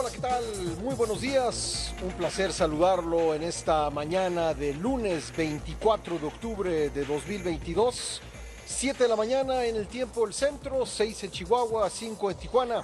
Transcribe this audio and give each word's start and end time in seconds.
Hola, 0.00 0.10
¿qué 0.10 0.18
tal? 0.18 0.44
Muy 0.82 0.94
buenos 0.94 1.20
días. 1.20 1.92
Un 2.02 2.12
placer 2.12 2.54
saludarlo 2.54 3.34
en 3.34 3.42
esta 3.42 3.90
mañana 3.90 4.54
de 4.54 4.72
lunes 4.72 5.30
24 5.36 6.18
de 6.18 6.26
octubre 6.26 6.88
de 6.88 7.04
2022. 7.04 8.22
7 8.64 9.02
de 9.02 9.08
la 9.10 9.16
mañana 9.16 9.66
en 9.66 9.76
el 9.76 9.88
tiempo 9.88 10.24
del 10.24 10.32
centro, 10.32 10.86
6 10.86 11.24
en 11.24 11.30
Chihuahua, 11.30 11.90
5 11.90 12.30
en 12.30 12.36
Tijuana. 12.38 12.82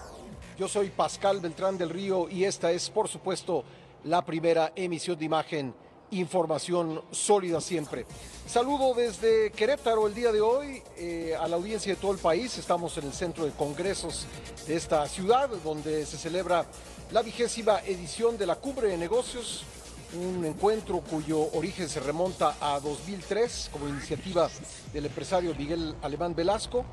Yo 0.58 0.68
soy 0.68 0.90
Pascal 0.90 1.40
Beltrán 1.40 1.78
del 1.78 1.88
Río 1.88 2.28
y 2.28 2.44
esta 2.44 2.70
es, 2.70 2.90
por 2.90 3.08
supuesto, 3.08 3.64
la 4.04 4.22
primera 4.22 4.74
emisión 4.76 5.18
de 5.18 5.24
imagen 5.24 5.74
información 6.10 7.02
sólida 7.10 7.60
siempre. 7.60 8.06
Saludo 8.46 8.94
desde 8.94 9.50
Querétaro 9.50 10.06
el 10.06 10.14
día 10.14 10.32
de 10.32 10.40
hoy 10.40 10.82
eh, 10.96 11.34
a 11.38 11.48
la 11.48 11.56
audiencia 11.56 11.94
de 11.94 12.00
todo 12.00 12.12
el 12.12 12.18
país. 12.18 12.56
Estamos 12.58 12.96
en 12.98 13.06
el 13.06 13.12
centro 13.12 13.44
de 13.44 13.50
congresos 13.52 14.26
de 14.66 14.76
esta 14.76 15.06
ciudad 15.08 15.48
donde 15.64 16.06
se 16.06 16.16
celebra 16.16 16.66
la 17.12 17.22
vigésima 17.22 17.80
edición 17.86 18.36
de 18.36 18.46
la 18.46 18.56
Cumbre 18.56 18.88
de 18.88 18.96
Negocios, 18.96 19.62
un 20.14 20.44
encuentro 20.44 21.00
cuyo 21.00 21.52
origen 21.52 21.88
se 21.88 22.00
remonta 22.00 22.56
a 22.60 22.80
2003 22.80 23.70
como 23.72 23.88
iniciativa 23.88 24.50
del 24.92 25.06
empresario 25.06 25.54
Miguel 25.54 25.94
Alemán 26.02 26.34
Velasco. 26.34 26.84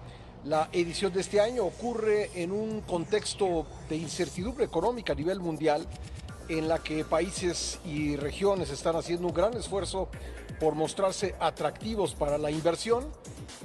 La 0.45 0.69
edición 0.71 1.13
de 1.13 1.21
este 1.21 1.39
año 1.39 1.63
ocurre 1.65 2.29
en 2.35 2.51
un 2.51 2.81
contexto 2.81 3.65
de 3.89 3.95
incertidumbre 3.95 4.65
económica 4.65 5.13
a 5.13 5.15
nivel 5.15 5.39
mundial 5.39 5.87
en 6.47 6.67
la 6.67 6.79
que 6.79 7.05
países 7.05 7.79
y 7.85 8.15
regiones 8.15 8.69
están 8.69 8.95
haciendo 8.95 9.27
un 9.27 9.33
gran 9.33 9.55
esfuerzo 9.55 10.09
por 10.59 10.75
mostrarse 10.75 11.33
atractivos 11.39 12.13
para 12.13 12.37
la 12.37 12.51
inversión. 12.51 13.07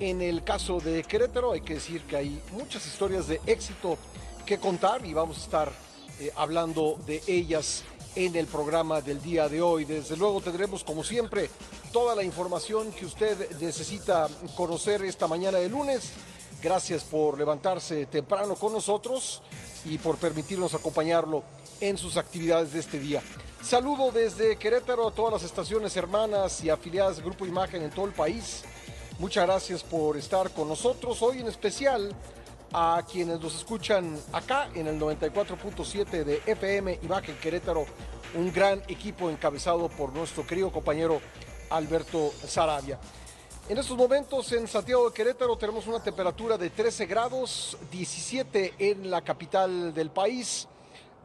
En 0.00 0.22
el 0.22 0.44
caso 0.44 0.80
de 0.80 1.02
Querétaro 1.02 1.52
hay 1.52 1.60
que 1.60 1.74
decir 1.74 2.02
que 2.04 2.16
hay 2.16 2.40
muchas 2.52 2.86
historias 2.86 3.26
de 3.26 3.40
éxito 3.46 3.98
que 4.46 4.58
contar 4.58 5.04
y 5.04 5.12
vamos 5.12 5.38
a 5.38 5.40
estar 5.40 5.87
eh, 6.20 6.32
hablando 6.36 6.98
de 7.06 7.22
ellas 7.26 7.84
en 8.16 8.34
el 8.34 8.46
programa 8.46 9.00
del 9.00 9.22
día 9.22 9.48
de 9.48 9.62
hoy. 9.62 9.84
Desde 9.84 10.16
luego 10.16 10.40
tendremos 10.40 10.82
como 10.82 11.04
siempre 11.04 11.48
toda 11.92 12.14
la 12.14 12.24
información 12.24 12.90
que 12.92 13.06
usted 13.06 13.58
necesita 13.60 14.28
conocer 14.56 15.04
esta 15.04 15.26
mañana 15.26 15.58
de 15.58 15.68
lunes. 15.68 16.10
Gracias 16.62 17.04
por 17.04 17.38
levantarse 17.38 18.06
temprano 18.06 18.56
con 18.56 18.72
nosotros 18.72 19.42
y 19.84 19.98
por 19.98 20.16
permitirnos 20.16 20.74
acompañarlo 20.74 21.44
en 21.80 21.96
sus 21.96 22.16
actividades 22.16 22.72
de 22.72 22.80
este 22.80 22.98
día. 22.98 23.22
Saludo 23.62 24.10
desde 24.10 24.56
Querétaro 24.56 25.08
a 25.08 25.12
todas 25.12 25.34
las 25.34 25.42
estaciones 25.44 25.96
hermanas 25.96 26.64
y 26.64 26.70
afiliadas 26.70 27.18
de 27.18 27.22
Grupo 27.22 27.46
Imagen 27.46 27.82
en 27.82 27.90
todo 27.90 28.06
el 28.06 28.12
país. 28.12 28.64
Muchas 29.18 29.46
gracias 29.46 29.82
por 29.82 30.16
estar 30.16 30.50
con 30.50 30.68
nosotros. 30.68 31.22
Hoy 31.22 31.40
en 31.40 31.48
especial 31.48 32.14
a 32.72 33.02
quienes 33.10 33.40
nos 33.40 33.54
escuchan 33.54 34.18
acá 34.32 34.68
en 34.74 34.86
el 34.86 34.98
94.7 34.98 36.24
de 36.24 36.42
FM 36.46 36.98
Imagen 37.02 37.36
Querétaro, 37.36 37.86
un 38.34 38.52
gran 38.52 38.82
equipo 38.88 39.30
encabezado 39.30 39.88
por 39.88 40.12
nuestro 40.12 40.46
querido 40.46 40.70
compañero 40.70 41.20
Alberto 41.70 42.32
Sarabia. 42.46 42.98
En 43.68 43.76
estos 43.76 43.96
momentos 43.96 44.50
en 44.52 44.66
Santiago 44.66 45.08
de 45.08 45.14
Querétaro 45.14 45.56
tenemos 45.56 45.86
una 45.86 46.02
temperatura 46.02 46.56
de 46.56 46.70
13 46.70 47.06
grados, 47.06 47.76
17 47.90 48.74
en 48.78 49.10
la 49.10 49.22
capital 49.22 49.92
del 49.92 50.10
país. 50.10 50.66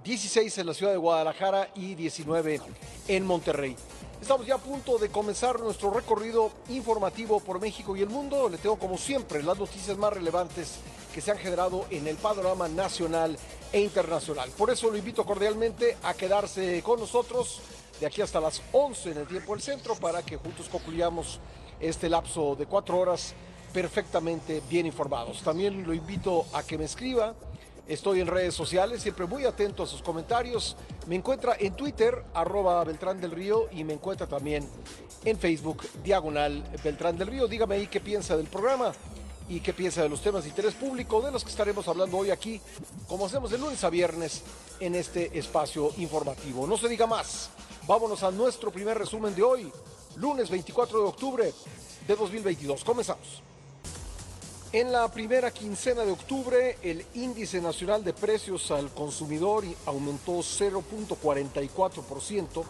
16 0.04 0.58
en 0.58 0.68
la 0.68 0.74
ciudad 0.74 0.92
de 0.92 0.98
Guadalajara 0.98 1.70
y 1.76 1.96
19 1.96 2.60
en 3.08 3.26
Monterrey. 3.26 3.76
Estamos 4.24 4.48
ya 4.48 4.56
a 4.56 4.58
punto 4.58 4.98
de 4.98 5.10
comenzar 5.10 5.60
nuestro 5.60 5.92
recorrido 5.92 6.50
informativo 6.70 7.42
por 7.42 7.60
México 7.60 7.98
y 7.98 8.02
el 8.02 8.08
mundo. 8.08 8.48
Le 8.48 8.58
tengo 8.58 8.78
como 8.78 8.98
siempre 8.98 9.44
las 9.44 9.60
noticias 9.60 9.98
más 9.98 10.14
relevantes 10.14 10.76
que 11.14 11.20
se 11.20 11.30
han 11.30 11.38
generado 11.38 11.86
en 11.90 12.08
el 12.08 12.16
panorama 12.16 12.70
nacional 12.70 13.38
e 13.74 13.82
internacional. 13.82 14.50
Por 14.58 14.70
eso 14.70 14.90
lo 14.90 14.96
invito 14.96 15.26
cordialmente 15.26 15.98
a 16.04 16.14
quedarse 16.14 16.82
con 16.84 17.02
nosotros 17.02 17.60
de 18.00 18.06
aquí 18.06 18.22
hasta 18.22 18.40
las 18.40 18.62
11 18.72 19.12
en 19.12 19.18
el 19.18 19.28
tiempo 19.28 19.52
del 19.52 19.62
centro 19.62 19.94
para 19.96 20.24
que 20.24 20.38
juntos 20.38 20.70
concluyamos 20.70 21.42
este 21.82 22.08
lapso 22.08 22.56
de 22.56 22.66
cuatro 22.66 23.00
horas 23.00 23.34
perfectamente 23.74 24.62
bien 24.70 24.86
informados. 24.86 25.42
También 25.42 25.86
lo 25.86 25.94
invito 25.94 26.46
a 26.54 26.64
que 26.64 26.78
me 26.78 26.86
escriba 26.86 27.36
Estoy 27.88 28.22
en 28.22 28.28
redes 28.28 28.56
sociales, 28.56 29.02
siempre 29.02 29.26
muy 29.26 29.44
atento 29.44 29.84
a 29.84 29.88
sus 29.88 30.02
comentarios. 30.02 30.78
Me 31.08 31.16
encuentra 31.16 31.58
en 31.60 31.76
Twitter, 31.76 32.24
arroba 32.34 32.82
Beltrán 32.86 33.20
del 33.20 33.32
Río, 33.32 33.68
y 33.72 33.84
me 33.84 33.92
encuentra 33.92 34.26
también 34.26 34.66
en 35.26 35.38
Facebook, 35.38 35.84
diagonal 36.02 36.64
Beltrán 36.82 37.18
del 37.18 37.28
Río. 37.28 37.48
Dígame 37.48 37.76
ahí 37.76 37.88
qué 37.88 38.00
piensa 38.00 38.38
del 38.38 38.48
programa 38.48 38.94
y 39.50 39.60
qué 39.60 39.74
piensa 39.74 40.02
de 40.02 40.08
los 40.08 40.22
temas 40.22 40.44
de 40.44 40.50
interés 40.50 40.76
público 40.76 41.22
de 41.22 41.32
los 41.32 41.44
que 41.44 41.50
estaremos 41.50 41.86
hablando 41.90 42.18
hoy 42.18 42.32
aquí, 42.32 42.62
como 43.06 43.26
hacemos 43.26 43.52
de 43.52 43.58
lunes 43.58 43.84
a 43.84 43.90
viernes 43.90 44.44
en 44.80 44.96
este 44.96 45.38
espacio 45.38 45.92
informativo. 45.98 46.66
No 46.66 46.78
se 46.78 46.88
diga 46.88 47.06
más, 47.06 47.50
vámonos 47.86 48.24
a 48.24 48.32
nuestro 48.32 48.72
primer 48.72 48.98
resumen 48.98 49.36
de 49.36 49.44
hoy, 49.44 49.72
lunes 50.16 50.50
24 50.50 51.00
de 51.00 51.06
octubre 51.06 51.54
de 52.08 52.16
2022. 52.16 52.82
Comenzamos. 52.86 53.44
En 54.74 54.92
la 54.92 55.08
primera 55.08 55.50
quincena 55.52 56.04
de 56.04 56.12
octubre, 56.12 56.78
el 56.82 57.06
índice 57.14 57.62
nacional 57.62 58.04
de 58.04 58.12
precios 58.12 58.72
al 58.72 58.90
consumidor 58.90 59.64
aumentó 59.86 60.40
0.44% 60.40 62.64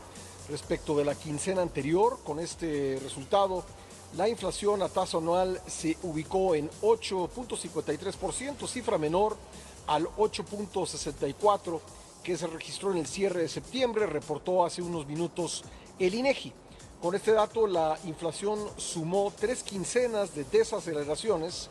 respecto 0.50 0.97
de 0.97 1.06
la 1.06 1.16
quincena 1.16 1.62
anterior. 1.62 2.19
Con 2.25 2.42
este 2.42 3.00
resultado, 3.02 3.63
la 4.18 4.28
inflación 4.28 4.81
a 4.81 4.90
tasa 4.90 5.19
anual 5.19 5.62
se 5.66 5.97
ubicó 6.03 6.56
en 6.56 6.69
8.53%, 6.81 8.68
cifra 8.68 8.97
menor 8.97 9.38
al 9.88 10.06
8.64% 10.18 11.80
que 12.22 12.38
se 12.38 12.47
registró 12.47 12.92
en 12.92 12.97
el 12.97 13.08
cierre 13.08 13.44
de 13.44 13.47
septiembre, 13.47 14.08
reportó 14.08 14.66
hace 14.66 14.81
unos 14.81 15.08
minutos 15.08 15.63
el 16.00 16.16
INEGI. 16.16 16.52
Con 17.03 17.16
este 17.16 17.34
dato, 17.34 17.68
la 17.68 18.00
inflación 18.06 18.58
sumó 18.78 19.34
tres 19.38 19.62
quincenas 19.62 20.34
de 20.36 20.46
desaceleraciones, 20.46 21.69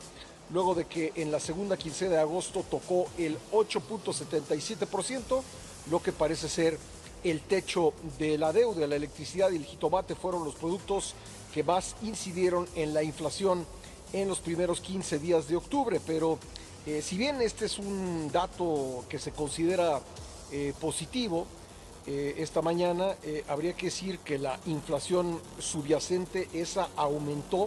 luego 0.52 0.74
de 0.74 0.84
que 0.84 1.12
en 1.16 1.32
la 1.32 1.40
segunda 1.40 1.76
quincena 1.76 2.12
de 2.12 2.20
agosto 2.20 2.64
tocó 2.70 3.06
el 3.16 3.38
8.77%, 3.52 5.42
lo 5.90 6.02
que 6.02 6.12
parece 6.12 6.48
ser 6.48 6.78
el 7.24 7.40
techo 7.40 7.94
de 8.18 8.36
la 8.36 8.52
deuda. 8.52 8.86
La 8.86 8.96
electricidad 8.96 9.50
y 9.50 9.56
el 9.56 9.64
jitomate 9.64 10.14
fueron 10.14 10.44
los 10.44 10.54
productos 10.54 11.14
que 11.54 11.64
más 11.64 11.96
incidieron 12.02 12.68
en 12.74 12.92
la 12.92 13.02
inflación 13.02 13.66
en 14.12 14.28
los 14.28 14.40
primeros 14.40 14.80
15 14.80 15.18
días 15.18 15.48
de 15.48 15.56
octubre, 15.56 15.98
pero 16.06 16.38
eh, 16.84 17.00
si 17.00 17.16
bien 17.16 17.40
este 17.40 17.64
es 17.64 17.78
un 17.78 18.30
dato 18.30 19.04
que 19.08 19.18
se 19.18 19.32
considera 19.32 20.00
eh, 20.50 20.74
positivo, 20.78 21.46
eh, 22.06 22.34
esta 22.38 22.60
mañana, 22.60 23.16
habría 23.48 23.74
que 23.74 23.86
decir 23.86 24.18
que 24.18 24.36
la 24.36 24.58
inflación 24.66 25.40
subyacente, 25.60 26.48
esa 26.52 26.88
aumentó, 26.96 27.66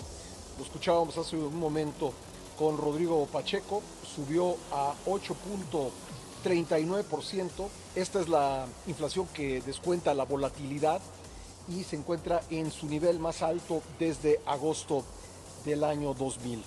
lo 0.58 0.64
escuchábamos 0.64 1.18
hace 1.18 1.38
un 1.38 1.58
momento 1.58 2.14
con 2.58 2.78
Rodrigo 2.78 3.28
Pacheco, 3.28 3.84
subió 4.16 4.56
a 4.72 4.94
8.39%. 5.06 7.68
Esta 7.96 8.22
es 8.22 8.30
la 8.30 8.66
inflación 8.88 9.28
que 9.34 9.62
descuenta 9.62 10.14
la 10.14 10.26
volatilidad 10.26 11.02
y 11.68 11.84
se 11.84 11.96
encuentra 11.96 12.44
en 12.50 12.70
su 12.72 12.86
nivel 12.88 13.20
más 13.20 13.42
alto 13.42 13.82
desde 14.00 14.40
agosto 14.46 15.04
del 15.66 15.84
año 15.84 16.14
2000. 16.14 16.64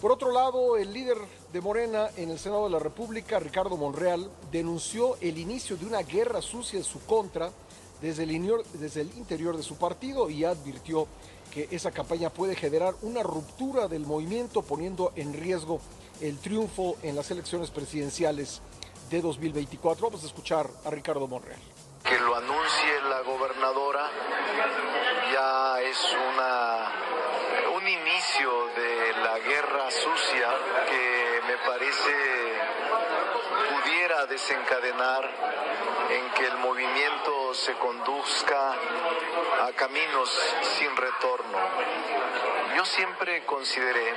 Por 0.00 0.12
otro 0.12 0.32
lado, 0.32 0.76
el 0.76 0.92
líder 0.92 1.16
de 1.52 1.60
Morena 1.60 2.10
en 2.16 2.30
el 2.30 2.38
Senado 2.38 2.64
de 2.64 2.70
la 2.70 2.80
República, 2.80 3.38
Ricardo 3.38 3.76
Monreal, 3.76 4.28
denunció 4.50 5.16
el 5.20 5.38
inicio 5.38 5.76
de 5.76 5.86
una 5.86 6.02
guerra 6.02 6.42
sucia 6.42 6.78
en 6.78 6.84
su 6.84 7.00
contra 7.06 7.52
desde 8.02 8.24
el, 8.24 9.10
interior 9.16 9.56
de 9.56 9.62
su 9.62 9.76
partido 9.76 10.28
y 10.28 10.44
advirtió 10.44 11.06
que 11.52 11.68
esa 11.70 11.90
campaña 11.90 12.30
puede 12.30 12.56
generar 12.56 12.94
una 13.02 13.22
ruptura 13.22 13.86
del 13.86 14.06
movimiento 14.06 14.62
poniendo 14.62 15.12
en 15.16 15.34
riesgo 15.34 15.80
el 16.20 16.38
triunfo 16.38 16.96
en 17.02 17.14
las 17.14 17.30
elecciones 17.30 17.70
presidenciales 17.70 18.62
de 19.10 19.20
2024. 19.20 20.06
Vamos 20.06 20.22
a 20.24 20.26
escuchar 20.26 20.68
a 20.84 20.90
Ricardo 20.90 21.26
Monreal. 21.28 21.60
Que 22.04 22.18
lo 22.18 22.34
anuncie 22.34 23.02
la 23.08 23.20
gobernadora 23.20 24.10
ya 25.32 25.80
es 25.82 25.98
una 26.32 27.12
un 27.76 27.88
inicio 27.88 28.66
de 28.76 29.12
la 29.22 29.38
guerra 29.38 29.90
sucia 29.90 30.48
que 30.88 31.40
me 31.46 31.56
parece 31.66 32.71
pudiera 33.82 34.26
desencadenar 34.26 35.28
en 36.10 36.30
que 36.32 36.46
el 36.46 36.56
movimiento 36.58 37.54
se 37.54 37.72
conduzca 37.74 38.74
a 39.66 39.72
caminos 39.72 40.30
sin 40.78 40.94
retorno. 40.96 41.58
Yo 42.76 42.84
siempre 42.84 43.44
consideré 43.44 44.14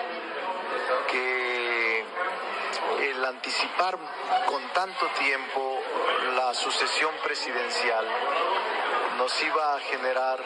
que 1.07 2.05
el 3.01 3.25
anticipar 3.25 3.97
con 4.45 4.61
tanto 4.73 5.07
tiempo 5.19 5.81
la 6.35 6.53
sucesión 6.53 7.13
presidencial 7.23 8.05
nos 9.17 9.43
iba 9.43 9.75
a 9.75 9.79
generar 9.79 10.39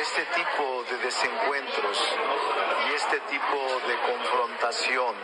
este 0.00 0.24
tipo 0.36 0.84
de 0.90 0.98
desencuentros 0.98 1.98
y 2.88 2.94
este 2.94 3.20
tipo 3.20 3.56
de 3.88 3.96
confrontación 4.12 5.14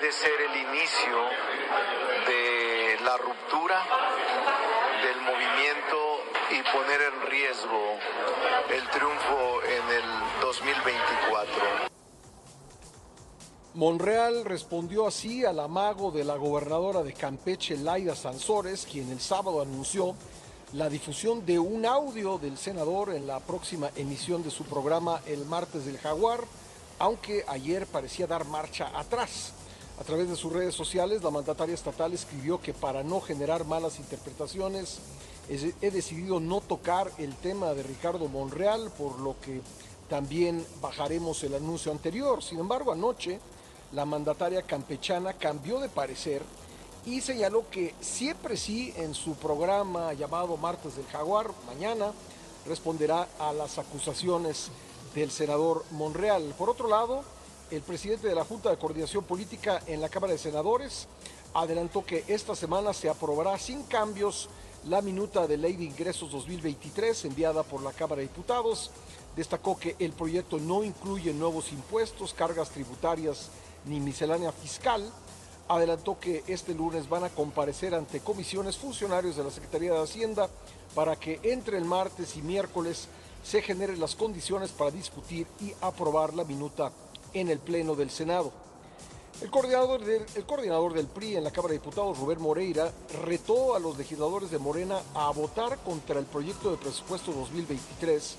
puede 0.00 0.12
ser 0.12 0.40
el 0.40 0.56
inicio 0.56 1.16
de 2.26 3.04
la 3.04 3.18
ruptura 3.18 3.82
del 5.02 5.20
movimiento 5.20 5.98
y 6.50 6.62
poner 6.72 7.00
en 7.02 7.30
riesgo 7.30 7.98
el 8.70 8.88
triunfo 8.88 9.62
en 9.62 9.96
el 9.96 10.40
2024. 10.40 11.54
Monreal 13.74 14.44
respondió 14.46 15.06
así 15.06 15.44
al 15.44 15.60
amago 15.60 16.10
de 16.10 16.24
la 16.24 16.36
gobernadora 16.36 17.02
de 17.02 17.12
Campeche, 17.12 17.76
Laida 17.76 18.16
Sansores, 18.16 18.86
quien 18.90 19.10
el 19.10 19.20
sábado 19.20 19.60
anunció 19.60 20.14
la 20.72 20.88
difusión 20.88 21.44
de 21.44 21.58
un 21.58 21.84
audio 21.84 22.38
del 22.38 22.56
senador 22.56 23.10
en 23.10 23.26
la 23.26 23.40
próxima 23.40 23.90
emisión 23.96 24.42
de 24.42 24.50
su 24.50 24.64
programa 24.64 25.20
El 25.26 25.44
Martes 25.44 25.84
del 25.84 25.98
Jaguar, 25.98 26.40
aunque 26.98 27.44
ayer 27.46 27.86
parecía 27.86 28.26
dar 28.26 28.46
marcha 28.46 28.90
atrás. 28.98 29.52
A 30.00 30.04
través 30.04 30.30
de 30.30 30.36
sus 30.36 30.50
redes 30.50 30.74
sociales, 30.74 31.22
la 31.22 31.30
mandataria 31.30 31.74
estatal 31.74 32.14
escribió 32.14 32.58
que 32.58 32.72
para 32.72 33.02
no 33.02 33.20
generar 33.20 33.66
malas 33.66 33.98
interpretaciones, 33.98 34.98
he 35.46 35.90
decidido 35.90 36.40
no 36.40 36.62
tocar 36.62 37.12
el 37.18 37.36
tema 37.36 37.74
de 37.74 37.82
Ricardo 37.82 38.26
Monreal, 38.26 38.90
por 38.96 39.20
lo 39.20 39.36
que 39.40 39.60
también 40.08 40.64
bajaremos 40.80 41.44
el 41.44 41.54
anuncio 41.54 41.92
anterior. 41.92 42.42
Sin 42.42 42.58
embargo, 42.58 42.92
anoche 42.92 43.40
la 43.92 44.06
mandataria 44.06 44.62
campechana 44.62 45.34
cambió 45.34 45.80
de 45.80 45.90
parecer 45.90 46.42
y 47.04 47.20
señaló 47.20 47.68
que 47.70 47.94
siempre 48.00 48.56
sí 48.56 48.94
en 48.96 49.12
su 49.12 49.34
programa 49.34 50.14
llamado 50.14 50.56
Martes 50.56 50.96
del 50.96 51.06
Jaguar, 51.08 51.50
mañana, 51.66 52.12
responderá 52.66 53.28
a 53.38 53.52
las 53.52 53.76
acusaciones 53.76 54.70
del 55.14 55.30
senador 55.30 55.84
Monreal. 55.90 56.54
Por 56.56 56.70
otro 56.70 56.88
lado, 56.88 57.22
el 57.70 57.82
presidente 57.82 58.26
de 58.28 58.34
la 58.34 58.44
Junta 58.44 58.70
de 58.70 58.76
Coordinación 58.78 59.24
Política 59.24 59.80
en 59.86 60.00
la 60.00 60.08
Cámara 60.08 60.32
de 60.32 60.38
Senadores 60.38 61.06
adelantó 61.54 62.04
que 62.04 62.24
esta 62.26 62.54
semana 62.56 62.92
se 62.92 63.08
aprobará 63.08 63.58
sin 63.58 63.82
cambios 63.84 64.48
la 64.88 65.02
minuta 65.02 65.46
de 65.46 65.56
ley 65.56 65.76
de 65.76 65.84
ingresos 65.84 66.32
2023 66.32 67.26
enviada 67.26 67.62
por 67.62 67.82
la 67.82 67.92
Cámara 67.92 68.20
de 68.20 68.28
Diputados. 68.28 68.90
Destacó 69.36 69.78
que 69.78 69.94
el 69.98 70.12
proyecto 70.12 70.58
no 70.58 70.82
incluye 70.82 71.32
nuevos 71.32 71.70
impuestos, 71.70 72.34
cargas 72.34 72.70
tributarias 72.70 73.48
ni 73.86 74.00
miscelánea 74.00 74.52
fiscal 74.52 75.10
adelantó 75.68 76.18
que 76.18 76.42
este 76.48 76.74
lunes 76.74 77.08
van 77.08 77.22
a 77.22 77.28
comparecer 77.28 77.94
ante 77.94 78.18
comisiones 78.18 78.76
funcionarios 78.76 79.36
de 79.36 79.44
la 79.44 79.52
Secretaría 79.52 79.92
de 79.92 80.02
Hacienda 80.02 80.48
para 80.96 81.14
que 81.14 81.38
entre 81.44 81.78
el 81.78 81.84
martes 81.84 82.36
y 82.36 82.42
miércoles 82.42 83.06
se 83.44 83.62
generen 83.62 84.00
las 84.00 84.16
condiciones 84.16 84.72
para 84.72 84.90
discutir 84.90 85.46
y 85.60 85.72
aprobar 85.80 86.34
la 86.34 86.42
minuta 86.42 86.90
en 87.34 87.48
el 87.48 87.58
Pleno 87.58 87.94
del 87.94 88.10
Senado. 88.10 88.52
El 89.40 89.50
coordinador, 89.50 90.04
del, 90.04 90.26
el 90.34 90.44
coordinador 90.44 90.92
del 90.92 91.06
PRI 91.06 91.36
en 91.36 91.44
la 91.44 91.50
Cámara 91.50 91.72
de 91.72 91.78
Diputados, 91.78 92.18
Rubén 92.18 92.40
Moreira, 92.40 92.92
retó 93.24 93.74
a 93.74 93.78
los 93.78 93.96
legisladores 93.96 94.50
de 94.50 94.58
Morena 94.58 95.00
a 95.14 95.30
votar 95.30 95.78
contra 95.78 96.18
el 96.18 96.26
proyecto 96.26 96.70
de 96.70 96.76
presupuesto 96.76 97.32
2023 97.32 98.36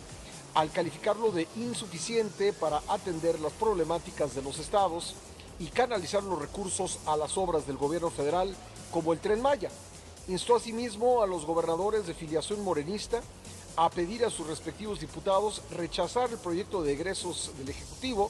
al 0.53 0.69
calificarlo 0.71 1.31
de 1.31 1.47
insuficiente 1.55 2.53
para 2.53 2.81
atender 2.87 3.39
las 3.39 3.53
problemáticas 3.53 4.35
de 4.35 4.41
los 4.41 4.59
estados 4.59 5.15
y 5.59 5.67
canalizar 5.67 6.23
los 6.23 6.39
recursos 6.39 6.99
a 7.05 7.15
las 7.15 7.37
obras 7.37 7.65
del 7.65 7.77
gobierno 7.77 8.09
federal 8.09 8.53
como 8.91 9.13
el 9.13 9.19
tren 9.19 9.41
Maya. 9.41 9.69
Instó 10.27 10.55
asimismo 10.55 11.21
a 11.21 11.27
los 11.27 11.45
gobernadores 11.45 12.05
de 12.05 12.13
filiación 12.13 12.63
morenista 12.63 13.21
a 13.75 13.89
pedir 13.89 14.25
a 14.25 14.29
sus 14.29 14.47
respectivos 14.47 14.99
diputados 14.99 15.61
rechazar 15.71 16.29
el 16.29 16.37
proyecto 16.37 16.83
de 16.83 16.93
egresos 16.93 17.51
del 17.57 17.69
Ejecutivo, 17.69 18.29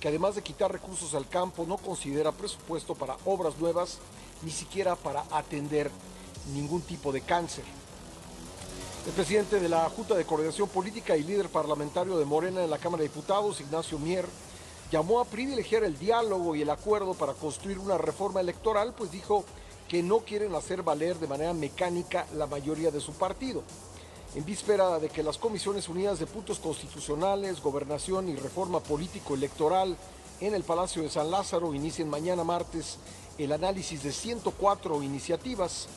que 0.00 0.08
además 0.08 0.34
de 0.34 0.42
quitar 0.42 0.72
recursos 0.72 1.14
al 1.14 1.28
campo 1.28 1.66
no 1.66 1.76
considera 1.76 2.32
presupuesto 2.32 2.94
para 2.94 3.16
obras 3.26 3.58
nuevas, 3.58 3.98
ni 4.42 4.50
siquiera 4.50 4.96
para 4.96 5.24
atender 5.30 5.90
ningún 6.54 6.80
tipo 6.80 7.12
de 7.12 7.20
cáncer. 7.20 7.64
El 9.06 9.12
presidente 9.12 9.60
de 9.60 9.68
la 9.68 9.88
Junta 9.90 10.14
de 10.14 10.24
Coordinación 10.24 10.68
Política 10.68 11.16
y 11.16 11.22
líder 11.22 11.48
parlamentario 11.50 12.18
de 12.18 12.24
Morena 12.24 12.64
en 12.64 12.70
la 12.70 12.78
Cámara 12.78 13.02
de 13.02 13.08
Diputados, 13.08 13.60
Ignacio 13.60 13.98
Mier, 13.98 14.26
llamó 14.90 15.20
a 15.20 15.24
privilegiar 15.24 15.84
el 15.84 15.98
diálogo 15.98 16.56
y 16.56 16.62
el 16.62 16.70
acuerdo 16.70 17.14
para 17.14 17.34
construir 17.34 17.78
una 17.78 17.98
reforma 17.98 18.40
electoral, 18.40 18.94
pues 18.96 19.10
dijo 19.10 19.44
que 19.88 20.02
no 20.02 20.20
quieren 20.20 20.54
hacer 20.54 20.82
valer 20.82 21.18
de 21.18 21.28
manera 21.28 21.52
mecánica 21.52 22.26
la 22.34 22.46
mayoría 22.46 22.90
de 22.90 23.00
su 23.00 23.12
partido. 23.12 23.62
En 24.36 24.44
víspera 24.44 25.00
de 25.00 25.08
que 25.08 25.24
las 25.24 25.38
Comisiones 25.38 25.88
Unidas 25.88 26.20
de 26.20 26.26
Puntos 26.26 26.60
Constitucionales, 26.60 27.60
Gobernación 27.60 28.28
y 28.28 28.36
Reforma 28.36 28.78
Político-Electoral 28.78 29.96
en 30.40 30.54
el 30.54 30.62
Palacio 30.62 31.02
de 31.02 31.10
San 31.10 31.32
Lázaro 31.32 31.74
inicien 31.74 32.08
mañana 32.08 32.44
martes 32.44 32.98
el 33.38 33.50
análisis 33.50 34.04
de 34.04 34.12
104 34.12 35.02
iniciativas, 35.02 35.88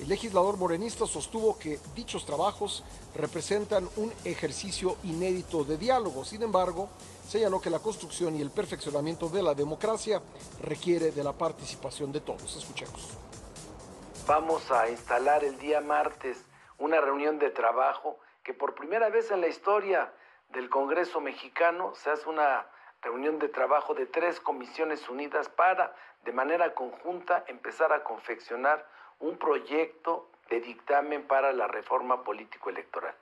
el 0.00 0.08
legislador 0.08 0.56
morenista 0.56 1.06
sostuvo 1.06 1.58
que 1.58 1.78
dichos 1.94 2.24
trabajos 2.24 2.82
representan 3.14 3.86
un 3.96 4.10
ejercicio 4.24 4.96
inédito 5.04 5.62
de 5.62 5.76
diálogo. 5.76 6.24
Sin 6.24 6.42
embargo, 6.42 6.88
señaló 7.28 7.60
que 7.60 7.68
la 7.68 7.80
construcción 7.80 8.34
y 8.36 8.40
el 8.40 8.50
perfeccionamiento 8.50 9.28
de 9.28 9.42
la 9.42 9.54
democracia 9.54 10.22
requiere 10.62 11.12
de 11.12 11.22
la 11.22 11.34
participación 11.34 12.10
de 12.10 12.20
todos. 12.20 12.56
Escuchemos. 12.56 13.10
Vamos 14.26 14.62
a 14.70 14.88
instalar 14.88 15.44
el 15.44 15.58
día 15.58 15.82
martes 15.82 16.38
una 16.82 17.00
reunión 17.00 17.38
de 17.38 17.50
trabajo 17.50 18.18
que 18.42 18.54
por 18.54 18.74
primera 18.74 19.08
vez 19.08 19.30
en 19.30 19.40
la 19.40 19.46
historia 19.46 20.12
del 20.48 20.68
Congreso 20.68 21.20
mexicano 21.20 21.94
se 21.94 22.10
hace 22.10 22.28
una 22.28 22.66
reunión 23.02 23.38
de 23.38 23.48
trabajo 23.48 23.94
de 23.94 24.06
tres 24.06 24.40
comisiones 24.40 25.08
unidas 25.08 25.48
para, 25.48 25.94
de 26.24 26.32
manera 26.32 26.74
conjunta, 26.74 27.44
empezar 27.46 27.92
a 27.92 28.02
confeccionar 28.02 28.84
un 29.20 29.38
proyecto 29.38 30.28
de 30.50 30.60
dictamen 30.60 31.22
para 31.28 31.52
la 31.52 31.68
reforma 31.68 32.24
político-electoral. 32.24 33.14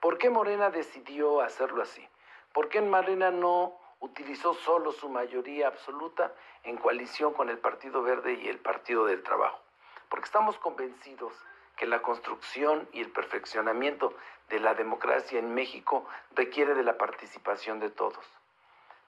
¿Por 0.00 0.18
qué 0.18 0.28
Morena 0.28 0.68
decidió 0.68 1.40
hacerlo 1.40 1.82
así? 1.82 2.06
¿Por 2.52 2.68
qué 2.68 2.82
Morena 2.82 3.30
no 3.30 3.80
utilizó 4.00 4.52
solo 4.52 4.92
su 4.92 5.08
mayoría 5.08 5.68
absoluta 5.68 6.34
en 6.62 6.76
coalición 6.76 7.32
con 7.32 7.48
el 7.48 7.56
Partido 7.56 8.02
Verde 8.02 8.34
y 8.34 8.48
el 8.48 8.58
Partido 8.58 9.06
del 9.06 9.22
Trabajo? 9.22 9.60
Porque 10.10 10.26
estamos 10.26 10.58
convencidos 10.58 11.32
que 11.78 11.86
la 11.86 12.02
construcción 12.02 12.88
y 12.92 13.00
el 13.00 13.10
perfeccionamiento 13.10 14.12
de 14.50 14.60
la 14.60 14.74
democracia 14.74 15.38
en 15.38 15.54
México 15.54 16.06
requiere 16.34 16.74
de 16.74 16.82
la 16.82 16.98
participación 16.98 17.80
de 17.80 17.90
todos. 17.90 18.24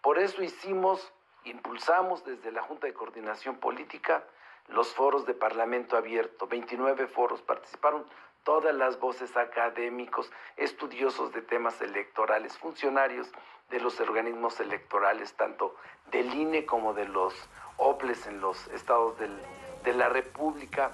Por 0.00 0.18
eso 0.18 0.42
hicimos, 0.42 1.12
impulsamos 1.44 2.24
desde 2.24 2.52
la 2.52 2.62
Junta 2.62 2.86
de 2.86 2.94
Coordinación 2.94 3.56
Política 3.56 4.24
los 4.68 4.94
foros 4.94 5.26
de 5.26 5.34
Parlamento 5.34 5.96
Abierto, 5.96 6.46
29 6.46 7.08
foros, 7.08 7.42
participaron 7.42 8.06
todas 8.44 8.74
las 8.74 9.00
voces 9.00 9.36
académicos, 9.36 10.30
estudiosos 10.56 11.32
de 11.32 11.42
temas 11.42 11.80
electorales, 11.82 12.56
funcionarios 12.56 13.28
de 13.70 13.80
los 13.80 14.00
organismos 14.00 14.60
electorales, 14.60 15.34
tanto 15.34 15.74
del 16.10 16.32
INE 16.32 16.66
como 16.66 16.94
de 16.94 17.06
los 17.06 17.34
OPLES 17.78 18.26
en 18.28 18.40
los 18.40 18.68
estados 18.68 19.18
del, 19.18 19.36
de 19.84 19.92
la 19.92 20.08
República. 20.08 20.92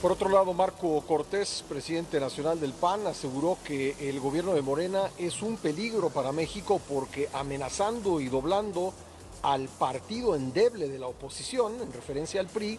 Por 0.00 0.12
otro 0.12 0.30
lado, 0.30 0.54
Marco 0.54 1.02
Cortés, 1.02 1.62
presidente 1.68 2.18
nacional 2.20 2.58
del 2.58 2.72
PAN, 2.72 3.06
aseguró 3.06 3.58
que 3.62 3.94
el 4.08 4.18
gobierno 4.18 4.54
de 4.54 4.62
Morena 4.62 5.10
es 5.18 5.42
un 5.42 5.58
peligro 5.58 6.08
para 6.08 6.32
México 6.32 6.80
porque 6.88 7.28
amenazando 7.34 8.18
y 8.18 8.30
doblando 8.30 8.94
al 9.42 9.68
partido 9.68 10.34
endeble 10.34 10.88
de 10.88 10.98
la 10.98 11.06
oposición, 11.06 11.82
en 11.82 11.92
referencia 11.92 12.40
al 12.40 12.46
PRI, 12.46 12.78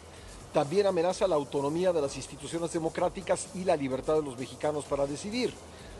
también 0.51 0.87
amenaza 0.87 1.27
la 1.27 1.35
autonomía 1.35 1.93
de 1.93 2.01
las 2.01 2.17
instituciones 2.17 2.73
democráticas 2.73 3.49
y 3.53 3.65
la 3.65 3.75
libertad 3.75 4.15
de 4.15 4.23
los 4.23 4.39
mexicanos 4.39 4.85
para 4.85 5.05
decidir. 5.05 5.53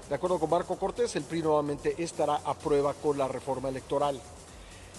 De 0.10 0.16
acuerdo 0.16 0.40
con 0.40 0.50
Marco 0.50 0.76
Cortés, 0.76 1.16
el 1.16 1.24
PRI 1.24 1.44
nuevamente 1.44 2.02
estará 2.02 2.38
a 2.38 2.56
prueba 2.56 2.96
con 2.96 3.20
la 3.20 3.28
reforma 3.28 3.70
electoral. 3.70 4.20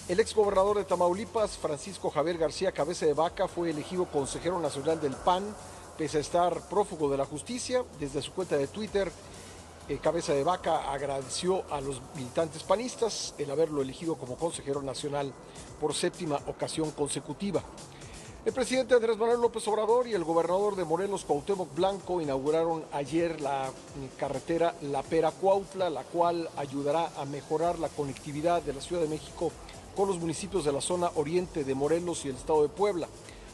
El 0.07 0.21
exgobernador 0.21 0.77
de 0.77 0.85
Tamaulipas, 0.85 1.57
Francisco 1.57 2.09
Javier 2.09 2.37
García 2.37 2.71
Cabeza 2.71 3.05
de 3.05 3.13
Vaca, 3.13 3.49
fue 3.49 3.71
elegido 3.71 4.05
consejero 4.05 4.57
nacional 4.61 5.01
del 5.01 5.15
PAN, 5.17 5.53
pese 5.97 6.17
a 6.17 6.21
estar 6.21 6.61
prófugo 6.69 7.09
de 7.09 7.17
la 7.17 7.25
justicia. 7.25 7.83
Desde 7.99 8.21
su 8.21 8.33
cuenta 8.33 8.57
de 8.57 8.67
Twitter, 8.67 9.11
eh, 9.89 9.97
Cabeza 10.01 10.33
de 10.33 10.43
Vaca 10.43 10.91
agradeció 10.91 11.63
a 11.69 11.81
los 11.81 12.01
militantes 12.15 12.63
panistas 12.63 13.33
el 13.37 13.51
haberlo 13.51 13.81
elegido 13.81 14.15
como 14.15 14.37
consejero 14.37 14.81
nacional 14.81 15.33
por 15.79 15.93
séptima 15.93 16.39
ocasión 16.47 16.91
consecutiva. 16.91 17.61
El 18.45 18.51
presidente 18.51 18.93
Andrés 18.93 19.17
Manuel 19.17 19.39
López 19.39 19.65
Obrador 19.69 20.05
y 20.05 20.13
el 20.13 20.25
gobernador 20.25 20.75
de 20.75 20.83
Morelos, 20.83 21.23
Cuauhtémoc 21.23 21.73
Blanco, 21.73 22.19
inauguraron 22.19 22.83
ayer 22.91 23.39
la 23.39 23.71
carretera 24.17 24.75
La 24.81 25.01
Pera 25.01 25.31
Cuautla, 25.31 25.89
la 25.89 26.03
cual 26.03 26.49
ayudará 26.57 27.09
a 27.17 27.23
mejorar 27.23 27.79
la 27.79 27.87
conectividad 27.87 28.61
de 28.61 28.73
la 28.73 28.81
Ciudad 28.81 29.01
de 29.01 29.07
México 29.07 29.49
con 29.95 30.09
los 30.09 30.19
municipios 30.19 30.65
de 30.65 30.73
la 30.73 30.81
zona 30.81 31.09
oriente 31.15 31.63
de 31.63 31.73
Morelos 31.73 32.25
y 32.25 32.29
el 32.29 32.35
estado 32.35 32.63
de 32.63 32.69
Puebla. 32.69 33.07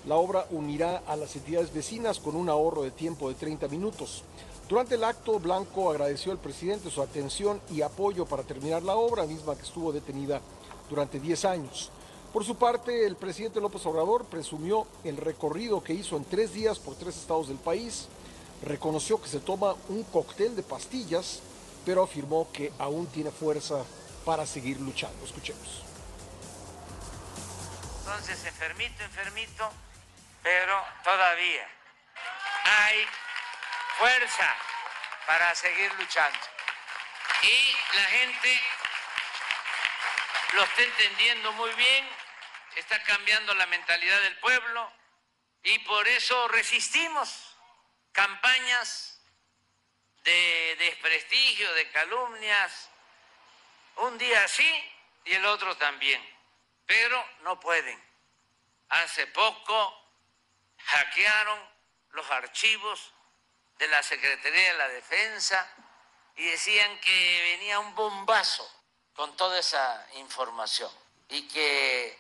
La 0.06 0.16
obra 0.16 0.46
unirá 0.52 1.04
a 1.06 1.16
las 1.16 1.36
entidades 1.36 1.74
vecinas 1.74 2.20
con 2.20 2.36
un 2.36 2.50
ahorro 2.50 2.84
de 2.84 2.92
tiempo 2.92 3.30
de 3.30 3.36
30 3.36 3.68
minutos. 3.68 4.24
Durante 4.70 4.96
el 4.96 5.04
acto, 5.04 5.40
Blanco 5.40 5.90
agradeció 5.90 6.32
al 6.32 6.38
presidente 6.38 6.90
su 6.90 7.02
atención 7.02 7.60
y 7.70 7.82
apoyo 7.82 8.26
para 8.26 8.44
terminar 8.44 8.84
la 8.84 8.96
obra, 8.96 9.26
misma 9.26 9.56
que 9.56 9.64
estuvo 9.64 9.92
detenida 9.92 10.42
durante 10.90 11.20
10 11.20 11.46
años. 11.46 11.92
Por 12.32 12.46
su 12.46 12.56
parte, 12.56 13.06
el 13.08 13.16
presidente 13.16 13.60
López 13.60 13.84
Obrador 13.88 14.26
presumió 14.26 14.86
el 15.04 15.18
recorrido 15.18 15.84
que 15.84 15.94
hizo 15.94 16.16
en 16.16 16.24
tres 16.24 16.54
días 16.54 16.78
por 16.78 16.96
tres 16.96 17.18
estados 17.18 17.48
del 17.48 17.58
país, 17.58 18.08
reconoció 18.64 19.20
que 19.20 19.28
se 19.28 19.40
toma 19.40 19.76
un 19.90 20.04
cóctel 20.04 20.56
de 20.56 20.62
pastillas, 20.62 21.40
pero 21.86 22.04
afirmó 22.04 22.48
que 22.54 22.72
aún 22.78 23.08
tiene 23.08 23.32
fuerza 23.32 23.84
para 24.26 24.46
seguir 24.46 24.80
luchando. 24.80 25.26
Escuchemos. 25.26 25.82
Entonces, 28.06 28.46
enfermito, 28.46 29.04
enfermito, 29.04 29.64
pero 30.44 30.86
todavía 31.04 31.68
hay 32.64 33.08
fuerza 33.98 34.56
para 35.26 35.54
seguir 35.56 35.94
luchando. 35.96 36.40
Y 37.42 37.76
la 37.96 38.04
gente 38.06 38.62
lo 40.54 40.64
está 40.64 40.82
entendiendo 40.82 41.52
muy 41.54 41.72
bien, 41.74 42.10
está 42.76 43.02
cambiando 43.04 43.54
la 43.54 43.66
mentalidad 43.68 44.22
del 44.22 44.38
pueblo 44.38 44.92
y 45.64 45.80
por 45.80 46.08
eso 46.08 46.48
resistimos 46.48 47.56
campañas 48.12 49.22
de 50.24 50.76
desprestigio, 50.78 51.72
de 51.74 51.92
calumnias, 51.92 52.90
un 53.98 54.18
día 54.18 54.48
sí 54.48 54.94
y 55.26 55.34
el 55.34 55.46
otro 55.46 55.76
también, 55.78 56.22
pero 56.86 57.24
no 57.42 57.60
pueden. 57.60 58.02
Hace 58.90 59.28
poco 59.28 60.09
hackearon 60.86 61.60
los 62.12 62.30
archivos 62.32 63.14
de 63.78 63.88
la 63.88 64.04
Secretaría 64.04 64.72
de 64.74 64.78
la 64.78 64.88
Defensa 64.90 65.72
y 66.36 66.46
decían 66.46 67.00
que 67.00 67.42
venía 67.58 67.80
un 67.80 67.96
bombazo 67.96 68.70
con 69.14 69.36
toda 69.36 69.60
esa 69.60 70.08
información 70.16 70.92
y 71.30 71.48
que 71.48 72.18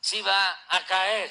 si 0.00 0.20
va 0.22 0.64
a 0.68 0.84
caer 0.86 1.30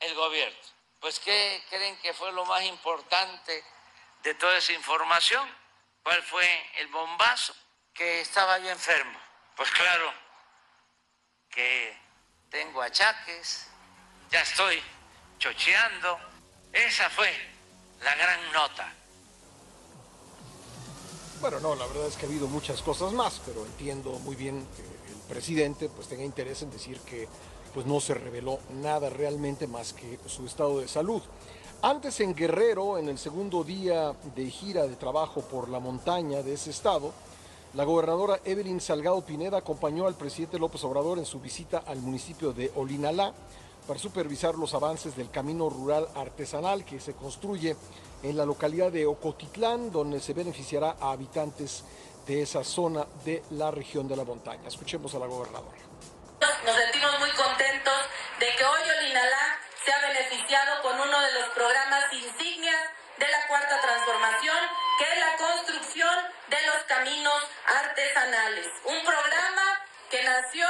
el 0.00 0.14
gobierno. 0.14 0.58
Pues 1.00 1.18
¿qué 1.20 1.64
creen 1.68 1.96
que 1.98 2.14
fue 2.14 2.32
lo 2.32 2.44
más 2.44 2.62
importante 2.62 3.64
de 4.22 4.34
toda 4.34 4.56
esa 4.56 4.72
información? 4.72 5.48
¿Cuál 6.02 6.22
fue 6.22 6.70
el 6.76 6.88
bombazo? 6.88 7.54
Que 7.92 8.20
estaba 8.20 8.58
yo 8.58 8.70
enfermo. 8.70 9.18
Pues 9.56 9.70
claro 9.70 10.12
que 11.50 11.96
tengo 12.50 12.82
achaques, 12.82 13.68
ya 14.30 14.40
estoy 14.40 14.82
chocheando. 15.38 16.18
Esa 16.72 17.08
fue 17.10 17.30
la 18.02 18.14
gran 18.14 18.52
nota. 18.52 18.92
Bueno, 21.40 21.60
no, 21.60 21.74
la 21.74 21.86
verdad 21.86 22.06
es 22.06 22.16
que 22.16 22.26
ha 22.26 22.28
habido 22.28 22.46
muchas 22.46 22.80
cosas 22.82 23.12
más, 23.12 23.40
pero 23.44 23.64
entiendo 23.66 24.18
muy 24.20 24.34
bien 24.34 24.66
que 24.76 24.82
el 24.82 25.18
presidente 25.28 25.88
pues 25.88 26.08
tenga 26.08 26.24
interés 26.24 26.62
en 26.62 26.70
decir 26.70 26.98
que 27.00 27.28
pues 27.74 27.86
no 27.86 28.00
se 28.00 28.14
reveló 28.14 28.60
nada 28.70 29.10
realmente 29.10 29.66
más 29.66 29.92
que 29.92 30.18
su 30.26 30.46
estado 30.46 30.80
de 30.80 30.88
salud. 30.88 31.22
Antes 31.82 32.20
en 32.20 32.34
Guerrero, 32.34 32.96
en 32.96 33.08
el 33.08 33.18
segundo 33.18 33.62
día 33.62 34.14
de 34.34 34.50
gira 34.50 34.86
de 34.86 34.96
trabajo 34.96 35.42
por 35.42 35.68
la 35.68 35.80
montaña 35.80 36.42
de 36.42 36.54
ese 36.54 36.70
estado, 36.70 37.12
la 37.74 37.84
gobernadora 37.84 38.40
Evelyn 38.44 38.80
Salgado 38.80 39.20
Pineda 39.26 39.58
acompañó 39.58 40.06
al 40.06 40.14
presidente 40.14 40.58
López 40.58 40.82
Obrador 40.84 41.18
en 41.18 41.26
su 41.26 41.40
visita 41.40 41.82
al 41.86 41.98
municipio 41.98 42.52
de 42.52 42.70
Olinalá 42.76 43.34
para 43.86 43.98
supervisar 43.98 44.54
los 44.54 44.74
avances 44.74 45.16
del 45.16 45.30
camino 45.30 45.68
rural 45.68 46.08
artesanal 46.14 46.84
que 46.84 47.00
se 47.00 47.14
construye 47.14 47.76
en 48.22 48.36
la 48.36 48.46
localidad 48.46 48.90
de 48.90 49.06
Ocotitlán, 49.06 49.90
donde 49.90 50.20
se 50.20 50.32
beneficiará 50.32 50.96
a 51.00 51.12
habitantes 51.12 51.84
de 52.26 52.42
esa 52.42 52.64
zona 52.64 53.06
de 53.24 53.42
la 53.50 53.70
región 53.70 54.08
de 54.08 54.16
la 54.16 54.24
montaña. 54.24 54.68
Escuchemos 54.68 55.14
a 55.14 55.18
la 55.18 55.26
gobernadora. 55.26 55.76
Nos 56.64 56.76
sentimos 56.76 57.18
muy 57.20 57.30
contentos 57.32 58.00
de 58.40 58.46
que 58.56 58.64
hoy 58.64 58.82
Olinalá 58.98 59.58
se 59.84 59.92
ha 59.92 60.00
beneficiado 60.08 60.82
con 60.82 60.98
uno 60.98 61.20
de 61.20 61.32
los 61.32 61.48
programas 61.50 62.04
insignias 62.12 62.80
de 63.18 63.28
la 63.28 63.46
Cuarta 63.46 63.80
Transformación, 63.80 64.56
que 64.98 65.04
es 65.12 65.18
la 65.20 65.36
construcción 65.36 66.16
de 66.48 66.56
los 66.66 66.82
caminos 66.88 67.42
artesanales. 67.66 68.66
Un 68.86 69.04
programa 69.04 69.80
que 70.10 70.24
nació 70.24 70.66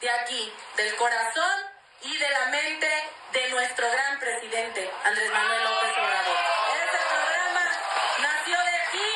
de 0.00 0.10
aquí, 0.10 0.52
del 0.76 0.94
corazón 0.96 1.71
y 2.04 2.18
de 2.18 2.30
la 2.30 2.50
mente 2.50 2.86
de 3.32 3.50
nuestro 3.50 3.86
gran 3.86 4.18
presidente, 4.18 4.90
Andrés 5.04 5.30
Manuel 5.30 5.62
López 5.62 5.92
Obrador. 5.94 6.38
Este 6.82 6.98
programa 7.14 7.64
nació 8.18 8.58
de 8.58 8.74
aquí 8.82 9.08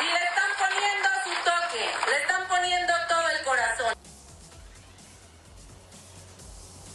y 0.00 0.06
le 0.12 0.22
están 0.28 0.52
poniendo 0.60 1.08
su 1.24 1.32
toque, 1.48 1.84
le 2.10 2.16
están 2.20 2.48
poniendo 2.48 2.92
todo 3.08 3.28
el 3.30 3.44
corazón. 3.44 3.94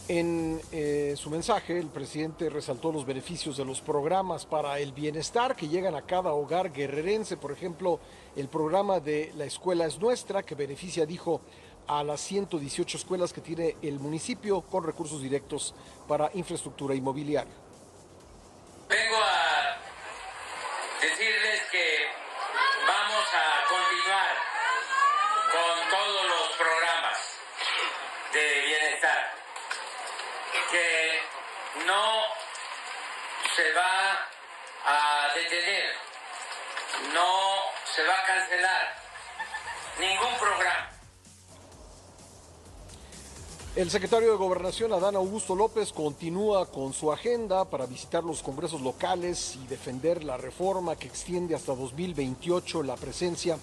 En 0.06 0.60
eh, 0.70 1.14
su 1.16 1.28
mensaje, 1.28 1.76
el 1.76 1.88
presidente 1.88 2.48
resaltó 2.48 2.92
los 2.92 3.04
beneficios 3.04 3.56
de 3.56 3.64
los 3.64 3.80
programas 3.80 4.46
para 4.46 4.78
el 4.78 4.92
bienestar 4.92 5.56
que 5.56 5.66
llegan 5.66 5.96
a 5.96 6.02
cada 6.02 6.34
hogar 6.34 6.72
guerrerense. 6.72 7.36
Por 7.36 7.50
ejemplo, 7.50 7.98
el 8.36 8.48
programa 8.48 9.00
de 9.00 9.32
La 9.34 9.44
Escuela 9.44 9.86
es 9.86 9.98
Nuestra, 9.98 10.44
que 10.44 10.54
beneficia, 10.54 11.04
dijo, 11.04 11.40
a 11.86 12.02
las 12.02 12.20
118 12.20 12.96
escuelas 12.96 13.32
que 13.32 13.40
tiene 13.40 13.76
el 13.82 13.98
municipio 13.98 14.62
con 14.62 14.84
recursos 14.84 15.20
directos 15.20 15.74
para 16.08 16.30
infraestructura 16.34 16.94
inmobiliaria. 16.94 17.54
Vengo 18.88 19.16
a 19.16 19.76
decirles 21.00 21.62
que 21.70 22.06
vamos 22.86 23.24
a 23.34 23.68
continuar 23.68 24.36
con 25.52 25.90
todos 25.90 26.26
los 26.26 26.56
programas 26.56 27.18
de 28.32 28.60
bienestar, 28.66 29.34
que 30.70 31.20
no 31.86 32.22
se 33.56 33.72
va 33.72 34.28
a 34.86 35.34
detener, 35.34 35.92
no 37.12 37.74
se 37.94 38.02
va 38.04 38.14
a 38.14 38.24
cancelar 38.24 38.96
ningún 39.98 40.34
programa. 40.38 40.90
El 43.76 43.90
secretario 43.90 44.30
de 44.30 44.36
Gobernación, 44.36 44.92
Adán 44.92 45.16
Augusto 45.16 45.56
López, 45.56 45.92
continúa 45.92 46.66
con 46.66 46.92
su 46.92 47.10
agenda 47.10 47.64
para 47.64 47.86
visitar 47.86 48.22
los 48.22 48.40
congresos 48.40 48.80
locales 48.82 49.58
y 49.60 49.66
defender 49.66 50.22
la 50.22 50.36
reforma 50.36 50.94
que 50.94 51.08
extiende 51.08 51.56
hasta 51.56 51.74
2028 51.74 52.84
la 52.84 52.94
presencia 52.94 53.58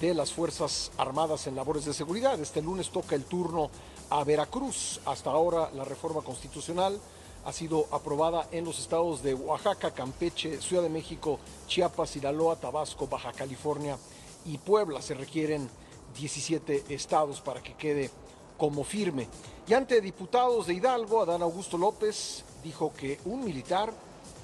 de 0.00 0.14
las 0.14 0.32
Fuerzas 0.32 0.92
Armadas 0.96 1.48
en 1.48 1.56
labores 1.56 1.84
de 1.84 1.92
seguridad. 1.92 2.38
Este 2.38 2.62
lunes 2.62 2.90
toca 2.90 3.16
el 3.16 3.24
turno 3.24 3.68
a 4.10 4.22
Veracruz. 4.22 5.00
Hasta 5.04 5.30
ahora 5.30 5.72
la 5.74 5.82
reforma 5.82 6.22
constitucional 6.22 6.96
ha 7.44 7.52
sido 7.52 7.88
aprobada 7.90 8.46
en 8.52 8.64
los 8.64 8.78
estados 8.78 9.24
de 9.24 9.34
Oaxaca, 9.34 9.90
Campeche, 9.90 10.62
Ciudad 10.62 10.84
de 10.84 10.88
México, 10.88 11.40
Chiapas, 11.66 12.10
Sinaloa, 12.10 12.54
Tabasco, 12.54 13.08
Baja 13.08 13.32
California 13.32 13.98
y 14.46 14.56
Puebla. 14.58 15.02
Se 15.02 15.14
requieren 15.14 15.68
17 16.16 16.84
estados 16.90 17.40
para 17.40 17.60
que 17.60 17.74
quede 17.74 18.12
como 18.58 18.84
firme. 18.84 19.28
Y 19.66 19.72
ante 19.72 20.00
diputados 20.02 20.66
de 20.66 20.74
Hidalgo, 20.74 21.22
Adán 21.22 21.40
Augusto 21.40 21.78
López 21.78 22.44
dijo 22.62 22.92
que 22.92 23.18
un 23.24 23.44
militar 23.44 23.92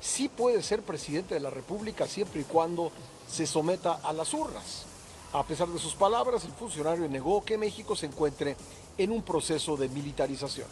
sí 0.00 0.28
puede 0.28 0.62
ser 0.62 0.82
presidente 0.82 1.34
de 1.34 1.40
la 1.40 1.50
República 1.50 2.06
siempre 2.06 2.40
y 2.40 2.44
cuando 2.44 2.92
se 3.28 3.46
someta 3.46 3.94
a 4.02 4.12
las 4.12 4.32
urnas. 4.32 4.86
A 5.32 5.44
pesar 5.44 5.68
de 5.68 5.78
sus 5.78 5.94
palabras, 5.94 6.44
el 6.44 6.52
funcionario 6.52 7.08
negó 7.08 7.44
que 7.44 7.58
México 7.58 7.96
se 7.96 8.06
encuentre 8.06 8.56
en 8.96 9.10
un 9.10 9.22
proceso 9.22 9.76
de 9.76 9.88
militarización. 9.88 10.68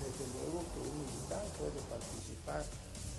Desde 0.00 0.32
luego 0.34 0.64
que 0.74 0.80
un 0.80 0.98
militar 1.06 1.44
puede 1.56 1.80
participar 1.88 2.64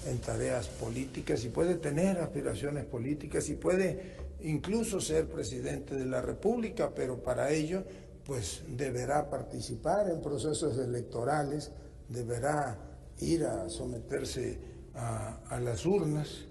en 0.05 0.19
tareas 0.19 0.67
políticas 0.67 1.45
y 1.45 1.49
puede 1.49 1.75
tener 1.75 2.19
aspiraciones 2.19 2.83
políticas 2.85 3.47
y 3.47 3.55
puede 3.55 4.17
incluso 4.41 4.99
ser 4.99 5.27
presidente 5.29 5.95
de 5.95 6.05
la 6.05 6.21
República, 6.21 6.91
pero 6.93 7.23
para 7.23 7.51
ello 7.51 7.83
pues 8.25 8.63
deberá 8.67 9.29
participar 9.29 10.09
en 10.09 10.21
procesos 10.21 10.77
electorales, 10.77 11.71
deberá 12.09 12.77
ir 13.19 13.45
a 13.45 13.69
someterse 13.69 14.57
a, 14.95 15.59
las 15.59 15.85
urnas, 15.85 16.45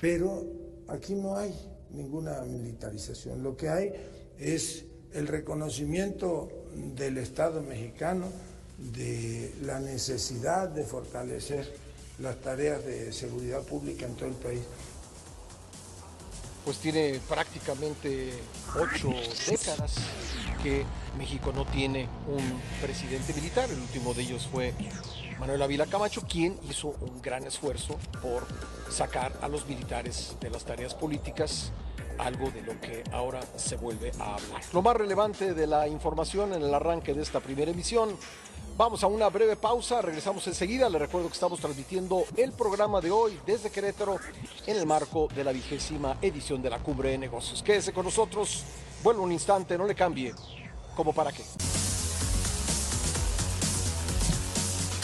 pero 0.00 0.44
aquí 0.88 1.14
no 1.14 1.36
hay 1.36 1.54
ninguna 1.90 2.42
militarización. 2.42 3.42
Lo 3.42 3.56
que 3.56 3.68
hay 3.68 3.92
es 4.38 4.84
el 5.12 5.26
reconocimiento 5.26 6.48
del 6.94 7.18
Estado 7.18 7.62
mexicano 7.62 8.26
de 8.78 9.52
la 9.62 9.80
necesidad 9.80 10.68
de 10.68 10.84
fortalecer 10.84 11.66
las 12.18 12.36
tareas 12.36 12.84
de 12.84 13.12
seguridad 13.12 13.62
pública 13.62 14.06
en 14.06 14.14
todo 14.14 14.28
el 14.28 14.34
país 14.34 14.60
pues 16.66 16.78
tiene 16.78 17.20
prácticamente 17.28 18.42
ocho 18.74 19.08
décadas 19.48 19.94
que 20.64 20.84
México 21.16 21.52
no 21.54 21.64
tiene 21.64 22.08
un 22.26 22.60
presidente 22.82 23.32
militar. 23.34 23.70
El 23.70 23.78
último 23.78 24.12
de 24.14 24.22
ellos 24.22 24.48
fue 24.50 24.74
Manuel 25.38 25.62
Ávila 25.62 25.86
Camacho, 25.86 26.22
quien 26.22 26.58
hizo 26.68 26.88
un 26.88 27.22
gran 27.22 27.44
esfuerzo 27.44 27.96
por 28.20 28.48
sacar 28.90 29.38
a 29.42 29.48
los 29.48 29.68
militares 29.68 30.34
de 30.40 30.50
las 30.50 30.64
tareas 30.64 30.92
políticas 30.92 31.70
algo 32.18 32.50
de 32.50 32.62
lo 32.62 32.80
que 32.80 33.04
ahora 33.12 33.40
se 33.56 33.76
vuelve 33.76 34.10
a 34.18 34.34
hablar. 34.34 34.62
Lo 34.72 34.82
más 34.82 34.96
relevante 34.96 35.54
de 35.54 35.66
la 35.68 35.86
información 35.86 36.52
en 36.52 36.62
el 36.62 36.74
arranque 36.74 37.14
de 37.14 37.22
esta 37.22 37.38
primera 37.38 37.70
emisión. 37.70 38.16
Vamos 38.78 39.02
a 39.02 39.06
una 39.06 39.30
breve 39.30 39.56
pausa, 39.56 40.02
regresamos 40.02 40.46
enseguida. 40.46 40.90
Les 40.90 41.00
recuerdo 41.00 41.28
que 41.28 41.32
estamos 41.32 41.58
transmitiendo 41.60 42.24
el 42.36 42.52
programa 42.52 43.00
de 43.00 43.10
hoy 43.10 43.40
desde 43.46 43.70
Querétaro 43.70 44.18
en 44.66 44.76
el 44.76 44.84
marco 44.84 45.28
de 45.34 45.44
la 45.44 45.52
vigésima 45.52 46.18
edición 46.20 46.60
de 46.60 46.68
la 46.68 46.78
Cumbre 46.80 47.08
de 47.08 47.16
Negocios. 47.16 47.62
Quédese 47.62 47.94
con 47.94 48.04
nosotros, 48.04 48.64
vuelvo 49.02 49.22
un 49.22 49.32
instante, 49.32 49.78
no 49.78 49.86
le 49.86 49.94
cambie. 49.94 50.34
¿Como 50.94 51.14
para 51.14 51.32
qué? 51.32 51.42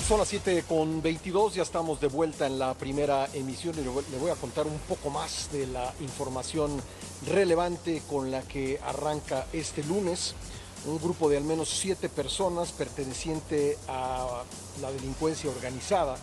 Son 0.06 0.18
las 0.18 0.28
7 0.28 0.64
con 0.68 1.00
22, 1.00 1.54
ya 1.54 1.62
estamos 1.62 1.98
de 1.98 2.08
vuelta 2.08 2.46
en 2.46 2.58
la 2.58 2.74
primera 2.74 3.26
emisión 3.32 3.74
y 3.78 3.82
le 3.82 4.18
voy 4.18 4.30
a 4.30 4.34
contar 4.34 4.66
un 4.66 4.78
poco 4.80 5.08
más 5.08 5.50
de 5.50 5.66
la 5.68 5.94
información 6.00 6.78
relevante 7.26 8.02
con 8.06 8.30
la 8.30 8.42
que 8.42 8.78
arranca 8.84 9.46
este 9.54 9.82
lunes. 9.84 10.34
Un 10.84 10.98
grupo 10.98 11.28
de 11.28 11.36
al 11.36 11.44
menos 11.44 11.68
siete 11.68 12.08
personas 12.08 12.72
perteneciente 12.72 13.78
a 13.86 14.42
la 14.80 14.90
delincuencia 14.90 15.48
organizada 15.48 16.16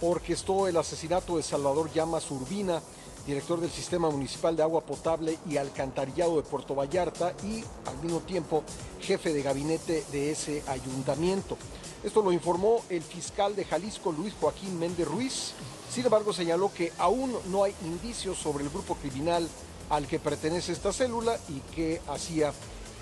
orquestó 0.00 0.66
el 0.66 0.78
asesinato 0.78 1.36
de 1.36 1.42
Salvador 1.42 1.92
Llamas 1.92 2.30
Urbina, 2.30 2.80
director 3.26 3.60
del 3.60 3.70
Sistema 3.70 4.08
Municipal 4.08 4.56
de 4.56 4.62
Agua 4.62 4.80
Potable 4.80 5.38
y 5.46 5.58
Alcantarillado 5.58 6.36
de 6.36 6.42
Puerto 6.42 6.74
Vallarta 6.74 7.34
y 7.44 7.62
al 7.84 7.98
mismo 8.02 8.20
tiempo 8.20 8.62
jefe 9.02 9.34
de 9.34 9.42
gabinete 9.42 10.02
de 10.10 10.30
ese 10.30 10.62
ayuntamiento. 10.68 11.58
Esto 12.02 12.22
lo 12.22 12.32
informó 12.32 12.80
el 12.88 13.02
fiscal 13.02 13.54
de 13.54 13.66
Jalisco, 13.66 14.10
Luis 14.10 14.32
Joaquín 14.40 14.78
Méndez 14.78 15.06
Ruiz. 15.06 15.52
Sin 15.92 16.04
embargo, 16.04 16.32
señaló 16.32 16.72
que 16.72 16.92
aún 16.96 17.36
no 17.50 17.64
hay 17.64 17.74
indicios 17.84 18.38
sobre 18.38 18.64
el 18.64 18.70
grupo 18.70 18.94
criminal 18.94 19.46
al 19.90 20.06
que 20.06 20.18
pertenece 20.18 20.72
esta 20.72 20.94
célula 20.94 21.38
y 21.48 21.60
que 21.74 22.00
hacía 22.08 22.54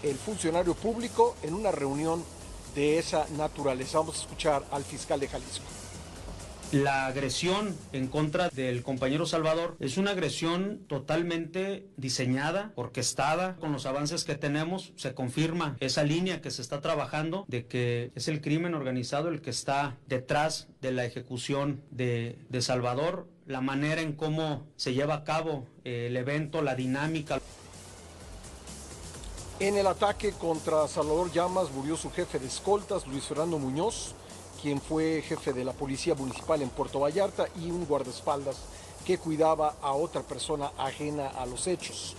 el 0.02 0.16
funcionario 0.16 0.74
público 0.74 1.36
en 1.42 1.54
una 1.54 1.70
reunión 1.70 2.22
de 2.74 2.98
esa 2.98 3.26
naturaleza. 3.36 3.98
Vamos 3.98 4.18
a 4.18 4.20
escuchar 4.22 4.64
al 4.70 4.84
fiscal 4.84 5.18
de 5.20 5.28
Jalisco. 5.28 5.64
La 6.72 7.06
agresión 7.06 7.76
en 7.92 8.08
contra 8.08 8.48
del 8.48 8.82
compañero 8.82 9.24
Salvador 9.24 9.76
es 9.78 9.98
una 9.98 10.10
agresión 10.10 10.80
totalmente 10.88 11.86
diseñada, 11.96 12.72
orquestada. 12.74 13.54
Con 13.56 13.70
los 13.70 13.86
avances 13.86 14.24
que 14.24 14.34
tenemos 14.34 14.92
se 14.96 15.14
confirma 15.14 15.76
esa 15.78 16.02
línea 16.02 16.40
que 16.40 16.50
se 16.50 16.62
está 16.62 16.80
trabajando 16.80 17.44
de 17.46 17.66
que 17.66 18.10
es 18.16 18.26
el 18.26 18.40
crimen 18.40 18.74
organizado 18.74 19.28
el 19.28 19.42
que 19.42 19.50
está 19.50 19.96
detrás 20.08 20.66
de 20.80 20.90
la 20.90 21.04
ejecución 21.04 21.82
de, 21.92 22.36
Salvador, 22.60 23.28
la 23.46 23.60
manera 23.60 24.00
en 24.00 24.12
cómo 24.12 24.66
se 24.74 24.92
lleva 24.92 25.14
a 25.14 25.24
cabo 25.24 25.68
eh, 25.84 26.08
el 26.08 26.16
evento, 26.16 26.62
la 26.62 26.74
dinámica. 26.74 27.40
En 29.58 29.76
el 29.76 29.86
ataque 29.86 30.32
contra 30.32 30.86
Salvador 30.86 31.32
Llamas 31.32 31.70
murió 31.70 31.96
su 31.96 32.10
jefe 32.10 32.38
de 32.38 32.46
escoltas, 32.46 33.06
Luis 33.06 33.24
Fernando 33.24 33.58
Muñoz 33.58 34.14
quien 34.60 34.80
fue 34.80 35.22
jefe 35.22 35.52
de 35.52 35.64
la 35.64 35.72
Policía 35.72 36.14
Municipal 36.14 36.60
en 36.62 36.70
Puerto 36.70 37.00
Vallarta, 37.00 37.46
y 37.60 37.70
un 37.70 37.86
guardaespaldas 37.86 38.56
que 39.04 39.18
cuidaba 39.18 39.76
a 39.80 39.92
otra 39.92 40.22
persona 40.22 40.72
ajena 40.76 41.28
a 41.28 41.46
los 41.46 41.66
hechos. 41.66 42.16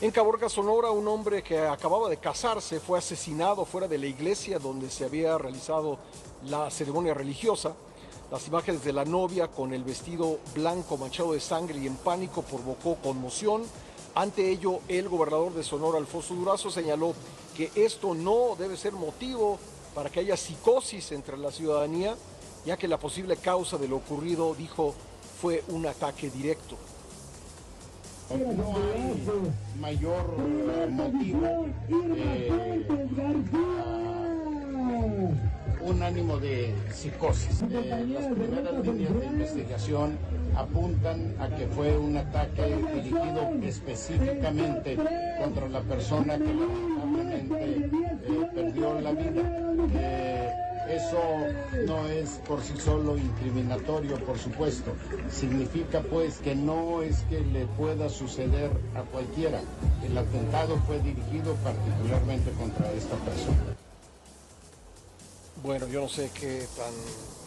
En 0.00 0.10
Caborca, 0.10 0.48
Sonora, 0.48 0.90
un 0.90 1.06
hombre 1.08 1.42
que 1.42 1.60
acababa 1.60 2.08
de 2.08 2.16
casarse 2.16 2.80
fue 2.80 2.98
asesinado 2.98 3.64
fuera 3.64 3.86
de 3.86 3.98
la 3.98 4.06
iglesia 4.06 4.58
donde 4.58 4.90
se 4.90 5.04
había 5.04 5.36
realizado 5.38 5.98
la 6.46 6.70
ceremonia 6.70 7.14
religiosa. 7.14 7.74
Las 8.30 8.48
imágenes 8.48 8.82
de 8.82 8.92
la 8.92 9.04
novia 9.04 9.48
con 9.48 9.72
el 9.72 9.84
vestido 9.84 10.38
blanco 10.54 10.96
manchado 10.96 11.32
de 11.32 11.40
sangre 11.40 11.78
y 11.78 11.86
en 11.86 11.96
pánico 11.96 12.42
provocó 12.42 12.96
conmoción. 12.96 13.62
Ante 14.14 14.48
ello, 14.48 14.78
el 14.86 15.08
gobernador 15.08 15.52
de 15.54 15.64
Sonora, 15.64 15.98
Alfonso 15.98 16.34
Durazo, 16.34 16.70
señaló 16.70 17.14
que 17.56 17.70
esto 17.74 18.14
no 18.14 18.54
debe 18.56 18.76
ser 18.76 18.92
motivo 18.92 19.58
para 19.94 20.08
que 20.08 20.20
haya 20.20 20.36
psicosis 20.36 21.10
entre 21.12 21.36
la 21.36 21.50
ciudadanía, 21.50 22.14
ya 22.64 22.76
que 22.76 22.86
la 22.86 22.98
posible 22.98 23.36
causa 23.36 23.76
de 23.76 23.88
lo 23.88 23.96
ocurrido, 23.96 24.54
dijo, 24.54 24.94
fue 25.40 25.64
un 25.68 25.86
ataque 25.86 26.30
directo. 26.30 26.76
No 28.30 28.76
hay 28.76 29.80
mayor 29.80 30.38
motivo, 30.90 31.66
eh, 31.88 32.86
un 35.84 36.02
ánimo 36.02 36.38
de 36.38 36.74
psicosis. 36.92 37.62
Eh, 37.62 38.06
las 38.08 38.26
primeras 38.26 38.86
líneas 38.86 39.20
de 39.20 39.26
investigación 39.26 40.18
apuntan 40.56 41.34
a 41.38 41.48
que 41.48 41.66
fue 41.68 41.96
un 41.96 42.16
ataque 42.16 42.76
dirigido 42.94 43.50
específicamente 43.62 44.96
contra 45.38 45.68
la 45.68 45.80
persona 45.80 46.38
que 46.38 46.54
lamentablemente 46.54 47.90
perdió 48.54 49.00
la 49.00 49.12
vida 49.12 49.64
eso 50.88 51.18
no 51.86 52.06
es 52.08 52.40
por 52.46 52.62
sí 52.62 52.74
solo 52.78 53.16
incriminatorio, 53.16 54.16
por 54.24 54.38
supuesto. 54.38 54.92
Significa 55.30 56.00
pues 56.00 56.38
que 56.38 56.54
no 56.54 57.02
es 57.02 57.20
que 57.30 57.40
le 57.40 57.66
pueda 57.66 58.08
suceder 58.08 58.70
a 58.94 59.00
cualquiera. 59.02 59.60
El 60.04 60.16
atentado 60.16 60.76
fue 60.86 60.98
dirigido 61.00 61.54
particularmente 61.64 62.50
contra 62.52 62.92
esta 62.92 63.16
persona. 63.16 63.83
Bueno, 65.64 65.88
yo 65.88 66.02
no 66.02 66.10
sé 66.10 66.30
qué 66.38 66.66
tan 66.76 66.92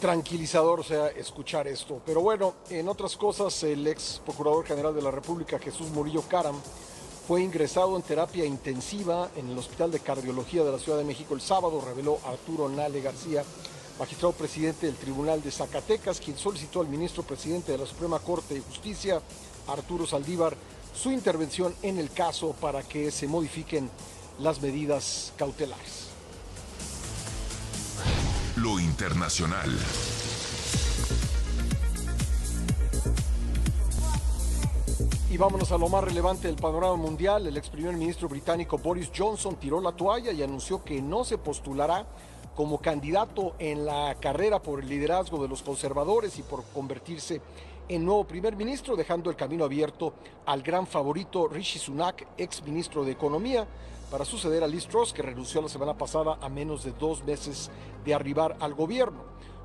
tranquilizador 0.00 0.84
sea 0.84 1.06
escuchar 1.06 1.68
esto, 1.68 2.02
pero 2.04 2.20
bueno, 2.20 2.54
en 2.68 2.88
otras 2.88 3.16
cosas, 3.16 3.62
el 3.62 3.86
ex 3.86 4.20
Procurador 4.24 4.66
General 4.66 4.92
de 4.92 5.02
la 5.02 5.12
República, 5.12 5.60
Jesús 5.60 5.88
Murillo 5.90 6.22
Caram, 6.22 6.56
fue 7.28 7.42
ingresado 7.42 7.94
en 7.94 8.02
terapia 8.02 8.44
intensiva 8.44 9.30
en 9.36 9.48
el 9.48 9.56
Hospital 9.56 9.92
de 9.92 10.00
Cardiología 10.00 10.64
de 10.64 10.72
la 10.72 10.80
Ciudad 10.80 10.98
de 10.98 11.04
México 11.04 11.32
el 11.32 11.40
sábado, 11.40 11.80
reveló 11.80 12.18
Arturo 12.26 12.68
Nale 12.68 13.00
García, 13.02 13.44
magistrado 14.00 14.32
presidente 14.32 14.86
del 14.86 14.96
Tribunal 14.96 15.40
de 15.40 15.52
Zacatecas, 15.52 16.18
quien 16.18 16.36
solicitó 16.36 16.80
al 16.80 16.88
ministro 16.88 17.22
presidente 17.22 17.70
de 17.70 17.78
la 17.78 17.86
Suprema 17.86 18.18
Corte 18.18 18.54
de 18.54 18.62
Justicia, 18.62 19.22
Arturo 19.68 20.08
Saldívar, 20.08 20.56
su 20.92 21.12
intervención 21.12 21.72
en 21.82 21.98
el 21.98 22.10
caso 22.10 22.52
para 22.60 22.82
que 22.82 23.12
se 23.12 23.28
modifiquen 23.28 23.88
las 24.40 24.60
medidas 24.60 25.32
cautelares. 25.36 26.07
Lo 28.62 28.80
internacional. 28.80 29.70
Y 35.30 35.36
vámonos 35.36 35.70
a 35.70 35.78
lo 35.78 35.88
más 35.88 36.02
relevante 36.02 36.48
del 36.48 36.56
panorama 36.56 36.96
mundial. 36.96 37.46
El 37.46 37.56
ex 37.56 37.68
primer 37.68 37.94
ministro 37.94 38.28
británico 38.28 38.78
Boris 38.78 39.12
Johnson 39.16 39.54
tiró 39.56 39.80
la 39.80 39.92
toalla 39.92 40.32
y 40.32 40.42
anunció 40.42 40.82
que 40.82 41.00
no 41.00 41.22
se 41.22 41.38
postulará 41.38 42.04
como 42.56 42.78
candidato 42.78 43.54
en 43.60 43.86
la 43.86 44.16
carrera 44.20 44.60
por 44.60 44.80
el 44.80 44.88
liderazgo 44.88 45.40
de 45.40 45.48
los 45.48 45.62
conservadores 45.62 46.36
y 46.40 46.42
por 46.42 46.64
convertirse 46.74 47.40
en 47.88 48.04
nuevo 48.04 48.24
primer 48.24 48.56
ministro, 48.56 48.96
dejando 48.96 49.30
el 49.30 49.36
camino 49.36 49.64
abierto 49.64 50.14
al 50.46 50.62
gran 50.62 50.88
favorito 50.88 51.46
Rishi 51.46 51.78
Sunak, 51.78 52.26
ex 52.36 52.62
ministro 52.64 53.04
de 53.04 53.12
Economía, 53.12 53.68
para 54.10 54.24
suceder 54.24 54.62
a 54.64 54.66
Liz 54.66 54.86
Truss, 54.86 55.12
que 55.12 55.22
renunció 55.22 55.60
la 55.60 55.68
semana 55.68 55.96
pasada 55.96 56.38
a 56.40 56.48
menos 56.48 56.84
de 56.84 56.92
dos 56.92 57.24
meses 57.24 57.70
de 58.04 58.14
arribar 58.14 58.56
al 58.60 58.74
gobierno. 58.74 59.22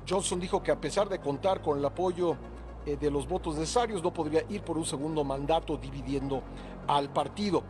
Johnson 0.08 0.38
dijo 0.38 0.62
que 0.62 0.70
a 0.70 0.80
pesar 0.80 1.08
de 1.08 1.18
contar 1.18 1.62
con 1.62 1.78
el 1.78 1.84
apoyo 1.84 2.36
eh, 2.84 2.96
de 3.00 3.10
los 3.10 3.26
votos 3.26 3.56
necesarios, 3.56 4.02
no 4.02 4.12
podría 4.12 4.44
ir 4.50 4.62
por 4.62 4.76
un 4.76 4.84
segundo 4.84 5.24
mandato 5.24 5.76
dividiendo 5.76 6.42
al 6.86 7.10
partido. 7.10 7.62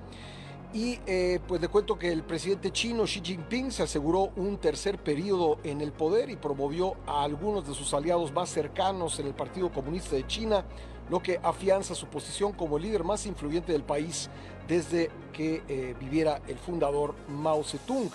Y 0.72 0.98
eh, 1.06 1.38
pues 1.46 1.60
le 1.60 1.68
cuento 1.68 1.96
que 1.96 2.10
el 2.10 2.24
presidente 2.24 2.72
chino 2.72 3.04
Xi 3.04 3.20
Jinping 3.22 3.70
se 3.70 3.84
aseguró 3.84 4.32
un 4.34 4.58
tercer 4.58 4.98
periodo 4.98 5.58
en 5.62 5.80
el 5.80 5.92
poder 5.92 6.30
y 6.30 6.36
promovió 6.36 6.96
a 7.06 7.22
algunos 7.22 7.68
de 7.68 7.74
sus 7.74 7.94
aliados 7.94 8.32
más 8.32 8.48
cercanos 8.48 9.20
en 9.20 9.28
el 9.28 9.34
Partido 9.34 9.70
Comunista 9.70 10.16
de 10.16 10.26
China, 10.26 10.64
lo 11.10 11.22
que 11.22 11.38
afianza 11.42 11.94
su 11.94 12.06
posición 12.06 12.52
como 12.52 12.78
líder 12.78 13.04
más 13.04 13.26
influyente 13.26 13.72
del 13.72 13.82
país 13.82 14.30
desde 14.68 15.10
que 15.32 15.62
eh, 15.68 15.94
viviera 15.98 16.40
el 16.48 16.58
fundador 16.58 17.14
Mao 17.28 17.62
Zedong. 17.62 18.10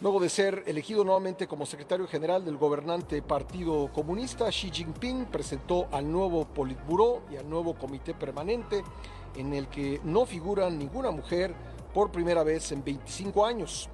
Luego 0.00 0.18
de 0.18 0.28
ser 0.28 0.64
elegido 0.66 1.04
nuevamente 1.04 1.46
como 1.46 1.64
secretario 1.64 2.08
general 2.08 2.44
del 2.44 2.56
gobernante 2.56 3.22
Partido 3.22 3.88
Comunista, 3.92 4.50
Xi 4.50 4.70
Jinping 4.72 5.26
presentó 5.26 5.86
al 5.92 6.10
nuevo 6.10 6.44
Politburó 6.44 7.22
y 7.30 7.36
al 7.36 7.48
nuevo 7.48 7.74
Comité 7.74 8.12
Permanente, 8.12 8.82
en 9.36 9.54
el 9.54 9.68
que 9.68 10.00
no 10.02 10.26
figura 10.26 10.68
ninguna 10.70 11.12
mujer 11.12 11.54
por 11.94 12.10
primera 12.10 12.42
vez 12.42 12.72
en 12.72 12.82
25 12.82 13.46
años. 13.46 13.88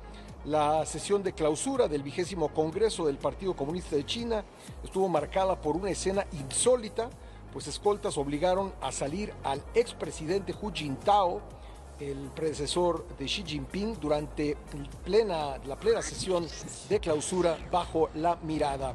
La 0.46 0.86
sesión 0.86 1.22
de 1.22 1.34
clausura 1.34 1.88
del 1.88 2.02
vigésimo 2.02 2.48
Congreso 2.48 3.04
del 3.04 3.18
Partido 3.18 3.54
Comunista 3.54 3.96
de 3.96 4.06
China 4.06 4.44
estuvo 4.82 5.10
marcada 5.10 5.60
por 5.60 5.76
una 5.76 5.90
escena 5.90 6.26
insólita, 6.32 7.10
pues 7.52 7.66
escoltas 7.66 8.18
obligaron 8.18 8.72
a 8.80 8.92
salir 8.92 9.32
al 9.44 9.62
expresidente 9.74 10.54
Hu 10.60 10.72
Jintao, 10.72 11.40
el 12.00 12.30
predecesor 12.34 13.06
de 13.18 13.24
Xi 13.24 13.42
Jinping 13.44 13.98
durante 14.00 14.56
la 15.66 15.76
plena 15.76 16.02
sesión 16.02 16.46
de 16.88 17.00
clausura 17.00 17.58
bajo 17.72 18.10
la 18.14 18.36
mirada 18.36 18.94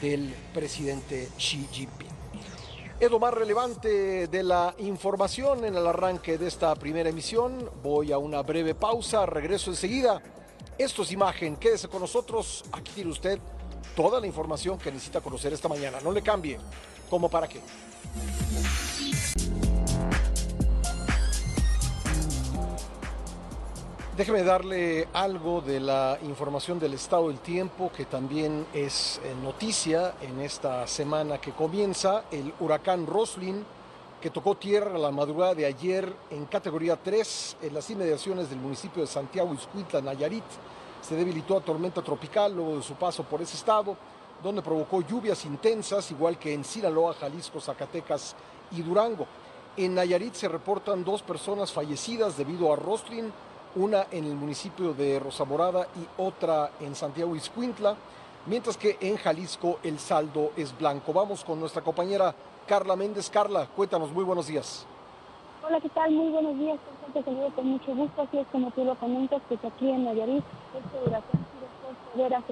del 0.00 0.34
presidente 0.54 1.28
Xi 1.36 1.68
Jinping. 1.70 2.08
Es 2.98 3.10
lo 3.10 3.18
más 3.18 3.32
relevante 3.32 4.26
de 4.26 4.42
la 4.42 4.74
información 4.78 5.64
en 5.64 5.74
el 5.74 5.86
arranque 5.86 6.36
de 6.36 6.46
esta 6.48 6.74
primera 6.74 7.08
emisión. 7.08 7.70
Voy 7.82 8.12
a 8.12 8.18
una 8.18 8.42
breve 8.42 8.74
pausa, 8.74 9.24
regreso 9.24 9.70
enseguida. 9.70 10.22
Esto 10.76 11.02
es 11.02 11.12
imagen, 11.12 11.56
quédese 11.56 11.88
con 11.88 12.02
nosotros. 12.02 12.62
Aquí 12.72 12.92
tiene 12.94 13.10
usted 13.10 13.38
toda 13.96 14.20
la 14.20 14.26
información 14.26 14.78
que 14.78 14.92
necesita 14.92 15.22
conocer 15.22 15.52
esta 15.52 15.68
mañana. 15.68 15.98
No 16.04 16.12
le 16.12 16.20
cambie. 16.20 16.58
¿Cómo 17.10 17.28
para 17.28 17.48
qué? 17.48 17.60
Déjeme 24.16 24.44
darle 24.44 25.08
algo 25.12 25.60
de 25.60 25.80
la 25.80 26.18
información 26.22 26.78
del 26.78 26.94
estado 26.94 27.28
del 27.28 27.38
tiempo 27.38 27.90
que 27.90 28.04
también 28.04 28.66
es 28.72 29.20
eh, 29.24 29.34
noticia 29.42 30.14
en 30.20 30.40
esta 30.40 30.86
semana 30.86 31.38
que 31.38 31.52
comienza. 31.52 32.24
El 32.30 32.52
huracán 32.60 33.06
Roslin, 33.06 33.64
que 34.20 34.30
tocó 34.30 34.56
tierra 34.56 34.98
la 34.98 35.10
madrugada 35.10 35.54
de 35.54 35.66
ayer 35.66 36.14
en 36.30 36.44
categoría 36.44 36.96
3 36.96 37.56
en 37.62 37.74
las 37.74 37.88
inmediaciones 37.90 38.50
del 38.50 38.58
municipio 38.58 39.02
de 39.02 39.08
Santiago 39.08 39.54
Iscuitla, 39.54 40.02
Nayarit, 40.02 40.44
se 41.00 41.16
debilitó 41.16 41.56
a 41.56 41.60
tormenta 41.62 42.02
tropical 42.02 42.54
luego 42.54 42.76
de 42.76 42.82
su 42.82 42.94
paso 42.94 43.24
por 43.24 43.40
ese 43.40 43.56
estado, 43.56 43.96
donde 44.42 44.62
provocó 44.62 45.02
lluvias 45.02 45.44
intensas, 45.44 46.10
igual 46.10 46.38
que 46.38 46.54
en 46.54 46.64
Sinaloa, 46.64 47.14
Jalisco, 47.14 47.60
Zacatecas 47.60 48.34
y 48.72 48.82
Durango. 48.82 49.26
En 49.76 49.94
Nayarit 49.94 50.34
se 50.34 50.48
reportan 50.48 51.04
dos 51.04 51.22
personas 51.22 51.72
fallecidas 51.72 52.36
debido 52.36 52.72
a 52.72 52.76
Roslin, 52.76 53.32
una 53.76 54.06
en 54.10 54.24
el 54.24 54.34
municipio 54.34 54.92
de 54.94 55.20
Rosa 55.20 55.44
Morada 55.44 55.86
y 55.96 56.22
otra 56.22 56.72
en 56.80 56.94
Santiago 56.94 57.36
Iscuintla, 57.36 57.94
mientras 58.46 58.76
que 58.76 58.96
en 59.00 59.16
Jalisco 59.16 59.78
el 59.82 59.98
saldo 59.98 60.52
es 60.56 60.76
blanco. 60.76 61.12
Vamos 61.12 61.44
con 61.44 61.60
nuestra 61.60 61.82
compañera 61.82 62.34
Carla 62.66 62.96
Méndez. 62.96 63.30
Carla, 63.30 63.66
cuéntanos, 63.66 64.10
muy 64.12 64.24
buenos 64.24 64.48
días. 64.48 64.86
Hola, 65.64 65.80
¿qué 65.80 65.88
tal? 65.90 66.10
Muy 66.10 66.30
buenos 66.30 66.58
días. 66.58 66.78
Te 67.12 67.22
saludo 67.22 67.50
con 67.54 67.66
mucho 67.66 67.94
gusto. 67.94 68.22
Así 68.22 68.38
es 68.38 68.46
como 68.48 68.70
tú 68.72 68.84
lo 68.84 68.94
comentas, 68.96 69.40
pues 69.48 69.64
aquí 69.64 69.90
en 69.90 70.04
Nayarit, 70.04 70.44
este 70.74 71.08
huracán 71.08 71.46
dejó 71.60 72.12
severas 72.12 72.44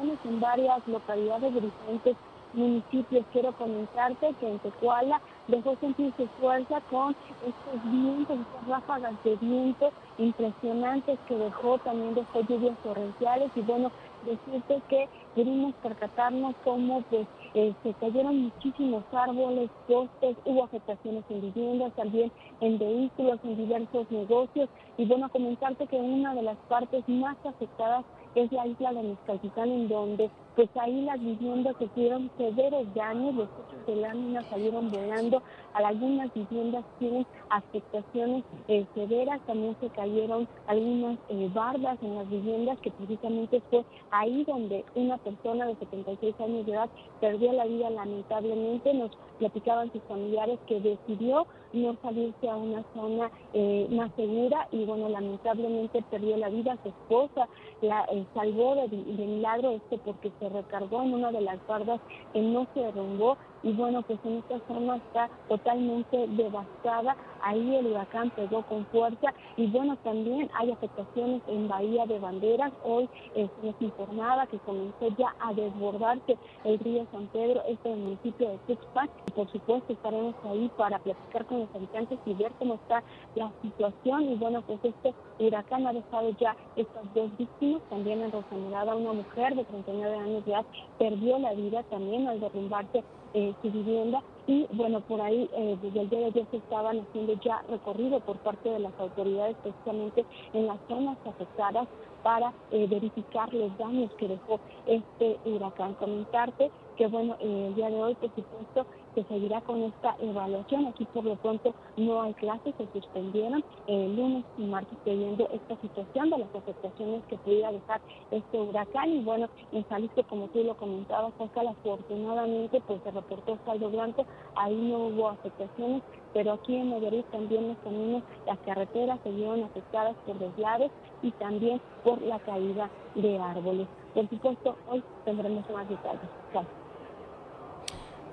en 0.00 0.40
varias 0.40 0.86
localidades 0.88 1.54
de 1.54 1.60
diferentes 1.60 2.16
municipios. 2.52 3.24
Quiero 3.32 3.52
comentarte 3.52 4.34
que 4.40 4.48
en 4.48 4.58
Tecuala 4.60 5.20
dejó 5.48 5.76
sentir 5.76 6.12
su 6.16 6.26
fuerza 6.40 6.80
con 6.90 7.14
estos 7.46 7.90
vientos, 7.90 8.38
estas 8.38 8.68
ráfagas 8.68 9.14
de 9.24 9.36
viento 9.36 9.92
impresionantes 10.18 11.18
que 11.26 11.34
dejó, 11.34 11.78
también 11.78 12.14
dejó 12.14 12.40
lluvias 12.48 12.76
torrenciales 12.82 13.50
y 13.56 13.60
bueno, 13.62 13.90
decirte 14.24 14.80
que 14.88 15.08
pudimos 15.34 15.74
percatarnos 15.82 16.54
cómo 16.64 17.02
pues 17.10 17.26
eh, 17.54 17.74
se 17.82 17.92
cayeron 17.94 18.42
muchísimos 18.42 19.02
árboles, 19.12 19.70
postes, 19.86 20.36
hubo 20.44 20.64
afectaciones 20.64 21.24
en 21.28 21.40
viviendas, 21.40 21.92
también 21.94 22.30
en 22.60 22.78
vehículos, 22.78 23.38
en 23.44 23.56
diversos 23.56 24.10
negocios 24.10 24.68
y 24.96 25.04
bueno, 25.04 25.28
comentarte 25.30 25.86
que 25.88 25.96
una 25.96 26.34
de 26.34 26.42
las 26.42 26.56
partes 26.68 27.06
más 27.08 27.36
afectadas 27.44 28.04
es 28.34 28.52
la 28.52 28.66
isla 28.66 28.92
de 28.92 29.02
Mezcaltitán, 29.02 29.70
en 29.70 29.88
donde 29.88 30.30
pues 30.56 30.68
ahí 30.76 31.02
las 31.02 31.20
viviendas 31.20 31.74
sufrieron 31.78 32.30
severos 32.38 32.86
daños, 32.94 33.34
los 33.34 33.48
coches 33.48 33.86
de 33.86 33.96
lámina 33.96 34.42
salieron 34.44 34.90
volando, 34.90 35.42
algunas 35.74 36.32
viviendas 36.32 36.84
tienen 36.98 37.26
afectaciones 37.50 38.44
eh, 38.68 38.86
severas, 38.94 39.40
también 39.46 39.76
se 39.80 39.88
cayeron 39.90 40.46
algunas 40.68 41.18
eh, 41.28 41.50
bardas 41.52 41.98
en 42.02 42.14
las 42.14 42.30
viviendas, 42.30 42.78
que 42.80 42.90
precisamente 42.92 43.60
fue 43.70 43.84
ahí 44.10 44.44
donde 44.44 44.84
una 44.94 45.18
persona 45.18 45.66
de 45.66 45.74
76 45.76 46.34
años 46.40 46.66
de 46.66 46.72
edad 46.72 46.90
perdió 47.20 47.52
la 47.52 47.64
vida 47.64 47.90
lamentablemente, 47.90 48.94
nos 48.94 49.10
platicaban 49.38 49.92
sus 49.92 50.02
familiares 50.04 50.58
que 50.68 50.80
decidió 50.80 51.46
no 51.72 51.96
salirse 52.02 52.48
a 52.48 52.56
una 52.56 52.84
zona 52.94 53.30
eh, 53.52 53.88
más 53.90 54.12
segura 54.14 54.68
y 54.70 54.84
bueno, 54.84 55.08
lamentablemente 55.08 56.04
perdió 56.08 56.36
la 56.36 56.48
vida, 56.48 56.78
su 56.84 56.90
esposa 56.90 57.48
la 57.82 58.06
salvó 58.32 58.76
de, 58.76 58.88
de 58.88 59.26
milagro 59.26 59.72
esto 59.72 59.98
porque 60.04 60.30
recargó 60.48 61.02
en 61.02 61.14
una 61.14 61.32
de 61.32 61.40
las 61.40 61.64
bardas 61.66 62.00
que 62.32 62.40
no 62.40 62.66
se 62.74 62.80
derrumbó 62.80 63.38
y 63.64 63.72
bueno, 63.72 64.02
pues 64.02 64.18
en 64.24 64.34
esta 64.34 64.60
zona 64.68 64.96
está 64.96 65.30
totalmente 65.48 66.28
devastada. 66.28 67.16
Ahí 67.42 67.76
el 67.76 67.86
huracán 67.86 68.30
pegó 68.30 68.62
con 68.62 68.84
fuerza 68.86 69.32
y 69.56 69.66
bueno, 69.68 69.96
también 70.04 70.50
hay 70.54 70.70
afectaciones 70.70 71.42
en 71.48 71.66
Bahía 71.66 72.04
de 72.04 72.18
Banderas. 72.18 72.72
Hoy 72.84 73.08
eh, 73.34 73.48
se 73.60 73.66
nos 73.66 73.80
informaba 73.80 74.46
que 74.46 74.58
comenzó 74.58 75.08
ya 75.16 75.34
a 75.40 75.54
desbordarse 75.54 76.36
el 76.64 76.78
río 76.78 77.06
San 77.10 77.26
Pedro, 77.28 77.62
este 77.66 77.90
el 77.90 77.98
municipio 78.00 78.50
de 78.50 78.58
Tuxpan. 78.74 79.08
Y 79.28 79.30
por 79.30 79.50
supuesto 79.50 79.94
estaremos 79.94 80.34
ahí 80.44 80.70
para 80.76 80.98
platicar 80.98 81.46
con 81.46 81.60
los 81.60 81.74
habitantes 81.74 82.18
y 82.26 82.34
ver 82.34 82.52
cómo 82.58 82.74
está 82.74 83.02
la 83.34 83.50
situación. 83.62 84.24
Y 84.24 84.34
bueno, 84.34 84.62
pues 84.62 84.78
este 84.84 85.14
huracán 85.38 85.86
ha 85.86 85.92
dejado 85.94 86.30
ya 86.38 86.54
estas 86.76 87.14
dos 87.14 87.34
víctimas. 87.38 87.80
También 87.88 88.20
en 88.20 88.30
Rosanelada 88.30 88.94
una 88.94 89.14
mujer 89.14 89.54
de 89.54 89.64
39 89.64 90.16
años 90.16 90.44
de 90.44 90.52
edad 90.52 90.66
perdió 90.98 91.38
la 91.38 91.54
vida 91.54 91.82
también 91.84 92.28
al 92.28 92.40
derrumbarse 92.40 93.02
eh, 93.34 93.52
su 93.62 93.70
vivienda 93.70 94.22
y 94.46 94.66
bueno, 94.72 95.00
por 95.00 95.20
ahí 95.20 95.50
eh, 95.54 95.76
desde 95.82 96.02
el 96.02 96.08
día 96.08 96.18
de 96.20 96.24
ayer 96.26 96.46
se 96.50 96.58
estaban 96.58 97.00
haciendo 97.00 97.32
ya 97.44 97.62
recorrido 97.68 98.20
por 98.20 98.36
parte 98.38 98.68
de 98.68 98.78
las 98.78 98.92
autoridades 99.00 99.56
precisamente 99.62 100.24
en 100.52 100.66
las 100.66 100.78
zonas 100.88 101.18
afectadas 101.26 101.88
para 102.22 102.52
eh, 102.70 102.86
verificar 102.88 103.52
los 103.52 103.76
daños 103.76 104.10
que 104.18 104.28
dejó 104.28 104.60
este 104.86 105.36
huracán. 105.44 105.94
Comentarte 105.94 106.70
que 106.96 107.06
bueno, 107.08 107.36
el 107.40 107.74
día 107.74 107.90
de 107.90 108.02
hoy 108.02 108.14
por 108.14 108.30
supuesto 108.34 108.86
se 109.14 109.24
seguirá 109.24 109.60
con 109.62 109.82
esta 109.82 110.16
evaluación. 110.20 110.86
Aquí 110.86 111.04
por 111.06 111.24
lo 111.24 111.36
pronto 111.36 111.74
no 111.96 112.22
hay 112.22 112.34
clases, 112.34 112.74
se 112.76 112.86
suspendieron 112.92 113.64
el 113.86 114.16
lunes 114.16 114.44
y 114.58 114.64
martes 114.64 114.96
pidiendo 115.04 115.48
esta 115.50 115.76
situación 115.80 116.30
de 116.30 116.38
las 116.38 116.54
afectaciones 116.54 117.22
que 117.28 117.36
pudiera 117.38 117.72
dejar 117.72 118.00
este 118.30 118.60
huracán. 118.60 119.10
Y 119.10 119.22
bueno, 119.22 119.48
en 119.72 119.84
Jalisco, 119.84 120.22
como 120.24 120.48
tú 120.48 120.62
lo 120.64 120.76
comentabas, 120.76 121.32
Oscar, 121.38 121.66
afortunadamente 121.66 122.80
pues 122.86 123.00
se 123.02 123.10
reportó 123.10 123.58
saldo 123.64 123.90
blanco, 123.90 124.26
ahí 124.56 124.74
no 124.74 125.06
hubo 125.06 125.28
afectaciones, 125.28 126.02
pero 126.32 126.52
aquí 126.52 126.76
en 126.76 126.90
Nayarit 126.90 127.26
también 127.30 127.68
los 127.68 127.78
caminos, 127.78 128.22
las 128.46 128.58
carreteras 128.60 129.18
se 129.22 129.30
vieron 129.30 129.62
afectadas 129.62 130.16
por 130.26 130.38
deslaves 130.38 130.90
y 131.22 131.30
también 131.32 131.80
por 132.02 132.20
la 132.22 132.38
caída 132.40 132.90
de 133.14 133.38
árboles. 133.38 133.86
Por 134.14 134.28
supuesto, 134.28 134.76
hoy 134.90 135.02
tendremos 135.24 135.68
más 135.70 135.88
detalles. 135.88 136.20
Gracias. 136.52 136.83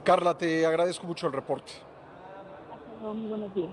Carla, 0.03 0.37
te 0.37 0.65
agradezco 0.65 1.05
mucho 1.05 1.27
el 1.27 1.33
reporte. 1.33 1.71
Muy 3.01 3.27
buenos 3.27 3.53
días. 3.53 3.69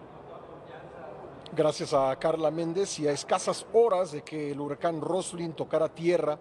Gracias 1.56 1.94
a 1.94 2.14
Carla 2.16 2.50
Méndez 2.50 2.98
y 2.98 3.08
a 3.08 3.12
escasas 3.12 3.66
horas 3.72 4.12
de 4.12 4.22
que 4.22 4.52
el 4.52 4.60
huracán 4.60 5.00
Roslin 5.00 5.54
tocara 5.54 5.88
tierra 5.88 6.38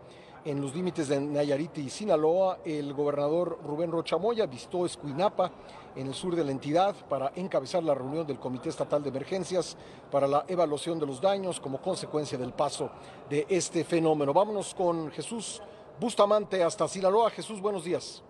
en 0.48 0.62
los 0.62 0.74
límites 0.74 1.10
de 1.10 1.20
Nayarit 1.20 1.78
y 1.80 1.90
Sinaloa, 1.90 2.60
el 2.64 2.94
gobernador 2.94 3.60
Rubén 3.66 3.92
Rochamoya 3.92 4.46
visitó 4.46 4.86
Escuinapa, 4.86 5.52
en 5.96 6.08
el 6.08 6.14
sur 6.14 6.36
de 6.36 6.44
la 6.46 6.52
entidad, 6.52 6.96
para 7.10 7.34
encabezar 7.36 7.84
la 7.84 7.94
reunión 7.94 8.26
del 8.26 8.40
Comité 8.40 8.70
Estatal 8.70 9.04
de 9.04 9.10
Emergencias 9.10 9.76
para 10.10 10.28
la 10.28 10.46
evaluación 10.48 11.00
de 11.00 11.06
los 11.06 11.20
daños 11.20 11.60
como 11.60 11.82
consecuencia 11.82 12.38
del 12.38 12.54
paso 12.54 12.90
de 13.30 13.46
este 13.50 13.84
fenómeno. 13.84 14.32
Vámonos 14.34 14.74
con 14.74 15.12
Jesús 15.12 15.62
Bustamante 16.00 16.64
hasta 16.64 16.88
Sinaloa. 16.88 17.30
Jesús, 17.30 17.60
buenos 17.60 17.84
días. 17.84 18.24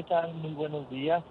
¿Qué 0.00 0.04
tal? 0.04 0.32
Muy 0.32 0.52
buenos 0.52 0.88
días. 0.88 1.22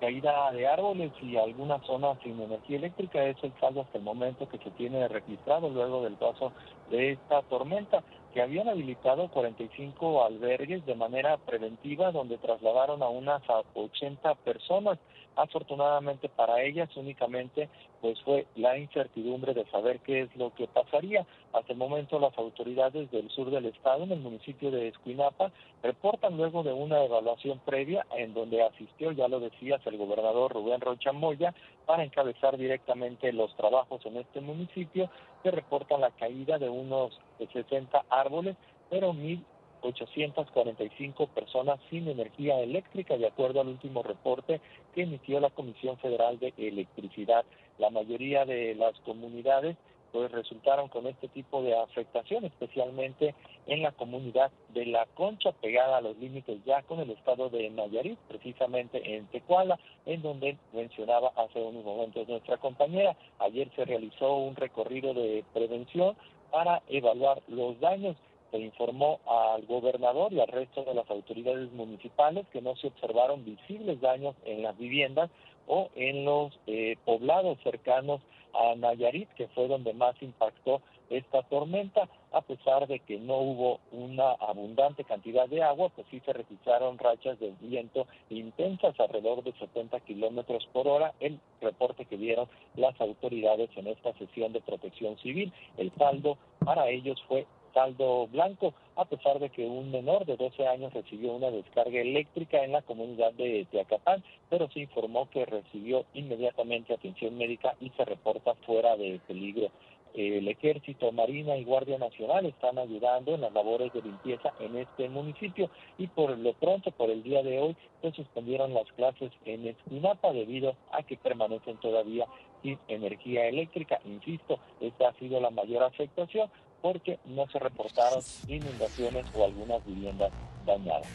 Caída 0.00 0.50
de 0.50 0.66
árboles 0.66 1.12
y 1.22 1.36
algunas 1.36 1.80
zonas 1.86 2.18
sin 2.24 2.40
energía 2.40 2.78
eléctrica 2.78 3.24
es 3.24 3.36
el 3.44 3.52
saldo 3.60 3.82
hasta 3.82 3.98
el 3.98 4.02
momento 4.02 4.48
que 4.48 4.58
se 4.58 4.72
tiene 4.72 5.06
registrado 5.06 5.70
luego 5.70 6.02
del 6.02 6.14
paso 6.14 6.52
de 6.90 7.12
esta 7.12 7.42
tormenta 7.42 8.02
que 8.34 8.42
habían 8.42 8.68
habilitado 8.68 9.28
45 9.28 10.24
albergues 10.24 10.84
de 10.86 10.96
manera 10.96 11.36
preventiva 11.36 12.10
donde 12.10 12.36
trasladaron 12.38 13.00
a 13.04 13.08
unas 13.08 13.42
80 13.74 14.34
personas. 14.34 14.98
Afortunadamente 15.36 16.28
para 16.28 16.62
ellas 16.62 16.88
únicamente 16.96 17.68
pues 18.00 18.20
fue 18.22 18.48
la 18.56 18.76
incertidumbre 18.76 19.54
de 19.54 19.66
saber 19.66 20.00
qué 20.00 20.22
es 20.22 20.36
lo 20.36 20.52
que 20.52 20.66
pasaría. 20.66 21.24
Hasta 21.56 21.72
el 21.72 21.78
momento 21.78 22.20
las 22.20 22.36
autoridades 22.36 23.10
del 23.10 23.30
sur 23.30 23.50
del 23.50 23.64
estado, 23.64 24.04
en 24.04 24.12
el 24.12 24.20
municipio 24.20 24.70
de 24.70 24.88
Escuinapa, 24.88 25.50
reportan 25.82 26.36
luego 26.36 26.62
de 26.62 26.74
una 26.74 27.02
evaluación 27.02 27.60
previa 27.60 28.06
en 28.14 28.34
donde 28.34 28.62
asistió, 28.62 29.10
ya 29.12 29.26
lo 29.26 29.40
decías, 29.40 29.80
el 29.86 29.96
gobernador 29.96 30.52
Rubén 30.52 30.82
Rocha 30.82 31.12
Moya 31.12 31.54
para 31.86 32.04
encabezar 32.04 32.58
directamente 32.58 33.32
los 33.32 33.56
trabajos 33.56 34.04
en 34.04 34.18
este 34.18 34.42
municipio, 34.42 35.08
que 35.42 35.50
reportan 35.50 36.02
la 36.02 36.10
caída 36.10 36.58
de 36.58 36.68
unos 36.68 37.18
60 37.38 38.04
árboles, 38.10 38.54
pero 38.90 39.14
mil 39.14 39.42
845 39.80 41.26
personas 41.28 41.80
sin 41.88 42.06
energía 42.06 42.60
eléctrica, 42.60 43.16
de 43.16 43.28
acuerdo 43.28 43.62
al 43.62 43.68
último 43.68 44.02
reporte 44.02 44.60
que 44.94 45.04
emitió 45.04 45.40
la 45.40 45.48
Comisión 45.48 45.96
Federal 45.96 46.38
de 46.38 46.52
Electricidad. 46.58 47.46
La 47.78 47.88
mayoría 47.88 48.44
de 48.44 48.74
las 48.74 48.98
comunidades 49.00 49.76
pues 50.16 50.32
resultaron 50.32 50.88
con 50.88 51.06
este 51.06 51.28
tipo 51.28 51.62
de 51.62 51.78
afectación, 51.78 52.46
especialmente 52.46 53.34
en 53.66 53.82
la 53.82 53.92
comunidad 53.92 54.50
de 54.70 54.86
La 54.86 55.04
Concha, 55.14 55.52
pegada 55.52 55.98
a 55.98 56.00
los 56.00 56.16
límites 56.16 56.64
ya 56.64 56.80
con 56.84 57.00
el 57.00 57.10
estado 57.10 57.50
de 57.50 57.68
Nayarit, 57.68 58.18
precisamente 58.20 59.14
en 59.14 59.26
Tecuala, 59.26 59.78
en 60.06 60.22
donde 60.22 60.56
mencionaba 60.72 61.32
hace 61.36 61.60
unos 61.60 61.84
momentos 61.84 62.26
nuestra 62.28 62.56
compañera. 62.56 63.14
Ayer 63.40 63.70
se 63.76 63.84
realizó 63.84 64.36
un 64.36 64.56
recorrido 64.56 65.12
de 65.12 65.44
prevención 65.52 66.16
para 66.50 66.80
evaluar 66.88 67.42
los 67.48 67.78
daños. 67.80 68.16
Se 68.52 68.58
informó 68.58 69.20
al 69.26 69.66
gobernador 69.66 70.32
y 70.32 70.40
al 70.40 70.48
resto 70.48 70.82
de 70.84 70.94
las 70.94 71.10
autoridades 71.10 71.70
municipales 71.72 72.46
que 72.54 72.62
no 72.62 72.74
se 72.76 72.86
observaron 72.86 73.44
visibles 73.44 74.00
daños 74.00 74.34
en 74.46 74.62
las 74.62 74.78
viviendas 74.78 75.28
o 75.66 75.90
en 75.94 76.24
los 76.24 76.58
eh, 76.66 76.96
poblados 77.04 77.58
cercanos 77.62 78.22
a 78.54 78.74
Nayarit, 78.74 79.28
que 79.34 79.48
fue 79.48 79.68
donde 79.68 79.92
más 79.94 80.20
impactó 80.22 80.82
esta 81.10 81.42
tormenta, 81.44 82.08
a 82.32 82.40
pesar 82.40 82.86
de 82.86 82.98
que 83.00 83.18
no 83.18 83.36
hubo 83.38 83.80
una 83.92 84.32
abundante 84.32 85.04
cantidad 85.04 85.48
de 85.48 85.62
agua, 85.62 85.88
pues 85.90 86.06
sí 86.10 86.20
se 86.24 86.32
registraron 86.32 86.98
rachas 86.98 87.38
de 87.38 87.54
viento 87.60 88.06
intensas 88.28 88.98
alrededor 88.98 89.44
de 89.44 89.52
70 89.52 90.00
kilómetros 90.00 90.66
por 90.72 90.88
hora, 90.88 91.14
el 91.20 91.40
reporte 91.60 92.04
que 92.06 92.16
dieron 92.16 92.48
las 92.74 93.00
autoridades 93.00 93.70
en 93.76 93.86
esta 93.86 94.12
sesión 94.14 94.52
de 94.52 94.60
protección 94.60 95.16
civil. 95.18 95.52
El 95.76 95.92
saldo 95.94 96.36
para 96.64 96.88
ellos 96.88 97.22
fue 97.28 97.46
saldo 97.76 98.26
blanco, 98.28 98.72
a 98.96 99.04
pesar 99.04 99.38
de 99.38 99.50
que 99.50 99.66
un 99.66 99.90
menor 99.90 100.24
de 100.24 100.38
12 100.38 100.66
años 100.66 100.94
recibió 100.94 101.34
una 101.34 101.50
descarga 101.50 102.00
eléctrica 102.00 102.64
en 102.64 102.72
la 102.72 102.80
comunidad 102.80 103.34
de 103.34 103.66
Teacapán, 103.70 104.24
pero 104.48 104.70
se 104.70 104.80
informó 104.80 105.28
que 105.28 105.44
recibió 105.44 106.06
inmediatamente 106.14 106.94
atención 106.94 107.36
médica 107.36 107.74
y 107.78 107.90
se 107.90 108.06
reporta 108.06 108.54
fuera 108.66 108.96
de 108.96 109.20
peligro. 109.26 109.68
El 110.14 110.48
Ejército, 110.48 111.12
Marina 111.12 111.58
y 111.58 111.64
Guardia 111.64 111.98
Nacional 111.98 112.46
están 112.46 112.78
ayudando 112.78 113.34
en 113.34 113.42
las 113.42 113.52
labores 113.52 113.92
de 113.92 114.00
limpieza 114.00 114.54
en 114.60 114.78
este 114.78 115.10
municipio 115.10 115.68
y 115.98 116.06
por 116.06 116.38
lo 116.38 116.54
pronto, 116.54 116.90
por 116.92 117.10
el 117.10 117.22
día 117.22 117.42
de 117.42 117.60
hoy, 117.60 117.76
se 118.00 118.12
suspendieron 118.12 118.72
las 118.72 118.90
clases 118.92 119.30
en 119.44 119.66
Esquinapa 119.66 120.32
debido 120.32 120.74
a 120.92 121.02
que 121.02 121.18
permanecen 121.18 121.76
todavía 121.76 122.24
sin 122.62 122.78
energía 122.88 123.46
eléctrica. 123.46 124.00
Insisto, 124.06 124.58
esta 124.80 125.08
ha 125.08 125.12
sido 125.18 125.38
la 125.38 125.50
mayor 125.50 125.82
afectación 125.82 126.48
porque 126.86 127.18
no 127.24 127.48
se 127.48 127.58
reportaron 127.58 128.22
inundaciones 128.46 129.26
o 129.34 129.44
algunas 129.44 129.84
viviendas 129.84 130.30
dañadas. 130.64 131.08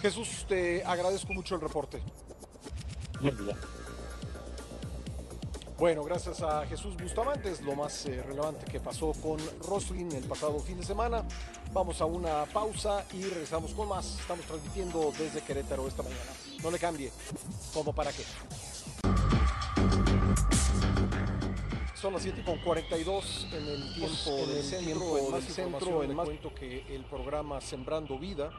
Jesús, 0.00 0.44
te 0.48 0.82
agradezco 0.82 1.32
mucho 1.32 1.54
el 1.54 1.60
reporte. 1.60 2.02
Buen 3.20 3.36
día. 3.36 3.56
Bueno, 5.78 6.02
gracias 6.02 6.42
a 6.42 6.66
Jesús 6.66 6.96
Bustamante, 6.96 7.52
es 7.52 7.60
lo 7.60 7.76
más 7.76 8.06
eh, 8.06 8.20
relevante 8.24 8.64
que 8.64 8.80
pasó 8.80 9.12
con 9.12 9.38
Roslin 9.68 10.10
el 10.10 10.24
pasado 10.24 10.58
fin 10.58 10.78
de 10.78 10.84
semana. 10.84 11.22
Vamos 11.72 12.00
a 12.00 12.06
una 12.06 12.44
pausa 12.46 13.04
y 13.12 13.22
regresamos 13.22 13.72
con 13.72 13.88
más. 13.88 14.18
Estamos 14.18 14.44
transmitiendo 14.46 15.12
desde 15.16 15.42
Querétaro 15.42 15.86
esta 15.86 16.02
mañana. 16.02 16.32
No 16.60 16.72
le 16.72 16.78
cambie. 16.80 17.12
¿Cómo 17.72 17.92
para 17.92 18.10
qué? 18.10 18.24
Son 22.02 22.12
las 22.12 22.22
7 22.22 22.42
con 22.42 22.58
42 22.58 23.46
en 23.52 23.68
el 23.68 23.94
tiempo 23.94 24.30
en 24.30 24.48
del 24.48 24.56
el 24.56 24.64
centro, 24.64 24.84
tiempo 24.84 25.18
en 25.18 25.30
más 25.30 25.44
centro, 25.44 26.02
en 26.02 26.16
más 26.16 26.26
cuento 26.26 26.52
que 26.52 26.84
el 26.92 27.04
programa 27.04 27.60
Sembrando 27.60 28.18
Vida 28.18 28.50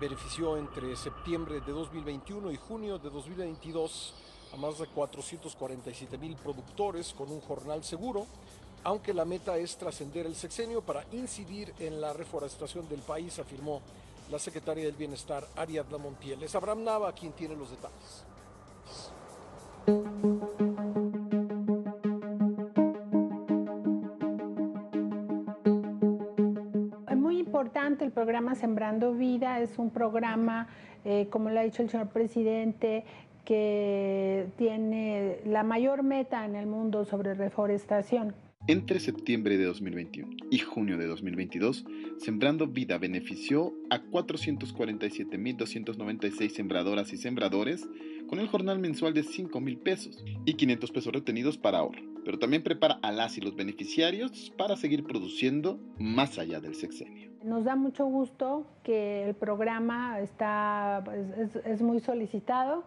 benefició 0.00 0.56
entre 0.56 0.96
septiembre 0.96 1.60
de 1.60 1.70
2021 1.70 2.50
y 2.50 2.56
junio 2.56 2.98
de 2.98 3.10
2022 3.10 4.14
a 4.54 4.56
más 4.56 4.78
de 4.78 4.86
447 4.86 6.16
mil 6.16 6.34
productores 6.36 7.12
con 7.12 7.30
un 7.30 7.42
jornal 7.42 7.84
seguro, 7.84 8.26
aunque 8.84 9.12
la 9.12 9.26
meta 9.26 9.58
es 9.58 9.76
trascender 9.76 10.24
el 10.24 10.34
sexenio 10.34 10.80
para 10.80 11.04
incidir 11.12 11.74
en 11.80 12.00
la 12.00 12.14
reforestación 12.14 12.88
del 12.88 13.00
país, 13.00 13.38
afirmó 13.38 13.82
la 14.30 14.38
secretaria 14.38 14.84
del 14.84 14.94
Bienestar, 14.94 15.46
Ariadna 15.56 15.98
Montiel. 15.98 16.42
Es 16.42 16.54
Abraham 16.54 16.84
Nava 16.84 17.12
quien 17.12 17.32
tiene 17.32 17.54
los 17.54 17.68
detalles. 17.68 18.24
El 27.88 28.10
programa 28.10 28.54
Sembrando 28.54 29.14
Vida 29.14 29.60
es 29.60 29.78
un 29.78 29.88
programa, 29.90 30.68
eh, 31.06 31.26
como 31.30 31.48
lo 31.48 31.58
ha 31.58 31.62
dicho 31.62 31.82
el 31.82 31.88
señor 31.88 32.10
presidente, 32.10 33.04
que 33.46 34.46
tiene 34.58 35.38
la 35.46 35.62
mayor 35.62 36.02
meta 36.02 36.44
en 36.44 36.54
el 36.54 36.66
mundo 36.66 37.06
sobre 37.06 37.32
reforestación. 37.32 38.34
Entre 38.66 39.00
septiembre 39.00 39.56
de 39.56 39.64
2021 39.64 40.36
y 40.50 40.58
junio 40.58 40.98
de 40.98 41.06
2022, 41.06 41.86
Sembrando 42.18 42.66
Vida 42.66 42.98
benefició 42.98 43.72
a 43.88 44.02
447.296 44.02 46.50
sembradoras 46.50 47.14
y 47.14 47.16
sembradores 47.16 47.88
con 48.26 48.38
el 48.38 48.48
jornal 48.48 48.80
mensual 48.80 49.14
de 49.14 49.24
5.000 49.24 49.78
pesos 49.78 50.22
y 50.44 50.52
500 50.54 50.90
pesos 50.90 51.14
retenidos 51.14 51.56
para 51.56 51.78
ahorro, 51.78 52.02
pero 52.22 52.38
también 52.38 52.62
prepara 52.62 52.98
a 53.00 53.12
las 53.12 53.38
y 53.38 53.40
los 53.40 53.56
beneficiarios 53.56 54.52
para 54.58 54.76
seguir 54.76 55.04
produciendo 55.04 55.80
más 55.98 56.38
allá 56.38 56.60
del 56.60 56.74
sexenio. 56.74 57.27
Nos 57.42 57.64
da 57.64 57.76
mucho 57.76 58.06
gusto 58.06 58.66
que 58.82 59.28
el 59.28 59.34
programa 59.34 60.20
está, 60.20 61.04
es, 61.36 61.54
es 61.56 61.82
muy 61.82 62.00
solicitado. 62.00 62.82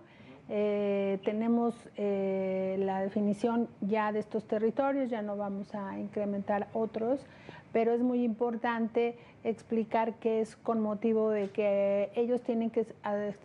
Eh, 0.50 1.20
tenemos 1.24 1.74
eh, 1.96 2.76
la 2.80 3.02
definición 3.02 3.70
ya 3.80 4.12
de 4.12 4.20
estos 4.20 4.44
territorios, 4.46 5.10
ya 5.10 5.22
no 5.22 5.38
vamos 5.38 5.74
a 5.74 5.98
incrementar 5.98 6.68
otros, 6.74 7.26
pero 7.72 7.94
es 7.94 8.02
muy 8.02 8.26
importante 8.26 9.18
explicar 9.46 10.16
que 10.16 10.42
es 10.42 10.58
con 10.58 10.82
motivo 10.82 11.30
de 11.30 11.50
que 11.52 12.12
ellos 12.16 12.42
tienen 12.42 12.70
que 12.70 12.86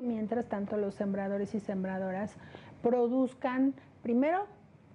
Mientras 0.00 0.48
tanto, 0.48 0.76
los 0.76 0.94
sembradores 0.94 1.54
y 1.54 1.60
sembradoras 1.60 2.36
produzcan 2.82 3.74
primero 4.02 4.46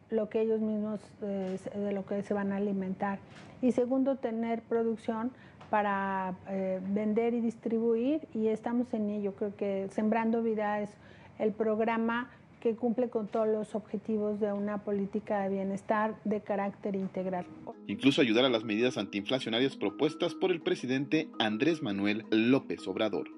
lo 0.09 0.29
que 0.29 0.41
ellos 0.41 0.59
mismos 0.61 0.99
eh, 1.21 1.57
de 1.73 1.91
lo 1.91 2.05
que 2.05 2.21
se 2.23 2.33
van 2.33 2.51
a 2.51 2.57
alimentar. 2.57 3.19
Y 3.61 3.71
segundo, 3.71 4.15
tener 4.15 4.61
producción 4.61 5.31
para 5.69 6.35
eh, 6.49 6.79
vender 6.89 7.33
y 7.33 7.41
distribuir 7.41 8.27
y 8.33 8.47
estamos 8.47 8.93
en 8.93 9.09
ello. 9.09 9.33
Creo 9.35 9.55
que 9.55 9.87
Sembrando 9.91 10.41
Vida 10.41 10.81
es 10.81 10.89
el 11.37 11.51
programa 11.51 12.29
que 12.59 12.75
cumple 12.75 13.09
con 13.09 13.27
todos 13.27 13.47
los 13.47 13.73
objetivos 13.73 14.39
de 14.39 14.51
una 14.51 14.79
política 14.79 15.43
de 15.43 15.49
bienestar 15.49 16.15
de 16.25 16.41
carácter 16.41 16.95
integral. 16.95 17.45
Incluso 17.87 18.21
ayudar 18.21 18.45
a 18.45 18.49
las 18.49 18.63
medidas 18.63 18.97
antiinflacionarias 18.97 19.77
propuestas 19.77 20.33
por 20.33 20.51
el 20.51 20.61
presidente 20.61 21.29
Andrés 21.39 21.81
Manuel 21.81 22.25
López 22.31 22.85
Obrador. 22.87 23.29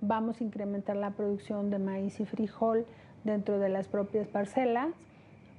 Vamos 0.00 0.40
a 0.40 0.44
incrementar 0.44 0.96
la 0.96 1.12
producción 1.12 1.70
de 1.70 1.78
maíz 1.78 2.18
y 2.18 2.24
frijol 2.24 2.84
dentro 3.22 3.58
de 3.58 3.68
las 3.68 3.86
propias 3.88 4.26
parcelas 4.26 4.88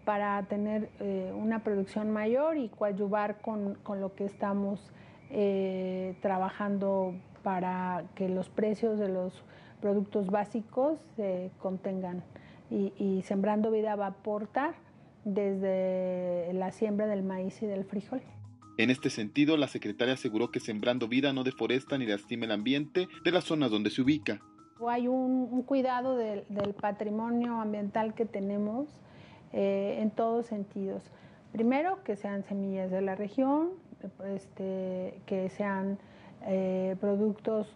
para 0.06 0.44
tener 0.44 0.90
eh, 1.00 1.34
una 1.36 1.64
producción 1.64 2.12
mayor 2.12 2.58
y 2.58 2.70
coadyuvar 2.70 3.42
con, 3.42 3.78
lo 4.00 4.16
que 4.16 4.26
estamos 4.26 4.92
eh, 5.32 6.16
trabajando 6.22 7.16
para 7.44 8.06
que 8.16 8.30
los 8.30 8.50
precios 8.50 9.00
de 9.00 9.10
los 9.10 9.44
productos 9.82 10.28
básicos 10.28 11.00
se 11.16 11.52
contengan. 11.60 12.24
Y, 12.72 13.22
Sembrando 13.24 13.70
Vida 13.72 13.96
va 13.96 14.06
a 14.06 14.10
aportar 14.10 14.74
desde 15.24 16.52
la 16.54 16.72
siembra 16.72 17.06
del 17.08 17.24
maíz 17.24 17.62
y 17.62 17.68
del 17.68 17.86
frijol. 17.86 18.22
En 18.78 18.90
este 18.90 19.10
sentido, 19.10 19.56
la 19.56 19.68
secretaria 19.68 20.16
aseguró 20.16 20.52
que 20.52 20.60
Sembrando 20.60 21.08
Vida 21.08 21.32
no 21.32 21.44
deforesta 21.44 21.98
ni 21.98 22.06
lastima 22.06 22.46
el 22.46 22.52
ambiente 22.52 23.08
de 23.24 23.32
las 23.32 23.46
zonas 23.46 23.72
donde 23.72 23.92
se 23.92 24.02
ubica. 24.02 24.42
Hay 24.88 25.08
un, 25.08 25.64
cuidado 25.64 26.18
del 26.18 26.44
patrimonio 26.82 27.62
ambiental 27.62 28.14
que 28.14 28.26
tenemos 28.26 28.90
eh, 29.56 30.00
en 30.02 30.12
todos 30.12 30.46
sentidos. 30.48 31.02
Primero, 31.54 32.04
que 32.04 32.18
sean 32.18 32.44
semillas 32.44 32.92
de 32.92 33.02
la 33.02 33.16
región, 33.16 33.70
este, 34.26 35.22
que 35.26 35.50
sean 35.50 35.98
eh, 36.46 36.98
productos 37.00 37.74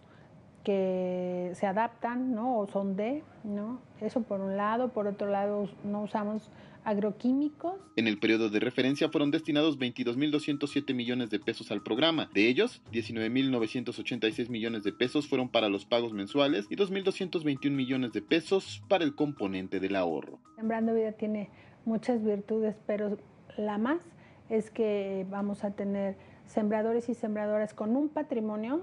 que 0.62 1.52
se 1.54 1.66
adaptan 1.66 2.34
¿no? 2.34 2.58
o 2.58 2.66
son 2.66 2.96
de, 2.96 3.22
¿no? 3.44 3.80
eso 4.02 4.20
por 4.20 4.42
un 4.42 4.58
lado, 4.58 4.90
por 4.90 5.06
otro 5.06 5.30
lado 5.30 5.70
no 5.82 6.02
usamos 6.02 6.50
agroquímicos. 6.84 7.74
En 7.96 8.06
el 8.06 8.18
periodo 8.18 8.50
de 8.50 8.60
referencia 8.60 9.08
fueron 9.08 9.30
destinados 9.30 9.78
22.207 9.78 10.94
millones 10.94 11.30
de 11.30 11.38
pesos 11.38 11.70
al 11.70 11.82
programa. 11.82 12.30
De 12.34 12.48
ellos, 12.48 12.82
19.986 12.92 14.48
millones 14.48 14.84
de 14.84 14.92
pesos 14.92 15.28
fueron 15.28 15.48
para 15.48 15.68
los 15.68 15.84
pagos 15.84 16.12
mensuales 16.12 16.66
y 16.68 16.76
2.221 16.76 17.70
millones 17.70 18.12
de 18.12 18.22
pesos 18.22 18.82
para 18.88 19.04
el 19.04 19.14
componente 19.14 19.80
del 19.80 19.96
ahorro. 19.96 20.38
Sembrando 20.56 20.94
Vida 20.94 21.12
tiene 21.12 21.50
muchas 21.84 22.22
virtudes, 22.22 22.76
pero 22.86 23.18
la 23.56 23.78
más 23.78 24.00
es 24.48 24.70
que 24.70 25.26
vamos 25.30 25.64
a 25.64 25.70
tener 25.70 26.16
sembradores 26.46 27.08
y 27.08 27.14
sembradoras 27.14 27.74
con 27.74 27.96
un 27.96 28.08
patrimonio 28.08 28.82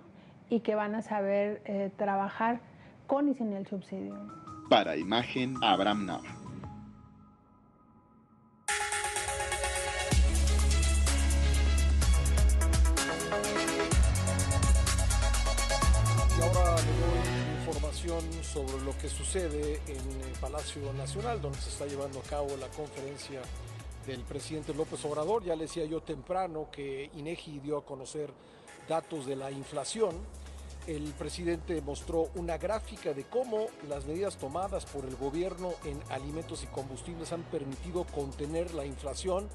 y 0.50 0.62
que 0.62 0.76
van 0.76 0.96
a 0.96 1.02
saber 1.02 1.62
eh, 1.66 1.92
trabajar 1.98 2.62
con 3.06 3.28
y 3.28 3.34
sin 3.34 3.54
el 3.54 3.68
subsidio. 3.68 4.16
Para 4.70 4.96
imagen, 4.98 5.56
Abraham 5.62 6.06
Nava. 6.06 6.37
Sobre 18.08 18.82
lo 18.86 18.98
que 18.98 19.10
sucede 19.10 19.82
en 19.86 20.22
el 20.24 20.40
Palacio 20.40 20.94
Nacional, 20.94 21.42
donde 21.42 21.60
se 21.60 21.70
está 21.70 21.86
llevando 21.86 22.20
a 22.20 22.22
cabo 22.22 22.56
la 22.56 22.70
conferencia 22.70 23.42
del 24.06 24.22
presidente 24.22 24.74
López 24.74 25.04
Obrador. 25.04 25.44
Ya 25.44 25.58
le 25.58 25.64
decía 25.66 25.84
yo 25.84 26.00
temprano 26.00 26.70
que 26.72 27.12
INEGI 27.18 27.60
dio 27.60 27.78
a 27.78 27.86
conocer 27.86 28.32
datos 28.88 29.26
de 29.26 29.36
la 29.36 29.52
inflación. 29.52 30.16
El 30.88 31.04
presidente 31.20 31.82
mostró 31.82 32.30
una 32.36 32.58
gráfica 32.58 33.14
de 33.14 33.26
cómo 33.26 33.68
las 33.90 34.06
medidas 34.06 34.38
tomadas 34.38 34.86
por 34.86 35.04
el 35.04 35.18
gobierno 35.18 35.74
en 35.84 36.02
alimentos 36.10 36.64
y 36.64 36.68
combustibles 36.68 37.34
han 37.34 37.44
permitido 37.44 38.06
contener 38.06 38.74
la 38.74 38.86
inflación 38.86 39.50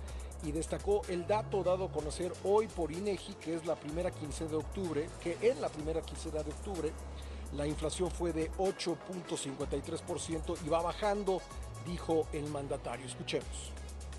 y 0.44 0.52
destacó 0.52 1.00
el 1.08 1.26
dato 1.26 1.62
dado 1.62 1.86
a 1.86 1.90
conocer 1.90 2.34
hoy 2.44 2.68
por 2.68 2.92
INEGI, 2.92 3.32
que 3.34 3.54
es 3.54 3.64
la 3.64 3.76
primera 3.76 4.10
quincena 4.10 4.50
de 4.50 4.56
octubre, 4.56 5.08
que 5.22 5.38
en 5.40 5.58
la 5.62 5.70
primera 5.70 6.02
quincena 6.02 6.42
de 6.42 6.50
octubre 6.50 6.92
la 7.56 7.66
inflación 7.66 8.10
fue 8.10 8.32
de 8.32 8.50
8.53% 8.52 10.56
y 10.64 10.68
va 10.68 10.82
bajando, 10.82 11.40
dijo 11.86 12.26
el 12.32 12.48
mandatario. 12.50 13.06
Escuchemos. 13.06 13.72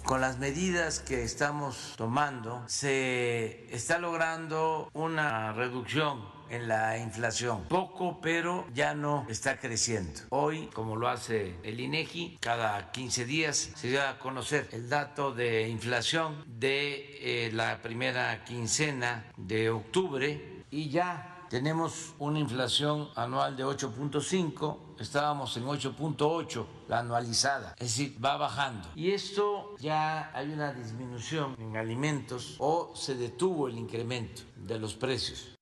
Con 0.06 0.19
las 0.19 0.38
medidas 0.38 1.00
que 1.00 1.24
estamos 1.24 1.93
tomando 1.96 2.62
se 2.67 3.74
está 3.74 4.00
logrando 4.00 4.89
una 4.93 5.54
reducción 5.54 6.22
en 6.50 6.67
la 6.67 6.98
inflación. 6.98 7.63
Poco, 7.69 8.19
pero 8.22 8.67
ya 8.74 8.93
no 8.93 9.26
está 9.30 9.60
creciendo. 9.60 10.19
Hoy, 10.30 10.67
como 10.74 10.98
lo 10.98 11.08
hace 11.08 11.56
el 11.63 11.80
INEGI, 11.80 12.38
cada 12.41 12.91
15 12.91 13.26
días 13.26 13.72
se 13.76 13.91
da 13.91 14.10
a 14.10 14.19
conocer 14.19 14.67
el 14.72 14.89
dato 14.89 15.34
de 15.34 15.69
inflación 15.69 16.43
de 16.48 17.48
eh, 17.48 17.52
la 17.54 17.82
primera 17.82 18.43
quincena 18.43 19.32
de 19.38 19.69
octubre 19.69 20.63
y 20.69 20.89
ya 20.89 21.33
tenemos 21.53 22.15
una 22.17 22.39
inflación 22.39 23.11
anual 23.15 23.55
de 23.55 23.63
8.5, 23.63 24.97
estábamos 24.99 25.55
en 25.55 25.65
8.8 25.65 26.65
la 26.87 26.97
anualizada, 26.97 27.75
es 27.77 27.95
decir, 27.95 28.17
va 28.25 28.37
bajando. 28.37 28.89
Y 28.95 29.11
esto 29.11 29.75
ya 29.77 30.35
hay 30.35 30.51
una 30.51 30.73
disminución 30.73 31.55
en 31.59 31.77
alimentos 31.77 32.55
o 32.57 32.95
se 32.95 33.13
detuvo 33.13 33.67
el 33.67 33.77
incremento 33.77 34.41
de 34.55 34.79
los 34.79 34.95
precios. 34.95 35.55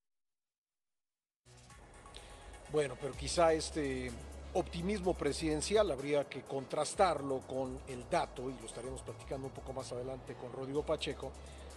Bueno, 2.71 2.95
pero 2.97 3.12
quizá 3.12 3.51
este 3.51 4.13
optimismo 4.54 5.13
presidencial 5.13 5.91
habría 5.91 6.23
que 6.30 6.43
contrastarlo 6.43 7.39
con 7.39 7.77
el 7.89 8.10
dato, 8.10 8.49
y 8.49 8.54
lo 8.62 8.65
estaremos 8.65 9.01
platicando 9.01 9.47
un 9.47 9.54
poco 9.54 9.73
más 9.73 9.91
adelante 9.91 10.36
con 10.36 10.54
Rodrigo 10.54 10.86
Pacheco, 10.86 11.34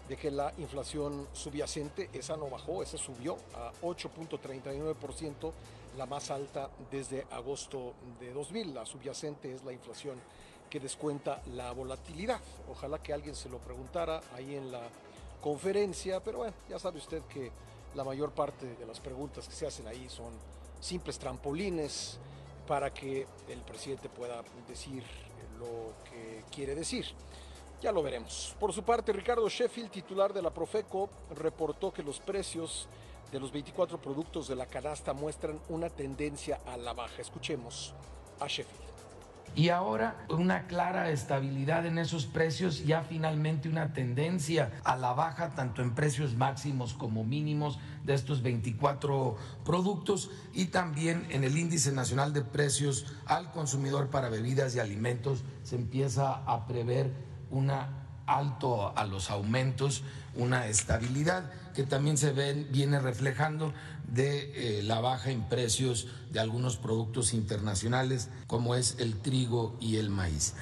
de 0.09 0.17
que 0.17 0.31
la 0.31 0.53
inflación 0.59 1.29
subyacente, 1.33 2.11
esa 2.13 2.37
no 2.37 2.51
bajó, 2.51 2.83
esa 2.83 2.99
subió 2.99 3.37
a 3.55 3.73
8.39%, 3.83 5.53
la 5.97 6.07
más 6.07 6.31
alta 6.31 6.69
desde 6.91 7.27
agosto 7.31 7.95
de 8.21 8.33
2000. 8.33 8.75
La 8.75 8.85
subyacente 8.85 9.55
es 9.55 9.65
la 9.65 9.73
inflación 9.73 10.19
que 10.69 10.81
descuenta 10.81 11.41
la 11.55 11.73
volatilidad. 11.73 12.41
Ojalá 12.71 13.03
que 13.03 13.13
alguien 13.13 13.35
se 13.35 13.49
lo 13.49 13.59
preguntara 13.59 14.21
ahí 14.35 14.57
en 14.57 14.73
la 14.73 14.83
conferencia, 15.41 16.23
pero 16.23 16.39
bueno, 16.39 16.55
ya 16.69 16.79
sabe 16.79 16.99
usted 16.99 17.23
que 17.23 17.51
la 17.95 18.05
mayor 18.05 18.33
parte 18.33 18.75
de 18.75 18.87
las 18.87 19.01
preguntas 19.01 19.47
que 19.47 19.55
se 19.55 19.67
hacen 19.67 19.87
ahí 19.87 20.09
son 20.09 20.33
simples 20.81 21.19
trampolines 21.19 22.19
para 22.67 22.93
que 22.93 23.27
el 23.49 23.61
presidente 23.61 24.09
pueda 24.09 24.43
decir 24.67 25.05
lo 25.59 25.93
que 26.11 26.45
quiere 26.51 26.75
decir. 26.75 27.07
Ya 27.85 27.93
lo 27.93 28.03
veremos. 28.03 28.57
Por 28.59 28.73
su 28.73 28.83
parte, 28.83 29.13
Ricardo 29.13 29.47
Sheffield, 29.47 29.91
titular 29.91 30.33
de 30.33 30.41
la 30.41 30.49
Profeco, 30.49 31.11
reportó 31.37 31.93
que 31.93 32.03
los 32.03 32.19
precios 32.19 32.89
de 33.31 33.39
los 33.39 33.53
24 33.53 34.01
productos 34.01 34.49
de 34.49 34.57
la 34.57 34.65
canasta 34.65 35.13
muestran 35.13 35.61
una 35.69 35.91
tendencia 35.91 36.61
a 36.67 36.79
la 36.79 36.95
baja. 36.95 37.21
Escuchemos 37.21 37.93
a 38.41 38.47
Sheffield. 38.47 38.81
Y 39.55 39.69
ahora 39.69 40.25
una 40.31 40.67
clara 40.67 41.11
estabilidad 41.11 41.85
en 41.85 41.99
esos 41.99 42.25
precios, 42.25 42.87
ya 42.87 43.03
finalmente 43.03 43.69
una 43.69 43.93
tendencia 43.93 44.73
a 44.83 44.97
la 44.97 45.13
baja, 45.13 45.51
tanto 45.51 45.83
en 45.83 45.95
precios 45.95 46.35
máximos 46.35 46.95
como 46.95 47.23
mínimos 47.23 47.79
de 48.03 48.15
estos 48.15 48.41
24 48.41 49.37
productos 49.63 50.31
y 50.55 50.67
también 50.67 51.27
en 51.29 51.45
el 51.45 51.59
índice 51.59 51.93
nacional 51.93 52.33
de 52.33 52.41
precios 52.41 53.15
al 53.27 53.53
consumidor 53.53 54.09
para 54.09 54.31
bebidas 54.31 54.75
y 54.75 54.81
alimentos 54.81 55.45
se 55.65 55.77
empieza 55.77 56.43
a 56.47 56.67
prever 56.67 57.34
una 57.55 57.89
alto 58.27 58.97
a 58.97 59.05
los 59.07 59.31
aumentos, 59.31 60.03
una 60.35 60.67
estabilidad 60.67 61.51
que 61.75 61.85
también 61.85 62.17
se 62.17 62.33
ve, 62.33 62.55
viene 62.71 62.99
reflejando 62.99 63.73
de 64.07 64.79
eh, 64.79 64.83
la 64.83 65.01
baja 65.01 65.31
en 65.31 65.49
precios 65.49 66.09
de 66.31 66.41
algunos 66.41 66.77
productos 66.77 67.33
internacionales 67.35 68.29
como 68.47 68.75
es 68.75 68.97
el 68.99 69.21
trigo 69.21 69.77
y 69.81 69.97
el 69.97 70.11
maíz. 70.11 70.55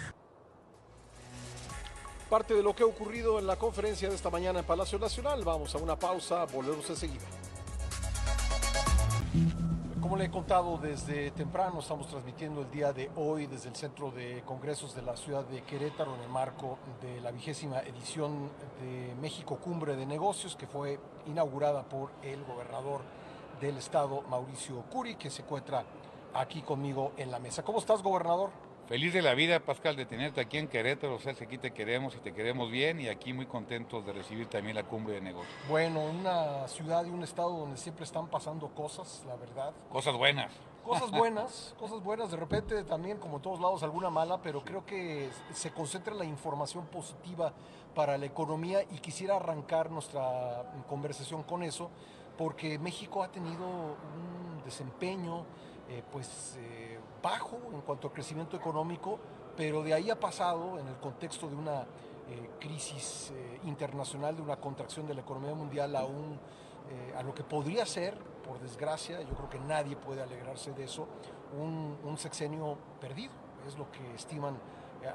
Parte 2.28 2.55
de 2.55 2.62
lo 2.62 2.74
que 2.74 2.83
ha 2.83 2.87
ocurrido 2.87 3.38
en 3.38 3.46
la 3.46 3.57
conferencia 3.57 4.09
de 4.09 4.14
esta 4.14 4.31
mañana 4.31 4.61
en 4.61 4.64
Palacio 4.64 4.98
Nacional. 4.98 5.44
Vamos 5.44 5.74
a 5.74 5.78
una 5.78 5.98
pausa, 5.98 6.46
volvemos 6.46 6.88
enseguida. 6.88 7.26
Como 10.12 10.20
le 10.20 10.27
he 10.27 10.31
contado 10.31 10.77
desde 10.77 11.31
temprano, 11.31 11.79
estamos 11.81 12.07
transmitiendo 12.07 12.61
el 12.61 12.70
día 12.70 12.92
de 12.92 13.11
hoy 13.16 13.46
desde 13.46 13.70
el 13.70 13.77
Centro 13.77 14.11
de 14.11 14.42
Congresos 14.44 14.94
de 14.94 15.01
la 15.01 15.16
ciudad 15.16 15.42
de 15.46 15.62
Querétaro 15.62 16.14
en 16.16 16.20
el 16.20 16.29
marco 16.29 16.77
de 17.01 17.18
la 17.22 17.31
vigésima 17.31 17.81
edición 17.81 18.51
de 18.83 19.14
México 19.22 19.57
Cumbre 19.57 19.96
de 19.96 20.05
Negocios 20.05 20.55
que 20.55 20.66
fue 20.66 21.01
inaugurada 21.25 21.85
por 21.85 22.11
el 22.22 22.44
gobernador 22.44 23.01
del 23.59 23.79
estado, 23.79 24.20
Mauricio 24.29 24.83
Curi, 24.90 25.14
que 25.14 25.31
se 25.31 25.40
encuentra 25.40 25.83
aquí 26.35 26.61
conmigo 26.61 27.12
en 27.16 27.31
la 27.31 27.38
mesa. 27.38 27.62
¿Cómo 27.62 27.79
estás, 27.79 28.03
gobernador? 28.03 28.51
Feliz 28.92 29.14
de 29.14 29.22
la 29.22 29.33
vida, 29.33 29.59
Pascal, 29.59 29.96
de 29.96 30.05
tenerte 30.05 30.42
aquí 30.42 30.59
en 30.59 30.68
Querétaro. 30.68 31.14
O 31.14 31.18
sea, 31.18 31.33
aquí 31.33 31.57
te 31.57 31.70
queremos 31.70 32.14
y 32.14 32.18
te 32.18 32.35
queremos 32.35 32.70
bien 32.70 33.00
y 33.00 33.09
aquí 33.09 33.33
muy 33.33 33.46
contentos 33.46 34.05
de 34.05 34.12
recibir 34.12 34.48
también 34.48 34.76
la 34.76 34.83
cumbre 34.83 35.14
de 35.14 35.22
negocios. 35.22 35.55
Bueno, 35.66 36.02
una 36.02 36.68
ciudad 36.68 37.02
y 37.07 37.09
un 37.09 37.22
estado 37.22 37.57
donde 37.57 37.78
siempre 37.78 38.05
están 38.05 38.28
pasando 38.28 38.68
cosas, 38.68 39.24
la 39.26 39.35
verdad. 39.37 39.72
Cosas 39.90 40.14
buenas. 40.14 40.52
Cosas 40.85 41.11
buenas, 41.18 41.74
cosas 41.78 42.05
buenas. 42.05 42.31
De 42.31 42.37
repente 42.37 42.85
también, 42.85 43.16
como 43.16 43.37
en 43.37 43.42
todos 43.42 43.61
lados, 43.61 43.83
alguna 43.83 44.11
mala, 44.11 44.42
pero 44.42 44.62
creo 44.62 44.85
que 44.85 45.31
se 45.55 45.70
concentra 45.70 46.12
la 46.12 46.26
información 46.26 46.85
positiva 46.88 47.55
para 47.94 48.18
la 48.18 48.26
economía 48.26 48.83
y 48.83 48.98
quisiera 48.98 49.37
arrancar 49.37 49.90
nuestra 49.90 50.70
conversación 50.87 51.44
con 51.44 51.62
eso, 51.62 51.88
porque 52.37 52.78
México 52.78 53.22
ha 53.22 53.28
tenido 53.28 53.66
un 53.66 54.62
desempeño, 54.66 55.46
eh, 55.92 56.02
pues... 56.11 56.57
Eh, 56.59 56.98
bajo 57.22 57.57
en 57.72 57.83
cuanto 57.83 58.09
a 58.09 58.12
crecimiento 58.12 58.57
económico, 58.57 59.16
pero 59.57 59.85
de 59.85 59.94
ahí 59.94 60.11
ha 60.11 60.18
pasado, 60.18 60.76
en 60.81 60.88
el 60.88 60.96
contexto 60.96 61.48
de 61.48 61.55
una 61.55 61.83
eh, 61.83 62.50
crisis 62.59 63.33
internacional, 63.62 64.35
de 64.35 64.42
una 64.42 64.57
contracción 64.57 65.07
de 65.07 65.14
la 65.14 65.20
economía 65.20 65.55
mundial, 65.55 65.94
a, 65.94 66.05
un, 66.05 66.37
a 67.16 67.22
lo 67.22 67.33
que 67.33 67.44
podría 67.44 67.87
ser, 67.87 68.18
por 68.44 68.59
desgracia, 68.59 69.22
yo 69.22 69.37
creo 69.37 69.48
que 69.48 69.61
nadie 69.61 69.94
puede 69.94 70.20
alegrarse 70.20 70.72
de 70.72 70.83
eso, 70.83 71.07
un, 71.57 71.96
un 72.02 72.18
sexenio 72.18 72.76
perdido. 73.00 73.33
Es 73.68 73.78
lo 73.78 73.88
que 73.92 74.14
estiman 74.16 74.59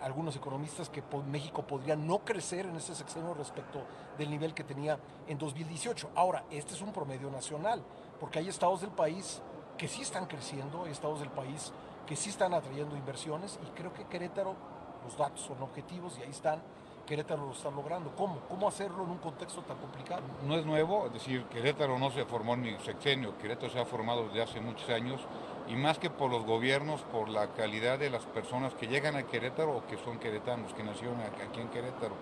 algunos 0.02 0.38
economistas 0.38 0.90
que 0.90 1.04
México 1.30 1.68
podría 1.68 1.98
no 1.98 2.20
crecer 2.20 2.68
en 2.68 2.78
ese 2.78 2.96
sexenio 2.96 3.34
respecto 3.34 3.82
del 4.18 4.30
nivel 4.30 4.54
que 4.54 4.64
tenía 4.64 4.98
en 5.28 5.38
2018. 5.38 6.12
Ahora, 6.16 6.46
este 6.50 6.74
es 6.74 6.82
un 6.82 6.94
promedio 6.94 7.30
nacional, 7.30 7.84
porque 8.18 8.40
hay 8.40 8.48
estados 8.48 8.80
del 8.80 8.92
país 8.92 9.42
que 9.78 9.88
sí 9.88 10.02
están 10.02 10.26
creciendo, 10.26 10.84
hay 10.86 10.92
estados 10.92 11.20
del 11.20 11.30
país 11.30 11.72
que 12.08 12.16
sí 12.16 12.30
están 12.30 12.54
atrayendo 12.54 12.96
inversiones 12.96 13.60
y 13.64 13.78
creo 13.78 13.94
que 13.94 14.06
Querétaro, 14.06 14.56
los 15.04 15.18
datos 15.18 15.42
son 15.42 15.62
objetivos 15.62 16.18
y 16.18 16.24
ahí 16.24 16.32
están, 16.32 16.62
Querétaro 17.06 17.46
lo 17.46 17.52
está 17.52 17.70
logrando. 17.70 18.14
¿Cómo? 18.16 18.40
¿Cómo 18.50 18.68
hacerlo 18.68 19.04
en 19.04 19.12
un 19.12 19.18
contexto 19.20 19.62
tan 19.62 19.78
complicado? 19.78 20.24
No 20.46 20.56
es 20.56 20.66
nuevo, 20.66 21.06
es 21.08 21.14
decir, 21.14 21.44
Querétaro 21.46 22.00
no 22.00 22.10
se 22.12 22.26
formó 22.26 22.56
en 22.56 22.62
mi 22.62 22.78
sexenio, 22.80 23.38
Querétaro 23.38 23.72
se 23.72 23.80
ha 23.80 23.86
formado 23.86 24.28
desde 24.28 24.42
hace 24.42 24.62
muchos 24.62 24.90
años 24.90 25.22
y 25.68 25.76
más 25.76 26.00
que 26.00 26.10
por 26.10 26.32
los 26.32 26.46
gobiernos, 26.46 27.02
por 27.04 27.30
la 27.30 27.48
calidad 27.54 28.00
de 28.00 28.10
las 28.10 28.26
personas 28.26 28.74
que 28.74 28.88
llegan 28.88 29.16
a 29.16 29.24
Querétaro 29.24 29.78
o 29.78 29.86
que 29.86 29.98
son 29.98 30.18
queretanos, 30.18 30.74
que 30.74 30.84
nacieron 30.84 31.20
aquí 31.22 31.60
en 31.60 31.70
Querétaro. 31.70 32.16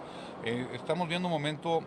Eh, 0.43 0.67
estamos 0.73 1.07
viendo 1.07 1.27
un 1.27 1.33
momento 1.33 1.81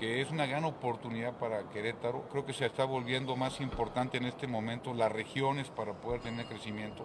que 0.00 0.22
es 0.22 0.30
una 0.30 0.46
gran 0.46 0.64
oportunidad 0.64 1.34
para 1.34 1.68
Querétaro. 1.68 2.26
Creo 2.30 2.46
que 2.46 2.54
se 2.54 2.64
está 2.64 2.86
volviendo 2.86 3.36
más 3.36 3.60
importante 3.60 4.16
en 4.16 4.24
este 4.24 4.46
momento 4.46 4.94
las 4.94 5.12
regiones 5.12 5.68
para 5.68 5.92
poder 5.92 6.22
tener 6.22 6.46
crecimiento. 6.46 7.04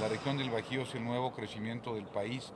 La 0.00 0.06
región 0.06 0.38
del 0.38 0.50
Bajío 0.50 0.82
es 0.82 0.94
el 0.94 1.04
nuevo 1.04 1.32
crecimiento 1.32 1.96
del 1.96 2.06
país. 2.06 2.52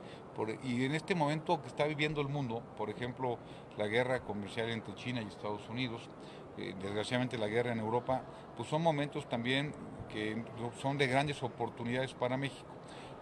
y 0.63 0.85
en 0.85 0.95
este 0.95 1.13
momento 1.13 1.61
que 1.61 1.67
está 1.67 1.83
viviendo 1.85 2.21
el 2.21 2.29
mundo, 2.29 2.63
por 2.77 2.89
ejemplo, 2.89 3.37
la 3.77 3.87
guerra 3.87 4.21
comercial 4.21 4.69
entre 4.69 4.95
China 4.95 5.21
y 5.21 5.27
Estados 5.27 5.67
Unidos, 5.67 6.09
eh, 6.57 6.73
desgraciadamente 6.81 7.37
la 7.37 7.47
guerra 7.47 7.73
en 7.73 7.79
Europa, 7.79 8.23
pues 8.55 8.69
son 8.69 8.81
momentos 8.81 9.27
también 9.27 9.73
que 10.07 10.41
son 10.81 10.97
de 10.97 11.07
grandes 11.07 11.43
oportunidades 11.43 12.13
para 12.13 12.37
México. 12.37 12.69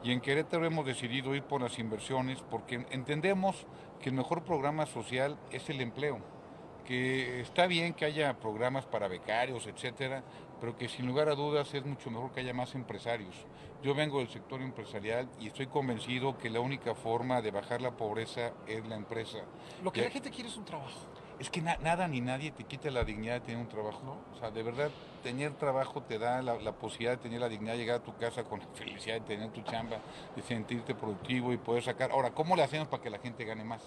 Y 0.04 0.12
en 0.12 0.22
Querétaro 0.22 0.66
hemos 0.66 0.86
decidido 0.86 1.34
ir 1.34 1.42
por 1.42 1.62
las 1.62 1.80
inversiones 1.80 2.44
porque 2.48 2.86
entendemos 2.92 3.66
que 4.00 4.10
el 4.10 4.16
mejor 4.16 4.44
programa 4.44 4.86
social 4.86 5.38
es 5.52 5.68
el 5.70 5.82
empleo, 5.82 6.20
que 6.90 7.42
está 7.42 7.68
bien 7.68 7.94
que 7.94 8.04
haya 8.04 8.40
programas 8.40 8.84
para 8.88 9.08
becarios, 9.08 9.68
etcétera, 9.68 10.24
pero 10.60 10.76
que 10.76 10.90
sin 10.90 11.06
lugar 11.06 11.30
a 11.30 11.36
dudas 11.36 11.72
es 11.76 11.86
mucho 11.86 12.10
mejor 12.10 12.32
que 12.32 12.40
haya 12.40 12.52
más 12.52 12.74
empresarios. 12.74 13.36
Yo 13.84 13.94
vengo 13.94 14.18
del 14.18 14.30
sector 14.30 14.60
empresarial 14.60 15.30
y 15.40 15.46
estoy 15.46 15.68
convencido 15.68 16.40
que 16.40 16.50
la 16.50 16.62
única 16.62 16.96
forma 16.96 17.44
de 17.44 17.52
bajar 17.52 17.84
la 17.84 17.92
pobreza 17.92 18.54
es 18.66 18.88
la 18.88 18.96
empresa. 18.96 19.38
Lo 19.84 19.94
que 19.94 20.02
la 20.02 20.10
gente 20.10 20.32
quiere 20.32 20.50
es 20.50 20.58
un 20.58 20.66
trabajo 20.66 20.98
es 21.40 21.50
que 21.50 21.62
nada 21.62 22.08
ni 22.08 22.20
nadie 22.20 22.52
te 22.52 22.66
quita 22.66 22.90
la 22.92 23.06
dignidad 23.06 23.36
de 23.36 23.40
tener 23.42 23.62
un 23.62 23.70
trabajo. 23.70 24.02
¿no? 24.04 24.18
O 24.36 24.40
sea, 24.40 24.52
de 24.52 24.62
verdad, 24.62 24.90
tener 25.24 25.54
trabajo 25.54 26.02
te 26.02 26.20
da 26.20 26.42
la, 26.42 26.72
posibilidad 26.74 27.12
de 27.12 27.18
tener 27.18 27.40
la 27.40 27.48
dignidad 27.48 27.74
de 27.74 27.80
llegar 27.80 27.96
a 27.98 28.04
tu 28.04 28.16
casa 28.18 28.44
con 28.44 28.60
la 28.60 28.66
felicidad 28.74 29.16
de 29.16 29.22
tener 29.22 29.52
tu 29.52 29.62
chamba, 29.62 30.00
de 30.36 30.42
sentirte 30.42 30.96
productivo 30.96 31.54
y 31.54 31.58
poder 31.58 31.84
sacar. 31.84 32.12
Ahora, 32.12 32.32
¿cómo 32.32 32.56
le 32.56 32.64
hacemos 32.64 32.88
para 32.88 33.02
que 33.02 33.10
la 33.10 33.20
gente 33.20 33.46
gane 33.46 33.64
más? 33.64 33.82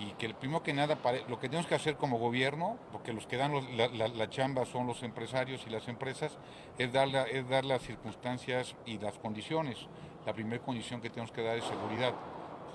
Y 0.00 0.12
que 0.12 0.26
el 0.26 0.34
primero 0.34 0.62
que 0.62 0.72
nada, 0.72 0.98
lo 1.28 1.38
que 1.38 1.48
tenemos 1.48 1.66
que 1.66 1.74
hacer 1.74 1.96
como 1.96 2.18
gobierno, 2.18 2.78
porque 2.90 3.12
los 3.12 3.26
que 3.26 3.36
dan 3.36 3.52
la, 3.76 4.30
chamba 4.30 4.64
son 4.64 4.86
los 4.86 5.02
empresarios 5.02 5.62
y 5.66 5.70
las 5.70 5.88
empresas, 5.88 6.38
es 6.78 6.92
dar, 6.92 7.08
es 7.28 7.48
dar 7.48 7.64
las 7.64 7.82
circunstancias 7.82 8.74
y 8.86 8.98
las 8.98 9.18
condiciones. 9.18 9.76
La 10.24 10.32
primera 10.32 10.62
condición 10.62 11.02
que 11.02 11.10
tenemos 11.10 11.32
que 11.32 11.42
dar 11.42 11.58
es 11.58 11.64
seguridad 11.64 12.14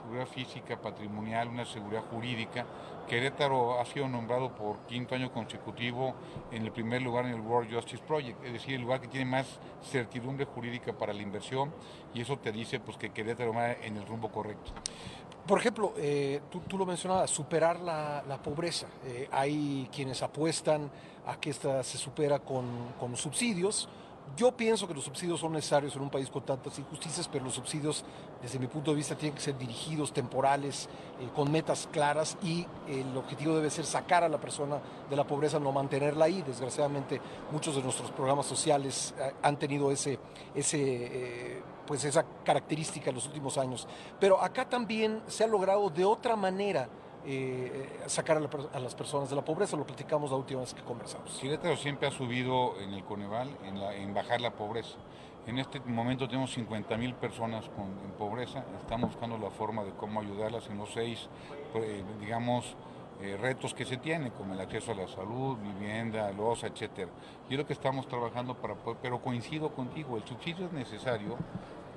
seguridad 0.06 0.28
física, 0.28 0.80
patrimonial, 0.80 1.48
una 1.48 1.66
seguridad 1.66 2.04
jurídica. 2.12 2.66
Querétaro 3.08 3.80
ha 3.80 3.86
sido 3.86 4.08
nombrado 4.08 4.54
por 4.54 4.80
quinto 4.86 5.16
año 5.16 5.32
consecutivo 5.32 6.14
en 6.52 6.64
el 6.64 6.72
primer 6.72 7.02
lugar 7.02 7.26
en 7.26 7.34
el 7.34 7.42
World 7.42 7.74
Justice 7.74 8.04
Project, 8.06 8.44
es 8.44 8.54
decir, 8.54 8.76
el 8.76 8.82
lugar 8.82 9.02
que 9.02 9.08
tiene 9.08 9.26
más 9.26 9.60
certidumbre 9.84 10.46
jurídica 10.46 10.94
para 10.94 11.14
la 11.14 11.22
inversión 11.22 11.74
y 12.14 12.22
eso 12.22 12.38
te 12.38 12.52
dice 12.52 12.80
pues, 12.80 12.98
que 12.98 13.10
Querétaro 13.10 13.54
va 13.54 13.72
en 13.74 13.98
el 13.98 14.06
rumbo 14.06 14.30
correcto. 14.32 14.72
Por 15.48 15.60
ejemplo, 15.60 15.94
eh, 15.98 16.42
tú, 16.50 16.78
lo 16.78 16.88
mencionabas, 16.88 17.30
superar 17.30 17.80
la, 17.80 18.40
pobreza. 18.44 18.88
Eh, 19.06 19.30
hay 19.32 19.88
quienes 19.94 20.24
apuestan 20.24 20.90
a 21.28 21.40
que 21.40 21.52
esta 21.52 21.84
se 21.84 22.00
supera 22.00 22.40
con, 22.40 23.16
subsidios, 23.16 23.88
yo 24.36 24.52
pienso 24.52 24.88
que 24.88 24.96
los 24.96 25.04
subsidios 25.04 25.40
son 25.40 25.54
necesarios 25.54 25.96
en 25.96 26.02
un 26.02 26.10
país 26.10 26.32
con 26.32 26.44
tantas 26.44 26.80
injusticias, 26.80 27.28
pero 27.28 27.46
los 27.46 27.54
subsidios, 27.54 28.04
desde 28.42 28.58
mi 28.58 28.66
punto 28.66 28.90
de 28.90 28.98
vista, 28.98 29.16
tienen 29.16 29.36
que 29.36 29.42
ser 29.42 29.56
dirigidos, 29.56 30.12
temporales, 30.12 30.90
eh, 31.22 31.30
con 31.36 31.52
metas 31.52 31.88
claras 31.92 32.36
y 32.42 32.66
el 32.88 33.16
objetivo 33.16 33.56
debe 33.56 33.70
ser 33.70 33.86
sacar 33.86 34.24
a 34.24 34.30
la 34.30 34.40
persona 34.40 34.82
de 35.08 35.16
la 35.16 35.26
pobreza, 35.26 35.60
no 35.60 35.72
mantenerla 35.72 36.26
ahí. 36.26 36.42
Desgraciadamente, 36.42 37.22
muchos 37.52 37.76
de 37.76 37.84
nuestros 37.84 38.10
programas 38.12 38.48
sociales 38.48 39.14
eh, 39.20 39.32
han 39.44 39.60
tenido 39.60 39.92
ese, 39.92 40.18
ese 40.56 41.62
pues 41.86 42.04
esa 42.04 42.26
característica 42.44 43.10
en 43.10 43.16
los 43.16 43.28
últimos 43.28 43.58
años. 43.58 43.88
Pero 44.20 44.42
acá 44.42 44.68
también 44.68 45.22
se 45.28 45.44
ha 45.44 45.48
logrado 45.48 45.90
de 45.90 46.06
otra 46.06 46.36
manera 46.36 46.90
eh, 47.28 48.04
sacar 48.06 48.38
a, 48.38 48.80
las 48.80 48.94
personas 48.94 49.30
de 49.30 49.36
la 49.36 49.44
pobreza, 49.44 49.76
lo 49.76 49.86
platicamos 49.86 50.30
la 50.30 50.38
última 50.38 50.62
vez 50.62 50.74
que 50.74 50.84
conversamos. 50.84 51.40
Querétaro 51.40 51.76
siempre 51.76 52.08
ha 52.08 52.12
subido 52.12 52.80
en 52.80 52.94
el 52.94 53.04
Coneval 53.04 53.50
en, 53.64 54.14
bajar 54.14 54.42
la 54.42 54.52
pobreza. 54.52 54.98
En 55.48 55.58
este 55.58 55.80
momento 55.80 56.28
tenemos 56.28 56.52
50 56.54 56.98
mil 56.98 57.16
personas 57.16 57.66
con, 57.70 57.86
en 58.04 58.12
pobreza, 58.18 58.64
estamos 58.80 59.12
buscando 59.12 59.38
la 59.38 59.50
forma 59.50 59.84
de 59.84 59.92
cómo 59.92 60.22
ayudarlas 60.22 60.68
en 60.70 60.78
los 60.78 60.94
seis, 60.94 61.28
eh, 61.76 62.04
digamos, 62.20 62.76
eh, 63.22 63.38
retos 63.40 63.74
que 63.74 63.86
se 63.86 63.98
tienen, 63.98 64.32
como 64.32 64.54
el 64.54 64.60
acceso 64.60 64.92
a 64.92 64.96
la 64.96 65.08
salud, 65.08 65.58
vivienda, 65.58 66.32
los, 66.32 66.64
etcétera. 66.64 67.12
Y 67.50 67.54
es 67.54 67.60
lo 67.60 67.66
que 67.66 67.74
estamos 67.74 68.08
trabajando 68.08 68.56
para 68.56 68.76
poder, 68.76 68.98
pero 69.02 69.22
coincido 69.22 69.70
contigo, 69.70 70.18
el 70.18 70.24
subsidio 70.24 70.66
es 70.68 70.74
necesario 70.74 71.38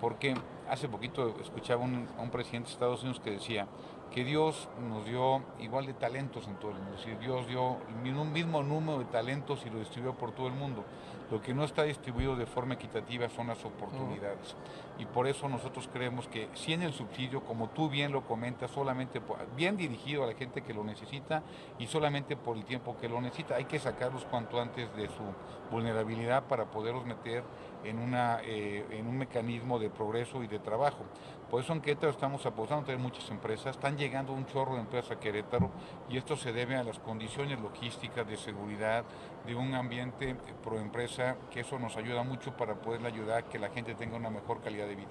porque 0.01 0.35
hace 0.69 0.89
poquito 0.89 1.35
escuchaba 1.41 1.85
a 1.85 2.23
un 2.23 2.31
presidente 2.31 2.69
de 2.69 2.75
Estados 2.75 3.03
Unidos 3.03 3.21
que 3.21 3.33
decía, 3.33 3.67
que 4.13 4.25
Dios 4.25 4.69
nos 4.89 5.05
dio 5.05 5.43
igual 5.61 5.87
de 5.87 5.95
talentos 5.95 6.47
en 6.49 6.57
todo 6.57 6.73
el 6.73 6.79
mundo. 6.79 6.99
Si 6.99 7.11
Dios 7.17 7.47
dio 7.47 7.77
un 7.89 8.33
mismo 8.33 8.63
número 8.63 8.99
de 8.99 9.05
talentos 9.07 9.65
y 9.67 9.71
lo 9.71 9.79
distribuyó 9.79 10.15
por 10.15 10.33
todo 10.33 10.47
el 10.47 10.55
mundo. 10.55 10.85
Lo 11.31 11.43
que 11.43 11.53
no 11.53 11.65
está 11.65 11.83
distribuido 11.83 12.37
de 12.37 12.47
forma 12.47 12.75
equitativa 12.75 13.29
son 13.29 13.49
las 13.49 13.63
oportunidades. 13.65 14.57
Y 14.99 15.05
por 15.05 15.27
eso 15.27 15.49
nosotros 15.49 15.89
creemos 15.93 16.27
que 16.27 16.49
si 16.55 16.73
en 16.73 16.83
el 16.83 16.93
subsidio, 16.93 17.43
como 17.45 17.69
tú 17.69 17.89
bien 17.89 18.13
lo 18.13 18.23
comentas, 18.23 18.71
solamente 18.71 19.21
bien 19.55 19.77
dirigido 19.77 20.25
a 20.25 20.27
la 20.27 20.35
gente 20.35 20.63
que 20.63 20.73
lo 20.73 20.83
necesita 20.85 21.43
y 21.79 21.87
solamente 21.87 22.37
por 22.37 22.57
el 22.57 22.65
tiempo 22.65 22.97
que 22.99 23.09
lo 23.09 23.21
necesita, 23.21 23.57
hay 23.57 23.67
que 23.67 23.79
sacarlos 23.79 24.25
cuanto 24.25 24.61
antes 24.61 24.95
de 24.97 25.07
su 25.09 25.23
vulnerabilidad 25.71 26.45
para 26.45 26.65
poderlos 26.65 27.05
meter 27.05 27.45
en, 27.85 27.99
una, 27.99 28.41
eh, 28.43 28.85
en 28.91 29.07
un 29.07 29.19
mecanismo 29.19 29.79
de 29.79 29.91
progreso 29.91 30.43
y 30.43 30.47
de 30.47 30.59
trabajo. 30.59 31.05
Por 31.51 31.63
eso 31.63 31.73
en 31.73 31.81
Querétaro 31.81 32.13
estamos 32.13 32.45
apostando, 32.45 32.85
tener 32.85 33.01
muchas 33.01 33.31
empresas, 33.31 33.77
están 33.77 33.97
llegando 33.97 34.33
un 34.33 34.45
chorro 34.47 34.75
de 34.75 34.81
empresas 34.81 35.13
a 35.13 35.21
Querétaro 35.21 35.71
y 36.11 36.19
esto 36.19 36.37
se 36.37 36.53
debe 36.53 36.77
a 36.77 36.85
las 36.85 36.99
condiciones 36.99 37.59
logísticas 37.59 38.27
de 38.27 38.37
seguridad, 38.37 39.05
de 39.49 39.55
un 39.55 39.75
ambiente 39.75 40.37
pro 40.63 40.79
empresa, 40.79 41.37
que 41.51 41.61
eso 41.61 41.79
nos 41.79 41.97
ayuda 41.97 42.23
mucho 42.23 42.55
para 42.55 42.75
poder 42.75 43.05
ayudar 43.07 43.39
a 43.39 43.43
que 43.49 43.59
la 43.59 43.71
gente 43.71 43.95
tenga 43.95 44.17
una 44.17 44.29
mejor 44.29 44.61
calidad 44.61 44.87
de 44.87 44.95
vida. 44.95 45.09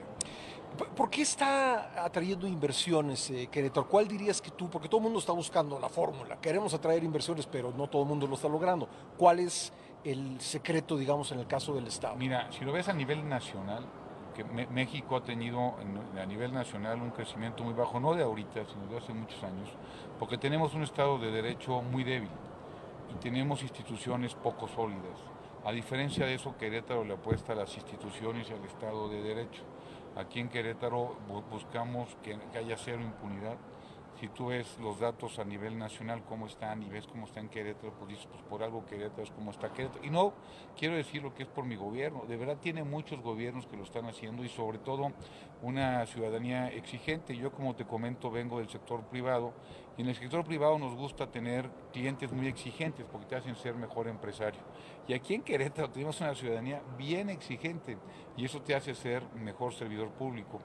¿Por 0.95 1.09
qué 1.09 1.23
está 1.23 2.05
atrayendo 2.05 2.45
inversiones 2.45 3.31
eh, 3.31 3.47
Querétaro? 3.51 3.87
¿Cuál 3.87 4.07
dirías 4.07 4.39
que 4.39 4.51
tú, 4.51 4.69
porque 4.69 4.87
todo 4.87 4.99
el 4.99 5.05
mundo 5.05 5.17
está 5.17 5.31
buscando 5.31 5.79
la 5.79 5.89
fórmula, 5.89 6.37
queremos 6.39 6.71
atraer 6.75 7.03
inversiones, 7.03 7.47
pero 7.47 7.73
no 7.75 7.87
todo 7.87 8.03
el 8.03 8.07
mundo 8.07 8.27
lo 8.27 8.35
está 8.35 8.47
logrando. 8.47 8.87
¿Cuál 9.17 9.39
es 9.39 9.73
el 10.03 10.39
secreto, 10.39 10.97
digamos, 10.97 11.31
en 11.31 11.39
el 11.39 11.47
caso 11.47 11.73
del 11.73 11.87
Estado? 11.87 12.15
Mira, 12.15 12.51
si 12.51 12.63
lo 12.63 12.71
ves 12.71 12.87
a 12.89 12.93
nivel 12.93 13.27
nacional, 13.27 13.85
que 14.35 14.43
México 14.43 15.15
ha 15.15 15.23
tenido 15.23 15.73
a 16.15 16.25
nivel 16.27 16.53
nacional 16.53 17.01
un 17.01 17.09
crecimiento 17.09 17.63
muy 17.63 17.73
bajo, 17.73 17.99
no 17.99 18.13
de 18.13 18.21
ahorita, 18.21 18.65
sino 18.71 18.85
de 18.85 18.97
hace 18.97 19.13
muchos 19.13 19.43
años, 19.43 19.67
porque 20.19 20.37
tenemos 20.37 20.75
un 20.75 20.83
Estado 20.83 21.17
de 21.17 21.31
Derecho 21.31 21.81
muy 21.81 22.03
débil 22.03 22.29
y 23.09 23.15
tenemos 23.15 23.61
instituciones 23.63 24.35
poco 24.35 24.67
sólidas. 24.67 25.19
A 25.65 25.71
diferencia 25.71 26.25
de 26.25 26.35
eso, 26.35 26.57
Querétaro 26.57 27.03
le 27.03 27.13
apuesta 27.13 27.53
a 27.53 27.55
las 27.55 27.75
instituciones 27.75 28.49
y 28.49 28.53
al 28.53 28.63
Estado 28.63 29.09
de 29.09 29.21
Derecho. 29.21 29.63
Aquí 30.15 30.39
en 30.39 30.49
Querétaro 30.49 31.15
buscamos 31.51 32.15
que 32.23 32.37
haya 32.57 32.77
cero 32.77 33.01
impunidad, 33.01 33.57
si 34.19 34.29
tú 34.29 34.47
ves 34.47 34.79
los 34.79 34.99
datos 34.99 35.37
a 35.37 35.43
nivel 35.43 35.77
nacional, 35.77 36.23
cómo 36.27 36.47
están 36.47 36.81
y 36.81 36.89
ves 36.89 37.05
cómo 37.05 37.25
está 37.25 37.39
en 37.39 37.49
Querétaro, 37.49 37.93
pues 37.93 38.09
dices, 38.09 38.25
pues 38.25 38.41
por 38.43 38.63
algo 38.63 38.83
Querétaro 38.83 39.21
es 39.21 39.29
como 39.29 39.51
está 39.51 39.71
Querétaro. 39.71 40.03
Y 40.03 40.09
no 40.09 40.33
quiero 40.75 40.95
decir 40.95 41.21
lo 41.21 41.35
que 41.35 41.43
es 41.43 41.49
por 41.49 41.65
mi 41.65 41.75
gobierno, 41.75 42.23
de 42.27 42.35
verdad 42.35 42.57
tiene 42.59 42.83
muchos 42.83 43.21
gobiernos 43.21 43.67
que 43.67 43.77
lo 43.77 43.83
están 43.83 44.05
haciendo 44.05 44.43
y 44.43 44.49
sobre 44.49 44.79
todo 44.79 45.11
una 45.61 46.03
ciudadanía 46.07 46.69
exigente. 46.69 47.37
Yo 47.37 47.51
como 47.51 47.75
te 47.75 47.85
comento 47.85 48.31
vengo 48.31 48.57
del 48.57 48.69
sector 48.69 49.03
privado 49.03 49.53
y 49.97 50.03
en 50.03 50.09
el 50.09 50.15
sector 50.15 50.43
privado 50.45 50.77
nos 50.77 50.93
gusta 50.95 51.31
tener 51.31 51.69
clientes 51.91 52.31
muy 52.31 52.47
exigentes 52.47 53.05
porque 53.11 53.25
te 53.25 53.35
hacen 53.35 53.55
ser 53.55 53.75
mejor 53.75 54.07
empresario. 54.07 54.61
Y 55.07 55.13
aquí 55.13 55.33
en 55.33 55.41
Querétaro 55.41 55.89
tenemos 55.89 56.21
una 56.21 56.35
ciudadanía 56.35 56.81
bien 56.97 57.29
exigente 57.29 57.97
y 58.35 58.45
eso 58.45 58.61
te 58.61 58.75
hace 58.75 58.93
ser 58.93 59.23
mejor 59.33 59.73
servidor 59.73 60.11
público. 60.11 60.59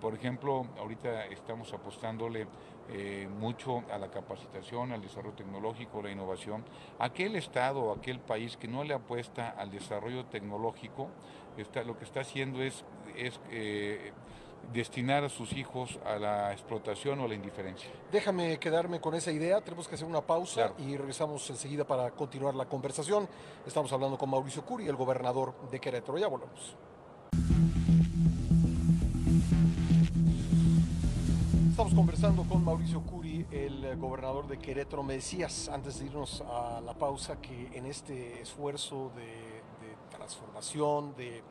Por 0.00 0.14
ejemplo, 0.14 0.66
ahorita 0.78 1.26
estamos 1.26 1.72
apostándole 1.72 2.46
eh, 2.90 3.26
mucho 3.40 3.82
a 3.90 3.96
la 3.96 4.10
capacitación, 4.10 4.92
al 4.92 5.00
desarrollo 5.00 5.34
tecnológico, 5.34 6.02
la 6.02 6.10
innovación. 6.10 6.62
Aquel 6.98 7.36
Estado, 7.36 7.90
aquel 7.90 8.20
país 8.20 8.58
que 8.58 8.68
no 8.68 8.84
le 8.84 8.92
apuesta 8.92 9.48
al 9.48 9.70
desarrollo 9.70 10.26
tecnológico, 10.26 11.08
está, 11.56 11.82
lo 11.84 11.96
que 11.96 12.04
está 12.04 12.20
haciendo 12.20 12.62
es, 12.62 12.84
es 13.16 13.40
eh, 13.50 14.12
destinar 14.72 15.24
a 15.24 15.28
sus 15.28 15.52
hijos 15.52 15.98
a 16.04 16.16
la 16.16 16.52
explotación 16.52 17.20
o 17.20 17.24
a 17.24 17.28
la 17.28 17.34
indiferencia. 17.34 17.90
Déjame 18.10 18.58
quedarme 18.58 19.00
con 19.00 19.14
esa 19.14 19.32
idea, 19.32 19.60
tenemos 19.60 19.88
que 19.88 19.94
hacer 19.94 20.06
una 20.06 20.20
pausa 20.20 20.72
y 20.78 20.96
regresamos 20.96 21.48
enseguida 21.50 21.84
para 21.84 22.10
continuar 22.10 22.54
la 22.54 22.66
conversación. 22.66 23.28
Estamos 23.66 23.92
hablando 23.92 24.18
con 24.18 24.30
Mauricio 24.30 24.64
Curi, 24.64 24.86
el 24.86 24.96
gobernador 24.96 25.54
de 25.70 25.80
Querétaro. 25.80 26.18
Ya 26.18 26.28
volvemos. 26.28 26.76
Estamos 31.74 31.94
conversando 31.94 32.44
con 32.44 32.64
Mauricio 32.64 33.00
Curi, 33.02 33.46
el 33.50 33.96
gobernador 33.96 34.46
de 34.46 34.58
Querétaro. 34.58 35.02
Me 35.02 35.14
decías 35.14 35.68
antes 35.68 35.98
de 35.98 36.06
irnos 36.06 36.40
a 36.42 36.80
la 36.80 36.94
pausa 36.94 37.40
que 37.40 37.68
en 37.72 37.86
este 37.86 38.40
esfuerzo 38.40 39.10
de, 39.16 39.64
transformación, 40.16 41.16
de, 41.16 41.42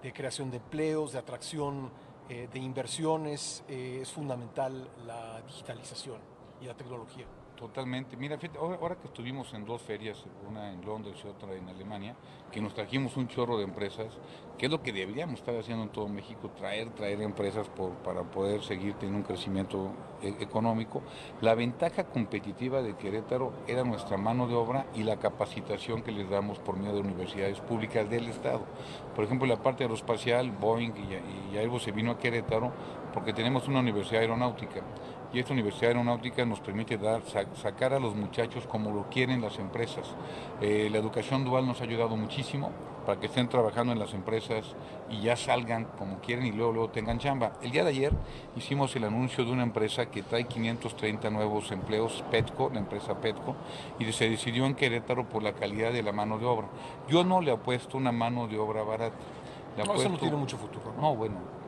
de 0.00 0.12
creación 0.12 0.52
de 0.52 0.58
empleos, 0.58 1.12
de 1.12 1.18
atracción 1.18 1.90
eh, 2.28 2.48
de 2.52 2.58
inversiones, 2.58 3.64
eh, 3.68 4.00
es 4.02 4.10
fundamental 4.10 4.88
la 5.06 5.40
digitalización 5.42 6.18
y 6.60 6.66
la 6.66 6.74
tecnología. 6.74 7.26
Totalmente. 7.62 8.16
Mira, 8.16 8.36
ahora, 8.58 8.96
que 8.96 9.06
estuvimos 9.06 9.54
en 9.54 9.64
dos 9.64 9.80
ferias, 9.82 10.24
una 10.50 10.72
en 10.72 10.84
Londres 10.84 11.14
y 11.24 11.28
otra 11.28 11.54
en 11.54 11.68
Alemania, 11.68 12.16
que 12.50 12.60
nos 12.60 12.74
trajimos 12.74 13.16
un 13.16 13.28
chorro 13.28 13.56
de 13.56 13.62
empresas, 13.62 14.18
que 14.58 14.66
es 14.66 14.72
lo 14.72 14.82
que 14.82 14.92
deberíamos 14.92 15.38
estar 15.38 15.54
haciendo 15.56 15.84
en 15.84 15.90
todo 15.90 16.08
México, 16.08 16.50
traer, 16.58 16.90
traer 16.90 17.22
empresas 17.22 17.70
para 18.04 18.24
poder 18.24 18.64
seguir 18.64 18.94
teniendo 18.94 19.18
un 19.18 19.22
crecimiento 19.22 19.92
e, 20.20 20.42
económico. 20.42 21.02
La 21.40 21.54
ventaja 21.54 22.02
competitiva 22.02 22.82
de 22.82 22.96
Querétaro 22.96 23.52
era 23.68 23.84
nuestra 23.84 24.16
mano 24.16 24.48
de 24.48 24.56
obra 24.56 24.86
y 24.96 25.04
la 25.04 25.20
capacitación 25.20 26.02
que 26.02 26.10
les 26.10 26.28
damos 26.28 26.58
por 26.58 26.76
medio 26.76 26.94
de 26.94 27.00
universidades 27.02 27.60
públicas 27.60 28.10
del 28.10 28.26
Estado. 28.26 28.64
Por 29.14 29.24
ejemplo, 29.24 29.46
la 29.46 29.62
parte 29.62 29.84
aeroespacial, 29.84 30.50
Boeing 30.50 30.94
y, 30.96 31.54
y 31.54 31.58
Airbus 31.58 31.84
se 31.84 31.92
vino 31.92 32.10
a 32.10 32.18
Querétaro 32.18 32.72
porque 33.14 33.32
tenemos 33.32 33.68
una 33.68 33.78
universidad 33.78 34.22
aeronáutica 34.22 34.82
y 35.32 35.38
esta 35.38 35.52
Universidad 35.52 35.88
Aeronáutica 35.88 36.44
nos 36.44 36.60
permite 36.60 36.98
dar, 36.98 37.22
sacar 37.54 37.94
a 37.94 37.98
los 37.98 38.14
muchachos 38.14 38.66
como 38.66 38.90
lo 38.90 39.08
quieren 39.08 39.40
las 39.40 39.58
empresas. 39.58 40.14
Eh, 40.60 40.88
la 40.90 40.98
educación 40.98 41.44
dual 41.44 41.66
nos 41.66 41.80
ha 41.80 41.84
ayudado 41.84 42.16
muchísimo 42.16 42.70
para 43.06 43.18
que 43.18 43.26
estén 43.26 43.48
trabajando 43.48 43.92
en 43.92 43.98
las 43.98 44.14
empresas 44.14 44.64
y 45.10 45.22
ya 45.22 45.36
salgan 45.36 45.86
como 45.98 46.18
quieren 46.20 46.46
y 46.46 46.52
luego, 46.52 46.72
luego 46.72 46.90
tengan 46.90 47.18
chamba. 47.18 47.52
El 47.62 47.70
día 47.70 47.82
de 47.82 47.90
ayer 47.90 48.12
hicimos 48.56 48.94
el 48.94 49.04
anuncio 49.04 49.44
de 49.44 49.50
una 49.50 49.62
empresa 49.62 50.06
que 50.06 50.22
trae 50.22 50.44
530 50.44 51.30
nuevos 51.30 51.70
empleos, 51.72 52.22
Petco, 52.30 52.70
la 52.72 52.80
empresa 52.80 53.20
Petco, 53.20 53.56
y 53.98 54.12
se 54.12 54.28
decidió 54.28 54.66
en 54.66 54.74
Querétaro 54.74 55.28
por 55.28 55.42
la 55.42 55.54
calidad 55.54 55.92
de 55.92 56.02
la 56.02 56.12
mano 56.12 56.38
de 56.38 56.46
obra. 56.46 56.68
Yo 57.08 57.24
no 57.24 57.40
le 57.40 57.52
apuesto 57.52 57.96
una 57.96 58.12
mano 58.12 58.46
de 58.46 58.58
obra 58.58 58.82
barata. 58.82 59.16
no, 59.78 59.94
eso 59.94 60.08
no 60.08 60.18
tiene 60.18 60.36
mucho 60.36 60.58
futuro. 60.58 60.92
no 61.00 61.16
bueno, 61.16 61.61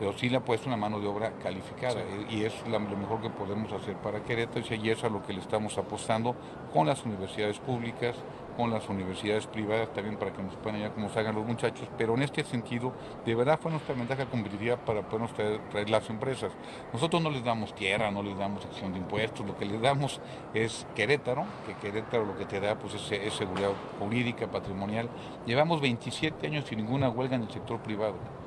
pero 0.00 0.16
sí 0.16 0.30
le 0.30 0.38
ha 0.38 0.40
puesto 0.40 0.66
una 0.66 0.78
mano 0.78 0.98
de 0.98 1.06
obra 1.06 1.34
calificada 1.42 2.00
y 2.30 2.44
es 2.44 2.54
lo 2.66 2.80
mejor 2.80 3.20
que 3.20 3.28
podemos 3.28 3.70
hacer 3.70 3.96
para 3.96 4.24
Querétaro 4.24 4.64
y 4.74 4.88
es 4.88 5.04
a 5.04 5.10
lo 5.10 5.22
que 5.22 5.34
le 5.34 5.40
estamos 5.40 5.76
apostando 5.76 6.34
con 6.72 6.86
las 6.86 7.04
universidades 7.04 7.58
públicas, 7.58 8.16
con 8.56 8.70
las 8.70 8.88
universidades 8.88 9.46
privadas 9.46 9.92
también 9.92 10.16
para 10.16 10.32
que 10.32 10.42
nos 10.42 10.54
puedan 10.54 10.76
ayudar 10.76 10.94
como 10.94 11.10
hagan 11.14 11.34
los 11.34 11.46
muchachos, 11.46 11.86
pero 11.98 12.14
en 12.14 12.22
este 12.22 12.44
sentido 12.44 12.94
de 13.26 13.34
verdad 13.34 13.60
fue 13.60 13.72
nuestra 13.72 13.94
ventaja 13.94 14.24
competitiva 14.24 14.78
para 14.78 15.02
podernos 15.02 15.34
traer, 15.34 15.90
las 15.90 16.08
empresas. 16.08 16.50
Nosotros 16.94 17.20
no 17.20 17.28
les 17.28 17.44
damos 17.44 17.74
tierra, 17.74 18.10
no 18.10 18.22
les 18.22 18.38
damos 18.38 18.64
acción 18.64 18.94
de 18.94 19.00
impuestos, 19.00 19.46
lo 19.46 19.54
que 19.58 19.66
les 19.66 19.82
damos 19.82 20.18
es 20.54 20.86
Querétaro, 20.96 21.44
que 21.66 21.74
Querétaro 21.74 22.24
lo 22.24 22.38
que 22.38 22.46
te 22.46 22.58
da 22.58 22.74
pues 22.78 22.94
es, 22.94 23.12
es 23.12 23.34
seguridad 23.34 23.72
jurídica, 23.98 24.46
patrimonial. 24.50 25.10
Llevamos 25.44 25.82
27 25.82 26.46
años 26.46 26.64
sin 26.64 26.78
ninguna 26.78 27.10
huelga 27.10 27.36
en 27.36 27.42
el 27.42 27.50
sector 27.50 27.80
privado. 27.80 28.39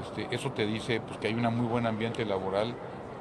Este, 0.00 0.34
eso 0.34 0.50
te 0.52 0.66
dice 0.66 1.00
pues, 1.00 1.18
que 1.18 1.28
hay 1.28 1.34
un 1.34 1.42
muy 1.56 1.66
buen 1.66 1.86
ambiente 1.86 2.24
laboral, 2.24 2.74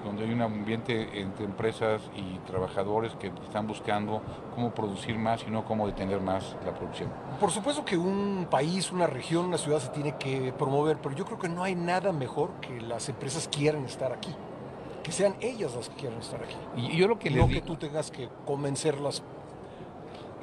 donde 0.04 0.26
hay 0.26 0.34
un 0.34 0.42
ambiente 0.42 1.22
entre 1.22 1.46
empresas 1.46 2.02
y 2.16 2.38
trabajadores 2.48 3.14
que 3.16 3.28
están 3.46 3.68
buscando 3.68 4.22
cómo 4.54 4.72
producir 4.72 5.18
más 5.18 5.44
y 5.48 5.52
no 5.52 5.64
cómo 5.64 5.88
detener 5.88 6.20
más 6.20 6.56
la 6.66 6.74
producción. 6.74 7.10
Por 7.40 7.52
supuesto 7.52 7.86
que 7.86 7.98
un 7.98 8.48
país, 8.50 8.92
una 8.92 9.08
región, 9.08 9.46
una 9.46 9.58
ciudad 9.58 9.80
se 9.80 9.90
tiene 9.90 10.18
que 10.18 10.54
promover, 10.54 10.98
pero 10.98 11.16
yo 11.16 11.26
creo 11.26 11.40
que 11.40 11.50
no 11.50 11.64
hay 11.64 11.76
nada 11.76 12.12
mejor 12.12 12.52
que 12.60 12.82
las 12.82 13.08
empresas 13.08 13.48
quieran 13.48 13.86
estar 13.86 14.12
aquí 14.12 14.36
que 15.04 15.12
sean 15.12 15.36
ellas 15.42 15.76
las 15.76 15.90
que 15.90 15.96
quieran 15.96 16.20
estar 16.20 16.42
aquí. 16.42 16.56
Y 16.78 16.98
yo 16.98 17.08
lo 17.08 17.20
que 17.20 17.30
no 17.30 17.48
que 17.48 17.62
tú 17.62 17.76
tengas 17.76 18.10
que 18.10 18.30
convencerlas 18.46 19.22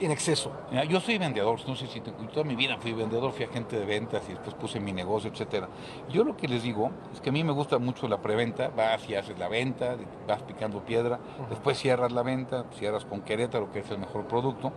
en 0.01 0.11
exceso. 0.11 0.53
yo 0.89 1.01
soy 1.01 1.19
vendedor, 1.19 1.59
no 1.67 1.77
sé 1.77 1.87
si 1.87 2.01
toda 2.01 2.45
mi 2.45 2.55
vida 2.55 2.77
fui 2.79 2.93
vendedor, 2.93 3.33
fui 3.33 3.45
agente 3.45 3.79
de 3.79 3.85
ventas 3.85 4.23
y 4.29 4.33
después 4.33 4.55
puse 4.55 4.81
mi 4.81 4.93
negocio, 4.93 5.31
etcétera. 5.31 5.69
Yo 6.09 6.25
lo 6.25 6.37
que 6.37 6.49
les 6.49 6.63
digo 6.63 6.91
es 7.13 7.21
que 7.21 7.31
a 7.31 7.33
mí 7.33 7.45
me 7.45 7.53
gusta 7.53 7.79
mucho 7.79 8.09
la 8.09 8.21
preventa, 8.21 8.69
vas 8.69 9.09
y 9.09 9.15
haces 9.15 9.39
la 9.39 9.49
venta, 9.49 9.97
vas 10.27 10.43
picando 10.43 10.81
piedra, 10.81 11.19
después 11.49 11.79
cierras 11.79 12.13
la 12.13 12.23
venta, 12.23 12.65
cierras 12.79 13.05
con 13.05 13.21
Querétaro, 13.21 13.71
que 13.73 13.81
es 13.81 13.91
el 13.91 13.99
mejor 13.99 14.27
producto, 14.27 14.73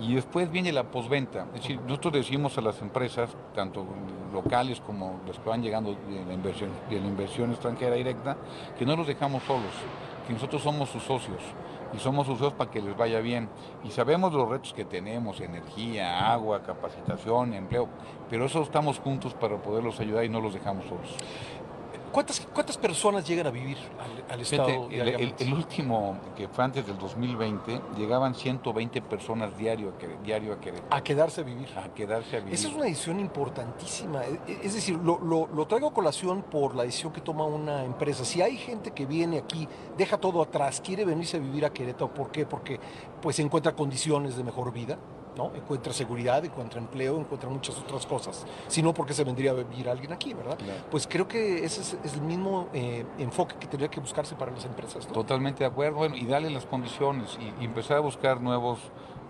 y 0.00 0.14
después 0.14 0.50
viene 0.50 0.72
la 0.72 0.84
posventa. 0.84 1.46
Es 1.54 1.62
decir, 1.62 1.80
nosotros 1.80 2.14
decimos 2.14 2.58
a 2.58 2.60
las 2.60 2.80
empresas, 2.82 3.30
tanto 3.54 3.86
locales 4.32 4.80
como 4.80 5.20
las 5.26 5.38
que 5.38 5.48
van 5.48 5.62
llegando 5.62 5.92
de 5.92 6.24
la 6.26 6.34
inversión, 6.34 6.70
de 6.90 7.00
la 7.00 7.06
inversión 7.06 7.50
extranjera 7.50 7.94
directa, 7.94 8.36
que 8.78 8.84
no 8.84 8.96
los 8.96 9.06
dejamos 9.06 9.42
solos, 9.44 9.72
que 10.26 10.32
nosotros 10.32 10.62
somos 10.62 10.90
sus 10.90 11.02
socios 11.02 11.40
y 11.96 11.98
somos 11.98 12.28
usados 12.28 12.52
para 12.52 12.70
que 12.70 12.82
les 12.82 12.96
vaya 12.96 13.20
bien. 13.20 13.48
Y 13.84 13.90
sabemos 13.90 14.32
los 14.32 14.48
retos 14.48 14.72
que 14.74 14.84
tenemos, 14.84 15.40
energía, 15.40 16.32
agua, 16.32 16.62
capacitación, 16.62 17.54
empleo, 17.54 17.88
pero 18.28 18.44
eso 18.44 18.62
estamos 18.62 18.98
juntos 18.98 19.34
para 19.34 19.56
poderlos 19.56 19.98
ayudar 20.00 20.24
y 20.24 20.28
no 20.28 20.40
los 20.40 20.54
dejamos 20.54 20.84
solos. 20.84 21.16
¿Cuántas, 22.12 22.46
¿Cuántas 22.52 22.78
personas 22.78 23.26
llegan 23.26 23.46
a 23.46 23.50
vivir 23.50 23.76
al, 24.28 24.40
estado? 24.40 24.88
el, 24.90 25.52
último, 25.52 26.18
que 26.34 26.48
fue 26.48 26.64
antes 26.64 26.86
del 26.86 26.98
2020, 26.98 27.80
llegaban 27.96 28.34
120 28.34 29.02
personas 29.02 29.56
diario 29.56 29.90
a, 29.90 30.24
diario 30.24 30.54
a 30.54 30.60
Querétaro. 30.60 30.94
A 30.94 31.02
quedarse 31.02 31.40
a 31.42 31.44
vivir. 31.44 31.68
A 31.76 31.92
quedarse 31.94 32.36
a 32.36 32.40
vivir. 32.40 32.54
Esa 32.54 32.68
es 32.68 32.74
una 32.74 32.84
decisión 32.84 33.20
importantísima. 33.20 34.24
E, 34.24 34.40
e, 34.46 34.60
es 34.62 34.74
decir, 34.74 34.96
lo, 34.96 35.18
lo, 35.20 35.66
traigo 35.66 35.88
a 35.88 35.92
colación 35.92 36.42
por 36.42 36.74
la 36.74 36.84
decisión 36.84 37.12
que 37.12 37.20
toma 37.20 37.44
una 37.44 37.84
empresa. 37.84 38.24
Si 38.24 38.40
hay 38.40 38.56
gente 38.56 38.92
que 38.92 39.06
viene 39.06 39.38
aquí, 39.38 39.68
deja 39.96 40.18
todo 40.18 40.42
atrás, 40.42 40.80
quiere 40.80 41.04
venirse 41.04 41.36
a 41.36 41.40
vivir 41.40 41.64
a 41.64 41.72
Querétaro, 41.72 42.12
¿por 42.12 42.30
qué? 42.30 42.46
Porque 42.46 42.80
pues 43.20 43.38
encuentra 43.38 43.74
condiciones 43.74 44.36
de 44.36 44.44
mejor 44.44 44.72
vida 44.72 44.98
¿no? 45.36 45.52
Encuentra 45.54 45.92
seguridad, 45.92 46.44
encuentra 46.44 46.80
empleo, 46.80 47.18
encuentra 47.18 47.48
muchas 47.48 47.78
otras 47.78 48.06
cosas, 48.06 48.44
sino 48.68 48.92
porque 48.94 49.14
se 49.14 49.24
vendría 49.24 49.52
a 49.52 49.54
vivir 49.54 49.88
alguien 49.88 50.12
aquí, 50.12 50.34
¿verdad? 50.34 50.58
Pues 50.90 51.06
creo 51.06 51.28
que 51.28 51.64
ese 51.64 51.80
es, 51.82 52.14
el 52.14 52.22
mismo 52.22 52.68
eh, 52.72 53.04
enfoque 53.18 53.56
que 53.58 53.66
tendría 53.66 53.90
que 53.90 54.00
buscarse 54.00 54.34
para 54.34 54.50
las 54.50 54.64
empresas. 54.64 55.06
Totalmente 55.06 55.60
de 55.60 55.66
acuerdo, 55.66 55.98
bueno, 55.98 56.16
y 56.16 56.26
darle 56.26 56.50
las 56.50 56.66
condiciones 56.66 57.38
y, 57.40 57.64
empezar 57.64 57.98
a 57.98 58.00
buscar 58.00 58.40
nuevos 58.40 58.78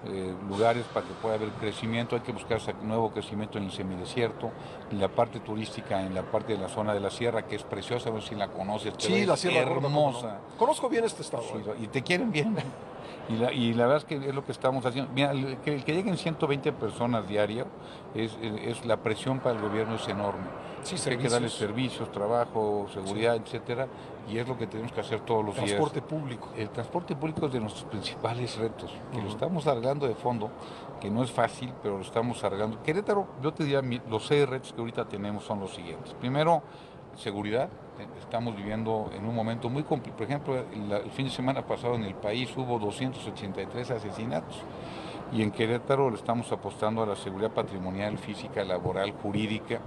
eh, 0.04 0.34
lugares 0.48 0.84
para 0.92 1.07
que 1.07 1.14
pueda 1.14 1.34
haber 1.34 1.48
crecimiento, 1.52 2.14
hay 2.14 2.22
que 2.22 2.32
buscar 2.32 2.61
nuevo 2.82 3.11
crecimiento 3.11 3.59
en 3.59 3.64
el 3.64 3.72
semidesierto, 3.72 4.50
en 4.90 5.00
la 5.00 5.09
parte 5.09 5.40
turística, 5.40 6.02
en 6.02 6.14
la 6.14 6.22
parte 6.22 6.52
de 6.52 6.59
la 6.61 6.68
zona 6.68 6.94
de 6.94 7.00
la 7.00 7.11
sierra, 7.11 7.46
que 7.46 7.57
es 7.57 7.62
preciosa, 7.62 8.11
no 8.11 8.20
sé 8.20 8.28
si 8.28 8.34
la 8.34 8.48
conoces, 8.48 8.94
sí, 8.98 9.24
la 9.24 9.36
sierra 9.36 9.61
hermosa. 9.61 10.38
Conozco 10.59 10.88
bien 10.88 11.04
este 11.04 11.22
estado. 11.22 11.42
¿eh? 11.42 11.76
y 11.80 11.86
te 11.88 12.02
quieren 12.02 12.30
bien. 12.30 12.57
Y 13.29 13.37
la, 13.37 13.53
y 13.53 13.74
la 13.74 13.87
verdad 13.87 13.99
es 13.99 14.05
que 14.05 14.29
es 14.29 14.35
lo 14.35 14.45
que 14.45 14.53
estamos 14.53 14.85
haciendo. 14.87 15.11
Mira, 15.12 15.33
que, 15.64 15.83
que 15.83 15.93
lleguen 15.95 16.16
120 16.16 16.72
personas 16.72 17.27
diario, 17.29 17.66
es, 18.14 18.37
es, 18.41 18.87
la 18.87 18.99
presión 18.99 19.41
para 19.41 19.57
el 19.57 19.62
gobierno 19.62 19.97
es 19.97 20.09
enorme. 20.09 20.45
Sí, 20.83 20.97
Hay 21.11 21.18
que 21.18 21.29
darles 21.29 21.53
servicios, 21.53 22.12
trabajo, 22.12 22.87
seguridad, 22.93 23.35
etcétera, 23.35 23.89
y 24.29 24.39
es 24.39 24.47
lo 24.47 24.57
que 24.57 24.68
tenemos 24.68 24.93
que 24.93 25.01
hacer 25.01 25.20
todos 25.20 25.45
los 25.45 25.55
días. 25.57 25.66
Transporte 25.66 26.01
público. 26.01 26.51
El 26.57 26.70
transporte 26.70 27.16
público 27.16 27.47
es 27.47 27.53
de 27.53 27.61
nuestros 27.61 27.85
principales 27.87 28.57
retos, 28.57 28.93
que 29.12 29.20
lo 29.20 29.29
estamos 29.29 29.66
arreglando 29.66 30.07
de 30.07 30.14
fondo, 30.14 30.51
que 31.01 31.11
no 31.11 31.24
es 31.24 31.33
fácil, 31.33 31.72
pero 31.83 31.97
lo 31.97 32.03
estamos 32.03 32.43
arreglando. 32.45 32.81
Querétaro, 32.85 33.27
yo 33.43 33.53
te 33.53 33.64
diría, 33.64 33.83
los 34.09 34.27
seis 34.27 34.49
retos 34.49 34.72
que 34.72 34.81
ahorita 34.81 35.07
tenemos 35.07 35.43
son 35.43 35.59
los 35.59 35.74
siguientes. 35.74 36.14
Primero, 36.14 36.62
seguridad. 37.16 37.68
Estamos 38.20 38.57
viviendo 38.57 39.11
en 39.14 39.24
un 39.24 39.34
momento 39.34 39.70
muy 39.70 39.82
complicado. 39.82 40.16
Por 40.16 40.26
ejemplo, 40.26 41.03
el, 41.03 41.11
fin 41.12 41.26
de 41.26 41.32
semana 41.32 41.66
pasado 41.66 41.94
en 41.94 42.05
el 42.05 42.14
país 42.14 42.55
hubo 42.57 42.78
283 42.78 43.90
asesinatos 43.90 44.57
y 45.32 45.42
en 45.42 45.51
Querétaro 45.51 46.11
le 46.11 46.16
estamos 46.16 46.53
apostando 46.53 47.03
a 47.03 47.07
la 47.07 47.16
seguridad 47.16 47.51
patrimonial, 47.51 48.18
física, 48.18 48.64
laboral, 48.64 49.12
jurídica, 49.12 49.80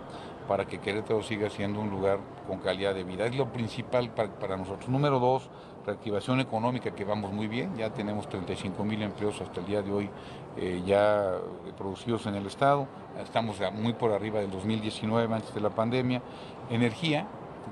para 0.48 0.66
que 0.66 0.80
Querétaro 0.80 1.22
siga 1.22 1.50
siendo 1.50 1.80
un 1.80 1.92
lugar 1.92 2.20
con 2.48 2.58
calidad 2.58 2.96
de 2.96 3.04
vida. 3.04 3.26
Es 3.26 3.36
lo 3.36 3.52
principal 3.52 4.10
para, 4.10 4.58
nosotros. 4.58 4.90
Número 4.90 5.20
dos, 5.20 5.48
reactivación 5.86 6.40
económica, 6.40 6.92
que 6.92 7.06
vamos 7.06 7.32
muy 7.32 7.48
bien. 7.48 7.76
Ya 7.78 7.92
tenemos 7.92 8.28
35 8.28 8.84
mil 8.84 9.04
empleos 9.04 9.40
hasta 9.40 9.60
el 9.60 9.68
día 9.68 9.84
de 9.84 9.92
hoy 9.92 10.10
eh, 10.58 10.82
ya 10.84 11.34
producidos 11.78 12.26
en 12.26 12.36
el 12.36 12.48
Estado. 12.48 12.88
Estamos 13.22 13.58
muy 13.74 13.94
por 13.94 14.12
arriba 14.12 14.40
del 14.40 14.50
2019, 14.50 15.32
antes 15.32 15.54
de 15.54 15.62
la 15.62 15.70
pandemia. 15.70 16.24
Energía, 16.72 17.28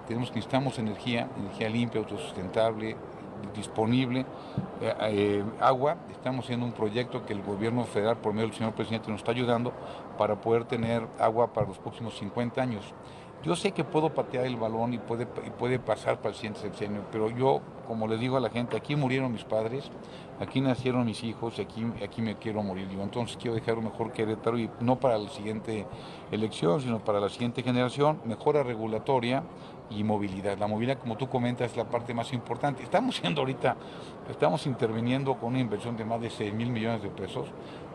tenemos 0.07 0.29
que 0.29 0.37
necesitamos 0.37 0.79
energía, 0.79 1.27
energía 1.37 1.69
limpia, 1.69 1.99
autosustentable, 1.99 2.95
disponible. 3.55 4.25
Eh, 4.81 4.93
eh, 5.01 5.43
agua, 5.59 5.97
estamos 6.11 6.45
haciendo 6.45 6.65
un 6.65 6.71
proyecto 6.71 7.25
que 7.25 7.33
el 7.33 7.41
gobierno 7.41 7.83
federal, 7.83 8.17
por 8.17 8.33
medio 8.33 8.47
del 8.47 8.55
señor 8.55 8.73
presidente, 8.73 9.11
nos 9.11 9.19
está 9.19 9.31
ayudando 9.31 9.73
para 10.17 10.39
poder 10.39 10.65
tener 10.65 11.05
agua 11.19 11.53
para 11.53 11.67
los 11.67 11.77
próximos 11.77 12.17
50 12.17 12.61
años. 12.61 12.93
Yo 13.43 13.55
sé 13.55 13.71
que 13.71 13.83
puedo 13.83 14.09
patear 14.13 14.45
el 14.45 14.55
balón 14.55 14.93
y 14.93 14.97
puede, 14.97 15.27
puede 15.27 15.77
pasar 15.77 16.17
para 16.17 16.29
el 16.29 16.35
siguiente 16.35 16.59
sexenio, 16.59 17.01
pero 17.11 17.29
yo, 17.29 17.61
como 17.87 18.07
le 18.07 18.17
digo 18.17 18.35
a 18.35 18.39
la 18.39 18.49
gente, 18.49 18.75
aquí 18.75 18.95
murieron 18.95 19.31
mis 19.31 19.43
padres, 19.43 19.91
aquí 20.39 20.59
nacieron 20.59 21.05
mis 21.05 21.23
hijos 21.23 21.59
y 21.59 21.61
aquí, 21.61 21.85
aquí 22.03 22.23
me 22.23 22.35
quiero 22.35 22.63
morir 22.63 22.89
yo. 22.89 23.03
Entonces 23.03 23.37
quiero 23.37 23.53
dejar 23.53 23.77
un 23.77 23.85
mejor 23.85 24.11
Querétaro 24.11 24.57
y 24.57 24.71
no 24.79 24.99
para 24.99 25.19
la 25.19 25.29
siguiente 25.29 25.85
elección, 26.31 26.81
sino 26.81 26.97
para 26.99 27.19
la 27.19 27.29
siguiente 27.29 27.61
generación, 27.61 28.19
mejora 28.25 28.63
regulatoria, 28.63 29.43
y 29.89 30.03
movilidad. 30.03 30.57
La 30.57 30.67
movilidad, 30.67 30.99
como 30.99 31.17
tú 31.17 31.29
comentas, 31.29 31.71
es 31.71 31.77
la 31.77 31.85
parte 31.85 32.13
más 32.13 32.33
importante. 32.33 32.83
Estamos 32.83 33.15
siendo 33.17 33.41
ahorita, 33.41 33.75
estamos 34.29 34.65
interviniendo 34.65 35.35
con 35.35 35.49
una 35.49 35.59
inversión 35.59 35.95
de 35.95 36.05
más 36.05 36.21
de 36.21 36.29
6 36.29 36.53
mil 36.53 36.69
millones 36.69 37.01
de 37.01 37.09
pesos, 37.09 37.47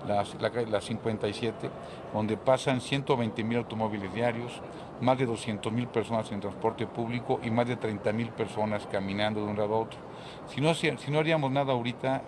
las, 0.07 0.35
la, 0.41 0.81
57, 0.81 1.71
donde 2.13 2.37
pasan 2.37 2.81
120 2.81 3.45
mil 3.45 3.59
automóviles 3.59 4.13
diarios, 4.13 4.53
más 5.01 5.19
de 5.19 5.27
200 5.27 5.73
mil 5.73 5.87
personas 5.89 6.31
en 6.33 6.41
transporte 6.41 6.87
público 6.87 7.41
y 7.43 7.51
más 7.51 7.67
de 7.69 7.77
30 7.77 8.13
mil 8.13 8.29
personas 8.31 8.87
caminando 8.91 9.45
de 9.45 9.51
un 9.51 9.57
lado 9.57 9.75
a 9.75 9.79
otro. 9.81 9.99
Si 10.49 10.61
no, 10.61 10.75
si 10.75 10.91
no 11.11 11.19
haríamos 11.19 11.51
nada 11.51 11.73
ahorita, 11.73 12.23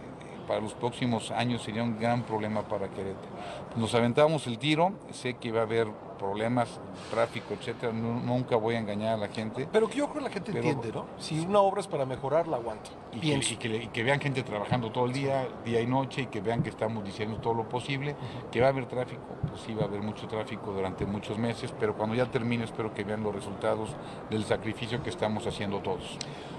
para 0.47 0.61
los 0.61 0.75
próximos 0.75 1.31
años 1.31 1.62
sería 1.62 1.83
un 1.83 1.99
gran 1.99 2.23
problema 2.23 2.62
para 2.62 2.89
Querétaro. 2.89 3.29
Nos 3.77 3.95
aventamos 3.95 4.47
el 4.47 4.59
tiro, 4.59 4.93
sé 5.11 5.35
que 5.35 5.53
va 5.53 5.61
a 5.61 5.62
haber 5.65 5.89
problemas, 6.25 6.81
tráfico, 7.11 7.55
etcétera, 7.55 7.93
nunca 7.93 8.57
voy 8.57 8.77
a 8.77 8.79
engañar 8.79 9.14
a 9.14 9.16
la 9.18 9.29
gente. 9.29 9.68
Pero 9.70 9.89
que 9.89 9.99
yo 9.99 10.07
creo 10.07 10.22
que 10.22 10.29
la 10.29 10.31
gente 10.31 10.53
entiende, 10.53 10.91
¿no? 10.91 11.07
Si 11.18 11.39
una 11.39 11.61
obra 11.61 11.81
es 11.81 11.87
para 11.87 12.07
mejorar, 12.07 12.49
la 12.49 12.57
aguanta. 12.57 12.91
Y 13.12 13.20
que, 13.29 14.03
vean 14.03 14.20
gente 14.20 14.43
trabajando 14.43 14.91
todo 14.91 15.05
el 15.05 15.12
día, 15.12 15.47
día 15.64 15.81
y 15.81 15.87
noche, 15.87 16.22
y 16.22 16.27
que 16.27 16.41
vean 16.41 16.62
que 16.62 16.70
estamos 16.70 17.05
diciendo 17.05 17.37
todo 17.37 17.55
lo 17.55 17.68
posible, 17.68 18.16
que 18.51 18.61
va 18.61 18.68
a 18.68 18.70
haber 18.70 18.87
tráfico, 18.87 19.22
pues 19.49 19.61
sí 19.61 19.75
va 19.75 19.83
a 19.83 19.85
haber 19.85 20.01
mucho 20.01 20.27
tráfico 20.27 20.72
durante 20.72 21.05
muchos 21.05 21.39
meses, 21.39 21.75
pero 21.79 21.95
cuando 21.95 22.14
ya 22.14 22.31
termine 22.31 22.64
espero 22.64 22.95
que 22.95 23.05
vean 23.05 23.22
los 23.22 23.35
resultados 23.35 23.91
del 24.31 24.45
sacrificio 24.45 25.03
que 25.03 25.11
estamos 25.11 25.47
haciendo 25.47 25.81
todos. 25.81 26.18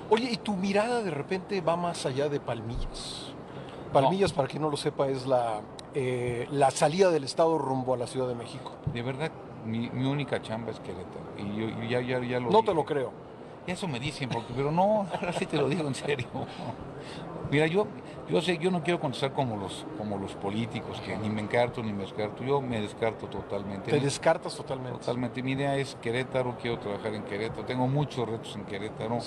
Oye, 0.09 0.29
¿y 0.31 0.37
tu 0.37 0.55
mirada 0.55 1.01
de 1.01 1.11
repente 1.11 1.59
va 1.61 1.75
más 1.75 2.05
allá 2.05 2.29
de 2.29 2.39
Palmillas? 2.39 3.33
Palmillas, 3.91 4.33
para 4.33 4.47
quien 4.47 4.61
no 4.61 4.69
lo 4.69 4.77
sepa, 4.77 5.07
es 5.07 5.25
la, 5.25 5.61
eh, 5.93 6.45
la 6.51 6.69
salida 6.71 7.09
del 7.09 7.23
Estado 7.23 7.57
rumbo 7.57 7.93
a 7.93 7.97
la 7.97 8.07
Ciudad 8.07 8.27
de 8.27 8.35
México. 8.35 8.73
De 8.93 9.01
verdad, 9.01 9.31
mi, 9.65 9.89
única 10.05 10.41
chamba 10.41 10.71
es 10.71 10.79
Querétaro. 10.79 11.25
Y 11.37 11.59
yo, 11.59 11.83
ya, 11.89 12.01
ya, 12.01 12.19
ya 12.19 12.39
lo 12.39 12.51
No 12.51 12.63
te 12.63 12.73
lo 12.73 12.85
creo. 12.85 13.11
Eso 13.67 13.87
me 13.87 13.99
dicen, 13.99 14.29
porque, 14.29 14.53
pero 14.55 14.71
no, 14.71 15.07
ahora 15.13 15.33
sí 15.33 15.45
te 15.45 15.57
lo 15.57 15.67
digo 15.67 15.87
en 15.87 15.95
serio. 15.95 16.27
Mira, 17.51 17.67
yo, 17.67 17.87
yo 18.29 18.41
sé, 18.41 18.57
yo 18.57 18.71
no 18.71 18.83
quiero 18.83 18.99
contestar 18.99 19.33
como 19.33 19.57
los, 19.57 19.85
como 19.97 20.17
los 20.17 20.33
políticos, 20.33 21.01
que 21.01 21.15
ni 21.17 21.29
me 21.29 21.41
encarto 21.41 21.81
ni 21.83 21.93
me 21.93 22.03
descarto. 22.03 22.43
Yo 22.43 22.61
me 22.61 22.81
descarto 22.81 23.27
totalmente. 23.27 23.91
¿Te 23.91 23.99
descartas 23.99 24.55
totalmente? 24.55 24.99
Totalmente. 24.99 25.43
Mi 25.43 25.51
idea 25.51 25.75
es 25.77 25.95
Querétaro, 26.01 26.55
quiero 26.61 26.79
trabajar 26.79 27.13
en 27.13 27.23
Querétaro. 27.23 27.65
Tengo 27.65 27.87
muchos 27.87 28.27
retos 28.27 28.55
en 28.55 28.65
Querétaro. 28.65 29.19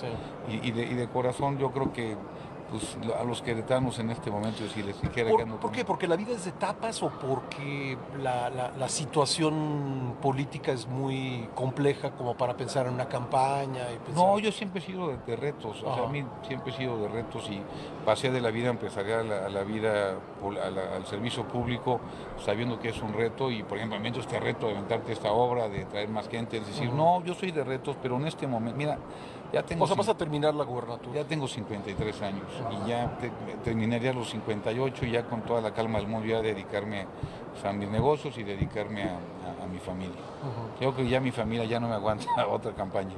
y, 0.49 0.70
de, 0.70 0.82
y 0.82 0.95
de 0.95 1.09
corazón 1.09 1.59
yo 1.59 1.70
creo 1.70 1.93
que 1.93 2.16
pues, 2.71 2.99
a 3.19 3.25
los 3.25 3.41
queretanos 3.41 3.99
en 3.99 4.11
este 4.11 4.31
momento 4.31 4.66
si 4.69 4.83
les 4.83 5.01
dijera 5.01 5.31
¿Por, 5.31 5.41
que 5.41 5.47
no 5.47 5.61
¿Por 5.61 5.73
qué? 5.73 5.85
¿Porque 5.85 6.07
la 6.07 6.16
vida 6.16 6.33
es 6.33 6.45
de 6.45 6.51
etapas 6.51 7.03
o 7.03 7.11
porque 7.11 7.97
la, 8.23 8.51
la, 8.51 8.89
situación 8.89 10.16
política 10.21 10.73
es 10.73 10.87
muy 10.87 11.49
compleja 11.55 12.11
como 12.12 12.37
para 12.37 12.57
pensar 12.57 12.87
en 12.87 12.95
una 12.95 13.09
campaña? 13.09 13.87
Y 13.93 14.14
No, 14.14 14.39
yo 14.39 14.53
siempre 14.53 14.81
he 14.81 14.85
sido 14.85 15.16
de, 15.16 15.37
retos, 15.37 15.83
o 15.83 15.95
sea, 15.95 16.05
a 16.05 16.09
mí 16.09 16.25
siempre 16.47 16.73
he 16.73 16.77
sido 16.77 16.99
de 16.99 17.09
retos 17.09 17.49
y 17.51 17.61
pasé 18.05 18.31
de 18.31 18.41
la 18.41 18.51
vida 18.51 18.71
empresarial 18.71 19.31
a 19.33 19.49
la, 19.49 19.62
vida, 19.62 20.16
al 20.43 21.07
servicio 21.07 21.47
público, 21.47 22.01
sabiendo 22.45 22.79
que 22.79 22.91
es 22.91 23.01
un 23.03 23.12
reto 23.12 23.51
y, 23.51 23.62
por 23.62 23.79
ejemplo, 23.79 23.97
a 23.97 24.01
mí 24.01 24.09
este 24.16 24.41
reto 24.41 24.66
de 24.66 24.73
aventarte 24.73 25.12
esta 25.12 25.33
obra, 25.33 25.69
de 25.69 25.85
traer 25.85 26.09
más 26.09 26.29
gente, 26.29 26.59
es 26.59 26.66
decir, 26.66 26.93
no, 26.93 27.23
yo 27.25 27.35
soy 27.35 27.51
de 27.51 27.64
retos, 27.64 27.97
pero 28.01 28.16
en 28.16 28.27
este 28.27 28.47
momento, 28.47 28.77
mira, 28.77 28.99
ya 29.53 29.62
tengo... 29.62 29.84
O 29.84 29.86
sea, 29.86 29.96
vas 29.96 30.09
a 30.09 30.16
terminar 30.16 30.55
la 30.55 30.64
gubernatura. 30.64 31.22
Ya 31.22 31.24
tengo 31.24 31.49
53 31.49 32.22
años 32.22 32.46
y 32.70 32.88
ya 32.88 33.18
terminaría 33.64 34.12
los 34.12 34.30
58 34.30 35.07
y 35.07 35.11
ya 35.12 35.24
con 35.24 35.42
toda 35.42 35.61
la 35.61 35.72
calma 35.72 35.99
del 35.99 36.09
mundo 36.09 36.26
ya 36.26 36.40
dedicarme 36.40 37.07
a 37.64 37.72
mis 37.72 37.88
negocios 37.88 38.36
y 38.38 38.44
dedicarme 38.44 39.05
a, 39.05 39.18
mi 39.70 39.78
familia. 39.78 40.16
Creo 40.78 40.96
que 40.96 41.07
ya 41.07 41.20
mi 41.20 41.30
familia 41.30 41.66
ya 41.66 41.78
no 41.78 41.88
me 41.88 41.94
aguanta 41.94 42.26
otra 42.49 42.72
campaña. 42.72 43.16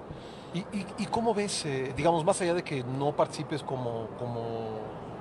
¿Y, 0.53 1.07
cómo 1.07 1.33
ves, 1.33 1.65
eh, 1.65 1.93
digamos, 1.97 2.25
más 2.25 2.41
allá 2.41 2.55
de 2.55 2.65
que 2.65 2.83
no 2.83 3.13
participes 3.13 3.63
como, 3.63 4.09
como, 4.19 4.41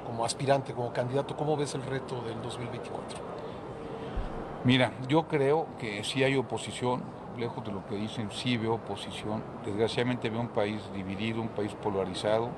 como 0.08 0.26
aspirante, 0.26 0.74
como 0.74 0.92
candidato, 0.92 1.38
cómo 1.38 1.56
ves 1.56 1.76
el 1.76 1.84
reto 1.84 2.22
del 2.22 2.42
2024? 2.42 3.20
Mira, 4.64 4.92
yo 5.08 5.28
creo 5.28 5.68
que 5.78 6.04
sí 6.04 6.24
hay 6.24 6.36
oposición, 6.36 7.04
lejos 7.40 7.64
de 7.66 7.72
lo 7.72 7.86
que 7.86 7.96
dicen, 7.96 8.30
sí 8.32 8.58
veo 8.58 8.76
oposición. 8.76 9.44
Desgraciadamente 9.66 10.30
veo 10.30 10.42
un 10.42 10.50
país 10.50 10.82
dividido, 10.94 11.42
un 11.42 11.50
país 11.50 11.74
polarizado 11.74 12.50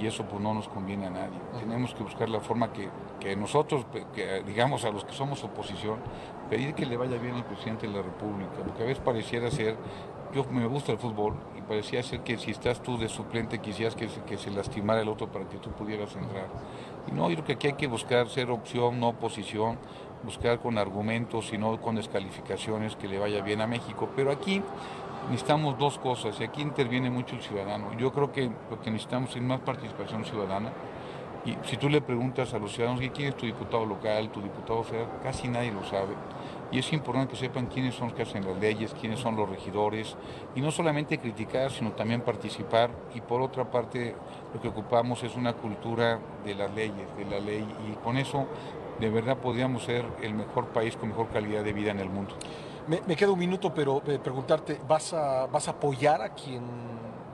y 0.00 0.06
eso 0.06 0.24
pues 0.24 0.42
no 0.42 0.54
nos 0.54 0.68
conviene 0.68 1.06
a 1.06 1.10
nadie. 1.10 1.38
Tenemos 1.58 1.94
que 1.94 2.02
buscar 2.02 2.28
la 2.28 2.40
forma 2.40 2.70
que, 2.72 3.36
nosotros, 3.36 3.86
que, 4.14 4.42
digamos 4.46 4.84
a 4.84 4.90
los 4.90 5.04
que 5.04 5.12
somos 5.12 5.42
oposición, 5.44 5.98
pedir 6.50 6.74
que 6.74 6.86
le 6.86 6.96
vaya 6.96 7.18
bien 7.18 7.34
al 7.34 7.44
presidente 7.44 7.86
de 7.86 7.94
la 7.94 8.02
República, 8.02 8.50
porque 8.64 8.82
a 8.82 8.86
veces 8.86 9.02
pareciera 9.02 9.50
ser, 9.50 9.76
yo 10.34 10.44
me 10.50 10.66
gusta 10.66 10.92
el 10.92 10.98
fútbol 10.98 11.34
y 11.56 11.62
parecía 11.62 12.02
ser 12.02 12.20
que 12.20 12.36
si 12.36 12.50
estás 12.50 12.82
tú 12.82 12.98
de 12.98 13.08
suplente 13.08 13.58
quisieras 13.58 13.94
que, 13.94 14.08
que 14.26 14.36
se 14.36 14.50
lastimara 14.50 15.00
el 15.00 15.08
otro 15.08 15.28
para 15.28 15.48
que 15.48 15.56
tú 15.58 15.70
pudieras 15.70 16.14
entrar. 16.14 16.46
Y 17.08 17.12
no, 17.12 17.28
yo 17.30 17.36
creo 17.36 17.46
que 17.46 17.52
aquí 17.54 17.66
hay 17.68 17.74
que 17.74 17.86
buscar 17.86 18.28
ser 18.28 18.50
opción, 18.50 19.00
no 19.00 19.08
oposición, 19.08 19.78
buscar 20.22 20.58
con 20.60 20.78
argumentos 20.78 21.52
y 21.52 21.58
no 21.58 21.80
con 21.80 21.96
descalificaciones 21.96 22.96
que 22.96 23.08
le 23.08 23.18
vaya 23.18 23.42
bien 23.42 23.60
a 23.60 23.66
México. 23.66 24.08
Pero 24.16 24.30
aquí 24.30 24.62
necesitamos 25.30 25.78
dos 25.78 25.98
cosas 25.98 26.38
y 26.40 26.44
aquí 26.44 26.62
interviene 26.62 27.10
mucho 27.10 27.36
el 27.36 27.42
ciudadano. 27.42 27.92
Yo 27.98 28.12
creo 28.12 28.32
que 28.32 28.50
lo 28.70 28.80
que 28.80 28.90
necesitamos 28.90 29.34
es 29.36 29.42
más 29.42 29.60
participación 29.60 30.24
ciudadana. 30.24 30.72
Y 31.44 31.56
si 31.62 31.76
tú 31.76 31.88
le 31.88 32.00
preguntas 32.00 32.52
a 32.54 32.58
los 32.58 32.72
ciudadanos 32.72 33.00
quién 33.14 33.28
es 33.28 33.36
tu 33.36 33.46
diputado 33.46 33.86
local, 33.86 34.30
tu 34.30 34.42
diputado 34.42 34.82
federal, 34.82 35.08
casi 35.22 35.46
nadie 35.46 35.70
lo 35.70 35.84
sabe. 35.84 36.14
Y 36.72 36.80
es 36.80 36.92
importante 36.92 37.34
que 37.34 37.38
sepan 37.38 37.66
quiénes 37.66 37.94
son 37.94 38.08
los 38.08 38.16
que 38.16 38.22
hacen 38.22 38.44
las 38.44 38.58
leyes, 38.58 38.92
quiénes 39.00 39.20
son 39.20 39.36
los 39.36 39.48
regidores, 39.48 40.16
y 40.56 40.60
no 40.60 40.72
solamente 40.72 41.18
criticar, 41.18 41.70
sino 41.70 41.92
también 41.92 42.22
participar. 42.22 42.90
Y 43.14 43.20
por 43.20 43.40
otra 43.40 43.70
parte, 43.70 44.16
lo 44.52 44.60
que 44.60 44.66
ocupamos 44.66 45.22
es 45.22 45.36
una 45.36 45.52
cultura 45.52 46.18
de 46.44 46.56
las 46.56 46.74
leyes, 46.74 47.16
de 47.16 47.24
la 47.26 47.38
ley, 47.38 47.64
y 47.88 47.92
con 48.02 48.16
eso 48.16 48.46
de 49.00 49.10
verdad 49.10 49.36
podríamos 49.38 49.84
ser 49.84 50.04
el 50.22 50.34
mejor 50.34 50.66
país 50.66 50.96
con 50.96 51.08
mejor 51.10 51.28
calidad 51.28 51.64
de 51.64 51.72
vida 51.72 51.90
en 51.90 52.00
el 52.00 52.08
mundo. 52.08 52.34
Me, 52.86 53.16
queda 53.16 53.32
un 53.32 53.38
minuto, 53.38 53.74
pero 53.74 54.00
eh, 54.06 54.18
preguntarte, 54.22 54.80
¿vas 54.86 55.12
a, 55.12 55.46
¿vas 55.46 55.66
a 55.66 55.72
apoyar 55.72 56.22
a 56.22 56.28
quien 56.28 56.62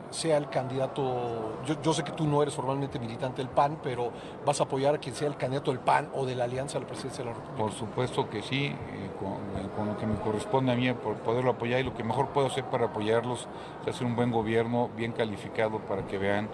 sea 0.09 0.39
el 0.39 0.49
candidato? 0.49 1.59
Yo, 1.83 1.93
sé 1.93 2.03
que 2.05 2.13
tú 2.13 2.27
no 2.27 2.43
eres 2.43 2.55
formalmente 2.55 2.99
militante 2.99 3.43
del 3.43 3.51
PAN, 3.51 3.79
pero 3.83 4.13
¿vas 4.47 4.61
a 4.61 4.65
apoyar 4.65 4.95
a 4.95 4.99
quien 4.99 5.15
sea 5.15 5.29
el 5.29 5.37
candidato 5.37 5.71
del 5.71 5.81
PAN 5.81 6.09
o 6.15 6.25
de 6.25 6.35
la 6.35 6.45
Alianza 6.45 6.79
a 6.79 6.81
la 6.81 6.87
Presidencia 6.87 7.23
de 7.23 7.31
la 7.31 7.37
República? 7.37 7.63
Por 7.63 7.73
supuesto 7.73 8.31
que 8.31 8.41
sí, 8.41 8.67
eh, 8.67 8.77
eh, 8.77 9.69
con, 9.77 9.87
lo 9.87 9.99
que 9.99 10.07
me 10.07 10.17
corresponde 10.17 10.73
a 10.73 10.75
mí 10.75 10.91
por 10.93 11.17
poderlo 11.17 11.51
apoyar 11.51 11.81
y 11.81 11.83
lo 11.83 11.95
que 11.95 12.03
mejor 12.03 12.29
puedo 12.29 12.47
hacer 12.47 12.65
para 12.65 12.87
apoyarlos 12.87 13.47
es 13.83 13.89
hacer 13.89 14.07
un 14.07 14.17
buen 14.17 14.31
gobierno 14.31 14.89
bien 14.97 15.13
calificado 15.13 15.81
para 15.81 16.07
que 16.07 16.17
vean 16.17 16.49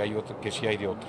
hay 0.00 0.14
otra, 0.14 0.38
que 0.40 0.50
sí 0.50 0.66
hay 0.66 0.76
de 0.76 0.88
otra. 0.88 1.08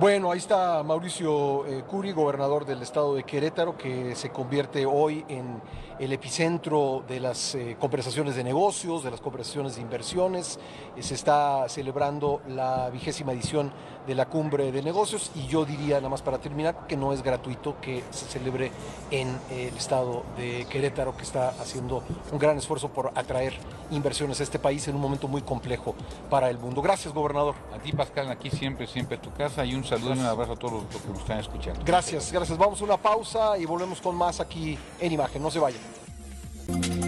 Bueno, 0.00 0.30
ahí 0.30 0.38
está 0.38 0.82
Mauricio 0.84 1.66
eh, 1.66 1.82
Curi, 1.82 2.12
gobernador 2.12 2.64
del 2.64 2.82
estado 2.82 3.16
de 3.16 3.24
Querétaro, 3.24 3.76
que 3.76 4.14
se 4.14 4.30
convierte 4.30 4.86
hoy 4.86 5.24
en 5.28 5.60
el 5.98 6.12
epicentro 6.12 7.02
de 7.08 7.18
las 7.18 7.56
eh, 7.56 7.76
conversaciones 7.80 8.36
de 8.36 8.44
negocios, 8.44 9.02
de 9.02 9.10
las 9.10 9.20
conversaciones 9.20 9.74
de 9.74 9.82
inversiones. 9.82 10.60
Eh, 10.96 11.02
se 11.02 11.14
está 11.14 11.68
celebrando 11.68 12.40
la 12.46 12.90
vigésima 12.90 13.32
edición 13.32 13.72
de 14.08 14.14
la 14.14 14.26
cumbre 14.26 14.72
de 14.72 14.82
negocios 14.82 15.30
y 15.34 15.46
yo 15.46 15.66
diría, 15.66 15.96
nada 15.96 16.08
más 16.08 16.22
para 16.22 16.38
terminar, 16.38 16.86
que 16.88 16.96
no 16.96 17.12
es 17.12 17.22
gratuito 17.22 17.78
que 17.80 18.02
se 18.10 18.26
celebre 18.26 18.72
en 19.10 19.38
el 19.50 19.76
estado 19.76 20.24
de 20.36 20.66
Querétaro, 20.68 21.14
que 21.16 21.22
está 21.22 21.50
haciendo 21.50 22.02
un 22.32 22.38
gran 22.38 22.56
esfuerzo 22.56 22.88
por 22.88 23.12
atraer 23.14 23.52
inversiones 23.90 24.40
a 24.40 24.42
este 24.42 24.58
país 24.58 24.88
en 24.88 24.96
un 24.96 25.02
momento 25.02 25.28
muy 25.28 25.42
complejo 25.42 25.94
para 26.30 26.48
el 26.48 26.58
mundo. 26.58 26.80
Gracias, 26.80 27.12
gobernador. 27.12 27.54
A 27.74 27.78
ti, 27.78 27.92
Pascal, 27.92 28.30
aquí 28.30 28.50
siempre, 28.50 28.86
siempre 28.86 29.18
tu 29.18 29.30
casa 29.32 29.64
y 29.64 29.74
un 29.74 29.84
saludo 29.84 30.14
y 30.14 30.18
un 30.18 30.26
abrazo 30.26 30.52
a 30.52 30.56
todos 30.56 30.82
los 30.82 31.02
que 31.02 31.08
nos 31.08 31.18
están 31.18 31.38
escuchando. 31.38 31.80
Gracias, 31.84 32.32
gracias. 32.32 32.56
Vamos 32.56 32.80
a 32.80 32.84
una 32.84 32.96
pausa 32.96 33.58
y 33.58 33.66
volvemos 33.66 34.00
con 34.00 34.16
más 34.16 34.40
aquí 34.40 34.78
en 34.98 35.12
imagen. 35.12 35.42
No 35.42 35.50
se 35.50 35.58
vayan. 35.58 37.07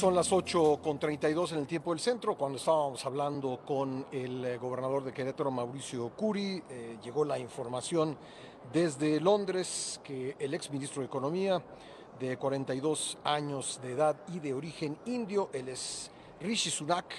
Son 0.00 0.14
las 0.14 0.32
8 0.32 0.80
con 0.82 0.98
32 0.98 1.52
en 1.52 1.58
el 1.58 1.66
tiempo 1.66 1.90
del 1.90 2.00
centro. 2.00 2.34
Cuando 2.34 2.56
estábamos 2.56 3.04
hablando 3.04 3.60
con 3.66 4.06
el 4.10 4.42
eh, 4.46 4.56
gobernador 4.56 5.04
de 5.04 5.12
Querétaro, 5.12 5.50
Mauricio 5.50 6.08
Curi, 6.16 6.62
eh, 6.70 6.96
llegó 7.04 7.22
la 7.22 7.38
información 7.38 8.16
desde 8.72 9.20
Londres 9.20 10.00
que 10.02 10.36
el 10.38 10.54
ex 10.54 10.70
ministro 10.70 11.02
de 11.02 11.06
Economía, 11.06 11.62
de 12.18 12.38
42 12.38 13.18
años 13.24 13.78
de 13.82 13.92
edad 13.92 14.16
y 14.32 14.38
de 14.38 14.54
origen 14.54 14.96
indio, 15.04 15.50
él 15.52 15.68
es 15.68 16.10
Rishi 16.40 16.70
Sunak, 16.70 17.12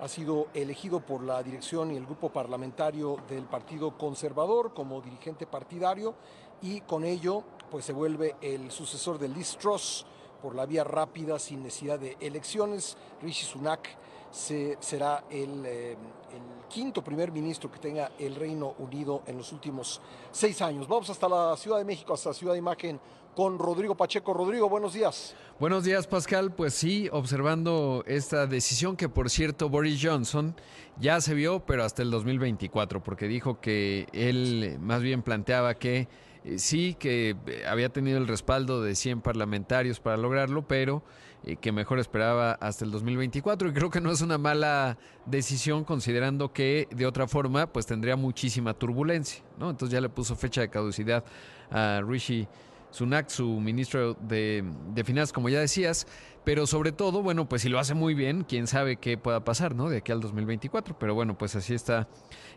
ha 0.00 0.06
sido 0.06 0.46
elegido 0.54 1.00
por 1.00 1.24
la 1.24 1.42
dirección 1.42 1.90
y 1.90 1.96
el 1.96 2.06
grupo 2.06 2.28
parlamentario 2.28 3.16
del 3.28 3.46
Partido 3.46 3.98
Conservador 3.98 4.72
como 4.74 5.00
dirigente 5.00 5.44
partidario 5.44 6.14
y 6.62 6.82
con 6.82 7.04
ello 7.04 7.42
pues 7.68 7.84
se 7.84 7.92
vuelve 7.92 8.36
el 8.40 8.70
sucesor 8.70 9.18
de 9.18 9.26
Liz 9.26 9.56
Truss 9.56 10.06
por 10.42 10.54
la 10.54 10.66
vía 10.66 10.84
rápida 10.84 11.38
sin 11.38 11.62
necesidad 11.62 11.98
de 11.98 12.16
elecciones. 12.20 12.96
Rishi 13.22 13.44
Sunak 13.44 13.88
se, 14.30 14.76
será 14.80 15.24
el, 15.30 15.64
eh, 15.66 15.92
el 15.92 16.68
quinto 16.68 17.02
primer 17.02 17.32
ministro 17.32 17.70
que 17.70 17.78
tenga 17.78 18.12
el 18.18 18.34
Reino 18.34 18.74
Unido 18.78 19.22
en 19.26 19.36
los 19.36 19.52
últimos 19.52 20.00
seis 20.30 20.60
años. 20.62 20.86
Vamos 20.86 21.10
hasta 21.10 21.28
la 21.28 21.56
Ciudad 21.56 21.78
de 21.78 21.84
México, 21.84 22.14
hasta 22.14 22.32
Ciudad 22.32 22.52
de 22.52 22.58
Imagen 22.58 23.00
con 23.38 23.58
Rodrigo 23.58 23.94
Pacheco. 23.94 24.34
Rodrigo, 24.34 24.68
buenos 24.68 24.94
días. 24.94 25.34
Buenos 25.60 25.84
días, 25.84 26.06
Pascal. 26.06 26.52
Pues 26.52 26.74
sí, 26.74 27.08
observando 27.12 28.02
esta 28.06 28.46
decisión 28.46 28.96
que, 28.96 29.08
por 29.08 29.30
cierto, 29.30 29.68
Boris 29.68 30.00
Johnson 30.02 30.56
ya 30.98 31.20
se 31.20 31.34
vio, 31.34 31.60
pero 31.64 31.84
hasta 31.84 32.02
el 32.02 32.10
2024, 32.10 33.02
porque 33.02 33.28
dijo 33.28 33.60
que 33.60 34.08
él 34.12 34.78
más 34.80 35.02
bien 35.02 35.22
planteaba 35.22 35.74
que 35.74 36.08
sí, 36.56 36.96
que 36.98 37.36
eh, 37.46 37.64
había 37.68 37.88
tenido 37.90 38.18
el 38.18 38.26
respaldo 38.26 38.82
de 38.82 38.94
100 38.94 39.20
parlamentarios 39.20 40.00
para 40.00 40.16
lograrlo, 40.16 40.66
pero 40.66 41.02
eh, 41.44 41.56
que 41.56 41.70
mejor 41.72 41.98
esperaba 41.98 42.52
hasta 42.52 42.84
el 42.84 42.90
2024 42.90 43.68
y 43.68 43.72
creo 43.72 43.90
que 43.90 44.00
no 44.00 44.10
es 44.10 44.22
una 44.22 44.38
mala 44.38 44.98
decisión 45.26 45.84
considerando 45.84 46.52
que 46.52 46.88
de 46.90 47.06
otra 47.06 47.28
forma 47.28 47.66
pues 47.66 47.86
tendría 47.86 48.16
muchísima 48.16 48.74
turbulencia, 48.74 49.44
¿no? 49.58 49.70
Entonces 49.70 49.92
ya 49.92 50.00
le 50.00 50.08
puso 50.08 50.34
fecha 50.34 50.60
de 50.60 50.68
caducidad 50.68 51.24
a 51.70 52.00
Rishi 52.04 52.48
Sunak, 52.90 53.28
su 53.28 53.46
ministro 53.60 54.14
de, 54.14 54.64
Finanzas, 55.04 55.32
como 55.32 55.48
ya 55.48 55.60
decías, 55.60 56.06
pero 56.48 56.66
sobre 56.66 56.92
todo, 56.92 57.22
bueno, 57.22 57.46
pues 57.46 57.60
si 57.60 57.68
lo 57.68 57.78
hace 57.78 57.92
muy 57.92 58.14
bien, 58.14 58.42
quién 58.42 58.66
sabe 58.66 58.96
qué 58.96 59.18
pueda 59.18 59.44
pasar, 59.44 59.74
¿no? 59.74 59.90
De 59.90 59.98
aquí 59.98 60.12
al 60.12 60.22
2024, 60.22 60.98
pero 60.98 61.14
bueno, 61.14 61.36
pues 61.36 61.54
así 61.56 61.74
está 61.74 62.08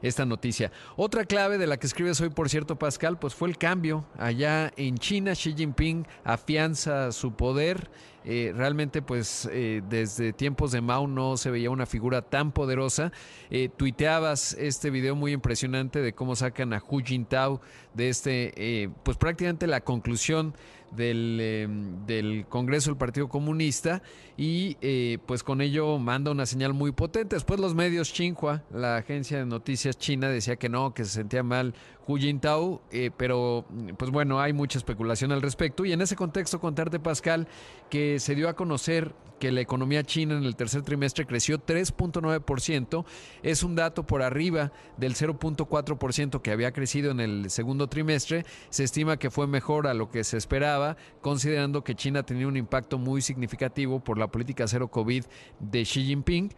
esta 0.01 0.25
noticia. 0.25 0.71
Otra 0.95 1.25
clave 1.25 1.57
de 1.57 1.67
la 1.67 1.75
que 1.75 1.87
escribes 1.87 2.21
hoy, 2.21 2.29
por 2.29 2.47
cierto, 2.47 2.79
Pascal, 2.79 3.19
pues 3.19 3.35
fue 3.35 3.49
el 3.49 3.57
cambio. 3.57 4.05
Allá 4.17 4.71
en 4.77 4.97
China, 4.97 5.33
Xi 5.33 5.55
Jinping 5.57 6.07
afianza 6.23 7.11
su 7.11 7.33
poder. 7.33 7.91
Eh, 8.23 8.53
realmente, 8.55 9.01
pues 9.01 9.49
eh, 9.51 9.81
desde 9.89 10.31
tiempos 10.31 10.71
de 10.71 10.79
Mao 10.79 11.07
no 11.07 11.35
se 11.35 11.51
veía 11.51 11.69
una 11.69 11.85
figura 11.85 12.21
tan 12.21 12.53
poderosa. 12.53 13.11
Eh, 13.49 13.67
tuiteabas 13.75 14.53
este 14.53 14.89
video 14.89 15.15
muy 15.15 15.33
impresionante 15.33 16.01
de 16.01 16.13
cómo 16.13 16.37
sacan 16.37 16.71
a 16.71 16.81
Hu 16.81 17.01
Jintao 17.03 17.59
de 17.93 18.09
este, 18.09 18.53
eh, 18.55 18.89
pues 19.03 19.17
prácticamente 19.17 19.67
la 19.67 19.81
conclusión 19.81 20.55
del, 20.91 21.37
eh, 21.39 21.67
del, 22.05 22.45
Congreso 22.47 22.89
del 22.89 22.97
Partido 22.97 23.29
Comunista 23.29 24.01
y 24.37 24.77
eh, 24.81 25.17
pues 25.25 25.43
con 25.43 25.61
ello 25.61 25.97
manda 25.97 26.31
una 26.31 26.45
señal 26.45 26.73
muy 26.73 26.91
potente. 26.91 27.35
Después 27.35 27.59
los 27.59 27.75
medios 27.75 28.11
Xinhua, 28.11 28.63
la 28.73 28.97
agencia 28.97 29.37
de 29.39 29.45
noticias 29.45 29.97
china, 29.97 30.29
decía 30.29 30.55
que 30.55 30.69
no, 30.69 30.93
que 30.93 31.05
se 31.05 31.11
sentía 31.11 31.43
mal 31.43 31.73
Hu 32.07 32.17
Jintao, 32.17 32.81
eh, 32.91 33.11
pero 33.15 33.65
pues 33.97 34.11
bueno, 34.11 34.39
hay 34.39 34.53
mucha 34.53 34.77
especulación 34.77 35.31
al 35.31 35.41
respecto 35.41 35.85
y 35.85 35.93
en 35.93 36.01
ese 36.01 36.15
contexto 36.15 36.59
contarte 36.59 36.99
Pascal 36.99 37.47
que 37.89 38.19
se 38.19 38.35
dio 38.35 38.49
a 38.49 38.55
conocer 38.55 39.13
que 39.41 39.51
la 39.51 39.59
economía 39.59 40.03
china 40.03 40.37
en 40.37 40.43
el 40.43 40.55
tercer 40.55 40.83
trimestre 40.83 41.25
creció 41.25 41.57
3.9%, 41.57 43.05
es 43.41 43.63
un 43.63 43.75
dato 43.75 44.05
por 44.05 44.21
arriba 44.21 44.71
del 44.97 45.15
0.4% 45.15 46.41
que 46.43 46.51
había 46.51 46.71
crecido 46.71 47.09
en 47.09 47.19
el 47.19 47.49
segundo 47.49 47.87
trimestre, 47.87 48.45
se 48.69 48.83
estima 48.83 49.17
que 49.17 49.31
fue 49.31 49.47
mejor 49.47 49.87
a 49.87 49.95
lo 49.95 50.11
que 50.11 50.23
se 50.23 50.37
esperaba, 50.37 50.95
considerando 51.21 51.83
que 51.83 51.95
China 51.95 52.21
tenía 52.23 52.47
un 52.47 52.55
impacto 52.55 52.99
muy 52.99 53.21
significativo 53.21 53.99
por 53.99 54.19
la 54.19 54.27
política 54.27 54.67
cero 54.67 54.89
COVID 54.89 55.25
de 55.59 55.81
Xi 55.83 56.03
Jinping. 56.03 56.53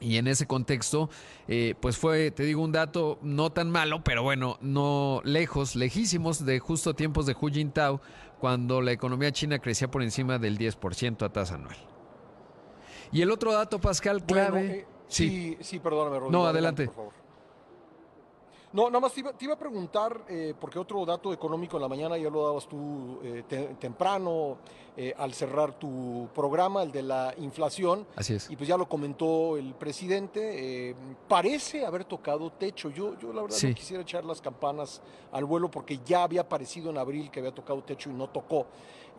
Y 0.00 0.16
en 0.16 0.28
ese 0.28 0.46
contexto, 0.46 1.10
eh, 1.48 1.74
pues 1.80 1.96
fue, 1.96 2.30
te 2.30 2.44
digo, 2.44 2.62
un 2.62 2.70
dato 2.70 3.18
no 3.22 3.50
tan 3.50 3.70
malo, 3.70 4.04
pero 4.04 4.22
bueno, 4.22 4.56
no 4.60 5.20
lejos, 5.24 5.74
lejísimos 5.74 6.44
de 6.44 6.60
justo 6.60 6.94
tiempos 6.94 7.26
de 7.26 7.34
Hu 7.38 7.48
Jintao, 7.48 8.00
cuando 8.38 8.80
la 8.80 8.92
economía 8.92 9.32
china 9.32 9.58
crecía 9.58 9.90
por 9.90 10.02
encima 10.02 10.38
del 10.38 10.56
10% 10.56 11.24
a 11.24 11.28
tasa 11.30 11.56
anual. 11.56 11.76
Y 13.10 13.22
el 13.22 13.30
otro 13.32 13.52
dato, 13.52 13.80
Pascal, 13.80 14.24
clave. 14.24 14.50
Bueno, 14.50 14.72
eh, 14.74 14.86
sí. 15.08 15.28
sí, 15.28 15.56
sí, 15.60 15.78
perdóname, 15.80 16.20
Rodrigo. 16.20 16.30
No, 16.30 16.46
adelante. 16.46 16.86
por 16.86 16.94
favor. 16.94 17.17
No, 18.70 18.88
nada 18.88 19.00
más 19.00 19.14
te 19.14 19.20
iba, 19.20 19.32
te 19.32 19.46
iba 19.46 19.54
a 19.54 19.58
preguntar, 19.58 20.24
eh, 20.28 20.52
porque 20.60 20.78
otro 20.78 21.04
dato 21.06 21.32
económico 21.32 21.78
en 21.78 21.82
la 21.82 21.88
mañana 21.88 22.18
ya 22.18 22.28
lo 22.28 22.44
dabas 22.46 22.68
tú 22.68 23.18
eh, 23.22 23.42
te, 23.48 23.64
temprano 23.76 24.58
eh, 24.94 25.14
al 25.16 25.32
cerrar 25.32 25.72
tu 25.78 26.28
programa, 26.34 26.82
el 26.82 26.92
de 26.92 27.02
la 27.02 27.32
inflación. 27.38 28.06
Así 28.14 28.34
es. 28.34 28.50
Y 28.50 28.56
pues 28.56 28.68
ya 28.68 28.76
lo 28.76 28.86
comentó 28.86 29.56
el 29.56 29.72
presidente. 29.74 30.94
parece 31.26 31.86
haber 31.86 32.04
tocado 32.04 32.50
techo. 32.52 32.90
Yo, 32.90 33.18
yo 33.18 33.32
la 33.32 33.40
verdad 33.42 33.56
Sí. 33.56 33.68
no 33.68 33.74
quisiera 33.74 34.02
echar 34.02 34.24
las 34.24 34.42
campanas 34.42 35.00
al 35.32 35.46
vuelo 35.46 35.70
porque 35.70 36.00
ya 36.04 36.24
había 36.24 36.42
aparecido 36.42 36.90
en 36.90 36.98
abril 36.98 37.30
que 37.30 37.40
había 37.40 37.54
tocado 37.54 37.82
techo 37.82 38.10
y 38.10 38.12
no 38.12 38.28
tocó. 38.28 38.66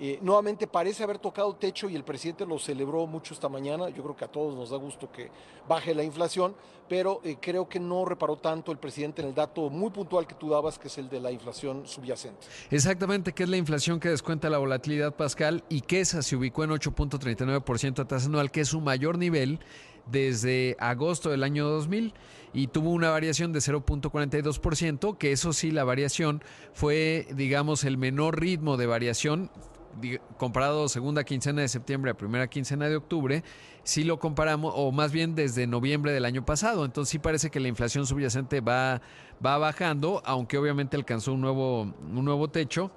Eh, 0.02 0.18
nuevamente 0.22 0.66
parece 0.66 1.04
haber 1.04 1.20
tocado 1.20 1.54
techo 1.56 1.90
y 1.90 1.96
el 1.96 2.06
presidente 2.06 2.46
lo 2.46 2.58
celebró 2.58 3.06
mucho 3.06 3.34
esta 3.34 3.50
mañana. 3.50 3.90
Yo 3.90 4.02
creo 4.02 4.16
que 4.16 4.24
a 4.24 4.30
todos 4.30 4.56
nos 4.56 4.70
da 4.70 4.78
gusto 4.78 5.12
que 5.12 5.30
baje 5.68 5.94
la 5.94 6.04
inflación, 6.04 6.56
pero 6.88 7.20
eh, 7.26 7.36
creo 7.40 7.68
que 7.68 7.82
no 7.82 8.06
reparó 8.06 8.38
tanto 8.38 8.72
el 8.72 8.78
presidente 8.78 9.22
en 9.22 9.28
el 9.28 9.36
dato 9.36 9.70
muy 9.70 9.90
puntual 9.90 10.26
que 10.26 10.36
tú 10.36 10.50
dabas, 10.50 10.80
que 10.80 10.88
es 10.88 10.98
el 10.98 11.10
de 11.10 11.20
la 11.20 11.32
inflación 11.32 11.86
subyacente. 11.86 12.48
Exactamente, 12.72 13.34
que 13.34 13.44
es 13.44 13.50
la 13.50 13.58
inflación 13.58 14.00
que 14.00 14.08
descuenta 14.08 14.50
la 14.50 14.58
volatilidad, 14.58 15.16
Pascal, 15.16 15.66
y 15.68 15.82
que 15.82 16.00
esa 16.00 16.22
se 16.22 16.38
ubicó 16.38 16.64
en 16.64 16.70
8.39% 16.70 18.00
a 18.00 18.08
tasa 18.08 18.28
anual, 18.28 18.52
que 18.52 18.62
es 18.62 18.70
su 18.70 18.80
mayor 18.80 19.18
nivel 19.18 19.60
desde 20.06 20.78
agosto 20.80 21.30
del 21.30 21.44
año 21.44 21.68
2000 21.68 22.14
y 22.54 22.68
tuvo 22.68 22.92
una 22.92 23.12
variación 23.12 23.54
de 23.54 23.60
0.42%, 23.60 25.18
que 25.18 25.32
eso 25.32 25.54
sí, 25.54 25.72
la 25.72 25.84
variación 25.84 26.42
fue, 26.74 27.28
digamos, 27.36 27.84
el 27.84 27.98
menor 27.98 28.40
ritmo 28.40 28.78
de 28.78 28.88
variación 28.88 29.52
comparado 30.38 30.88
segunda 30.90 31.24
quincena 31.24 31.62
de 31.62 31.68
septiembre 31.68 32.12
a 32.12 32.14
primera 32.16 32.48
quincena 32.48 32.90
de 32.90 32.96
octubre, 32.96 33.44
si 33.84 34.04
lo 34.04 34.20
comparamos, 34.20 34.74
o 34.76 34.92
más 34.92 35.12
bien 35.12 35.36
desde 35.36 35.68
noviembre 35.68 36.12
del 36.12 36.26
año 36.26 36.46
pasado. 36.46 36.86
Entonces 36.86 37.12
sí 37.12 37.20
parece 37.20 37.50
que 37.50 37.60
la 37.60 37.68
inflación 37.68 38.06
subyacente 38.06 38.62
va, 38.62 39.02
va 39.46 39.58
bajando, 39.58 40.22
aunque 40.26 40.58
obviamente 40.58 40.98
alcanzó 40.98 41.34
un 41.34 41.42
nuevo, 41.42 41.82
un 41.82 42.26
nuevo 42.26 42.50
techo. 42.50 42.92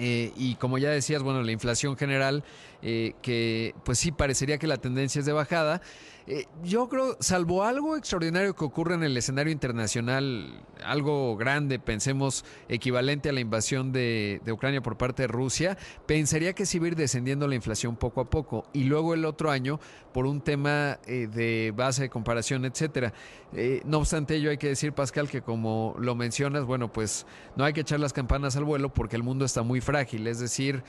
Eh, 0.00 0.32
y 0.36 0.54
como 0.54 0.78
ya 0.78 0.90
decías, 0.90 1.24
bueno, 1.24 1.42
la 1.42 1.50
inflación 1.50 1.96
general, 1.96 2.44
eh, 2.82 3.14
que 3.20 3.74
pues 3.84 3.98
sí 3.98 4.12
parecería 4.12 4.58
que 4.58 4.68
la 4.68 4.76
tendencia 4.76 5.18
es 5.18 5.26
de 5.26 5.32
bajada. 5.32 5.82
Eh, 6.30 6.44
yo 6.62 6.90
creo, 6.90 7.16
salvo 7.20 7.64
algo 7.64 7.96
extraordinario 7.96 8.54
que 8.54 8.62
ocurre 8.62 8.94
en 8.94 9.02
el 9.02 9.16
escenario 9.16 9.50
internacional, 9.50 10.62
algo 10.84 11.38
grande, 11.38 11.78
pensemos 11.78 12.44
equivalente 12.68 13.30
a 13.30 13.32
la 13.32 13.40
invasión 13.40 13.92
de, 13.92 14.42
Ucrania 14.52 14.82
por 14.82 14.98
parte 14.98 15.22
de 15.22 15.28
Rusia, 15.28 15.78
pensaría 16.04 16.52
que 16.52 16.66
sí 16.66 16.78
va 16.78 16.84
a 16.84 16.88
ir 16.88 16.96
descendiendo 16.96 17.48
la 17.48 17.54
inflación 17.54 17.96
poco 17.96 18.20
a 18.20 18.28
poco. 18.28 18.66
Y 18.74 18.84
luego 18.84 19.14
el 19.14 19.24
otro 19.24 19.50
año, 19.50 19.80
por 20.12 20.26
un 20.26 20.42
tema 20.42 20.98
eh, 21.06 21.28
de 21.32 21.72
base 21.74 22.02
de 22.02 22.10
comparación, 22.10 22.66
etcétera. 22.66 23.14
Eh, 23.54 23.80
no 23.86 23.96
obstante 23.96 24.34
ello, 24.34 24.50
hay 24.50 24.58
que 24.58 24.68
decir, 24.68 24.92
Pascal, 24.92 25.30
que 25.30 25.40
como 25.40 25.96
lo 25.98 26.14
mencionas, 26.14 26.66
bueno, 26.66 26.92
pues 26.92 27.24
no 27.56 27.64
hay 27.64 27.72
que 27.72 27.80
echar 27.80 28.00
las 28.00 28.12
campanas 28.12 28.54
al 28.56 28.64
vuelo 28.64 28.92
porque 28.92 29.16
el 29.16 29.22
mundo 29.22 29.46
está 29.46 29.62
muy 29.62 29.80
frágil. 29.80 30.26
Es 30.26 30.40
decir, 30.40 30.82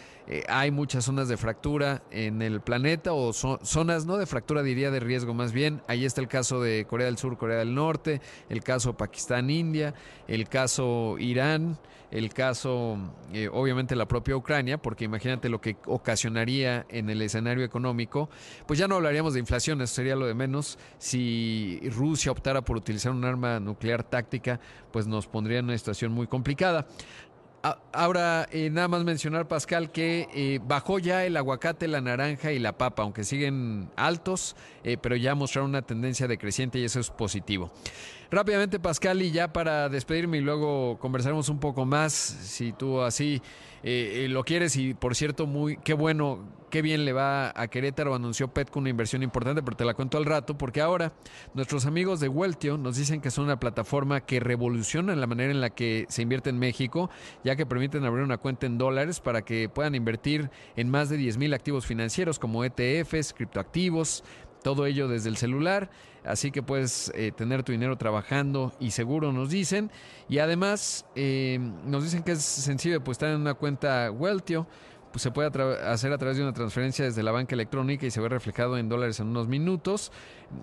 hay 0.50 0.70
muchas 0.70 1.06
zonas 1.06 1.30
de 1.30 1.38
fractura 1.38 2.04
en 2.12 2.42
el 2.42 2.60
planeta 2.60 3.14
o 3.14 3.32
zo- 3.32 3.60
zonas 3.64 4.06
no 4.06 4.18
de 4.18 4.26
fractura, 4.26 4.64
diría 4.64 4.92
de 4.92 5.00
riesgo 5.00 5.29
más 5.34 5.52
bien. 5.52 5.82
Ahí 5.88 6.06
está 6.06 6.22
el 6.22 6.28
caso 6.28 6.62
de 6.62 6.86
Corea 6.86 7.06
del 7.06 7.18
Sur, 7.18 7.38
Corea 7.38 7.60
del 7.60 7.74
Norte, 7.74 8.22
el 8.50 8.64
caso 8.64 8.96
Pakistán, 8.96 9.50
India, 9.50 9.94
el 10.28 10.48
caso 10.48 11.18
Irán, 11.20 11.78
el 12.12 12.34
caso 12.34 12.98
eh, 13.34 13.50
obviamente 13.52 13.96
la 13.96 14.08
propia 14.08 14.36
Ucrania, 14.36 14.82
porque 14.82 15.06
imagínate 15.06 15.50
lo 15.50 15.62
que 15.62 15.78
ocasionaría 15.86 16.86
en 16.90 17.10
el 17.10 17.22
escenario 17.22 17.64
económico. 17.64 18.30
Pues 18.66 18.80
ya 18.80 18.88
no 18.88 18.96
hablaríamos 18.96 19.34
de 19.34 19.40
inflación, 19.40 19.82
eso 19.82 19.94
sería 19.96 20.16
lo 20.16 20.26
de 20.26 20.34
menos. 20.34 20.80
Si 20.98 21.80
Rusia 21.92 22.32
optara 22.32 22.62
por 22.62 22.78
utilizar 22.78 23.12
un 23.12 23.24
arma 23.26 23.60
nuclear 23.60 24.04
táctica, 24.04 24.60
pues 24.92 25.08
nos 25.08 25.28
pondría 25.28 25.60
en 25.60 25.66
una 25.66 25.78
situación 25.78 26.12
muy 26.12 26.28
complicada. 26.28 26.88
Ahora, 27.62 28.48
eh, 28.52 28.70
nada 28.70 28.88
más 28.88 29.04
mencionar, 29.04 29.48
Pascal, 29.48 29.92
que 29.92 30.30
eh, 30.34 30.60
bajó 30.64 30.98
ya 30.98 31.26
el 31.26 31.36
aguacate, 31.36 31.90
la 31.90 32.00
naranja 32.00 32.54
y 32.54 32.60
la 32.60 32.78
papa, 32.78 33.04
aunque 33.04 33.26
siguen 33.26 33.90
altos, 33.98 34.56
eh, 34.86 34.98
pero 35.02 35.18
ya 35.18 35.36
mostraron 35.36 35.72
una 35.72 35.82
tendencia 35.82 36.28
decreciente 36.28 36.80
y 36.80 36.86
eso 36.86 37.02
es 37.02 37.10
positivo. 37.10 37.72
Rápidamente, 38.32 38.80
Pascal, 38.80 39.24
y 39.24 39.32
ya 39.32 39.52
para 39.52 39.90
despedirme 39.90 40.38
y 40.38 40.42
luego 40.42 41.00
conversaremos 41.00 41.50
un 41.50 41.60
poco 41.60 41.86
más, 41.86 42.14
si 42.14 42.72
tú 42.74 43.02
así 43.02 43.42
eh, 43.82 44.26
eh, 44.26 44.28
lo 44.30 44.44
quieres. 44.44 44.76
Y 44.76 44.94
por 44.94 45.16
cierto, 45.16 45.48
muy 45.48 45.78
qué 45.78 45.96
bueno, 45.96 46.48
qué 46.70 46.84
bien 46.84 47.06
le 47.06 47.14
va 47.14 47.52
a 47.60 47.68
Querétaro. 47.70 48.14
Anunció 48.14 48.48
Petco 48.50 48.78
una 48.78 48.90
inversión 48.90 49.24
importante, 49.24 49.64
pero 49.64 49.76
te 49.76 49.84
la 49.84 49.96
cuento 49.96 50.20
al 50.20 50.26
rato, 50.26 50.56
porque 50.60 50.80
ahora 50.80 51.12
nuestros 51.56 51.88
amigos 51.88 52.20
de 52.20 52.30
Weltio 52.30 52.78
nos 52.78 52.98
dicen 52.98 53.20
que 53.20 53.32
son 53.32 53.46
una 53.46 53.60
plataforma 53.60 54.22
que 54.22 54.40
revoluciona 54.40 55.16
la 55.16 55.26
manera 55.26 55.52
en 55.52 55.60
la 55.60 55.72
que 55.72 56.06
se 56.10 56.22
invierte 56.22 56.52
en 56.52 56.60
México, 56.60 57.10
ya 57.44 57.56
que 57.56 57.66
permiten 57.66 58.06
abrir 58.06 58.24
una 58.24 58.38
cuenta 58.38 58.68
en 58.68 58.78
dólares 58.78 59.22
para 59.22 59.42
que 59.42 59.70
puedan 59.70 59.96
invertir 59.96 60.52
en 60.76 60.92
más 60.92 61.10
de 61.10 61.18
10 61.18 61.38
mil 61.38 61.54
activos 61.56 61.88
financieros 61.88 62.38
como 62.38 62.64
ETFs, 62.64 63.34
criptoactivos, 63.34 64.24
todo 64.64 64.86
ello 64.86 65.08
desde 65.08 65.30
el 65.30 65.38
celular, 65.38 65.90
así 66.24 66.52
que 66.52 66.62
puedes 66.62 67.12
eh, 67.16 67.32
tener 67.32 67.64
tu 67.64 67.72
dinero 67.72 67.98
trabajando 67.98 68.74
y 68.80 68.92
seguro 68.92 69.32
nos 69.32 69.50
dicen. 69.50 69.92
Y 70.28 70.40
además 70.40 71.06
eh, 71.16 71.60
nos 71.86 72.04
dicen 72.04 72.24
que 72.24 72.34
es 72.34 72.44
sencillo 72.44 73.04
pues 73.04 73.16
estar 73.16 73.30
en 73.30 73.42
una 73.42 73.54
cuenta 73.54 74.12
Weltio 74.12 74.68
se 75.16 75.32
puede 75.32 75.50
hacer 75.88 76.14
a 76.14 76.18
través 76.18 76.38
de 76.38 76.44
una 76.44 76.54
transferencia 76.54 77.06
desde 77.06 77.24
la 77.24 77.32
banca 77.32 77.56
electrónica 77.56 78.06
y 78.06 78.12
se 78.12 78.22
ve 78.22 78.30
reflejado 78.30 78.78
en 78.78 78.90
dólares 78.90 79.20
en 79.20 79.28
unos 79.28 79.48
minutos. 79.48 80.12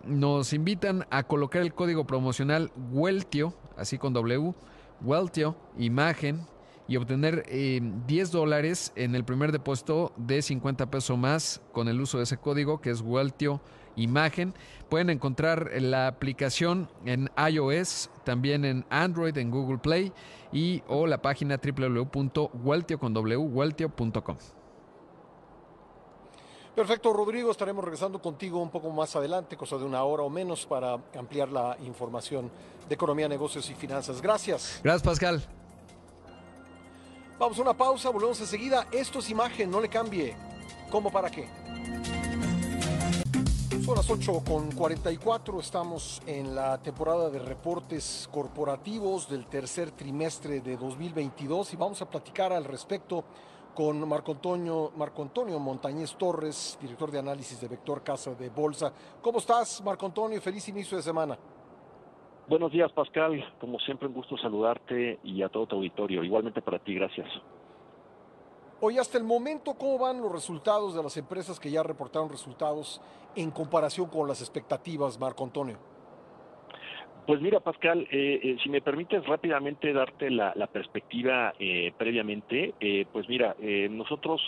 Nos 0.04 0.52
invitan 0.52 1.06
a 1.10 1.24
colocar 1.24 1.62
el 1.62 1.74
código 1.74 2.06
promocional 2.06 2.70
WELTIO, 2.92 3.54
así 3.76 3.98
con 3.98 4.12
W, 4.12 4.54
WELTIO, 5.02 5.56
imagen, 5.78 6.46
y 6.88 6.96
obtener 6.96 7.44
10 7.46 7.50
eh, 7.50 8.32
dólares 8.32 8.92
en 8.94 9.16
el 9.16 9.24
primer 9.24 9.50
depósito 9.50 10.12
de 10.16 10.40
50 10.40 10.88
pesos 10.88 11.18
más 11.18 11.60
con 11.72 11.88
el 11.88 12.00
uso 12.00 12.18
de 12.18 12.24
ese 12.24 12.36
código 12.36 12.80
que 12.80 12.90
es 12.90 13.00
WELTIO 13.00 13.60
imagen. 13.96 14.54
Pueden 14.88 15.10
encontrar 15.10 15.70
la 15.80 16.06
aplicación 16.06 16.88
en 17.04 17.30
iOS, 17.36 18.10
también 18.24 18.64
en 18.64 18.86
Android, 18.90 19.36
en 19.36 19.50
Google 19.50 19.78
Play 19.78 20.12
y 20.52 20.82
o 20.86 21.06
la 21.06 21.20
página 21.20 21.58
www.weltio.com. 21.58 24.36
Perfecto, 26.76 27.12
Rodrigo, 27.14 27.50
estaremos 27.50 27.82
regresando 27.82 28.20
contigo 28.20 28.60
un 28.60 28.70
poco 28.70 28.90
más 28.90 29.16
adelante, 29.16 29.56
cosa 29.56 29.78
de 29.78 29.84
una 29.84 30.04
hora 30.04 30.24
o 30.24 30.28
menos, 30.28 30.66
para 30.66 30.98
ampliar 31.18 31.48
la 31.48 31.78
información 31.82 32.50
de 32.86 32.94
economía, 32.94 33.26
negocios 33.28 33.70
y 33.70 33.74
finanzas. 33.74 34.20
Gracias. 34.20 34.80
Gracias, 34.84 35.02
Pascal. 35.02 35.42
Vamos 37.38 37.58
a 37.58 37.62
una 37.62 37.74
pausa, 37.74 38.10
volvemos 38.10 38.38
enseguida. 38.40 38.86
Esto 38.92 39.20
es 39.20 39.30
imagen, 39.30 39.70
no 39.70 39.80
le 39.80 39.88
cambie. 39.88 40.36
¿Cómo 40.90 41.10
para 41.10 41.30
qué? 41.30 41.48
Son 43.86 43.94
las 43.94 44.10
8 44.10 44.42
con 44.44 44.72
44, 44.72 45.60
estamos 45.60 46.20
en 46.26 46.56
la 46.56 46.76
temporada 46.82 47.30
de 47.30 47.38
reportes 47.38 48.28
corporativos 48.32 49.30
del 49.30 49.46
tercer 49.46 49.92
trimestre 49.92 50.60
de 50.60 50.76
2022 50.76 51.72
y 51.72 51.76
vamos 51.76 52.02
a 52.02 52.10
platicar 52.10 52.52
al 52.52 52.64
respecto 52.64 53.22
con 53.76 54.08
Marco 54.08 54.32
Antonio, 54.32 54.90
Marco 54.96 55.22
Antonio 55.22 55.60
Montañez 55.60 56.16
Torres, 56.16 56.76
director 56.82 57.12
de 57.12 57.20
análisis 57.20 57.60
de 57.60 57.68
Vector 57.68 58.02
Casa 58.02 58.34
de 58.34 58.48
Bolsa. 58.48 58.92
¿Cómo 59.22 59.38
estás, 59.38 59.80
Marco 59.84 60.04
Antonio? 60.04 60.40
Feliz 60.40 60.68
inicio 60.68 60.96
de 60.96 61.04
semana. 61.04 61.38
Buenos 62.48 62.72
días, 62.72 62.90
Pascal. 62.90 63.40
Como 63.60 63.78
siempre, 63.78 64.08
un 64.08 64.14
gusto 64.14 64.36
saludarte 64.36 65.20
y 65.22 65.42
a 65.42 65.48
todo 65.48 65.64
tu 65.68 65.76
auditorio. 65.76 66.24
Igualmente 66.24 66.60
para 66.60 66.80
ti, 66.80 66.92
gracias. 66.92 67.28
Hoy, 68.78 68.98
hasta 68.98 69.16
el 69.16 69.24
momento, 69.24 69.72
¿cómo 69.72 69.98
van 69.98 70.20
los 70.20 70.30
resultados 70.30 70.94
de 70.94 71.02
las 71.02 71.16
empresas 71.16 71.58
que 71.58 71.70
ya 71.70 71.82
reportaron 71.82 72.28
resultados 72.28 73.00
en 73.34 73.50
comparación 73.50 74.06
con 74.10 74.28
las 74.28 74.42
expectativas, 74.42 75.18
Marco 75.18 75.44
Antonio? 75.44 75.78
Pues 77.26 77.40
mira, 77.40 77.58
Pascal, 77.60 78.06
eh, 78.10 78.38
eh, 78.42 78.56
si 78.62 78.68
me 78.68 78.82
permites 78.82 79.24
rápidamente 79.26 79.94
darte 79.94 80.30
la, 80.30 80.52
perspectiva 80.70 81.54
eh, 81.58 81.92
previamente, 81.96 82.74
pues 83.12 83.26
mira, 83.30 83.56
nosotros 83.88 84.42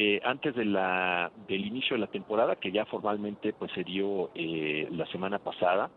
eh, 0.00 0.20
antes 0.22 0.54
de 0.54 0.64
la, 0.64 1.28
del 1.48 1.66
inicio 1.66 1.96
de 1.96 2.00
la 2.00 2.06
temporada, 2.06 2.54
que 2.54 2.70
ya 2.70 2.84
formalmente 2.84 3.52
pues 3.52 3.72
se 3.72 3.82
dio 3.82 4.30
eh, 4.32 4.86
la 4.92 5.04
semana 5.06 5.40
pasada, 5.40 5.90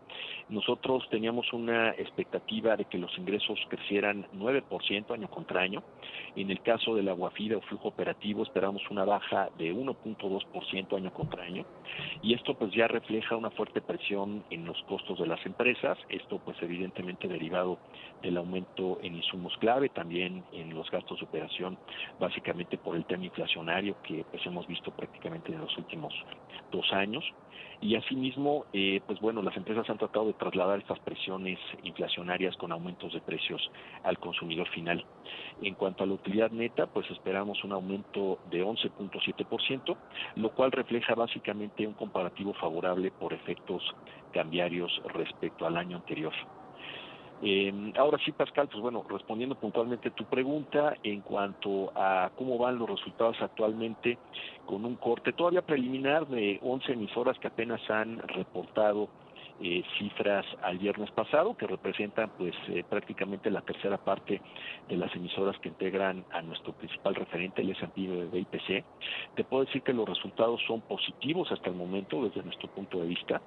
nosotros 0.48 1.08
teníamos 1.08 1.52
una 1.52 1.90
expectativa 1.90 2.76
de 2.76 2.86
que 2.86 2.98
los 2.98 3.16
ingresos 3.16 3.60
crecieran 3.68 4.26
9% 4.34 5.12
año 5.12 5.30
contra 5.30 5.60
año. 5.60 5.84
En 6.34 6.50
el 6.50 6.60
caso 6.62 6.96
de 6.96 7.04
la 7.04 7.12
guafida 7.12 7.56
o 7.56 7.60
flujo 7.60 7.88
operativo 7.88 8.42
esperamos 8.42 8.82
una 8.90 9.04
baja 9.04 9.50
de 9.56 9.72
1.2% 9.72 10.96
año 10.96 11.12
contra 11.12 11.44
año. 11.44 11.64
Y 12.22 12.34
esto 12.34 12.54
pues 12.54 12.72
ya 12.72 12.88
refleja 12.88 13.36
una 13.36 13.50
fuerte 13.50 13.80
presión 13.80 14.42
en 14.50 14.64
los 14.64 14.82
costos 14.88 15.20
de 15.20 15.28
las 15.28 15.46
empresas. 15.46 15.96
Esto 16.08 16.40
pues 16.44 16.56
evidentemente 16.60 17.28
derivado 17.28 17.78
del 18.20 18.36
aumento 18.36 18.98
en 19.00 19.14
insumos 19.14 19.56
clave, 19.58 19.90
también 19.90 20.42
en 20.52 20.74
los 20.74 20.90
gastos 20.90 21.20
de 21.20 21.26
operación, 21.26 21.78
básicamente 22.18 22.78
por 22.78 22.96
el 22.96 23.04
tema 23.04 23.26
inflacionario 23.26 23.91
que 24.02 24.24
pues 24.30 24.44
hemos 24.46 24.66
visto 24.66 24.90
prácticamente 24.90 25.52
en 25.52 25.60
los 25.60 25.76
últimos 25.76 26.14
dos 26.70 26.92
años. 26.92 27.24
Y 27.80 27.96
asimismo 27.96 28.64
eh, 28.72 29.00
pues 29.06 29.20
bueno 29.20 29.42
las 29.42 29.56
empresas 29.56 29.88
han 29.90 29.98
tratado 29.98 30.26
de 30.26 30.34
trasladar 30.34 30.78
estas 30.78 31.00
presiones 31.00 31.58
inflacionarias 31.82 32.56
con 32.56 32.70
aumentos 32.70 33.12
de 33.12 33.20
precios 33.20 33.70
al 34.04 34.18
consumidor 34.18 34.68
final. 34.68 35.04
En 35.62 35.74
cuanto 35.74 36.04
a 36.04 36.06
la 36.06 36.14
utilidad 36.14 36.50
neta 36.50 36.86
pues 36.86 37.10
esperamos 37.10 37.62
un 37.64 37.72
aumento 37.72 38.38
de 38.50 38.64
11.7% 38.64 39.96
lo 40.36 40.50
cual 40.50 40.70
refleja 40.72 41.14
básicamente 41.14 41.86
un 41.86 41.94
comparativo 41.94 42.54
favorable 42.54 43.10
por 43.10 43.32
efectos 43.32 43.82
cambiarios 44.32 44.92
respecto 45.12 45.66
al 45.66 45.76
año 45.76 45.96
anterior 45.96 46.32
eh, 47.44 47.92
ahora 47.96 48.18
sí, 48.24 48.30
Pascal, 48.30 48.68
pues 48.68 48.80
bueno, 48.80 49.04
respondiendo 49.08 49.56
puntualmente 49.56 50.08
a 50.08 50.14
tu 50.14 50.24
pregunta 50.24 50.94
en 51.02 51.22
cuanto 51.22 51.92
a 51.96 52.30
cómo 52.36 52.56
van 52.56 52.78
los 52.78 52.88
resultados 52.88 53.36
actualmente 53.40 54.18
con 54.64 54.84
un 54.84 54.94
corte 54.94 55.32
todavía 55.32 55.62
preliminar 55.62 56.26
de 56.28 56.60
11 56.62 56.92
emisoras 56.92 57.36
que 57.40 57.48
apenas 57.48 57.80
han 57.90 58.18
reportado 58.28 59.08
eh, 59.62 59.84
cifras 59.98 60.44
al 60.62 60.78
viernes 60.78 61.10
pasado 61.12 61.56
que 61.56 61.66
representan 61.66 62.30
pues 62.36 62.52
eh, 62.68 62.82
prácticamente 62.88 63.50
la 63.50 63.60
tercera 63.60 63.96
parte 63.96 64.42
de 64.88 64.96
las 64.96 65.14
emisoras 65.14 65.56
que 65.60 65.68
integran 65.68 66.24
a 66.32 66.42
nuestro 66.42 66.72
principal 66.72 67.14
referente 67.14 67.62
el 67.62 67.70
S&P 67.70 68.00
de 68.00 68.40
IPC 68.40 68.84
te 69.36 69.44
puedo 69.44 69.64
decir 69.64 69.82
que 69.82 69.92
los 69.92 70.08
resultados 70.08 70.60
son 70.66 70.80
positivos 70.80 71.52
hasta 71.52 71.70
el 71.70 71.76
momento 71.76 72.24
desde 72.24 72.42
nuestro 72.42 72.68
punto 72.70 72.98
de 72.98 73.06
vista 73.06 73.40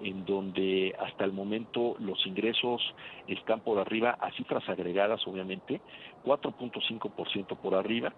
en 0.00 0.24
donde 0.24 0.94
hasta 0.98 1.24
el 1.24 1.32
momento 1.32 1.96
los 1.98 2.26
ingresos 2.26 2.82
están 3.26 3.60
por 3.60 3.78
arriba 3.78 4.16
a 4.20 4.30
cifras 4.32 4.66
agregadas 4.68 5.20
obviamente 5.26 5.82
4.5% 6.24 7.56
por 7.58 7.74
arriba 7.74 8.12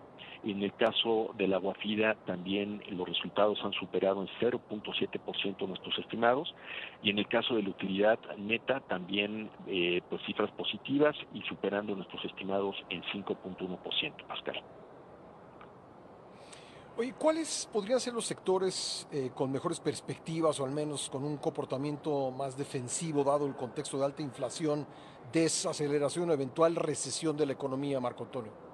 en 0.45 0.63
el 0.63 0.75
caso 0.75 1.31
de 1.37 1.49
la 1.49 1.59
Guafida 1.59 2.15
también 2.27 2.83
los 2.91 3.09
resultados 3.09 3.59
han 3.63 3.73
superado 3.73 4.23
en 4.23 4.29
0.7% 4.41 5.67
nuestros 5.67 5.99
estimados 5.99 6.55
y 7.03 7.11
en 7.11 7.19
el 7.19 7.29
caso 7.29 7.55
de 7.55 7.63
la 7.63 7.71
utilidad 7.71 8.19
neta 8.39 8.81
también 8.81 9.51
eh, 9.67 10.01
pues 10.09 10.23
cifras 10.27 10.51
positivas 10.53 11.17
y 11.35 11.43
superando 11.43 11.95
nuestros 11.95 12.25
estimados 12.25 12.77
en 12.89 13.03
5.1%, 13.03 14.27
Pascal. 14.27 14.63
Oye, 16.97 17.15
¿cuáles 17.17 17.69
podrían 17.73 18.01
ser 18.01 18.13
los 18.13 18.27
sectores 18.27 19.07
eh, 19.11 19.31
con 19.35 19.51
mejores 19.51 19.81
perspectivas 19.81 20.61
o 20.61 20.65
al 20.65 20.73
menos 20.73 21.09
con 21.09 21.25
un 21.25 21.39
comportamiento 21.39 22.31
más 22.31 22.57
defensivo 22.57 23.25
dado 23.25 23.47
el 23.47 23.55
contexto 23.55 23.99
de 23.99 24.05
alta 24.05 24.23
inflación, 24.23 24.87
desaceleración 25.33 26.29
o 26.29 26.33
eventual 26.33 26.77
recesión 26.77 27.37
de 27.37 27.47
la 27.47 27.53
economía, 27.53 28.01
Marco 28.01 28.25
Antonio? 28.25 28.70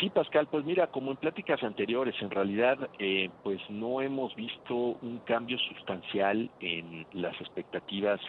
Sí, 0.00 0.10
Pascal, 0.10 0.46
pues 0.48 0.64
mira, 0.64 0.86
como 0.88 1.10
en 1.10 1.16
pláticas 1.16 1.62
anteriores, 1.62 2.14
en 2.20 2.30
realidad, 2.30 2.90
eh, 2.98 3.30
pues 3.42 3.60
no 3.68 4.00
hemos 4.00 4.34
visto 4.34 4.74
un 5.00 5.20
cambio 5.20 5.58
sustancial 5.58 6.50
en 6.60 7.06
las 7.12 7.40
expectativas 7.40 8.20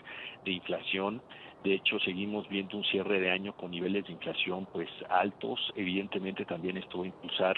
de 0.42 0.52
inflación. 0.52 1.22
De 1.64 1.74
hecho, 1.74 2.00
seguimos 2.00 2.48
viendo 2.48 2.78
un 2.78 2.86
cierre 2.86 3.20
de 3.20 3.32
año 3.32 3.54
con 3.54 3.72
niveles 3.72 4.06
de 4.06 4.14
inflación 4.14 4.66
pues 4.72 4.90
altos. 5.10 5.60
Evidentemente 5.76 6.46
también 6.46 6.78
esto 6.78 7.00
va 7.00 7.04
a 7.04 7.08
impulsar 7.08 7.58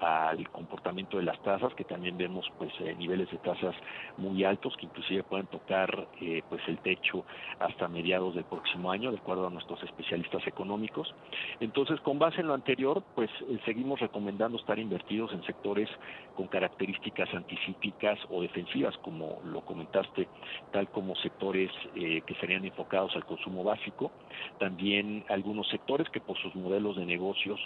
al 0.00 0.48
comportamiento 0.50 1.16
de 1.16 1.24
las 1.24 1.40
tasas, 1.42 1.74
que 1.74 1.84
también 1.84 2.16
vemos 2.18 2.46
pues 2.58 2.72
eh, 2.80 2.94
niveles 2.98 3.30
de 3.30 3.38
tasas 3.38 3.74
muy 4.18 4.44
altos 4.44 4.76
que 4.76 4.86
inclusive 4.86 5.22
pueden 5.22 5.46
tocar 5.46 6.08
eh, 6.20 6.42
pues 6.48 6.62
el 6.68 6.78
techo 6.78 7.24
hasta 7.58 7.88
mediados 7.88 8.34
del 8.34 8.44
próximo 8.44 8.90
año, 8.90 9.10
de 9.10 9.18
acuerdo 9.18 9.46
a 9.46 9.50
nuestros 9.50 9.82
especialistas 9.84 10.46
económicos. 10.46 11.14
Entonces, 11.60 12.00
con 12.00 12.18
base 12.18 12.40
en 12.40 12.48
lo 12.48 12.54
anterior, 12.54 13.02
pues 13.14 13.30
eh, 13.48 13.58
seguimos 13.64 14.00
recomendando 14.00 14.58
estar 14.58 14.78
invertidos 14.78 15.32
en 15.32 15.42
sectores 15.44 15.88
con 16.34 16.46
características 16.48 17.32
anticíclicas 17.34 18.18
o 18.30 18.42
defensivas, 18.42 18.96
como 18.98 19.40
lo 19.44 19.62
comentaste, 19.62 20.28
tal 20.72 20.88
como 20.90 21.14
sectores 21.16 21.70
que 21.94 22.34
serían 22.40 22.64
enfocados 22.64 23.14
al 23.14 23.24
consumo 23.30 23.62
básico, 23.62 24.10
también 24.58 25.24
algunos 25.28 25.68
sectores 25.68 26.08
que 26.10 26.20
por 26.20 26.36
sus 26.38 26.52
modelos 26.56 26.96
de 26.96 27.06
negocios 27.06 27.60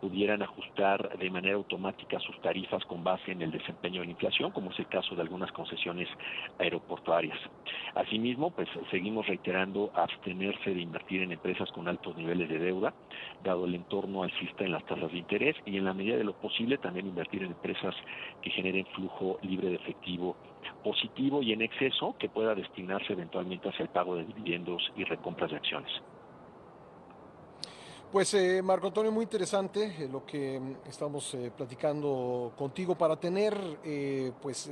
pudieran 0.00 0.42
ajustar 0.42 1.18
de 1.18 1.28
manera 1.28 1.56
automática 1.56 2.20
sus 2.20 2.40
tarifas 2.40 2.84
con 2.84 3.02
base 3.02 3.32
en 3.32 3.42
el 3.42 3.50
desempeño 3.50 4.00
de 4.00 4.06
la 4.06 4.12
inflación, 4.12 4.52
como 4.52 4.70
es 4.70 4.78
el 4.78 4.86
caso 4.86 5.16
de 5.16 5.22
algunas 5.22 5.50
concesiones 5.50 6.08
aeroportuarias. 6.58 7.36
Asimismo, 7.96 8.52
pues 8.52 8.68
seguimos 8.92 9.26
reiterando 9.26 9.90
abstenerse 9.92 10.72
de 10.72 10.82
invertir 10.82 11.22
en 11.22 11.32
empresas 11.32 11.68
con 11.72 11.88
altos 11.88 12.16
niveles 12.16 12.48
de 12.48 12.60
deuda, 12.60 12.94
dado 13.42 13.64
el 13.64 13.74
entorno 13.74 14.22
alcista 14.22 14.64
en 14.64 14.72
las 14.72 14.84
tasas 14.84 15.10
de 15.10 15.18
interés 15.18 15.56
y 15.66 15.78
en 15.78 15.84
la 15.84 15.94
medida 15.94 16.16
de 16.16 16.24
lo 16.24 16.34
posible 16.34 16.78
también 16.78 17.08
invertir 17.08 17.42
en 17.42 17.50
empresas 17.50 17.94
que 18.40 18.50
generen 18.50 18.86
flujo 18.94 19.38
libre 19.42 19.68
de 19.68 19.76
efectivo 19.76 20.36
positivo 20.82 21.42
y 21.42 21.52
en 21.52 21.62
exceso 21.62 22.14
que 22.18 22.28
pueda 22.28 22.54
destinarse 22.54 23.12
eventualmente 23.12 23.68
hacia 23.68 23.82
el 23.84 23.88
pago 23.88 24.16
de 24.16 24.24
dividendos 24.24 24.82
y 24.96 25.04
recompras 25.04 25.50
de 25.50 25.56
acciones. 25.56 25.90
Pues 28.10 28.32
eh, 28.32 28.62
Marco 28.62 28.86
Antonio, 28.86 29.12
muy 29.12 29.24
interesante 29.24 29.84
eh, 29.84 30.08
lo 30.10 30.24
que 30.24 30.58
mm, 30.58 30.88
estamos 30.88 31.34
eh, 31.34 31.52
platicando 31.54 32.54
contigo 32.56 32.96
para 32.96 33.16
tener, 33.16 33.54
pues, 34.40 34.70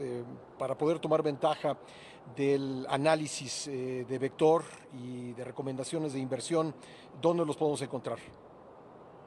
para 0.58 0.74
poder 0.76 0.98
tomar 0.98 1.22
ventaja 1.22 1.76
del 2.34 2.86
análisis 2.88 3.66
de 3.66 4.18
vector 4.18 4.64
y 4.94 5.32
de 5.32 5.44
recomendaciones 5.44 6.14
de 6.14 6.18
inversión, 6.18 6.74
¿dónde 7.20 7.44
los 7.44 7.56
podemos 7.56 7.80
encontrar? 7.82 8.18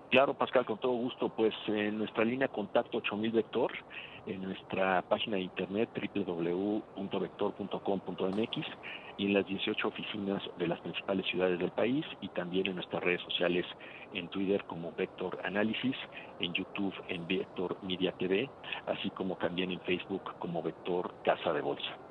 Claro, 0.10 0.34
Pascal, 0.34 0.66
con 0.66 0.80
todo 0.80 0.94
gusto. 0.94 1.30
Pues 1.30 1.54
en 1.68 2.00
nuestra 2.00 2.26
línea 2.26 2.48
contacto 2.48 2.98
8000 2.98 3.32
Vector, 3.32 3.72
en 4.26 4.42
nuestra 4.42 5.04
página 5.04 5.38
de 5.38 5.44
internet 5.44 5.88
www.vector.com.mx 6.16 8.68
y 9.18 9.26
en 9.26 9.34
las 9.34 9.46
18 9.46 9.88
oficinas 9.88 10.42
de 10.58 10.68
las 10.68 10.82
principales 10.82 11.28
ciudades 11.28 11.60
del 11.60 11.70
país 11.72 12.04
y 12.22 12.30
también 12.30 12.66
en 12.68 12.76
nuestras 12.76 13.04
redes 13.04 13.22
sociales 13.22 13.66
en 14.16 14.30
Twitter 14.30 14.64
como 14.66 14.94
Vector 14.94 15.40
Análisis, 15.44 15.96
en 16.40 16.54
YouTube 16.54 16.96
en 17.08 17.28
Vector 17.28 17.78
Media 17.84 18.12
TV, 18.14 18.50
así 18.88 19.12
como 19.12 19.36
también 19.36 19.70
en 19.72 19.80
Facebook 19.82 20.24
como 20.40 20.64
Vector 20.64 21.14
Casa 21.24 21.54
de 21.54 21.62
Bolsa. 21.62 22.09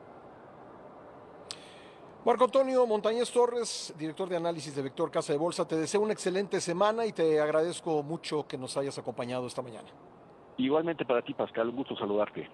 Marco 2.29 2.45
Antonio 2.45 2.87
Montañez 2.87 3.31
Torres, 3.31 3.95
director 3.99 4.29
de 4.29 4.37
análisis 4.37 4.77
de 4.77 4.83
Vector 4.83 5.11
Casa 5.11 5.33
de 5.33 5.39
Bolsa, 5.39 5.67
te 5.67 5.77
deseo 5.77 6.03
una 6.03 6.13
excelente 6.13 6.61
semana 6.61 7.07
y 7.07 7.13
te 7.13 7.41
agradezco 7.41 8.03
mucho 8.03 8.47
que 8.47 8.59
nos 8.59 8.77
hayas 8.77 8.99
acompañado 8.99 9.47
esta 9.47 9.63
mañana. 9.63 9.89
Igualmente 10.59 11.07
para 11.07 11.23
ti, 11.23 11.33
Pascal, 11.33 11.71
un 11.71 11.77
gusto 11.77 11.97
saludarte. 11.97 12.47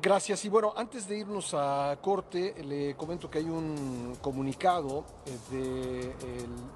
Gracias. 0.00 0.44
Y 0.44 0.48
bueno, 0.48 0.72
antes 0.76 1.08
de 1.08 1.18
irnos 1.18 1.54
a 1.54 1.98
corte, 2.00 2.54
le 2.62 2.94
comento 2.94 3.28
que 3.28 3.38
hay 3.38 3.46
un 3.46 4.16
comunicado 4.22 5.04
eh, 5.26 6.14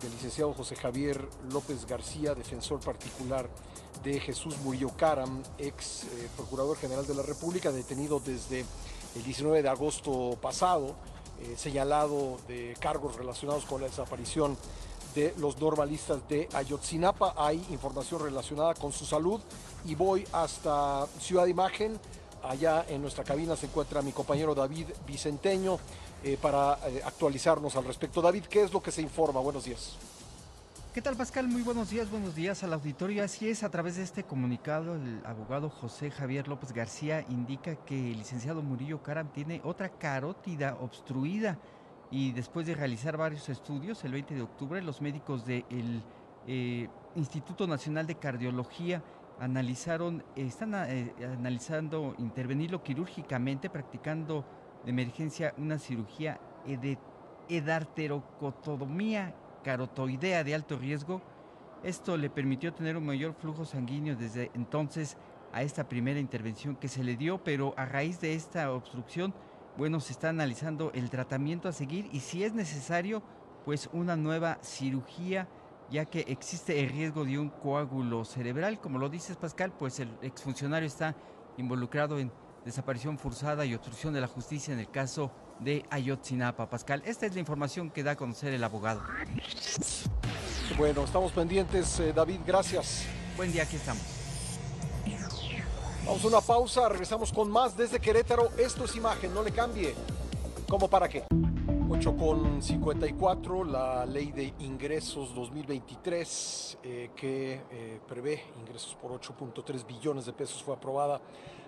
del 0.02 0.10
licenciado 0.10 0.52
José 0.54 0.74
Javier 0.74 1.24
López 1.52 1.86
García, 1.86 2.34
defensor 2.34 2.80
particular 2.80 3.48
de 4.02 4.18
Jesús 4.18 4.58
Murillo 4.64 4.88
Caram, 4.96 5.40
ex 5.56 6.02
eh, 6.02 6.28
procurador 6.36 6.76
general 6.78 7.06
de 7.06 7.14
la 7.14 7.22
República, 7.22 7.70
detenido 7.70 8.18
desde 8.18 8.64
el 9.14 9.22
19 9.22 9.62
de 9.62 9.68
agosto 9.68 10.36
pasado, 10.40 10.94
eh, 11.40 11.54
señalado 11.56 12.38
de 12.48 12.76
cargos 12.80 13.16
relacionados 13.16 13.64
con 13.64 13.80
la 13.80 13.88
desaparición 13.88 14.56
de 15.14 15.34
los 15.38 15.58
normalistas 15.58 16.26
de 16.28 16.48
Ayotzinapa. 16.52 17.34
Hay 17.36 17.64
información 17.70 18.22
relacionada 18.22 18.74
con 18.74 18.92
su 18.92 19.04
salud 19.04 19.40
y 19.84 19.94
voy 19.94 20.26
hasta 20.32 21.06
Ciudad 21.20 21.46
Imagen. 21.46 21.98
Allá 22.42 22.84
en 22.88 23.02
nuestra 23.02 23.22
cabina 23.22 23.56
se 23.56 23.66
encuentra 23.66 24.02
mi 24.02 24.12
compañero 24.12 24.54
David 24.54 24.86
Vicenteño 25.06 25.78
eh, 26.24 26.38
para 26.40 26.78
eh, 26.88 27.02
actualizarnos 27.04 27.76
al 27.76 27.84
respecto. 27.84 28.22
David, 28.22 28.44
¿qué 28.46 28.62
es 28.62 28.72
lo 28.72 28.82
que 28.82 28.90
se 28.90 29.02
informa? 29.02 29.40
Buenos 29.40 29.64
días. 29.64 29.96
¿Qué 30.92 31.00
tal 31.00 31.16
Pascal? 31.16 31.48
Muy 31.48 31.62
buenos 31.62 31.88
días, 31.88 32.10
buenos 32.10 32.34
días 32.34 32.62
al 32.64 32.74
auditorio. 32.74 33.24
Así 33.24 33.48
es, 33.48 33.62
a 33.62 33.70
través 33.70 33.96
de 33.96 34.02
este 34.02 34.24
comunicado, 34.24 34.94
el 34.94 35.22
abogado 35.24 35.70
José 35.70 36.10
Javier 36.10 36.48
López 36.48 36.74
García 36.74 37.24
indica 37.30 37.76
que 37.76 38.10
el 38.10 38.18
licenciado 38.18 38.60
Murillo 38.60 39.02
Caram 39.02 39.28
tiene 39.32 39.62
otra 39.64 39.88
carótida 39.88 40.76
obstruida 40.82 41.58
y 42.10 42.32
después 42.32 42.66
de 42.66 42.74
realizar 42.74 43.16
varios 43.16 43.48
estudios, 43.48 44.04
el 44.04 44.12
20 44.12 44.34
de 44.34 44.42
octubre, 44.42 44.82
los 44.82 45.00
médicos 45.00 45.46
del 45.46 46.02
eh, 46.46 46.90
Instituto 47.16 47.66
Nacional 47.66 48.06
de 48.06 48.16
Cardiología 48.16 49.02
analizaron, 49.40 50.22
están 50.36 50.74
eh, 50.74 51.14
analizando 51.24 52.14
intervenirlo 52.18 52.82
quirúrgicamente, 52.82 53.70
practicando 53.70 54.44
de 54.84 54.90
emergencia 54.90 55.54
una 55.56 55.78
cirugía 55.78 56.38
de 56.66 56.98
edarterocotomía 57.48 59.34
carotoidea 59.62 60.44
de 60.44 60.54
alto 60.54 60.76
riesgo. 60.76 61.22
Esto 61.82 62.16
le 62.16 62.30
permitió 62.30 62.72
tener 62.72 62.96
un 62.96 63.06
mayor 63.06 63.34
flujo 63.34 63.64
sanguíneo 63.64 64.16
desde 64.16 64.50
entonces 64.54 65.16
a 65.52 65.62
esta 65.62 65.88
primera 65.88 66.20
intervención 66.20 66.76
que 66.76 66.88
se 66.88 67.04
le 67.04 67.16
dio, 67.16 67.42
pero 67.42 67.74
a 67.76 67.84
raíz 67.84 68.20
de 68.20 68.34
esta 68.34 68.72
obstrucción, 68.72 69.34
bueno, 69.76 70.00
se 70.00 70.12
está 70.12 70.28
analizando 70.28 70.90
el 70.94 71.10
tratamiento 71.10 71.68
a 71.68 71.72
seguir 71.72 72.08
y 72.12 72.20
si 72.20 72.44
es 72.44 72.54
necesario, 72.54 73.22
pues 73.64 73.88
una 73.92 74.16
nueva 74.16 74.58
cirugía, 74.62 75.48
ya 75.90 76.04
que 76.06 76.20
existe 76.28 76.80
el 76.80 76.88
riesgo 76.88 77.24
de 77.24 77.38
un 77.38 77.50
coágulo 77.50 78.24
cerebral. 78.24 78.80
Como 78.80 78.98
lo 78.98 79.08
dices, 79.08 79.36
Pascal, 79.36 79.72
pues 79.78 80.00
el 80.00 80.10
exfuncionario 80.22 80.86
está 80.86 81.14
involucrado 81.58 82.18
en 82.18 82.32
desaparición 82.64 83.18
forzada 83.18 83.64
y 83.66 83.74
obstrucción 83.74 84.14
de 84.14 84.20
la 84.20 84.26
justicia 84.26 84.72
en 84.72 84.80
el 84.80 84.90
caso 84.90 85.32
de 85.64 85.84
Ayotzinapa. 85.90 86.68
Pascal, 86.68 87.02
esta 87.04 87.26
es 87.26 87.34
la 87.34 87.40
información 87.40 87.90
que 87.90 88.02
da 88.02 88.12
a 88.12 88.16
conocer 88.16 88.52
el 88.52 88.64
abogado. 88.64 89.02
Bueno, 90.76 91.04
estamos 91.04 91.32
pendientes, 91.32 92.00
eh, 92.00 92.12
David, 92.12 92.40
gracias. 92.46 93.04
Buen 93.36 93.52
día, 93.52 93.64
aquí 93.64 93.76
estamos. 93.76 94.02
Vamos 96.04 96.24
a 96.24 96.26
una 96.26 96.40
pausa, 96.40 96.88
regresamos 96.88 97.32
con 97.32 97.50
más 97.50 97.76
desde 97.76 98.00
Querétaro. 98.00 98.50
Esto 98.58 98.84
es 98.84 98.96
imagen, 98.96 99.32
no 99.32 99.42
le 99.42 99.52
cambie. 99.52 99.94
¿Cómo 100.68 100.88
para 100.88 101.08
qué? 101.08 101.24
8 101.94 102.16
con 102.16 102.62
54, 102.62 103.64
la 103.64 104.06
ley 104.06 104.32
de 104.32 104.54
ingresos 104.60 105.34
2023 105.34 106.78
eh, 106.82 107.10
que 107.14 107.60
eh, 107.70 108.00
prevé 108.08 108.44
ingresos 108.58 108.94
por 108.94 109.10
8.3 109.10 109.86
billones 109.86 110.24
de 110.24 110.32
pesos 110.32 110.62
fue 110.62 110.74
aprobada 110.74 111.20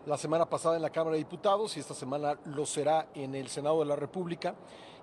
la 0.07 0.17
semana 0.17 0.47
pasada 0.47 0.77
en 0.77 0.83
la 0.83 0.89
Cámara 0.89 1.13
de 1.13 1.19
Diputados 1.19 1.77
y 1.77 1.81
esta 1.81 1.93
semana 1.93 2.39
lo 2.47 2.65
será 2.65 3.09
en 3.15 3.35
el 3.35 3.49
Senado 3.49 3.81
de 3.81 3.85
la 3.85 3.97
República. 3.97 4.55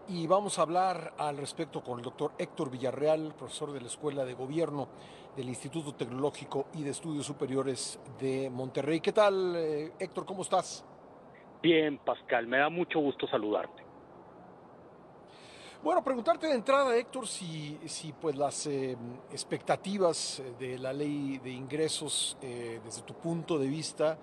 Y 0.08 0.26
vamos 0.26 0.58
a 0.58 0.64
hablar 0.64 1.14
al 1.20 1.38
respecto 1.38 1.84
con 1.84 2.00
el 2.00 2.04
doctor 2.04 2.32
Héctor 2.40 2.72
Villarreal, 2.72 3.36
profesor 3.38 3.74
de 3.74 3.82
la 3.82 3.88
Escuela 3.88 4.26
de 4.26 4.34
Gobierno 4.34 4.88
del 5.38 5.50
Instituto 5.50 5.94
Tecnológico 5.94 6.66
y 6.74 6.82
de 6.82 6.90
Estudios 6.90 7.28
Superiores 7.28 8.00
de 8.20 8.50
Monterrey. 8.50 9.00
¿Qué 9.00 9.12
tal, 9.12 9.56
eh, 9.56 9.92
Héctor? 10.00 10.26
¿Cómo 10.26 10.42
estás? 10.42 10.84
Bien, 11.62 12.00
Pascal, 12.00 12.48
me 12.48 12.58
da 12.58 12.70
mucho 12.70 13.00
gusto 13.00 13.28
saludarte. 13.28 13.91
Bueno, 15.84 16.04
preguntarte 16.04 16.46
de 16.46 16.54
entrada, 16.54 16.96
Héctor, 16.96 17.28
si, 17.28 17.80
si 17.88 18.12
pues 18.14 18.36
las 18.36 18.68
eh, 18.68 18.96
expectativas 19.32 20.40
de 20.60 20.78
la 20.78 20.94
ley 20.94 21.40
de 21.40 21.50
ingresos, 21.50 22.38
eh, 22.40 22.80
desde 22.86 23.02
tu 23.02 23.16
punto 23.16 23.58
de 23.58 23.68
vista, 23.68 24.16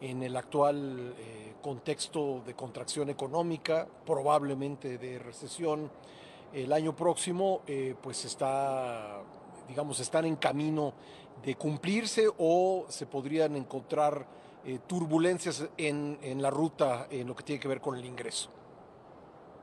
en 0.00 0.22
el 0.22 0.34
actual 0.36 1.14
eh, 1.18 1.52
contexto 1.60 2.42
de 2.46 2.54
contracción 2.54 3.10
económica, 3.10 3.86
probablemente 4.06 4.96
de 4.96 5.18
recesión 5.18 5.90
el 6.52 6.72
año 6.72 6.96
próximo, 6.96 7.60
eh, 7.66 7.94
pues 8.02 8.24
está, 8.24 9.20
digamos, 9.68 10.00
están 10.00 10.24
en 10.24 10.36
camino 10.36 10.94
de 11.44 11.56
cumplirse 11.56 12.26
o 12.38 12.86
se 12.88 13.04
podrían 13.04 13.54
encontrar 13.54 14.26
eh, 14.64 14.78
turbulencias 14.86 15.68
en, 15.76 16.18
en 16.22 16.40
la 16.40 16.50
ruta 16.50 17.06
en 17.10 17.28
lo 17.28 17.36
que 17.36 17.44
tiene 17.44 17.60
que 17.60 17.68
ver 17.68 17.82
con 17.82 17.96
el 17.96 18.04
ingreso. 18.04 18.48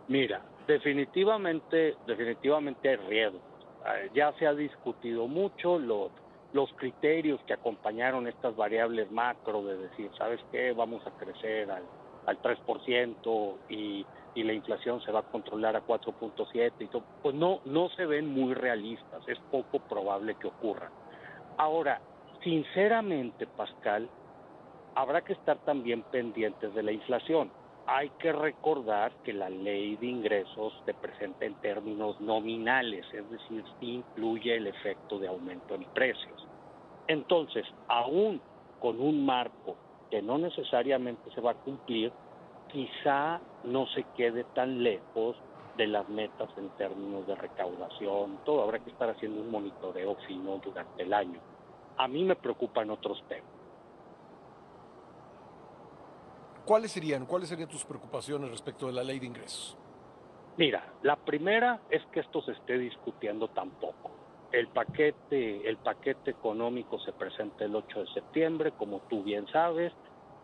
Mira, 0.07 0.41
definitivamente, 0.69 1.95
definitivamente 2.05 2.89
hay 2.89 2.95
riesgo. 2.95 3.39
Ya 4.13 4.31
se 4.33 4.45
ha 4.45 4.53
discutido 4.53 5.27
mucho, 5.27 5.79
lo 5.79 6.11
los 6.51 6.71
criterios 6.73 7.39
que 7.45 7.53
acompañaron 7.53 8.27
estas 8.27 8.55
variables 8.55 9.11
macro 9.11 9.63
de 9.63 9.77
decir, 9.77 10.09
¿sabes 10.17 10.39
qué? 10.51 10.71
Vamos 10.71 11.05
a 11.05 11.11
crecer 11.11 11.69
al, 11.69 11.83
al 12.25 12.41
3% 12.41 13.55
y, 13.69 14.03
y 14.33 14.43
la 14.43 14.53
inflación 14.53 14.99
se 15.01 15.11
va 15.11 15.19
a 15.19 15.31
controlar 15.31 15.75
a 15.75 15.85
4.7 15.85 16.71
y 16.79 16.87
todo, 16.87 17.03
pues 17.21 17.35
no, 17.35 17.61
no 17.65 17.89
se 17.89 18.07
ven 18.07 18.27
muy 18.27 18.55
realistas, 18.55 19.21
es 19.27 19.37
poco 19.51 19.77
probable 19.77 20.33
que 20.39 20.47
ocurra. 20.47 20.89
Ahora, 21.57 22.01
sinceramente, 22.43 23.45
Pascal, 23.45 24.09
habrá 24.95 25.21
que 25.21 25.33
estar 25.33 25.59
también 25.65 26.01
pendientes 26.01 26.73
de 26.73 26.81
la 26.81 26.91
inflación. 26.91 27.51
Hay 27.91 28.11
que 28.19 28.31
recordar 28.31 29.11
que 29.23 29.33
la 29.33 29.49
ley 29.49 29.95
de 29.95 30.05
ingresos 30.05 30.71
se 30.85 30.93
presenta 30.93 31.47
en 31.47 31.55
términos 31.55 32.21
nominales, 32.21 33.03
es 33.11 33.27
decir, 33.31 33.65
incluye 33.79 34.55
el 34.57 34.67
efecto 34.67 35.17
de 35.17 35.27
aumento 35.27 35.73
en 35.73 35.85
precios. 35.85 36.39
Entonces, 37.07 37.65
aún 37.87 38.43
con 38.77 39.01
un 39.01 39.25
marco 39.25 39.75
que 40.11 40.21
no 40.21 40.37
necesariamente 40.37 41.31
se 41.31 41.41
va 41.41 41.51
a 41.51 41.55
cumplir, 41.55 42.13
quizá 42.67 43.41
no 43.63 43.87
se 43.87 44.05
quede 44.15 44.43
tan 44.53 44.83
lejos 44.83 45.35
de 45.75 45.87
las 45.87 46.07
metas 46.09 46.49
en 46.57 46.69
términos 46.77 47.25
de 47.25 47.35
recaudación, 47.35 48.39
todo 48.45 48.61
habrá 48.61 48.77
que 48.77 48.91
estar 48.91 49.09
haciendo 49.09 49.41
un 49.41 49.49
monitoreo 49.49 50.15
fino 50.27 50.59
durante 50.63 51.01
el 51.01 51.11
año. 51.11 51.41
A 51.97 52.07
mí 52.07 52.23
me 52.23 52.35
preocupan 52.35 52.91
otros 52.91 53.19
temas. 53.27 53.58
¿Cuáles 56.69 56.91
serían, 56.91 57.25
cuáles 57.25 57.49
serían 57.49 57.67
tus 57.67 57.83
preocupaciones 57.83 58.51
respecto 58.51 58.85
de 58.85 58.93
la 58.93 59.03
ley 59.03 59.17
de 59.17 59.25
ingresos? 59.25 59.75
Mira, 60.55 60.85
la 61.01 61.15
primera 61.15 61.79
es 61.89 62.03
que 62.13 62.19
esto 62.19 62.43
se 62.43 62.51
esté 62.51 62.77
discutiendo 62.77 63.47
tampoco. 63.47 64.11
El 64.51 64.67
paquete, 64.67 65.67
el 65.67 65.77
paquete 65.77 66.29
económico 66.29 66.99
se 66.99 67.11
presenta 67.13 67.65
el 67.65 67.75
8 67.75 68.01
de 68.01 68.13
septiembre, 68.13 68.71
como 68.77 68.99
tú 69.09 69.23
bien 69.23 69.47
sabes, 69.47 69.91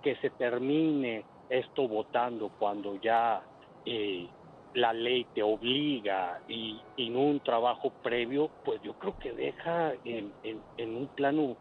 que 0.02 0.16
se 0.16 0.32
termine 0.32 1.24
esto 1.48 1.88
votando 1.88 2.50
cuando 2.58 3.00
ya 3.00 3.44
eh, 3.86 4.28
la 4.74 4.94
ley 4.94 5.28
te 5.36 5.44
obliga 5.44 6.42
y, 6.48 6.82
en 6.98 7.18
un 7.18 7.40
trabajo 7.42 7.94
previo, 8.02 8.50
pues 8.64 8.82
yo 8.82 8.94
creo 8.94 9.16
que 9.20 9.32
deja 9.32 9.94
en, 10.04 10.34
en 10.42 10.96
un 10.96 11.06
plano 11.06 11.56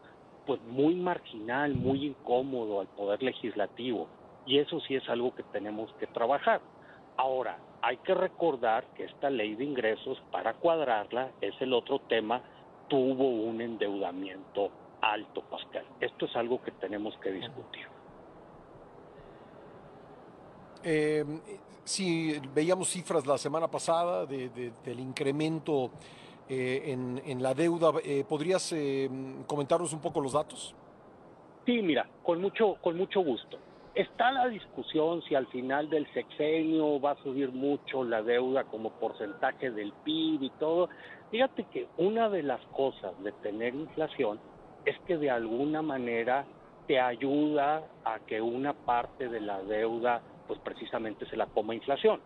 pues 0.47 0.59
muy 0.62 0.95
marginal, 0.95 1.75
muy 1.75 2.07
incómodo 2.07 2.81
al 2.81 2.87
poder 2.87 3.23
legislativo. 3.23 4.09
Y 4.47 4.59
eso 4.59 4.80
sí 4.80 4.95
es 4.95 5.09
algo 5.09 5.34
que 5.34 5.42
tenemos 5.45 5.92
que 5.99 6.07
trabajar. 6.07 6.61
Ahora, 7.16 7.59
hay 7.82 7.97
que 7.99 8.14
recordar 8.14 8.84
que 8.95 9.05
esta 9.05 9.30
ley 9.30 9.55
de 9.55 9.64
ingresos, 9.64 10.20
para 10.30 10.55
cuadrarla, 10.55 11.30
es 11.40 11.55
el 11.61 11.72
otro 11.72 12.01
tema 12.01 12.42
tuvo 12.88 13.28
un 13.28 13.61
endeudamiento 13.61 14.70
alto, 15.01 15.42
Pascal. 15.42 15.84
Esto 16.01 16.26
es 16.26 16.36
algo 16.36 16.62
que 16.62 16.70
tenemos 16.72 17.16
que 17.18 17.32
discutir. 17.32 17.86
Eh, 20.82 21.24
si 21.84 22.38
veíamos 22.55 22.88
cifras 22.88 23.26
la 23.26 23.38
semana 23.38 23.68
pasada 23.68 24.26
de, 24.26 24.72
del 24.84 25.01
incremento 25.01 25.90
eh, 26.49 26.82
en, 26.86 27.22
en, 27.24 27.42
la 27.42 27.55
deuda, 27.55 27.92
eh, 28.03 28.24
¿podrías 28.28 28.72
eh, 28.72 29.09
comentarnos 29.47 29.92
un 29.92 30.01
poco 30.01 30.20
los 30.20 30.32
datos? 30.32 30.74
Sí, 31.64 31.80
mira, 31.80 32.07
con 32.22 32.40
mucho, 32.40 32.76
con 32.82 32.97
mucho 32.97 33.20
gusto. 33.20 33.59
Está 33.95 34.32
la 34.32 34.49
discusión 34.49 35.22
si 35.22 35.36
al 35.36 35.47
final 35.47 35.88
del 35.88 36.12
sexenio 36.12 37.01
va 37.01 37.12
a 37.12 37.22
subir 37.22 37.53
mucho 37.53 38.03
la 38.03 38.22
deuda 38.22 38.64
como 38.64 38.90
porcentaje 38.90 39.70
del 39.70 39.92
PIB 39.92 40.42
y 40.42 40.51
todo. 40.59 40.88
Fíjate 41.30 41.62
que 41.72 41.86
una 41.97 42.28
de 42.28 42.42
las 42.42 42.61
cosas 42.72 43.12
de 43.22 43.30
tener 43.30 43.72
inflación 43.72 44.40
es 44.84 44.99
que 45.07 45.16
de 45.16 45.30
alguna 45.30 45.80
manera 45.80 46.45
te 46.88 46.99
ayuda 46.99 47.84
a 48.05 48.18
que 48.26 48.42
una 48.42 48.72
parte 48.72 49.28
de 49.28 49.40
la 49.40 49.62
deuda 49.62 50.22
pues 50.49 50.59
precisamente 50.59 51.24
se 51.26 51.36
la 51.36 51.47
coma 51.47 51.76
inflación. 51.76 52.20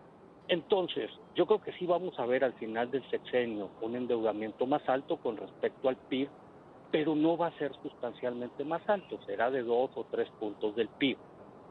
Entonces, 0.47 1.11
yo 1.35 1.45
creo 1.45 1.61
que 1.61 1.73
sí 1.73 1.85
vamos 1.85 2.17
a 2.17 2.25
ver 2.25 2.43
al 2.43 2.53
final 2.53 2.89
del 2.89 3.07
sexenio 3.11 3.69
un 3.81 3.95
endeudamiento 3.95 4.65
más 4.65 4.81
alto 4.89 5.17
con 5.17 5.37
respecto 5.37 5.87
al 5.87 5.97
PIB, 5.97 6.29
pero 6.89 7.13
no 7.13 7.37
va 7.37 7.47
a 7.47 7.57
ser 7.59 7.71
sustancialmente 7.83 8.63
más 8.63 8.81
alto, 8.89 9.19
será 9.27 9.51
de 9.51 9.61
dos 9.61 9.91
o 9.93 10.07
tres 10.09 10.27
puntos 10.39 10.75
del 10.75 10.87
PIB. 10.87 11.15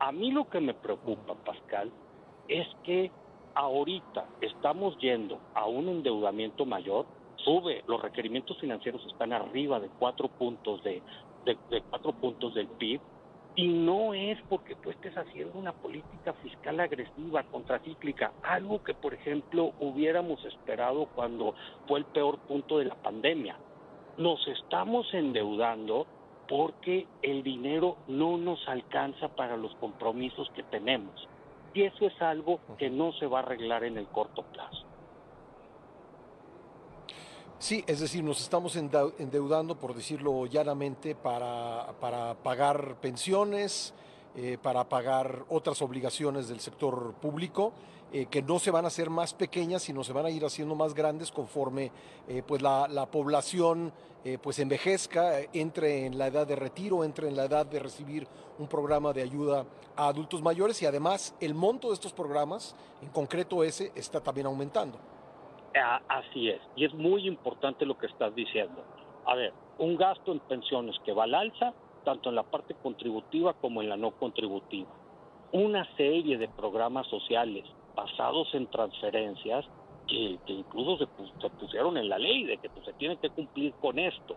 A 0.01 0.12
mí 0.12 0.30
lo 0.30 0.49
que 0.49 0.61
me 0.61 0.74
preocupa, 0.74 1.34
Pascal, 1.44 1.90
es 2.46 2.66
que 2.84 3.11
ahorita 3.55 4.26
estamos 4.40 4.96
yendo 4.99 5.40
a 5.55 5.66
un 5.66 5.88
endeudamiento 5.88 6.64
mayor, 6.64 7.07
sube, 7.36 7.82
los 7.88 8.01
requerimientos 8.01 8.59
financieros 8.59 9.05
están 9.07 9.32
arriba 9.32 9.80
de 9.80 9.88
cuatro 9.99 10.28
puntos 10.28 10.82
de, 10.84 11.03
cuatro 11.90 12.12
puntos 12.12 12.55
del 12.55 12.68
PIB, 12.68 13.01
y 13.57 13.66
no 13.66 14.14
es 14.14 14.38
porque 14.49 14.76
tú 14.76 14.90
estés 14.90 15.16
haciendo 15.18 15.59
una 15.59 15.72
política 15.72 16.32
fiscal 16.34 16.78
agresiva, 16.78 17.42
contracíclica, 17.42 18.32
algo 18.44 18.84
que, 18.84 18.94
por 18.94 19.14
ejemplo, 19.14 19.72
hubiéramos 19.80 20.44
esperado 20.44 21.07
cuando 21.16 21.55
fue 21.88 21.99
el 21.99 22.05
peor 22.05 22.38
punto 22.38 22.78
de 22.78 22.84
la 22.84 22.94
pandemia. 22.94 23.57
Nos 24.16 24.46
estamos 24.46 25.12
endeudando 25.12 26.07
porque 26.49 27.07
el 27.22 27.42
dinero 27.42 27.96
no 28.09 28.38
nos 28.38 28.66
alcanza 28.68 29.28
para 29.28 29.57
los 29.57 29.74
compromisos 29.76 30.51
que 30.55 30.62
tenemos. 30.62 31.28
Y 31.74 31.82
eso 31.82 32.07
es 32.07 32.22
algo 32.22 32.61
que 32.78 32.88
no 32.88 33.12
se 33.12 33.26
va 33.26 33.40
a 33.40 33.42
arreglar 33.42 33.84
en 33.84 33.99
el 33.99 34.07
corto 34.07 34.42
plazo. 34.42 34.84
Sí, 37.59 37.84
es 37.86 38.01
decir, 38.01 38.22
nos 38.22 38.40
estamos 38.40 38.76
endeudando, 38.76 39.74
por 39.74 39.94
decirlo 39.94 40.46
llanamente, 40.46 41.14
para, 41.14 41.92
para 42.01 42.34
pagar 42.34 42.96
pensiones, 43.01 43.92
eh, 44.36 44.57
para 44.62 44.88
pagar 44.88 45.44
otras 45.49 45.82
obligaciones 45.82 46.49
del 46.49 46.61
sector 46.61 47.14
público, 47.14 47.72
eh, 48.13 48.27
que 48.27 48.43
no 48.43 48.59
se 48.59 48.71
van 48.71 48.85
a 48.85 48.89
hacer 48.89 49.11
más 49.11 49.35
pequeñas, 49.35 49.83
sino 49.83 50.05
se 50.05 50.13
van 50.13 50.27
a 50.27 50.31
ir 50.31 50.45
haciendo 50.45 50.75
más 50.75 50.95
grandes 50.95 51.31
conforme 51.31 51.91
eh, 52.29 52.43
pues 52.47 52.63
la, 52.63 52.89
la 52.89 53.07
población 53.07 53.93
pues 54.43 54.59
envejezca, 54.59 55.39
entre 55.55 56.05
en 56.05 56.19
la 56.19 56.27
edad 56.27 56.47
de 56.47 56.55
retiro, 56.55 57.03
entre 57.03 57.29
en 57.29 57.37
la 57.37 57.45
edad 57.45 57.65
de 57.65 57.79
recibir 57.79 58.27
un 58.59 58.67
programa 58.67 59.15
de 59.15 59.23
ayuda 59.23 59.65
a 59.97 60.09
adultos 60.09 60.43
mayores 60.43 60.83
y 60.83 60.87
además 60.87 61.35
el 61.41 61.55
monto 61.55 61.89
de 61.89 61.95
estos 61.95 62.13
programas, 62.13 62.77
en 63.01 63.09
concreto 63.09 63.65
ese, 63.65 63.91
está 63.95 64.21
también 64.21 64.47
aumentando. 64.47 64.99
Así 66.09 66.49
es, 66.49 66.61
y 66.77 66.85
es 66.85 66.93
muy 66.93 67.27
importante 67.27 67.87
lo 67.87 67.97
que 67.97 68.07
estás 68.07 68.35
diciendo. 68.35 68.83
A 69.27 69.35
ver, 69.35 69.53
un 69.79 69.97
gasto 69.97 70.33
en 70.33 70.41
pensiones 70.41 70.97
que 71.05 71.13
va 71.13 71.25
al 71.25 71.35
alza, 71.35 71.73
tanto 72.05 72.29
en 72.31 72.35
la 72.35 72.43
parte 72.43 72.75
contributiva 72.75 73.53
como 73.55 73.83
en 73.83 73.89
la 73.89 73.97
no 73.97 74.13
contributiva. 74.13 74.89
Una 75.53 75.85
serie 75.97 76.37
de 76.39 76.49
programas 76.49 77.07
sociales 77.07 77.65
basados 77.99 78.49
en 78.55 78.68
transferencias 78.68 79.66
que, 80.07 80.38
incluso 80.46 80.99
se, 80.99 81.07
se, 81.40 81.51
pusieron 81.51 81.96
en 81.96 82.09
la 82.09 82.18
ley 82.18 82.44
de 82.44 82.59
que 82.59 82.70
pues, 82.70 82.84
se 82.84 82.92
tiene 82.94 83.16
que 83.16 83.30
cumplir 83.30 83.72
con 83.74 83.99
esto. 83.99 84.36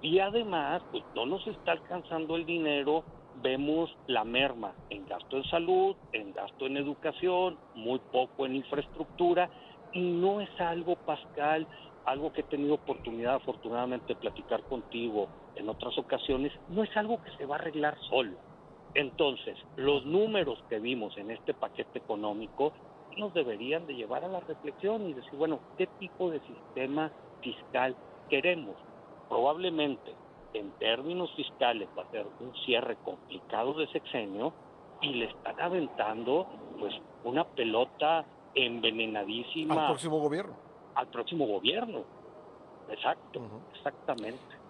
Y 0.00 0.20
además, 0.20 0.82
pues 0.90 1.02
no 1.14 1.26
nos 1.26 1.44
está 1.48 1.72
alcanzando 1.72 2.36
el 2.36 2.46
dinero, 2.46 3.04
vemos 3.42 3.90
la 4.06 4.24
merma 4.24 4.72
en 4.90 5.06
gasto 5.06 5.36
en 5.36 5.44
salud, 5.44 5.96
en 6.12 6.32
gasto 6.32 6.66
en 6.66 6.76
educación, 6.76 7.58
muy 7.74 7.98
poco 8.12 8.46
en 8.46 8.56
infraestructura 8.56 9.50
y 9.92 10.00
no 10.00 10.40
es 10.40 10.60
algo, 10.60 10.96
Pascal, 10.96 11.66
algo 12.04 12.32
que 12.32 12.42
he 12.42 12.44
tenido 12.44 12.74
oportunidad 12.74 13.36
afortunadamente 13.36 14.14
de 14.14 14.20
platicar 14.20 14.62
contigo 14.64 15.28
en 15.56 15.68
otras 15.68 15.96
ocasiones, 15.98 16.52
no 16.68 16.82
es 16.82 16.96
algo 16.96 17.22
que 17.22 17.30
se 17.36 17.46
va 17.46 17.56
a 17.56 17.58
arreglar 17.58 17.96
solo. 18.08 18.36
Entonces, 18.94 19.56
los 19.76 20.04
números 20.04 20.58
que 20.68 20.78
vimos 20.78 21.16
en 21.16 21.30
este 21.30 21.54
paquete 21.54 21.98
económico 21.98 22.72
nos 23.16 23.32
deberían 23.34 23.86
de 23.86 23.94
llevar 23.94 24.24
a 24.24 24.28
la 24.28 24.40
reflexión 24.40 25.08
y 25.08 25.14
decir, 25.14 25.34
bueno, 25.34 25.60
¿qué 25.76 25.86
tipo 25.98 26.30
de 26.30 26.40
sistema 26.40 27.10
fiscal 27.40 27.96
queremos? 28.28 28.76
Probablemente, 29.28 30.14
en 30.54 30.70
términos 30.72 31.30
fiscales, 31.34 31.88
va 31.96 32.02
a 32.02 32.10
ser 32.10 32.26
un 32.40 32.54
cierre 32.64 32.96
complicado 33.04 33.74
de 33.74 33.86
sexenio 33.88 34.52
y 35.00 35.14
le 35.14 35.26
están 35.26 35.60
aventando 35.60 36.46
pues 36.78 36.94
una 37.24 37.44
pelota 37.44 38.24
envenenadísima. 38.54 39.82
Al 39.82 39.86
próximo 39.86 40.18
gobierno. 40.18 40.54
Al 40.94 41.06
próximo 41.08 41.46
gobierno. 41.46 42.04
Exacto, 42.90 43.40
uh 43.40 43.42
-huh. 43.42 43.76
exactamente. 43.76 44.61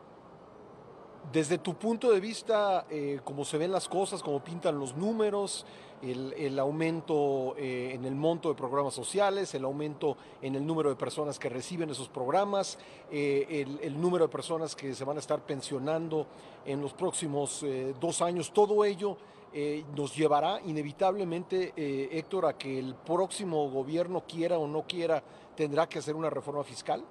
Desde 1.30 1.58
tu 1.58 1.74
punto 1.74 2.10
de 2.10 2.20
vista, 2.20 2.86
eh, 2.90 3.20
cómo 3.24 3.44
se 3.44 3.58
ven 3.58 3.70
las 3.70 3.88
cosas, 3.88 4.22
cómo 4.22 4.42
pintan 4.42 4.78
los 4.78 4.96
números, 4.96 5.64
el, 6.02 6.58
aumento 6.58 7.54
eh, 7.56 7.92
en 7.94 8.04
el 8.04 8.14
monto 8.14 8.48
de 8.48 8.54
programas 8.54 8.94
sociales, 8.94 9.54
el 9.54 9.64
aumento 9.64 10.16
en 10.40 10.56
el 10.56 10.66
número 10.66 10.90
de 10.90 10.96
personas 10.96 11.38
que 11.38 11.48
reciben 11.48 11.90
esos 11.90 12.08
programas, 12.08 12.78
eh, 13.10 13.46
el, 13.48 13.78
el, 13.82 14.00
número 14.00 14.26
de 14.26 14.32
personas 14.32 14.74
que 14.74 14.94
se 14.94 15.04
van 15.04 15.16
a 15.16 15.20
estar 15.20 15.40
pensionando 15.40 16.26
en 16.66 16.80
los 16.80 16.92
próximos 16.92 17.62
eh, 17.62 17.94
dos 18.00 18.20
años, 18.20 18.52
todo 18.52 18.84
ello 18.84 19.16
nos 19.94 20.16
llevará 20.16 20.62
inevitablemente, 20.64 21.74
Héctor, 21.76 22.46
a 22.46 22.56
que 22.56 22.78
el 22.78 22.94
próximo 22.94 23.68
gobierno 23.68 24.22
quiera 24.26 24.56
o 24.56 24.66
no 24.66 24.86
quiera, 24.86 25.22
tendrá 25.54 25.86
que 25.86 25.98
hacer 25.98 26.16
una 26.16 26.30
reforma 26.30 26.64
fiscal? 26.64 27.04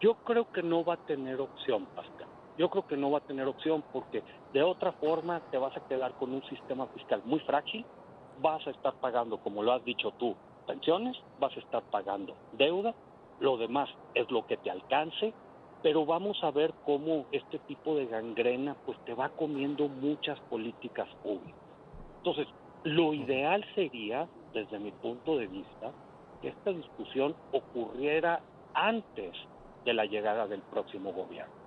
Yo 0.00 0.16
creo 0.24 0.50
que 0.50 0.64
no 0.64 0.84
va 0.84 0.94
a 0.94 1.06
tener 1.06 1.40
opción, 1.40 1.86
Pascal. 1.94 2.17
Yo 2.58 2.68
creo 2.68 2.82
que 2.82 2.96
no 2.96 3.12
va 3.12 3.18
a 3.18 3.22
tener 3.22 3.46
opción 3.46 3.84
porque 3.92 4.24
de 4.50 4.64
otra 4.64 4.92
forma 4.92 5.40
te 5.48 5.58
vas 5.58 5.76
a 5.76 5.80
quedar 5.80 6.14
con 6.16 6.32
un 6.32 6.42
sistema 6.42 6.88
fiscal 6.88 7.22
muy 7.24 7.38
frágil, 7.40 7.86
vas 8.34 8.66
a 8.66 8.72
estar 8.72 8.94
pagando, 8.98 9.38
como 9.38 9.62
lo 9.62 9.72
has 9.72 9.84
dicho 9.84 10.12
tú, 10.18 10.36
pensiones, 10.66 11.16
vas 11.36 11.56
a 11.56 11.60
estar 11.60 11.84
pagando 11.84 12.36
deuda, 12.50 12.96
lo 13.38 13.56
demás 13.58 13.88
es 14.12 14.28
lo 14.32 14.42
que 14.42 14.56
te 14.56 14.70
alcance, 14.70 15.36
pero 15.82 16.04
vamos 16.04 16.42
a 16.42 16.50
ver 16.50 16.74
cómo 16.82 17.28
este 17.30 17.60
tipo 17.60 17.96
de 17.96 18.06
gangrena 18.06 18.76
pues 18.84 18.98
te 19.04 19.14
va 19.14 19.30
comiendo 19.30 19.88
muchas 19.88 20.40
políticas 20.48 21.08
públicas. 21.22 21.62
Entonces, 22.24 22.52
lo 22.82 23.14
ideal 23.14 23.64
sería, 23.76 24.28
desde 24.52 24.80
mi 24.80 24.90
punto 24.90 25.36
de 25.36 25.46
vista, 25.46 25.94
que 26.40 26.48
esta 26.48 26.72
discusión 26.72 27.36
ocurriera 27.52 28.42
antes 28.74 29.36
de 29.84 29.94
la 29.94 30.06
llegada 30.06 30.48
del 30.48 30.64
próximo 30.64 31.12
gobierno. 31.12 31.57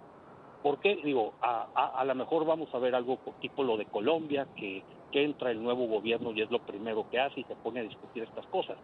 ¿Por 0.61 0.79
qué? 0.79 0.97
Digo, 1.03 1.33
a, 1.41 1.67
a, 1.73 1.99
a 1.99 2.05
lo 2.05 2.15
mejor 2.15 2.45
vamos 2.45 2.73
a 2.73 2.79
ver 2.79 2.93
algo 2.95 3.17
tipo 3.39 3.63
lo 3.63 3.77
de 3.77 3.85
Colombia, 3.85 4.47
que, 4.55 4.83
que 5.11 5.23
entra 5.23 5.51
el 5.51 5.61
nuevo 5.61 5.87
gobierno 5.87 6.31
y 6.31 6.41
es 6.41 6.51
lo 6.51 6.59
primero 6.59 7.09
que 7.09 7.19
hace 7.19 7.41
y 7.41 7.43
se 7.45 7.55
pone 7.55 7.79
a 7.79 7.83
discutir 7.83 8.23
estas 8.23 8.45
cosas. 8.47 8.77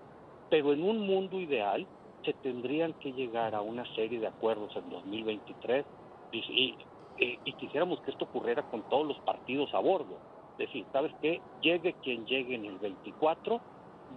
Pero 0.49 0.73
en 0.73 0.83
un 0.83 1.05
mundo 1.05 1.39
ideal, 1.39 1.85
se 2.23 2.33
tendrían 2.33 2.93
que 2.93 3.13
llegar 3.13 3.55
a 3.55 3.61
una 3.61 3.85
serie 3.95 4.19
de 4.19 4.27
acuerdos 4.27 4.75
en 4.75 4.89
2023 4.89 5.85
y, 6.31 6.37
y, 6.39 7.39
y, 7.45 7.53
quisiéramos 7.53 8.01
que 8.01 8.11
esto 8.11 8.25
ocurriera 8.25 8.63
con 8.63 8.81
todos 8.89 9.07
los 9.07 9.19
partidos 9.19 9.73
a 9.73 9.79
bordo. 9.79 10.17
Es 10.53 10.67
decir, 10.67 10.85
¿sabes 10.91 11.13
qué? 11.21 11.41
Llegue 11.61 11.93
quien 12.03 12.25
llegue 12.25 12.55
en 12.55 12.65
el 12.65 12.79
24, 12.79 13.61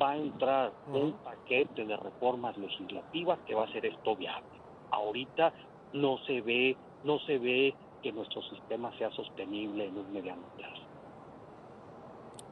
va 0.00 0.10
a 0.10 0.16
entrar 0.16 0.72
uh 0.88 0.92
-huh. 0.92 1.02
un 1.02 1.12
paquete 1.12 1.84
de 1.84 1.96
reformas 1.96 2.56
legislativas 2.56 3.38
que 3.46 3.54
va 3.54 3.62
a 3.62 3.66
hacer 3.66 3.86
esto 3.86 4.16
viable. 4.16 4.48
Ahorita 4.90 5.52
no 5.92 6.18
se 6.26 6.40
ve, 6.40 6.76
no 7.04 7.18
se 7.20 7.38
ve 7.38 7.74
que 8.02 8.12
nuestro 8.12 8.42
sistema 8.42 8.96
sea 8.98 9.10
sostenible 9.12 9.86
en 9.86 9.98
un 9.98 10.12
mediano 10.12 10.42
plazo. 10.56 10.82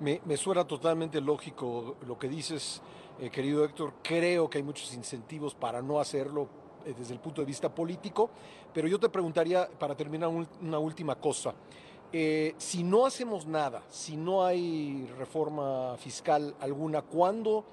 Me, 0.00 0.36
suena 0.36 0.64
totalmente 0.64 1.20
lógico 1.20 1.96
lo 2.06 2.18
que 2.18 2.28
dices, 2.28 2.80
eh, 3.18 3.30
querido 3.30 3.64
Héctor. 3.64 3.94
Creo 4.02 4.48
que 4.48 4.58
hay 4.58 4.64
muchos 4.64 4.94
incentivos 4.94 5.54
para 5.54 5.82
no 5.82 5.98
hacerlo 5.98 6.48
eh, 6.84 6.94
desde 6.96 7.14
el 7.14 7.20
punto 7.20 7.40
de 7.40 7.46
vista 7.46 7.74
político, 7.74 8.30
pero 8.72 8.86
yo 8.86 9.00
te 9.00 9.08
preguntaría, 9.08 9.68
para 9.78 9.96
terminar, 9.96 10.28
un, 10.28 10.46
una 10.62 10.78
última 10.78 11.16
cosa. 11.16 11.54
Eh, 12.12 12.54
si 12.56 12.84
no 12.84 13.04
hacemos 13.04 13.46
nada, 13.46 13.82
si 13.88 14.16
no 14.16 14.44
hay 14.44 15.06
reforma 15.18 15.96
fiscal 15.98 16.54
alguna, 16.60 17.02
¿cuándo 17.02 17.64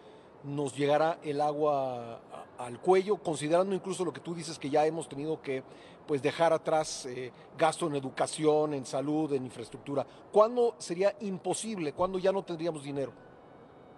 nos 0.45 0.75
llegará 0.75 1.19
el 1.23 1.41
agua 1.41 2.19
al 2.57 2.79
cuello, 2.79 3.17
considerando 3.17 3.75
incluso 3.75 4.05
lo 4.05 4.13
que 4.13 4.21
tú 4.21 4.33
dices 4.33 4.57
que 4.59 4.69
ya 4.69 4.85
hemos 4.85 5.09
tenido 5.09 5.41
que 5.41 5.63
pues 6.07 6.21
dejar 6.21 6.53
atrás 6.53 7.05
eh, 7.07 7.31
gasto 7.57 7.87
en 7.87 7.95
educación, 7.95 8.73
en 8.73 8.85
salud, 8.85 9.31
en 9.33 9.45
infraestructura. 9.45 10.05
¿Cuándo 10.31 10.75
sería 10.77 11.15
imposible? 11.21 11.93
¿Cuándo 11.93 12.19
ya 12.19 12.31
no 12.31 12.43
tendríamos 12.43 12.83
dinero? 12.83 13.11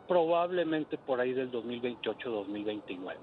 Probablemente 0.07 0.97
por 0.97 1.19
ahí 1.19 1.33
del 1.33 1.51
2028-2029. 1.51 3.15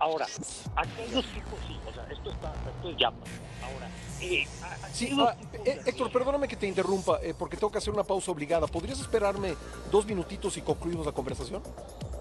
Ahora, 0.00 0.26
aquellos 0.74 1.24
tipos 1.26 1.58
sí, 1.66 1.76
o 1.88 1.94
sea, 1.94 2.06
esto 2.10 2.30
está, 2.30 2.52
esto 2.52 2.90
ya 2.98 3.08
Ahora, 3.08 3.88
eh, 4.20 4.46
sí, 4.92 5.16
ah, 5.18 5.36
eh, 5.64 5.80
Héctor, 5.86 6.10
perdóname 6.10 6.48
que 6.48 6.56
te 6.56 6.66
interrumpa, 6.66 7.18
eh, 7.22 7.34
porque 7.38 7.56
tengo 7.56 7.70
que 7.70 7.78
hacer 7.78 7.92
una 7.92 8.04
pausa 8.04 8.30
obligada. 8.30 8.66
¿Podrías 8.66 9.00
esperarme 9.00 9.54
dos 9.90 10.06
minutitos 10.06 10.56
y 10.56 10.62
concluimos 10.62 11.06
la 11.06 11.12
conversación? 11.12 11.62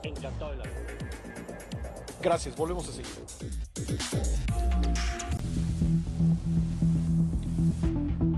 Encantado 0.04 0.52
de 0.52 0.58
la 0.58 0.64
Gracias, 2.22 2.56
volvemos 2.56 2.88
a 2.90 2.92
seguir. 2.92 3.12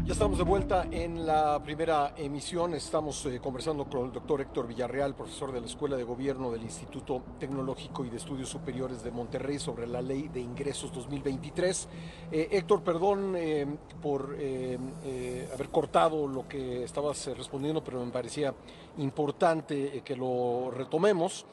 Ya 0.08 0.14
estamos 0.14 0.38
de 0.38 0.46
vuelta 0.46 0.88
en 0.90 1.28
la 1.28 1.62
primera 1.62 2.14
emisión. 2.16 2.74
Estamos 2.74 3.26
eh, 3.26 3.42
conversando 3.44 3.84
con 3.84 4.06
el 4.06 4.14
doctor 4.14 4.40
Héctor 4.40 4.66
Villarreal, 4.66 5.14
profesor 5.14 5.52
de 5.52 5.60
la 5.60 5.68
Escuela 5.68 5.98
de 5.98 6.06
Gobierno 6.06 6.50
del 6.50 6.64
Instituto 6.64 7.22
Tecnológico 7.38 8.06
y 8.06 8.10
de 8.10 8.16
Estudios 8.16 8.48
Superiores 8.48 9.04
de 9.04 9.12
Monterrey 9.12 9.60
sobre 9.60 9.86
la 9.86 10.02
Ley 10.02 10.30
de 10.30 10.40
Ingresos 10.40 10.94
2023. 10.94 11.90
Eh, 12.32 12.48
Héctor, 12.52 12.84
perdón 12.84 13.34
eh, 13.36 13.68
por 14.02 14.34
haber 14.34 15.70
cortado 15.74 16.26
lo 16.26 16.48
que 16.48 16.86
estabas 16.86 17.28
respondiendo, 17.36 17.84
pero 17.84 18.06
me 18.06 18.10
parecía 18.10 18.54
importante 19.00 20.02
que 20.06 20.16
lo 20.16 20.72
retomemos. 20.72 21.46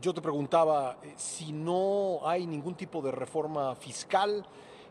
yo 0.00 0.14
te 0.14 0.22
preguntaba 0.22 0.96
si 1.16 1.50
no 1.50 2.20
hay 2.24 2.46
ningún 2.46 2.76
tipo 2.76 3.02
de 3.02 3.10
reforma 3.10 3.74
fiscal, 3.74 4.46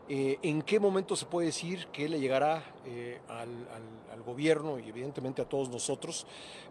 eh, 0.08 0.38
¿En 0.42 0.62
qué 0.62 0.80
momento 0.80 1.14
se 1.16 1.26
puede 1.26 1.46
decir 1.46 1.86
que 1.88 2.08
le 2.08 2.18
llegará 2.18 2.64
eh, 2.84 3.20
al, 3.28 3.46
gobierno 4.24 4.78
y 4.78 4.88
evidentemente 4.88 5.42
a 5.42 5.48
todos 5.48 5.68
nosotros, 5.68 6.28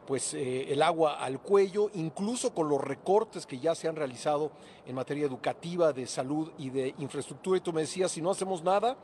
pues 0.08 0.34
eh, 0.34 0.72
el 0.72 0.82
agua 0.82 1.16
al 1.16 1.42
cuello, 1.42 1.92
incluso 1.96 2.54
con 2.54 2.70
los 2.70 2.80
recortes 2.80 3.46
que 3.46 3.60
ya 3.60 3.76
se 3.76 3.90
han 3.90 3.98
realizado 3.98 4.52
en 4.86 4.96
materia 4.96 5.26
educativa, 5.26 5.92
de 5.92 6.08
salud 6.08 6.54
y 6.58 6.70
de 6.70 6.96
infraestructura? 7.00 7.58
Y 7.58 7.62
tú 7.62 7.74
me 7.74 7.82
decías, 7.82 8.10
si 8.10 8.22
no 8.22 8.32
hacemos 8.32 8.64
nada, 8.64 8.96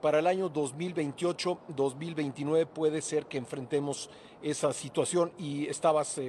para 0.00 0.20
el 0.20 0.28
año 0.28 0.52
2028-2029 0.52 2.66
puede 2.66 3.02
ser 3.02 3.26
que 3.26 3.38
enfrentemos 3.38 4.08
esa 4.40 4.72
situación 4.72 5.32
y 5.36 5.66
estabas 5.66 6.20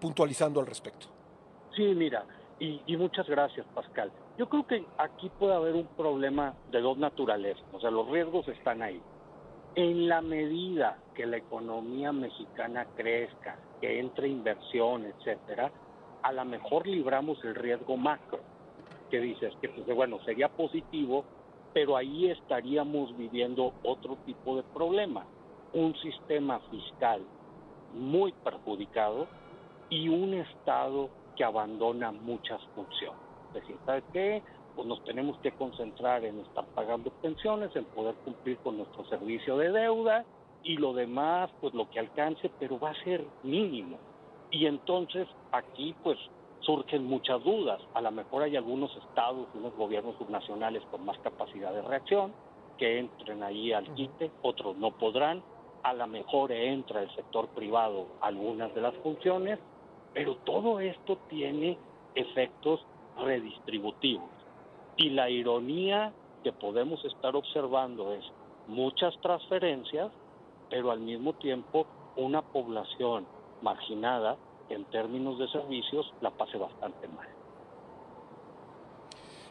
puntualizando 0.00 0.58
al 0.58 0.66
respecto. 0.66 1.08
Sí, 1.76 1.92
mira, 1.94 2.24
y, 2.60 2.96
muchas 2.96 3.26
gracias, 3.26 3.66
Pascal. 3.74 4.12
Yo 4.40 4.48
creo 4.48 4.66
que 4.66 4.86
aquí 4.96 5.28
puede 5.38 5.52
haber 5.52 5.74
un 5.74 5.86
problema 5.88 6.54
de 6.70 6.80
dos 6.80 6.96
naturalezas, 6.96 7.62
o 7.72 7.78
sea, 7.78 7.90
los 7.90 8.08
riesgos 8.08 8.48
están 8.48 8.80
ahí. 8.80 8.98
En 9.74 10.08
la 10.08 10.22
medida 10.22 10.98
que 11.14 11.26
la 11.26 11.36
economía 11.36 12.10
mexicana 12.10 12.86
crezca, 12.96 13.58
que 13.82 14.00
entre 14.00 14.28
inversión, 14.28 15.04
etcétera, 15.04 15.70
a 16.22 16.32
lo 16.32 16.46
mejor 16.46 16.86
libramos 16.86 17.36
el 17.44 17.54
riesgo 17.54 17.98
macro, 17.98 18.40
que 19.10 19.20
dices 19.20 19.52
que, 19.60 19.68
pues, 19.68 19.86
bueno, 19.94 20.18
sería 20.24 20.48
positivo, 20.48 21.26
pero 21.74 21.98
ahí 21.98 22.30
estaríamos 22.30 23.14
viviendo 23.18 23.74
otro 23.82 24.16
tipo 24.24 24.56
de 24.56 24.62
problema, 24.72 25.26
un 25.74 25.94
sistema 25.96 26.60
fiscal 26.70 27.22
muy 27.92 28.32
perjudicado 28.42 29.26
y 29.90 30.08
un 30.08 30.32
Estado 30.32 31.10
que 31.36 31.44
abandona 31.44 32.10
muchas 32.10 32.62
funciones. 32.74 33.29
Decir, 33.52 33.76
¿sabes 33.84 34.04
qué? 34.12 34.42
Pues 34.74 34.86
nos 34.86 35.02
tenemos 35.04 35.38
que 35.38 35.52
concentrar 35.52 36.24
en 36.24 36.38
estar 36.40 36.64
pagando 36.74 37.10
pensiones, 37.22 37.74
en 37.74 37.84
poder 37.86 38.14
cumplir 38.24 38.58
con 38.58 38.76
nuestro 38.78 39.04
servicio 39.06 39.56
de 39.56 39.72
deuda 39.72 40.24
y 40.62 40.76
lo 40.76 40.92
demás, 40.92 41.50
pues 41.60 41.74
lo 41.74 41.88
que 41.90 41.98
alcance, 41.98 42.50
pero 42.58 42.78
va 42.78 42.90
a 42.90 43.04
ser 43.04 43.24
mínimo. 43.42 43.98
Y 44.50 44.66
entonces 44.66 45.26
aquí 45.52 45.94
pues 46.02 46.18
surgen 46.60 47.04
muchas 47.04 47.42
dudas. 47.42 47.80
A 47.94 48.00
lo 48.00 48.10
mejor 48.10 48.42
hay 48.42 48.56
algunos 48.56 48.94
estados, 48.96 49.48
unos 49.54 49.74
gobiernos 49.76 50.16
subnacionales 50.18 50.82
con 50.90 51.04
más 51.04 51.18
capacidad 51.18 51.72
de 51.72 51.82
reacción 51.82 52.32
que 52.78 52.98
entren 52.98 53.42
ahí 53.42 53.72
al 53.72 53.92
quite, 53.94 54.30
otros 54.42 54.76
no 54.76 54.92
podrán. 54.92 55.42
A 55.82 55.94
lo 55.94 56.06
mejor 56.06 56.52
entra 56.52 57.02
el 57.02 57.14
sector 57.14 57.48
privado 57.48 58.06
algunas 58.20 58.74
de 58.74 58.82
las 58.82 58.94
funciones 58.96 59.58
pero 60.12 60.36
todo 60.44 60.80
esto 60.80 61.18
tiene 61.28 61.78
efectos 62.14 62.80
redistributivos. 63.22 64.28
Y 64.96 65.10
la 65.10 65.30
ironía 65.30 66.12
que 66.42 66.52
podemos 66.52 67.04
estar 67.04 67.36
observando 67.36 68.12
es 68.12 68.24
muchas 68.66 69.14
transferencias, 69.20 70.10
pero 70.68 70.90
al 70.90 71.00
mismo 71.00 71.34
tiempo 71.34 71.86
una 72.16 72.42
población 72.42 73.26
marginada 73.62 74.36
en 74.68 74.84
términos 74.86 75.38
de 75.38 75.48
servicios 75.48 76.12
la 76.20 76.30
pase 76.30 76.56
bastante 76.56 77.08
mal. 77.08 77.28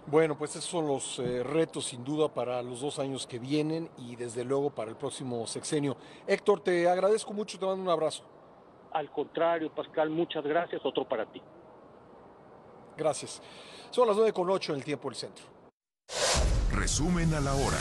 Bueno, 0.08 0.36
pues 0.36 0.56
esos 0.56 0.66
son 0.66 0.88
los 0.88 1.20
eh, 1.20 1.44
retos 1.44 1.86
sin 1.86 2.04
duda 2.04 2.30
para 2.30 2.64
los 2.64 2.82
dos 2.82 2.98
años 2.98 3.28
que 3.28 3.38
vienen 3.38 3.90
y 3.98 4.16
desde 4.16 4.44
luego 4.44 4.72
para 4.72 4.90
el 4.90 4.98
próximo 4.98 5.46
sexenio. 5.46 5.98
Héctor, 6.26 6.62
te 6.62 6.90
agradezco 6.90 7.32
mucho, 7.32 7.60
te 7.60 7.66
mando 7.66 7.84
un 7.84 7.90
abrazo. 7.90 8.24
Al 8.92 9.12
contrario, 9.12 9.70
Pascal, 9.70 10.10
muchas 10.10 10.44
gracias. 10.44 10.84
Otro 10.84 11.08
para 11.08 11.26
ti. 11.28 11.42
Gracias. 13.00 13.42
Son 13.92 14.06
las 14.06 14.18
9 14.18 14.34
con 14.34 14.50
8 14.50 14.74
en 14.74 14.80
el 14.80 14.84
tiempo 14.84 15.10
del 15.10 15.18
centro. 15.18 15.46
Resumen 16.74 17.34
a 17.34 17.40
la 17.40 17.56
hora. 17.56 17.78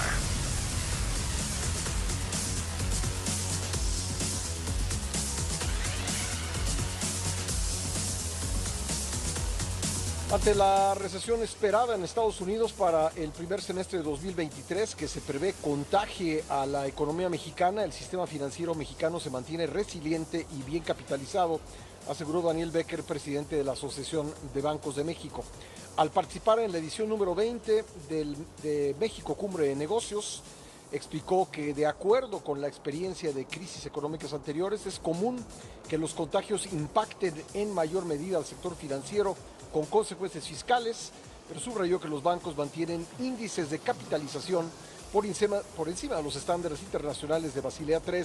Ante 10.30 10.54
la 10.54 10.94
recesión 10.94 11.42
esperada 11.42 11.94
en 11.94 12.04
Estados 12.04 12.40
Unidos 12.42 12.72
para 12.74 13.08
el 13.16 13.30
primer 13.30 13.62
semestre 13.62 13.98
de 13.98 14.04
2023, 14.04 14.94
que 14.94 15.08
se 15.08 15.22
prevé 15.22 15.54
contagie 15.54 16.44
a 16.50 16.66
la 16.66 16.86
economía 16.86 17.30
mexicana, 17.30 17.82
el 17.82 17.92
sistema 17.92 18.26
financiero 18.26 18.74
mexicano 18.74 19.18
se 19.20 19.30
mantiene 19.30 19.66
resiliente 19.66 20.46
y 20.56 20.62
bien 20.70 20.82
capitalizado, 20.82 21.60
aseguró 22.08 22.42
Daniel 22.42 22.70
Becker, 22.70 23.02
presidente 23.02 23.56
de 23.56 23.64
la 23.64 23.72
Asociación 23.72 24.32
de 24.54 24.60
Bancos 24.62 24.96
de 24.96 25.04
México. 25.04 25.44
Al 25.96 26.10
participar 26.10 26.60
en 26.60 26.70
la 26.70 26.78
edición 26.78 27.08
número 27.08 27.34
20 27.34 27.84
del, 28.08 28.36
de 28.62 28.94
México 29.00 29.34
Cumbre 29.34 29.66
de 29.66 29.74
Negocios, 29.74 30.42
explicó 30.92 31.50
que 31.50 31.74
de 31.74 31.86
acuerdo 31.86 32.40
con 32.40 32.60
la 32.60 32.68
experiencia 32.68 33.32
de 33.32 33.46
crisis 33.46 33.84
económicas 33.86 34.32
anteriores, 34.32 34.86
es 34.86 34.98
común 34.98 35.44
que 35.88 35.98
los 35.98 36.14
contagios 36.14 36.66
impacten 36.72 37.34
en 37.54 37.72
mayor 37.74 38.04
medida 38.04 38.38
al 38.38 38.46
sector 38.46 38.74
financiero 38.74 39.36
con 39.72 39.86
consecuencias 39.86 40.46
fiscales, 40.46 41.10
pero 41.48 41.60
subrayó 41.60 42.00
que 42.00 42.08
los 42.08 42.22
bancos 42.22 42.56
mantienen 42.56 43.06
índices 43.18 43.70
de 43.70 43.78
capitalización 43.78 44.70
por 45.12 45.24
encima, 45.26 45.60
por 45.76 45.88
encima 45.88 46.16
de 46.16 46.22
los 46.22 46.36
estándares 46.36 46.80
internacionales 46.82 47.54
de 47.54 47.60
Basilea 47.60 48.02
III, 48.06 48.24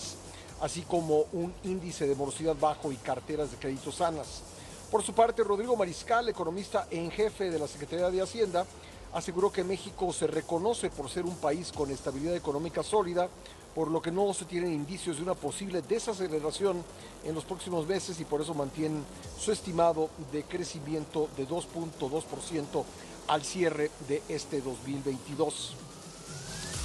así 0.63 0.81
como 0.83 1.25
un 1.33 1.53
índice 1.65 2.07
de 2.07 2.15
morosidad 2.15 2.55
bajo 2.55 2.89
y 2.93 2.95
carteras 2.95 3.51
de 3.51 3.57
crédito 3.57 3.91
sanas. 3.91 4.41
Por 4.89 5.03
su 5.03 5.13
parte, 5.13 5.43
Rodrigo 5.43 5.75
Mariscal, 5.75 6.29
economista 6.29 6.87
en 6.89 7.11
jefe 7.11 7.51
de 7.51 7.59
la 7.59 7.67
Secretaría 7.67 8.09
de 8.09 8.21
Hacienda, 8.21 8.65
aseguró 9.13 9.51
que 9.51 9.65
México 9.65 10.13
se 10.13 10.25
reconoce 10.25 10.89
por 10.89 11.09
ser 11.09 11.25
un 11.25 11.35
país 11.35 11.73
con 11.73 11.91
estabilidad 11.91 12.37
económica 12.37 12.81
sólida, 12.81 13.27
por 13.75 13.89
lo 13.89 14.01
que 14.01 14.11
no 14.11 14.33
se 14.33 14.45
tienen 14.45 14.71
indicios 14.71 15.17
de 15.17 15.23
una 15.23 15.33
posible 15.33 15.81
desaceleración 15.81 16.81
en 17.25 17.35
los 17.35 17.43
próximos 17.43 17.85
meses 17.85 18.21
y 18.21 18.23
por 18.23 18.39
eso 18.39 18.53
mantienen 18.53 19.03
su 19.37 19.51
estimado 19.51 20.09
de 20.31 20.43
crecimiento 20.43 21.27
de 21.35 21.45
2.2% 21.45 22.83
al 23.27 23.43
cierre 23.43 23.91
de 24.07 24.23
este 24.29 24.61
2022. 24.61 25.75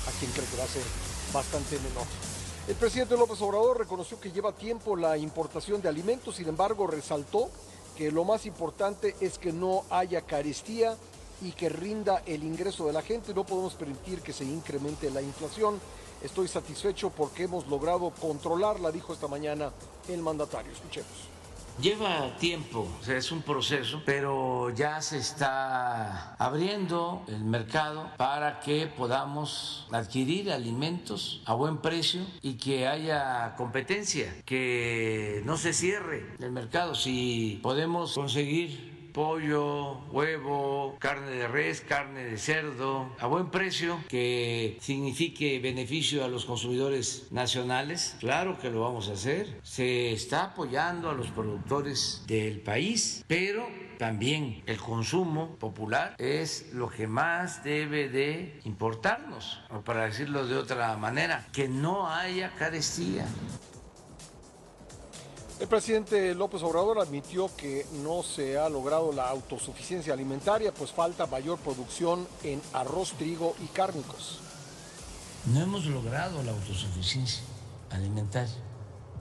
A 0.09 0.19
quien 0.19 0.33
cree 0.33 0.47
que 0.47 0.57
va 0.57 0.65
a 0.65 0.67
ser 0.67 0.83
bastante 1.33 1.79
menor. 1.79 2.38
El 2.69 2.75
presidente 2.75 3.17
López 3.17 3.41
Obrador 3.41 3.79
reconoció 3.79 4.21
que 4.21 4.31
lleva 4.31 4.53
tiempo 4.53 4.95
la 4.95 5.17
importación 5.17 5.81
de 5.81 5.89
alimentos, 5.89 6.37
sin 6.37 6.49
embargo 6.49 6.87
resaltó 6.87 7.49
que 7.97 8.13
lo 8.13 8.25
más 8.25 8.47
importante 8.47 9.17
es 9.21 9.39
que 9.39 9.53
no 9.53 9.85
haya 9.91 10.21
carestía 10.21 10.97
y 11.41 11.53
que 11.53 11.71
rinda 11.71 12.23
el 12.27 12.45
ingreso 12.45 12.87
de 12.87 12.93
la 12.93 13.03
gente. 13.03 13.33
No 13.33 13.45
podemos 13.45 13.75
permitir 13.75 14.21
que 14.21 14.33
se 14.33 14.45
incremente 14.45 15.11
la 15.11 15.23
inflación 15.23 15.81
Estoy 16.23 16.49
satisfecho 16.49 17.11
porque 17.11 17.45
hemos 17.45 17.69
logrado 17.69 18.11
controlarla, 18.21 18.91
dijo 18.91 19.13
esta 19.13 19.29
mañana 19.29 19.71
el 20.09 20.21
mandatario. 20.21 20.73
Escuchemos. 20.73 21.28
Lleva 21.81 22.37
tiempo, 22.41 22.89
o 23.01 23.05
sea, 23.05 23.17
es 23.17 23.31
un 23.31 23.41
proceso, 23.41 24.03
pero 24.05 24.71
ya 24.71 25.01
se 25.01 25.19
está 25.19 26.35
abriendo 26.35 27.23
el 27.29 27.45
mercado 27.45 28.11
para 28.17 28.59
que 28.59 28.89
podamos 28.89 29.87
adquirir 29.93 30.51
alimentos 30.51 31.41
a 31.45 31.55
buen 31.55 31.79
precio 31.79 32.23
y 32.43 32.55
que 32.55 32.89
haya 32.89 33.55
competencia, 33.57 34.43
que 34.45 35.41
no 35.45 35.57
se 35.57 35.73
cierre 35.73 36.35
el 36.41 36.51
mercado. 36.51 36.97
Si 36.97 37.61
podemos 37.63 38.15
conseguir 38.15 38.88
pollo, 39.19 39.99
huevo, 40.13 40.97
carne 41.01 41.33
de 41.33 41.49
res, 41.49 41.81
carne 41.81 42.23
de 42.23 42.39
cerdo, 42.39 43.17
a 43.19 43.27
buen 43.27 43.51
precio, 43.51 43.99
que 44.09 44.79
signifique 44.81 45.59
beneficio 45.59 46.25
a 46.25 46.29
los 46.29 46.45
consumidores 46.45 47.27
nacionales. 47.33 48.15
Claro 48.21 48.61
que 48.61 48.71
lo 48.71 48.83
vamos 48.83 49.09
a 49.09 49.15
hacer. 49.15 49.59
Se 49.65 50.13
está 50.13 50.45
apoyando 50.45 51.11
a 51.11 51.15
los 51.15 51.33
productores 51.33 52.23
del 52.29 52.61
país, 52.61 53.25
pero 53.27 53.67
también 53.99 54.63
el 54.67 54.77
consumo 54.77 55.57
popular 55.57 56.15
es 56.19 56.73
lo 56.73 56.89
que 56.89 57.09
más 57.09 57.65
debe 57.65 58.09
de 58.09 58.61
importarnos, 58.67 59.59
o 59.71 59.81
para 59.81 60.05
decirlo 60.05 60.47
de 60.47 60.57
otra 60.57 60.97
manera, 60.97 61.45
que 61.53 61.69
no 61.69 62.09
haya 62.09 62.53
carestía. 62.57 63.27
El 65.61 65.67
presidente 65.67 66.37
López 66.37 66.63
Obrador 66.63 67.01
admitió 67.01 67.51
que 67.57 67.85
no 68.05 68.23
se 68.23 68.59
ha 68.59 68.69
logrado 68.69 69.13
la 69.13 69.29
autosuficiencia 69.29 70.13
alimentaria, 70.13 70.73
pues 70.73 70.93
falta 70.93 71.27
mayor 71.27 71.59
producción 71.59 72.29
en 72.45 72.63
arroz, 72.73 73.15
trigo 73.15 73.57
y 73.63 73.67
cárnicos. 73.67 74.39
No 75.53 75.61
hemos 75.61 75.87
logrado 75.87 76.45
la 76.45 76.53
autosuficiencia 76.53 77.43
alimentaria. 77.91 78.55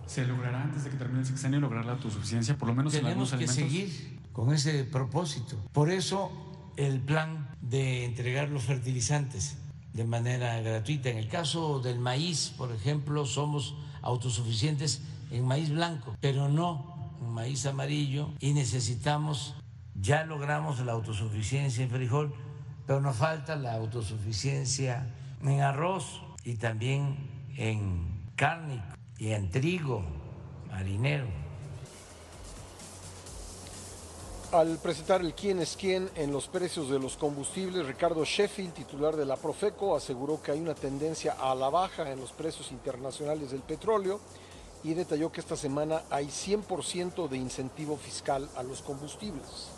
¿Se 0.05 0.25
logrará 0.25 0.61
antes 0.61 0.83
de 0.83 0.91
que 0.91 0.97
termine 0.97 1.21
el 1.21 1.25
sexenio 1.25 1.59
lograr 1.59 1.85
la 1.85 1.93
autosuficiencia, 1.93 2.55
por 2.55 2.67
lo 2.67 2.75
menos 2.75 2.93
Tenemos 2.93 3.33
en 3.33 3.39
que 3.39 3.45
algunos 3.45 3.57
alimentos? 3.57 3.89
seguir 3.89 4.19
con 4.31 4.53
ese 4.53 4.83
propósito. 4.83 5.57
Por 5.73 5.89
eso 5.89 6.31
el 6.75 7.01
plan 7.01 7.49
de 7.61 8.05
entregar 8.05 8.49
los 8.49 8.63
fertilizantes 8.63 9.57
de 9.93 10.03
manera 10.03 10.61
gratuita. 10.61 11.09
En 11.09 11.17
el 11.17 11.27
caso 11.29 11.79
del 11.79 11.97
maíz, 11.97 12.53
por 12.55 12.71
ejemplo, 12.71 13.25
somos 13.25 13.75
autosuficientes 14.03 15.01
en 15.31 15.45
maíz 15.45 15.69
blanco, 15.69 16.15
pero 16.21 16.49
no 16.49 17.13
en 17.21 17.29
maíz 17.29 17.65
amarillo 17.65 18.29
y 18.39 18.53
necesitamos, 18.53 19.55
ya 19.95 20.23
logramos 20.23 20.79
la 20.79 20.93
autosuficiencia 20.93 21.83
en 21.83 21.89
frijol, 21.89 22.33
pero 22.85 23.01
nos 23.01 23.17
falta 23.17 23.55
la 23.55 23.73
autosuficiencia 23.73 25.13
en 25.41 25.61
arroz 25.61 26.21
y 26.43 26.55
también 26.55 27.17
en 27.57 28.31
carne 28.35 28.81
y 29.17 29.31
en 29.31 29.49
trigo 29.49 30.03
marinero. 30.69 31.27
Al 34.53 34.77
presentar 34.77 35.19
el 35.19 35.33
quién 35.33 35.59
es 35.59 35.75
quién 35.75 36.09
en 36.15 36.31
los 36.31 36.47
precios 36.47 36.89
de 36.89 36.99
los 36.99 37.17
combustibles, 37.17 37.85
Ricardo 37.85 38.23
Sheffield, 38.23 38.73
titular 38.73 39.13
de 39.17 39.25
la 39.25 39.35
Profeco, 39.35 39.93
aseguró 39.93 40.41
que 40.41 40.53
hay 40.53 40.61
una 40.61 40.73
tendencia 40.73 41.33
a 41.33 41.53
la 41.53 41.69
baja 41.69 42.09
en 42.09 42.21
los 42.21 42.31
precios 42.31 42.71
internacionales 42.71 43.51
del 43.51 43.59
petróleo 43.59 44.21
y 44.83 44.93
detalló 44.93 45.31
que 45.31 45.41
esta 45.41 45.55
semana 45.55 46.03
hay 46.09 46.27
100% 46.27 47.27
de 47.27 47.37
incentivo 47.37 47.97
fiscal 47.97 48.47
a 48.55 48.63
los 48.63 48.81
combustibles. 48.81 49.69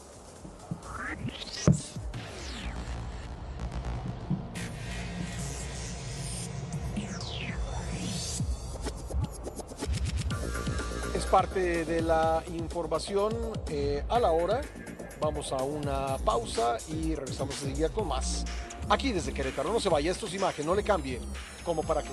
Es 11.15 11.25
parte 11.25 11.85
de 11.85 12.01
la 12.01 12.43
información 12.53 13.33
eh, 13.69 14.03
a 14.09 14.19
la 14.19 14.31
hora. 14.31 14.61
Vamos 15.19 15.51
a 15.51 15.57
una 15.57 16.17
pausa 16.17 16.77
y 16.87 17.15
regresamos 17.15 17.61
enseguida 17.61 17.89
con 17.89 18.07
más. 18.07 18.45
Aquí 18.89 19.11
desde 19.11 19.33
Querétaro, 19.33 19.71
no 19.71 19.79
se 19.79 19.89
vaya, 19.89 20.11
esto 20.11 20.27
es 20.27 20.33
imagen, 20.33 20.65
no 20.65 20.73
le 20.73 20.83
cambie. 20.83 21.19
¿Cómo 21.63 21.83
para 21.83 22.01
qué? 22.01 22.09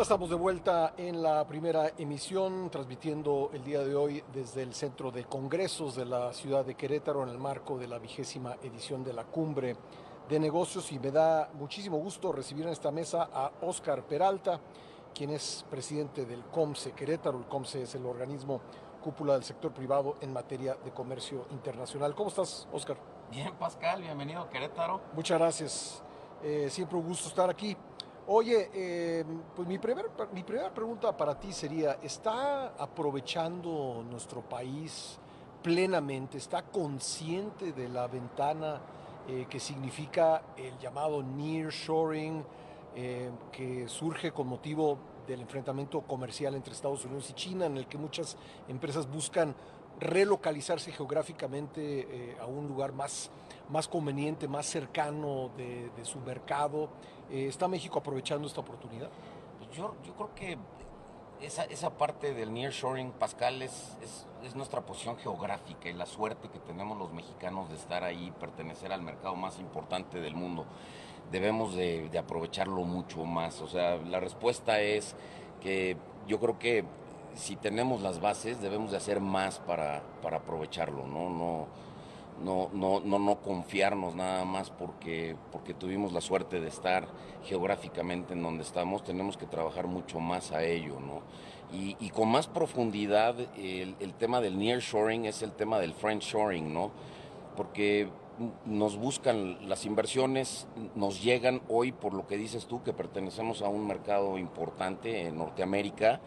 Ya 0.00 0.04
estamos 0.04 0.30
de 0.30 0.36
vuelta 0.36 0.94
en 0.96 1.22
la 1.22 1.46
primera 1.46 1.92
emisión, 1.98 2.70
transmitiendo 2.70 3.50
el 3.52 3.62
día 3.62 3.80
de 3.84 3.94
hoy 3.94 4.24
desde 4.32 4.62
el 4.62 4.72
Centro 4.72 5.10
de 5.10 5.24
Congresos 5.24 5.94
de 5.94 6.06
la 6.06 6.32
ciudad 6.32 6.64
de 6.64 6.74
Querétaro 6.74 7.22
en 7.22 7.28
el 7.28 7.36
marco 7.36 7.76
de 7.76 7.86
la 7.86 7.98
vigésima 7.98 8.56
edición 8.62 9.04
de 9.04 9.12
la 9.12 9.24
Cumbre 9.24 9.76
de 10.26 10.40
Negocios 10.40 10.90
y 10.92 10.98
me 10.98 11.10
da 11.10 11.50
muchísimo 11.52 11.98
gusto 11.98 12.32
recibir 12.32 12.64
en 12.64 12.72
esta 12.72 12.90
mesa 12.90 13.28
a 13.30 13.52
Óscar 13.60 14.04
Peralta, 14.04 14.58
quien 15.14 15.28
es 15.28 15.66
presidente 15.68 16.24
del 16.24 16.44
COMSE 16.46 16.92
Querétaro. 16.92 17.36
El 17.36 17.44
COMSE 17.44 17.82
es 17.82 17.94
el 17.94 18.06
organismo 18.06 18.62
cúpula 19.02 19.34
del 19.34 19.44
sector 19.44 19.70
privado 19.70 20.16
en 20.22 20.32
materia 20.32 20.78
de 20.82 20.92
comercio 20.92 21.44
internacional. 21.50 22.14
¿Cómo 22.14 22.30
estás, 22.30 22.66
Óscar? 22.72 22.96
Bien, 23.30 23.54
Pascal, 23.56 24.00
bienvenido 24.00 24.40
a 24.40 24.48
Querétaro. 24.48 25.02
Muchas 25.12 25.38
gracias. 25.38 26.02
Eh, 26.42 26.68
siempre 26.70 26.96
un 26.96 27.06
gusto 27.06 27.28
estar 27.28 27.50
aquí. 27.50 27.76
Oye, 28.26 28.70
eh, 28.72 29.24
pues 29.56 29.66
mi, 29.66 29.78
primer, 29.78 30.06
mi 30.32 30.42
primera 30.42 30.72
pregunta 30.72 31.16
para 31.16 31.38
ti 31.38 31.52
sería, 31.52 31.98
¿está 32.02 32.74
aprovechando 32.78 34.04
nuestro 34.08 34.42
país 34.42 35.18
plenamente, 35.62 36.38
está 36.38 36.62
consciente 36.62 37.72
de 37.72 37.88
la 37.88 38.06
ventana 38.06 38.80
eh, 39.28 39.46
que 39.48 39.60
significa 39.60 40.42
el 40.56 40.78
llamado 40.78 41.22
nearshoring, 41.22 42.44
eh, 42.96 43.30
que 43.52 43.86
surge 43.88 44.32
con 44.32 44.48
motivo 44.48 44.98
del 45.26 45.42
enfrentamiento 45.42 46.00
comercial 46.00 46.54
entre 46.54 46.72
Estados 46.72 47.04
Unidos 47.04 47.30
y 47.30 47.34
China, 47.34 47.66
en 47.66 47.76
el 47.76 47.86
que 47.86 47.98
muchas 47.98 48.36
empresas 48.68 49.08
buscan 49.08 49.54
relocalizarse 50.00 50.90
geográficamente 50.90 51.82
eh, 52.32 52.36
a 52.40 52.46
un 52.46 52.66
lugar 52.66 52.92
más, 52.92 53.30
más 53.70 53.88
conveniente, 53.88 54.48
más 54.48 54.66
cercano 54.66 55.50
de, 55.56 55.90
de 55.96 56.04
su 56.04 56.18
mercado. 56.20 56.88
Eh, 57.30 57.46
¿Está 57.46 57.68
México 57.68 57.98
aprovechando 57.98 58.46
esta 58.46 58.60
oportunidad? 58.60 59.08
Pues 59.58 59.70
yo, 59.70 59.94
yo 60.04 60.14
creo 60.14 60.34
que 60.34 60.58
esa, 61.40 61.64
esa 61.64 61.90
parte 61.90 62.34
del 62.34 62.52
nearshoring, 62.52 63.12
Pascal, 63.12 63.62
es, 63.62 63.96
es, 64.02 64.26
es 64.44 64.54
nuestra 64.54 64.82
posición 64.82 65.16
geográfica 65.16 65.88
y 65.88 65.92
la 65.92 66.06
suerte 66.06 66.48
que 66.48 66.58
tenemos 66.58 66.98
los 66.98 67.12
mexicanos 67.12 67.70
de 67.70 67.76
estar 67.76 68.04
ahí, 68.04 68.32
pertenecer 68.38 68.92
al 68.92 69.02
mercado 69.02 69.36
más 69.36 69.58
importante 69.58 70.20
del 70.20 70.34
mundo. 70.34 70.66
Debemos 71.30 71.74
de, 71.74 72.08
de 72.08 72.18
aprovecharlo 72.18 72.82
mucho 72.82 73.24
más. 73.24 73.60
O 73.60 73.68
sea, 73.68 73.96
la 73.96 74.20
respuesta 74.20 74.80
es 74.80 75.14
que 75.62 75.96
yo 76.26 76.40
creo 76.40 76.58
que 76.58 76.84
si 77.34 77.54
tenemos 77.54 78.02
las 78.02 78.20
bases, 78.20 78.60
debemos 78.60 78.90
de 78.90 78.96
hacer 78.96 79.20
más 79.20 79.60
para, 79.60 80.02
para 80.20 80.38
aprovecharlo, 80.38 81.06
¿no? 81.06 81.30
No, 81.30 81.66
no, 82.40 82.70
no, 82.72 83.00
no, 83.00 83.18
no 83.18 83.40
confiarnos 83.40 84.14
nada 84.14 84.44
más 84.44 84.70
porque, 84.70 85.36
porque 85.52 85.74
tuvimos 85.74 86.12
la 86.12 86.20
suerte 86.20 86.60
de 86.60 86.68
estar 86.68 87.06
geográficamente 87.44 88.32
en 88.32 88.42
donde 88.42 88.62
estamos, 88.62 89.04
tenemos 89.04 89.36
que 89.36 89.46
trabajar 89.46 89.86
mucho 89.86 90.20
más 90.20 90.52
a 90.52 90.62
ello, 90.62 90.98
¿no? 91.00 91.22
Y, 91.72 91.96
y 92.00 92.10
con 92.10 92.28
más 92.28 92.48
profundidad, 92.48 93.36
el, 93.56 94.14
tema 94.18 94.40
del 94.40 94.58
nearshoring 94.58 95.26
es 95.26 95.42
el 95.42 95.52
tema 95.52 95.78
del 95.78 95.94
friendshoring, 95.94 96.74
¿no? 96.74 96.90
Porque 97.56 98.08
nos 98.64 98.96
buscan 98.96 99.68
las 99.68 99.84
inversiones, 99.84 100.66
nos 100.94 101.22
llegan 101.22 101.60
hoy 101.68 101.92
por 101.92 102.14
lo 102.14 102.26
que 102.26 102.36
dices 102.36 102.66
tú, 102.66 102.82
que 102.82 102.92
pertenecemos 102.92 103.62
a 103.62 103.68
un 103.68 103.86
mercado 103.86 104.38
importante 104.38 105.26
en 105.26 105.38
Norteamérica, 105.38 106.20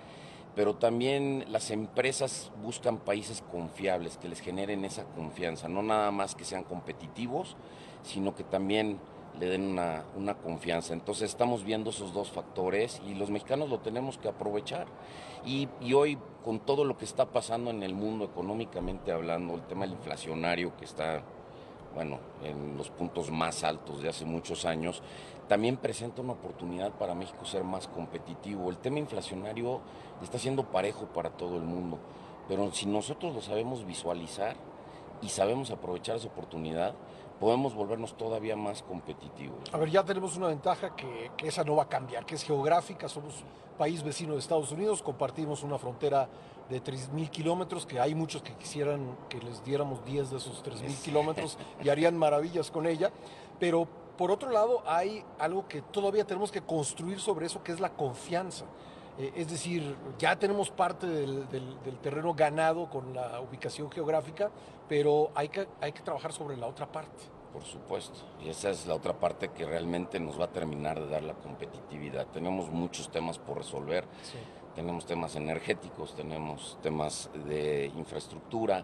pero 0.56 0.76
también 0.76 1.46
las 1.50 1.72
empresas 1.72 2.52
buscan 2.62 2.98
países 2.98 3.44
confiables, 3.52 4.18
que 4.18 4.30
les 4.30 4.40
generen 4.40 4.86
esa 4.86 5.04
confianza, 5.06 5.68
no 5.68 5.82
nada 5.82 6.12
más 6.12 6.36
que 6.36 6.46
sean 6.46 6.64
competitivos, 6.64 7.56
sino 8.04 8.36
que 8.36 8.44
también 8.44 9.00
le 9.40 9.48
den 9.48 9.64
una, 9.64 10.04
una, 10.16 10.36
confianza. 10.36 10.94
Entonces 10.94 11.30
estamos 11.30 11.64
viendo 11.64 11.90
esos 11.90 12.14
dos 12.14 12.30
factores 12.30 13.02
y 13.08 13.16
los 13.16 13.32
mexicanos 13.32 13.70
lo 13.70 13.80
tenemos 13.80 14.20
que 14.20 14.28
aprovechar. 14.28 14.86
Y, 15.44 15.68
y, 15.82 15.94
hoy, 15.94 16.20
con 16.44 16.60
todo 16.60 16.86
lo 16.86 16.98
que 16.98 17.06
está 17.06 17.26
pasando 17.26 17.72
en 17.72 17.82
el 17.82 17.96
mundo 17.96 18.26
económicamente 18.26 19.12
hablando, 19.12 19.56
el 19.56 19.64
tema 19.64 19.86
del 19.86 19.96
inflacionario 19.96 20.78
que 20.78 20.86
está, 20.86 21.24
bueno, 21.96 22.20
en 22.44 22.78
los 22.78 22.90
puntos 22.90 23.32
más 23.32 23.64
altos 23.64 24.04
de 24.04 24.10
hace 24.10 24.24
muchos 24.24 24.66
años, 24.66 25.02
también 25.48 25.78
presenta 25.78 26.22
una 26.22 26.34
oportunidad 26.34 26.91
para 26.91 27.15
México 27.15 27.45
ser 27.45 27.64
más 27.64 27.88
competitivo. 27.88 28.70
El 28.70 28.78
tema 28.78 28.99
inflacionario 28.99 29.82
está 30.22 30.40
siendo 30.40 30.64
parejo 30.64 31.06
para 31.07 31.32
todo 31.32 31.57
el 31.57 31.64
mundo, 31.64 31.99
pero 32.48 32.72
si 32.72 32.86
nosotros 32.86 33.34
lo 33.34 33.41
sabemos 33.41 33.86
visualizar 33.86 34.56
y 35.22 35.30
sabemos 35.30 35.72
aprovechar 35.72 36.18
esa 36.18 36.28
oportunidad, 36.28 36.94
podemos 37.40 37.74
volvernos 37.74 38.15
todavía 38.15 38.56
más 38.56 38.84
competitivos. 38.84 39.57
A 39.74 39.78
ver, 39.78 39.90
ya 39.90 40.03
tenemos 40.03 40.38
una 40.38 40.48
ventaja 40.48 40.95
que, 40.95 41.32
que, 41.36 41.48
esa 41.48 41.64
no 41.64 41.76
va 41.76 41.84
a 41.84 41.90
cambiar, 41.90 42.26
que 42.26 42.36
es 42.36 42.44
geográfica, 42.44 43.10
somos 43.10 43.44
país 43.78 44.03
vecino 44.03 44.34
de 44.34 44.40
Estados 44.40 44.72
Unidos, 44.72 45.02
compartimos 45.02 45.64
una 45.64 45.78
frontera 45.78 46.30
de 46.70 46.82
3.000 46.82 47.30
kilómetros, 47.30 47.86
que 47.86 47.99
hay 47.99 48.15
muchos 48.15 48.41
que 48.41 48.53
quisieran 48.53 49.18
que 49.30 49.40
les 49.40 49.64
diéramos 49.64 50.06
10 50.06 50.32
de 50.32 50.38
esos 50.38 50.64
3.000 50.64 51.02
kilómetros 51.03 51.57
y 51.84 51.90
harían 51.90 52.18
maravillas 52.18 52.72
con 52.72 52.86
ella, 52.86 53.11
pero 53.60 53.88
por 54.18 54.31
otro 54.31 54.52
lado 54.52 54.84
hay 54.85 55.23
algo 55.40 55.68
que 55.68 55.81
todavía 55.81 56.26
tenemos 56.26 56.52
que 56.52 56.61
construir 56.61 57.19
sobre 57.19 57.45
eso, 57.45 57.64
que 57.64 57.72
es 57.72 57.80
la 57.80 57.94
confianza. 57.94 58.65
Eh, 59.18 59.31
es 59.35 59.49
decir, 59.49 59.95
ya 60.18 60.38
tenemos 60.38 60.72
parte 60.72 61.06
del, 61.06 61.48
del, 61.49 61.84
del, 61.84 61.98
terreno 61.99 62.34
ganado 62.34 62.90
con 62.90 63.14
la 63.14 63.40
ubicación 63.41 63.91
geográfica, 63.91 64.49
pero 64.90 65.31
hay 65.35 65.49
que, 65.49 65.68
hay 65.81 65.91
que 65.91 66.02
trabajar 66.02 66.34
sobre 66.34 66.57
la 66.57 66.68
otra 66.68 66.91
parte. 66.91 67.23
Por 67.53 67.64
supuesto, 67.64 68.19
y 68.44 68.49
esa 68.49 68.72
es 68.72 68.88
la 68.88 68.95
otra 68.95 69.14
parte 69.14 69.49
que 69.49 69.65
realmente 69.65 70.19
nos 70.19 70.40
va 70.40 70.45
a 70.45 70.52
terminar 70.52 70.99
de 70.99 71.07
dar 71.07 71.22
la 71.22 71.35
competitividad. 71.35 72.26
Tenemos 72.27 72.72
muchos 72.72 73.11
temas 73.11 73.38
por 73.38 73.57
resolver. 73.57 74.06
Sí. 74.23 74.40
tenemos 74.76 75.06
temas 75.06 75.35
energéticos, 75.35 76.15
tenemos 76.15 76.80
temas 76.81 77.30
de 77.45 77.91
infraestructura, 77.95 78.84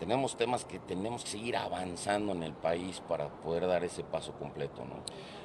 tenemos 0.00 0.34
temas 0.34 0.64
que 0.64 0.78
tenemos 0.78 1.22
que 1.24 1.30
seguir 1.30 1.56
avanzando 1.58 2.32
en 2.32 2.42
el 2.42 2.54
país 2.54 3.02
para 3.06 3.28
poder 3.28 3.66
dar 3.66 3.84
ese 3.84 4.02
paso 4.02 4.32
completo. 4.32 4.82
¿no? 4.82 4.94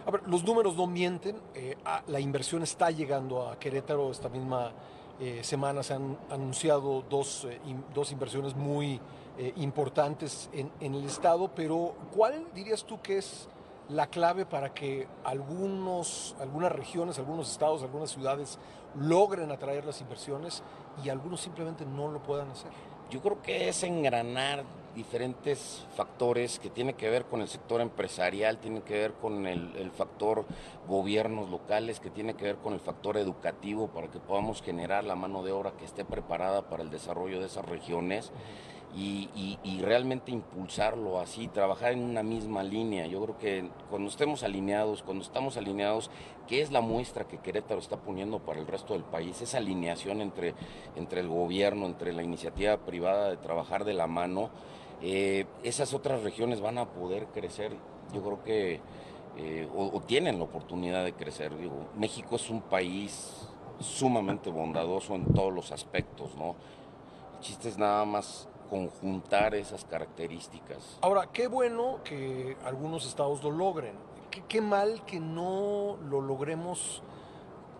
A 0.08 0.12
ver, 0.12 0.22
los 0.28 0.46
números 0.46 0.78
no 0.78 0.88
mienten, 0.88 1.38
eh, 1.54 1.76
la 2.08 2.20
inversión 2.22 2.64
está 2.64 2.90
llegando 2.90 3.48
a 3.48 3.60
Querétaro 3.60 4.10
esta 4.10 4.30
misma 4.30 4.72
eh, 5.20 5.44
semana, 5.44 5.84
se 5.84 5.94
han 5.94 6.18
anunciado 6.30 7.04
dos, 7.10 7.46
eh, 7.50 7.60
dos 7.94 8.12
inversiones 8.12 8.56
muy 8.56 9.00
importantes 9.58 10.50
en, 10.54 10.72
en 10.80 10.96
el 10.96 11.04
Estado, 11.04 11.52
pero 11.54 11.94
¿cuál 12.16 12.48
dirías 12.54 12.86
tú 12.86 13.02
que 13.02 13.18
es 13.18 13.50
la 13.90 14.08
clave 14.08 14.46
para 14.46 14.74
que 14.74 15.10
algunos, 15.26 16.38
algunas 16.40 16.72
regiones, 16.72 17.20
algunos 17.20 17.52
estados, 17.52 17.84
algunas 17.84 18.12
ciudades 18.12 18.58
logren 18.98 19.52
atraer 19.52 19.84
las 19.84 20.00
inversiones 20.00 20.64
y 21.04 21.10
algunos 21.10 21.42
simplemente 21.42 21.86
no 21.86 22.10
lo 22.10 22.24
puedan 22.24 22.50
hacer? 22.50 22.72
Yo 23.12 23.22
creo 23.22 23.42
que 23.42 23.70
es 23.70 23.84
engranar 23.84 24.64
diferentes 24.96 25.86
factores 25.96 26.58
que 26.58 26.70
tienen 26.70 26.96
que 26.96 27.10
ver 27.10 27.26
con 27.26 27.42
el 27.42 27.48
sector 27.48 27.82
empresarial, 27.82 28.58
tienen 28.58 28.82
que 28.82 28.94
ver 28.98 29.14
con 29.14 29.46
el, 29.46 29.92
factor 29.92 30.46
gobiernos 30.88 31.50
locales, 31.50 32.00
que 32.00 32.10
tiene 32.10 32.34
que 32.34 32.46
ver 32.46 32.56
con 32.56 32.74
el 32.74 32.80
factor 32.80 33.18
educativo 33.18 33.90
para 33.90 34.08
que 34.08 34.20
podamos 34.20 34.62
generar 34.62 35.04
la 35.04 35.16
mano 35.16 35.44
de 35.44 35.52
obra 35.52 35.74
que 35.78 35.86
esté 35.86 36.06
preparada 36.06 36.64
para 36.64 36.82
el 36.82 36.90
desarrollo 36.90 37.40
de 37.40 37.48
esas 37.48 37.66
regiones 37.66 38.32
y, 38.94 39.82
realmente 39.82 40.32
impulsarlo 40.32 41.20
así, 41.20 41.48
trabajar 41.48 41.92
en 41.92 42.02
una 42.02 42.24
misma 42.24 42.64
línea. 42.64 43.08
Yo 43.08 43.22
creo 43.22 43.38
que 43.38 43.70
cuando 43.90 44.10
estemos 44.10 44.44
alineados, 44.44 45.04
cuando 45.04 45.24
estamos 45.24 45.58
alineados, 45.58 46.10
que 46.48 46.62
es 46.62 46.72
la 46.72 46.82
muestra 46.82 47.28
que 47.28 47.38
Querétaro 47.38 47.80
está 47.80 47.98
poniendo 47.98 48.40
para 48.40 48.60
el 48.60 48.68
resto 48.68 48.94
del 48.94 49.04
país, 49.04 49.42
esa 49.42 49.58
alineación 49.58 50.22
entre, 50.22 50.54
entre 50.96 51.22
el 51.22 51.28
gobierno, 51.28 51.86
entre 51.86 52.14
la 52.14 52.24
iniciativa 52.24 52.78
privada 52.78 53.30
de 53.30 53.38
trabajar 53.38 53.84
de 53.84 53.94
la 53.94 54.08
mano, 54.08 54.50
eh, 55.02 55.46
esas 55.64 55.94
otras 55.94 56.24
regiones 56.24 56.62
van 56.62 56.78
a 56.78 56.86
poder 56.86 57.28
crecer. 57.28 57.74
Yo 58.14 58.22
creo 58.24 58.44
que, 58.44 58.80
eh, 59.38 59.68
o, 59.76 60.00
tienen 60.02 60.38
la 60.38 60.46
oportunidad 60.46 61.04
de 61.04 61.14
crecer. 61.14 61.58
Digo, 61.58 61.88
México 61.98 62.38
es 62.38 62.50
un 62.50 62.62
país 62.62 63.48
sumamente 63.80 64.50
bondadoso 64.50 65.16
en 65.16 65.26
todos 65.34 65.54
los 65.54 65.72
aspectos, 65.74 66.36
¿no? 66.38 66.56
El 67.34 67.40
chiste 67.42 67.68
es 67.68 67.78
nada 67.78 68.06
más 68.06 68.48
conjuntar 68.70 69.56
esas 69.56 69.86
características. 69.86 70.98
Ahora, 71.02 71.28
qué 71.32 71.48
bueno 71.48 72.00
que 72.04 72.58
algunos 72.66 73.06
estados 73.06 73.44
lo 73.44 73.52
logren. 73.52 73.96
Qué, 74.50 74.60
mal 74.60 75.06
que 75.06 75.20
no 75.20 75.98
lo 76.10 76.20
logremos, 76.20 77.02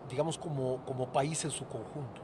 digamos, 0.08 0.38
como, 0.38 0.78
como 0.86 1.06
país 1.12 1.44
en 1.44 1.50
su 1.50 1.66
conjunto. 1.66 2.22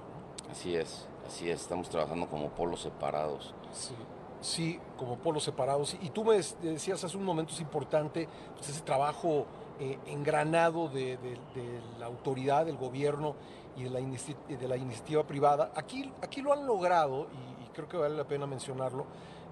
Así 0.51 0.74
es, 0.74 1.06
así 1.26 1.51
es. 1.51 1.60
Estamos 1.60 1.90
trabajando 1.90 2.28
como 2.28 2.48
polos 2.48 2.80
separados. 2.80 3.55
Sí. 3.72 3.94
Sí, 4.43 4.80
como 4.98 5.18
polos 5.18 5.44
separados. 5.44 5.97
Y 6.02 6.10
tú 6.10 6.24
me 6.24 6.34
decías 6.36 7.05
hace 7.05 7.16
un 7.16 7.24
momento 7.24 7.52
es 7.52 7.60
importante 7.60 8.28
pues, 8.56 8.70
ese 8.70 8.80
trabajo 8.80 9.47
eh, 9.78 9.98
engranado 10.06 10.89
de, 10.89 11.16
la 11.98 12.06
autoridad, 12.06 12.66
del 12.66 12.76
gobierno 12.76 13.36
y 13.76 13.84
de 13.84 13.90
la, 13.90 14.01
de 14.01 14.68
la 14.68 14.76
iniciativa 14.76 15.22
privada. 15.24 15.70
Aquí, 15.76 16.12
aquí 16.20 16.43
lo 16.43 16.52
han 16.52 16.66
logrado, 16.66 17.28
y, 17.32 17.52
creo 17.73 17.89
que 17.89 17.97
vale 17.97 18.16
la 18.16 18.24
pena 18.24 18.47
mencionarlo, 18.47 19.07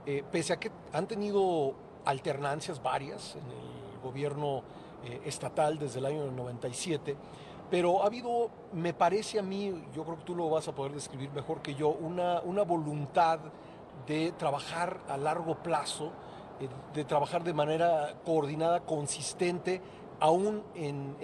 eh, 0.06 0.24
pese 0.30 0.52
a 0.52 0.60
que 0.60 0.70
han 0.92 1.06
tenido 1.06 1.74
alternancias 2.04 2.82
varias 2.82 3.36
en 3.36 3.44
el 3.44 4.00
gobierno 4.02 4.62
eh, 5.04 5.20
estatal 5.24 5.78
desde 5.78 5.98
el 5.98 6.06
año 6.06 6.30
97, 6.30 7.16
pero 7.70 8.02
ha 8.02 8.06
habido, 8.06 8.50
me 8.72 8.94
parece 8.94 9.38
a 9.38 9.42
mí, 9.42 9.72
yo 9.94 10.04
creo 10.04 10.18
que 10.18 10.24
tú 10.24 10.34
lo 10.34 10.48
vas 10.48 10.68
a 10.68 10.74
poder 10.74 10.92
describir 10.92 11.30
mejor 11.32 11.60
que 11.62 11.74
yo, 11.74 11.88
una, 11.88 12.40
una 12.40 12.62
voluntad 12.62 13.40
de 14.06 14.32
trabajar 14.32 15.00
a 15.08 15.16
largo 15.16 15.56
plazo, 15.56 16.12
eh, 16.60 16.68
de 16.94 17.04
trabajar 17.04 17.44
de 17.44 17.52
manera 17.52 18.14
coordinada, 18.24 18.80
consistente, 18.80 19.80
aún 20.18 20.62
en, 20.74 21.16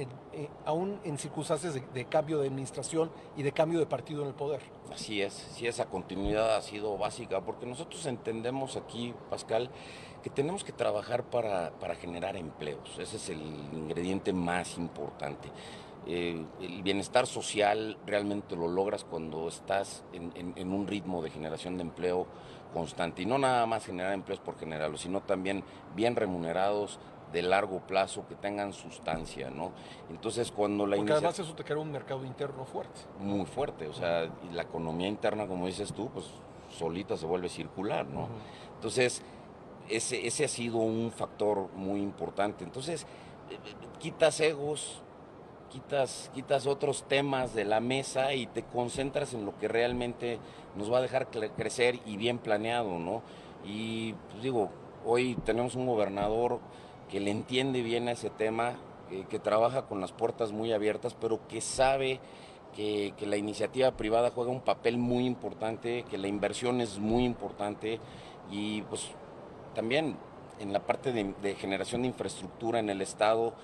aún 0.65 0.99
en 1.05 1.19
circunstancias 1.19 1.75
de, 1.75 1.81
de, 1.81 2.05
cambio 2.07 2.39
de 2.39 2.49
administración 2.49 3.11
y 3.37 3.43
de 3.43 3.53
cambio 3.53 3.79
de 3.79 3.87
partido 3.87 4.23
en 4.23 4.29
el 4.29 4.35
poder. 4.35 4.76
Así 4.93 5.21
es, 5.21 5.33
sí, 5.55 5.67
esa 5.67 5.87
continuidad 5.87 6.57
ha 6.57 6.63
sido 6.63 6.97
básica, 6.97 7.41
porque 7.41 7.67
nosotros 7.67 8.07
entendemos 8.07 8.77
aquí, 8.77 9.15
Pascal, 9.29 9.71
que 10.23 10.31
tenemos 10.31 10.65
que 10.65 10.73
trabajar 10.73 11.25
para, 11.25 11.73
para 11.79 11.95
generar 11.95 12.37
empleos. 12.37 12.99
Ese 12.99 13.17
es 13.17 13.29
el 13.29 13.41
ingrediente 13.73 14.33
más 14.33 14.79
importante. 14.79 15.51
Eh, 16.09 16.45
el 16.61 16.83
bienestar 16.83 17.27
social 17.27 17.99
realmente 18.07 18.55
lo 18.55 18.69
logras 18.69 19.03
cuando 19.03 19.49
estás 19.49 20.05
en, 20.13 20.53
en, 20.57 20.73
un 20.73 20.87
ritmo 20.87 21.21
de 21.21 21.31
generación 21.31 21.77
de 21.77 21.83
empleo 21.83 22.29
constante. 22.73 23.23
Y 23.23 23.27
no 23.27 23.39
nada 23.39 23.67
más 23.67 23.85
generar 23.85 24.13
empleos 24.13 24.39
por 24.39 24.57
generarlos, 24.57 25.01
sino 25.01 25.21
también 25.23 25.65
bien 25.97 26.15
remunerados, 26.15 27.01
de 27.37 27.43
largo 27.43 27.81
plazo, 27.81 28.27
que 28.27 28.35
tengan 28.35 28.73
sustancia, 28.73 29.51
¿no? 29.51 29.73
Entonces, 30.09 30.51
cuando 30.51 30.87
la 30.87 30.97
Porque 30.97 31.13
además 31.13 31.39
eso 31.39 31.55
te 31.55 31.65
crea 31.65 31.77
un 31.77 31.93
mercado 31.93 32.25
interno 32.25 32.65
fuerte. 32.65 32.99
Muy 33.21 33.45
fuerte, 33.45 33.87
o 33.89 33.93
sea, 33.93 34.25
y 34.25 34.55
la 34.55 34.63
economía 34.63 35.07
interna, 35.07 35.47
como 35.47 35.67
dices 35.67 35.93
tú, 35.93 36.09
pues 36.09 36.25
solita 36.71 37.15
se 37.15 37.27
vuelve 37.27 37.51
circular, 37.51 38.07
¿no? 38.07 38.29
Entonces, 38.77 39.21
ese, 39.91 40.27
ese 40.27 40.47
ha 40.47 40.49
sido 40.49 40.79
un 40.79 41.13
factor 41.13 41.69
muy 41.75 42.01
importante. 42.01 42.65
Entonces, 42.65 43.03
eh, 43.51 43.59
quitas 43.99 44.41
egos, 44.41 45.03
quitas, 45.69 46.31
quitas 46.33 46.67
otros 46.67 47.05
temas 47.07 47.55
de 47.55 47.67
la 47.67 47.81
mesa 47.81 48.33
y 48.33 48.47
te 48.47 48.63
concentras 48.63 49.35
en 49.35 49.45
lo 49.45 49.59
que 49.59 49.69
realmente 49.69 50.39
nos 50.75 50.91
va 50.91 50.99
a 50.99 51.03
dejar 51.03 51.29
crecer 51.29 52.01
y 52.07 52.17
bien 52.17 52.39
planeado, 52.39 52.99
¿no? 52.99 53.21
Y 53.63 54.15
pues 54.31 54.43
digo, 54.43 54.71
hoy 55.05 55.37
tenemos 55.45 55.75
un 55.75 55.87
gobernador 55.87 56.61
que 57.11 57.21
le 57.21 57.31
entiende 57.31 57.83
bien 57.83 58.09
a 58.09 58.13
ese 58.13 58.31
tema, 58.31 58.75
que 59.31 59.39
trabaja 59.39 59.87
con 59.87 60.01
las 60.01 60.13
puertas 60.13 60.53
muy 60.53 60.73
abiertas, 60.73 61.15
pero 61.15 61.47
que 61.47 61.61
sabe 61.61 62.21
que, 62.77 63.15
la 63.27 63.37
iniciativa 63.37 63.91
privada 63.93 64.31
juega 64.31 64.51
un 64.51 64.61
papel 64.61 64.99
muy 64.99 65.25
importante, 65.27 66.05
que 66.11 66.19
la 66.19 66.29
inversión 66.29 66.81
es 66.81 66.99
muy 66.99 67.25
importante 67.25 67.99
y 68.51 68.83
pues 68.83 69.09
también 69.75 70.17
en 70.61 70.73
la 70.73 70.81
parte 70.81 71.13
de, 71.13 71.55
generación 71.55 72.03
de 72.03 72.09
infraestructura 72.09 72.79
en 72.79 72.91
el 72.91 73.01
Estado, 73.01 73.55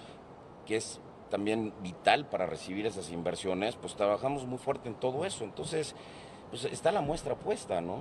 que 0.66 0.77
es 0.77 1.01
también 1.31 1.73
vital 1.82 2.27
para 2.27 2.47
recibir 2.47 2.86
esas 2.86 3.10
inversiones, 3.10 3.77
pues 3.77 3.94
trabajamos 3.94 4.47
muy 4.47 4.59
fuerte 4.59 4.89
en 4.89 4.94
todo 4.94 5.24
eso. 5.24 5.44
Entonces, 5.44 5.94
pues 6.51 6.64
está 6.66 6.93
la 6.93 7.01
muestra 7.01 7.35
puesta, 7.35 7.81
¿no? 7.81 8.01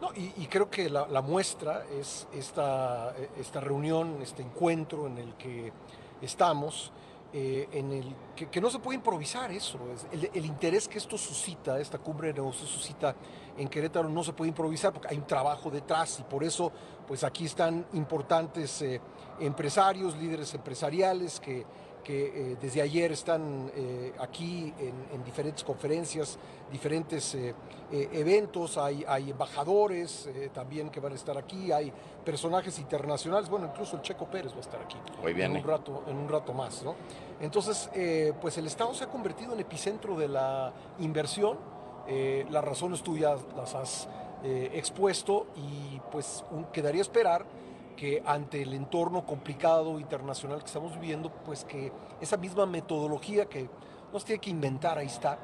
No, 0.00 0.10
y, 0.14 0.46
creo 0.46 0.68
que 0.68 0.90
la, 0.90 1.22
muestra 1.22 1.84
es 1.98 2.28
esta, 2.34 3.14
esta 3.38 3.60
reunión, 3.60 4.18
este 4.20 4.42
encuentro 4.42 5.06
en 5.06 5.16
el 5.16 5.34
que 5.36 5.72
estamos, 6.20 6.92
eh, 7.32 7.68
en 7.72 7.92
el 7.92 8.14
que, 8.34 8.60
no 8.60 8.70
se 8.70 8.78
puede 8.78 8.96
improvisar 8.96 9.50
eso. 9.50 9.78
El, 10.12 10.44
interés 10.44 10.86
que 10.86 10.98
esto 10.98 11.16
suscita, 11.16 11.80
esta 11.80 11.98
cumbre 11.98 12.28
de 12.28 12.34
negocios 12.34 12.68
suscita 12.68 13.14
en 13.56 13.68
Querétaro, 13.68 14.08
no 14.08 14.22
se 14.22 14.32
puede 14.32 14.50
improvisar 14.50 14.92
porque 14.92 15.08
hay 15.08 15.16
un 15.16 15.26
trabajo 15.26 15.70
detrás 15.70 16.20
y 16.20 16.22
por 16.24 16.44
eso 16.44 16.70
pues 17.06 17.24
aquí 17.24 17.46
están 17.46 17.86
importantes 17.94 18.82
eh, 18.82 19.00
empresarios, 19.40 20.16
líderes 20.16 20.52
empresariales 20.54 21.40
que 21.40 21.64
que 22.06 22.52
eh, 22.52 22.56
desde 22.62 22.80
ayer 22.80 23.10
están 23.10 23.68
eh, 23.74 24.12
aquí 24.20 24.72
en, 24.78 25.24
diferentes 25.24 25.64
conferencias, 25.64 26.38
diferentes 26.70 27.34
eh, 27.34 27.52
eventos, 27.90 28.78
hay, 28.78 29.04
hay 29.08 29.30
embajadores 29.30 30.28
también 30.54 30.88
que 30.88 31.00
van 31.00 31.12
a 31.12 31.14
estar 31.16 31.36
aquí, 31.36 31.72
hay 31.72 31.92
personajes 32.24 32.78
internacionales, 32.78 33.48
bueno, 33.48 33.66
incluso 33.66 33.96
el 33.96 34.02
Checo 34.02 34.26
Pérez 34.26 34.52
va 34.52 34.58
a 34.58 34.60
estar 34.60 34.80
aquí 34.80 34.96
en 35.26 35.56
un 35.56 35.64
rato, 35.64 36.04
en 36.06 36.16
un 36.16 36.28
rato 36.28 36.52
más, 36.52 36.84
¿no? 36.84 36.94
Entonces, 37.40 37.90
pues 38.40 38.56
el 38.56 38.68
Estado 38.68 38.94
se 38.94 39.02
ha 39.02 39.08
convertido 39.08 39.52
en 39.54 39.60
epicentro 39.60 40.16
de 40.16 40.28
la 40.28 40.72
inversión, 41.00 41.58
las 42.48 42.64
razones 42.64 43.02
tuyas 43.02 43.40
las 43.56 43.74
has 43.74 44.08
expuesto 44.44 45.46
y 45.56 46.00
pues 46.12 46.44
quedaría 46.72 47.02
esperar 47.02 47.44
que 47.96 48.22
ante 48.24 48.62
el 48.62 48.74
entorno 48.74 49.24
complicado 49.24 49.98
internacional 49.98 50.60
que 50.60 50.66
estamos 50.66 50.94
viviendo, 50.94 51.30
pues 51.44 51.64
que 51.64 51.90
esa 52.20 52.36
misma 52.36 52.66
metodología 52.66 53.46
que 53.46 53.68
no 54.12 54.20
se 54.20 54.26
tiene 54.26 54.40
que 54.40 54.50
inventar, 54.50 54.98
ahí 54.98 55.06
está, 55.06 55.38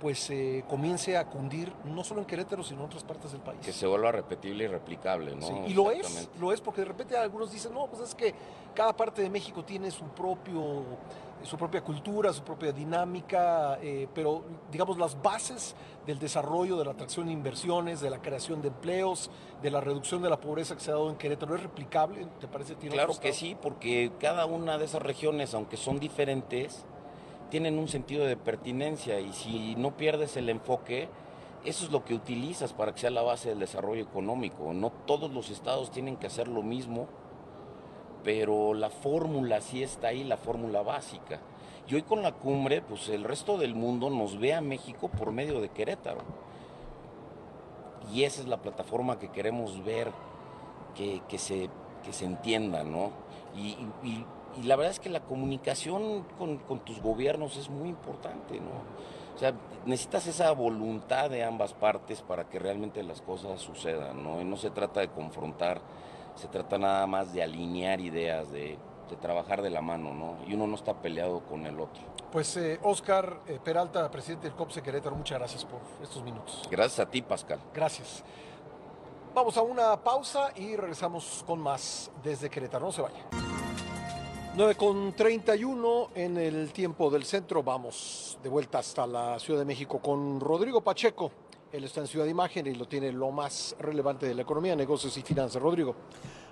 pues 0.00 0.28
eh, 0.30 0.64
comience 0.68 1.16
a 1.16 1.24
cundir 1.24 1.72
no 1.84 2.04
solo 2.04 2.20
en 2.20 2.26
Querétaro, 2.26 2.62
sino 2.62 2.80
en 2.80 2.86
otras 2.86 3.04
partes 3.04 3.32
del 3.32 3.40
país. 3.40 3.60
Que 3.60 3.72
se 3.72 3.86
vuelva 3.86 4.12
repetible 4.12 4.64
y 4.64 4.66
replicable, 4.66 5.34
¿no? 5.34 5.66
y 5.66 5.72
lo 5.72 5.90
es, 5.90 6.28
lo 6.38 6.52
es, 6.52 6.60
porque 6.60 6.82
de 6.82 6.88
repente 6.88 7.16
algunos 7.16 7.50
dicen, 7.50 7.72
no, 7.72 7.86
pues 7.86 8.02
es 8.02 8.14
que 8.14 8.34
cada 8.74 8.94
parte 8.94 9.22
de 9.22 9.30
México 9.30 9.64
tiene 9.64 9.90
su 9.90 10.04
propio 10.04 10.82
su 11.44 11.56
propia 11.56 11.82
cultura, 11.82 12.32
su 12.32 12.42
propia 12.42 12.72
dinámica, 12.72 13.78
eh, 13.82 14.08
pero 14.14 14.42
digamos 14.70 14.98
las 14.98 15.20
bases 15.20 15.74
del 16.06 16.18
desarrollo, 16.18 16.76
de 16.76 16.84
la 16.84 16.92
atracción 16.92 17.26
de 17.26 17.32
inversiones, 17.32 18.00
de 18.00 18.10
la 18.10 18.20
creación 18.20 18.60
de 18.62 18.68
empleos, 18.68 19.30
de 19.62 19.70
la 19.70 19.80
reducción 19.80 20.22
de 20.22 20.30
la 20.30 20.40
pobreza 20.40 20.74
que 20.74 20.80
se 20.80 20.90
ha 20.90 20.94
dado 20.94 21.10
en 21.10 21.16
Querétaro, 21.16 21.54
¿es 21.54 21.62
replicable? 21.62 22.26
¿Te 22.40 22.48
parece? 22.48 22.74
claro 22.74 23.18
que 23.20 23.32
sí, 23.32 23.56
porque 23.60 24.12
cada 24.18 24.46
una 24.46 24.78
de 24.78 24.84
esas 24.84 25.02
regiones, 25.02 25.54
aunque 25.54 25.76
son 25.76 25.98
diferentes, 25.98 26.84
tienen 27.50 27.78
un 27.78 27.88
sentido 27.88 28.26
de 28.26 28.36
pertinencia 28.36 29.20
y 29.20 29.32
si 29.32 29.76
no 29.76 29.96
pierdes 29.96 30.36
el 30.36 30.48
enfoque, 30.48 31.08
eso 31.64 31.86
es 31.86 31.90
lo 31.90 32.04
que 32.04 32.14
utilizas 32.14 32.72
para 32.72 32.92
que 32.92 33.00
sea 33.00 33.10
la 33.10 33.22
base 33.22 33.48
del 33.48 33.58
desarrollo 33.58 34.02
económico. 34.02 34.72
No 34.74 34.90
todos 34.90 35.32
los 35.32 35.50
estados 35.50 35.90
tienen 35.90 36.16
que 36.16 36.26
hacer 36.26 36.48
lo 36.48 36.62
mismo, 36.62 37.08
pero 38.24 38.74
la 38.74 38.90
fórmula 38.90 39.60
sí 39.60 39.82
está 39.82 40.08
ahí, 40.08 40.24
la 40.24 40.36
fórmula 40.38 40.82
básica. 40.82 41.38
Y 41.86 41.94
hoy 41.94 42.02
con 42.02 42.22
la 42.22 42.32
cumbre, 42.32 42.80
pues 42.80 43.08
el 43.10 43.22
resto 43.24 43.58
del 43.58 43.74
mundo 43.74 44.08
nos 44.10 44.38
ve 44.38 44.54
a 44.54 44.60
México 44.62 45.08
por 45.08 45.30
medio 45.32 45.60
de 45.60 45.68
Querétaro. 45.68 46.22
Y 48.12 48.24
esa 48.24 48.40
es 48.42 48.48
la 48.48 48.58
plataforma 48.58 49.18
que 49.18 49.28
queremos 49.28 49.82
ver, 49.84 50.10
que, 50.94 51.22
que 51.28 51.38
se, 51.38 51.68
que 52.04 52.12
se 52.12 52.24
entienda, 52.24 52.84
¿no? 52.84 53.10
Y, 53.56 53.76
y- 54.02 54.26
y 54.56 54.62
la 54.62 54.76
verdad 54.76 54.92
es 54.92 55.00
que 55.00 55.08
la 55.10 55.18
comunicación 55.24 56.24
con, 56.38 56.58
con 56.58 56.78
tus 56.78 57.00
gobiernos 57.02 57.56
es 57.56 57.68
muy 57.70 57.88
importante, 57.88 58.60
¿no? 58.60 58.70
O 59.34 59.38
sea, 59.38 59.52
necesitas 59.84 60.28
esa 60.28 60.52
voluntad 60.52 61.28
de 61.28 61.42
ambas 61.42 61.74
partes 61.74 62.22
para 62.22 62.48
que 62.48 62.60
realmente 62.60 63.02
las 63.02 63.20
cosas 63.20 63.60
sucedan, 63.60 64.22
¿no? 64.22 64.40
Y 64.40 64.44
no 64.44 64.56
se 64.56 64.70
trata 64.70 65.00
de 65.00 65.08
confrontar, 65.08 65.80
se 66.34 66.48
trata 66.48 66.78
nada 66.78 67.06
más 67.06 67.32
de 67.32 67.42
alinear 67.42 68.00
ideas, 68.00 68.50
de, 68.50 68.78
de 69.08 69.16
trabajar 69.16 69.62
de 69.62 69.70
la 69.70 69.80
mano, 69.80 70.12
¿no? 70.14 70.36
Y 70.46 70.54
uno 70.54 70.66
no 70.66 70.74
está 70.74 70.94
peleado 70.94 71.40
con 71.40 71.66
el 71.66 71.78
otro. 71.80 72.02
Pues 72.32 72.56
eh, 72.56 72.80
Oscar 72.82 73.40
eh, 73.46 73.60
Peralta, 73.62 74.10
presidente 74.10 74.48
del 74.48 74.56
COPSE 74.56 74.82
Querétaro, 74.82 75.14
muchas 75.14 75.38
gracias 75.38 75.64
por 75.64 75.80
estos 76.02 76.22
minutos. 76.22 76.66
Gracias 76.70 77.06
a 77.06 77.10
ti, 77.10 77.22
Pascal. 77.22 77.60
Gracias. 77.72 78.24
Vamos 79.34 79.56
a 79.56 79.62
una 79.62 79.96
pausa 80.02 80.52
y 80.56 80.76
regresamos 80.76 81.44
con 81.46 81.60
más 81.60 82.10
desde 82.22 82.50
Querétaro. 82.50 82.86
No 82.86 82.92
se 82.92 83.02
vaya. 83.02 83.24
9 84.56 84.76
con 84.76 85.12
31 85.12 86.10
en 86.14 86.36
el 86.36 86.72
tiempo 86.72 87.10
del 87.10 87.24
centro. 87.24 87.62
Vamos 87.62 88.38
de 88.42 88.48
vuelta 88.48 88.78
hasta 88.78 89.06
la 89.06 89.38
Ciudad 89.40 89.58
de 89.58 89.64
México 89.64 89.98
con 89.98 90.38
Rodrigo 90.38 90.80
Pacheco. 90.80 91.32
Él 91.74 91.82
está 91.82 92.02
en 92.02 92.06
Ciudad 92.06 92.24
de 92.24 92.30
Imagen 92.30 92.68
y 92.68 92.74
lo 92.76 92.86
tiene 92.86 93.10
lo 93.10 93.32
más 93.32 93.74
relevante 93.80 94.26
de 94.26 94.34
la 94.36 94.42
economía, 94.42 94.76
negocios 94.76 95.18
y 95.18 95.22
finanzas. 95.22 95.60
Rodrigo. 95.60 95.96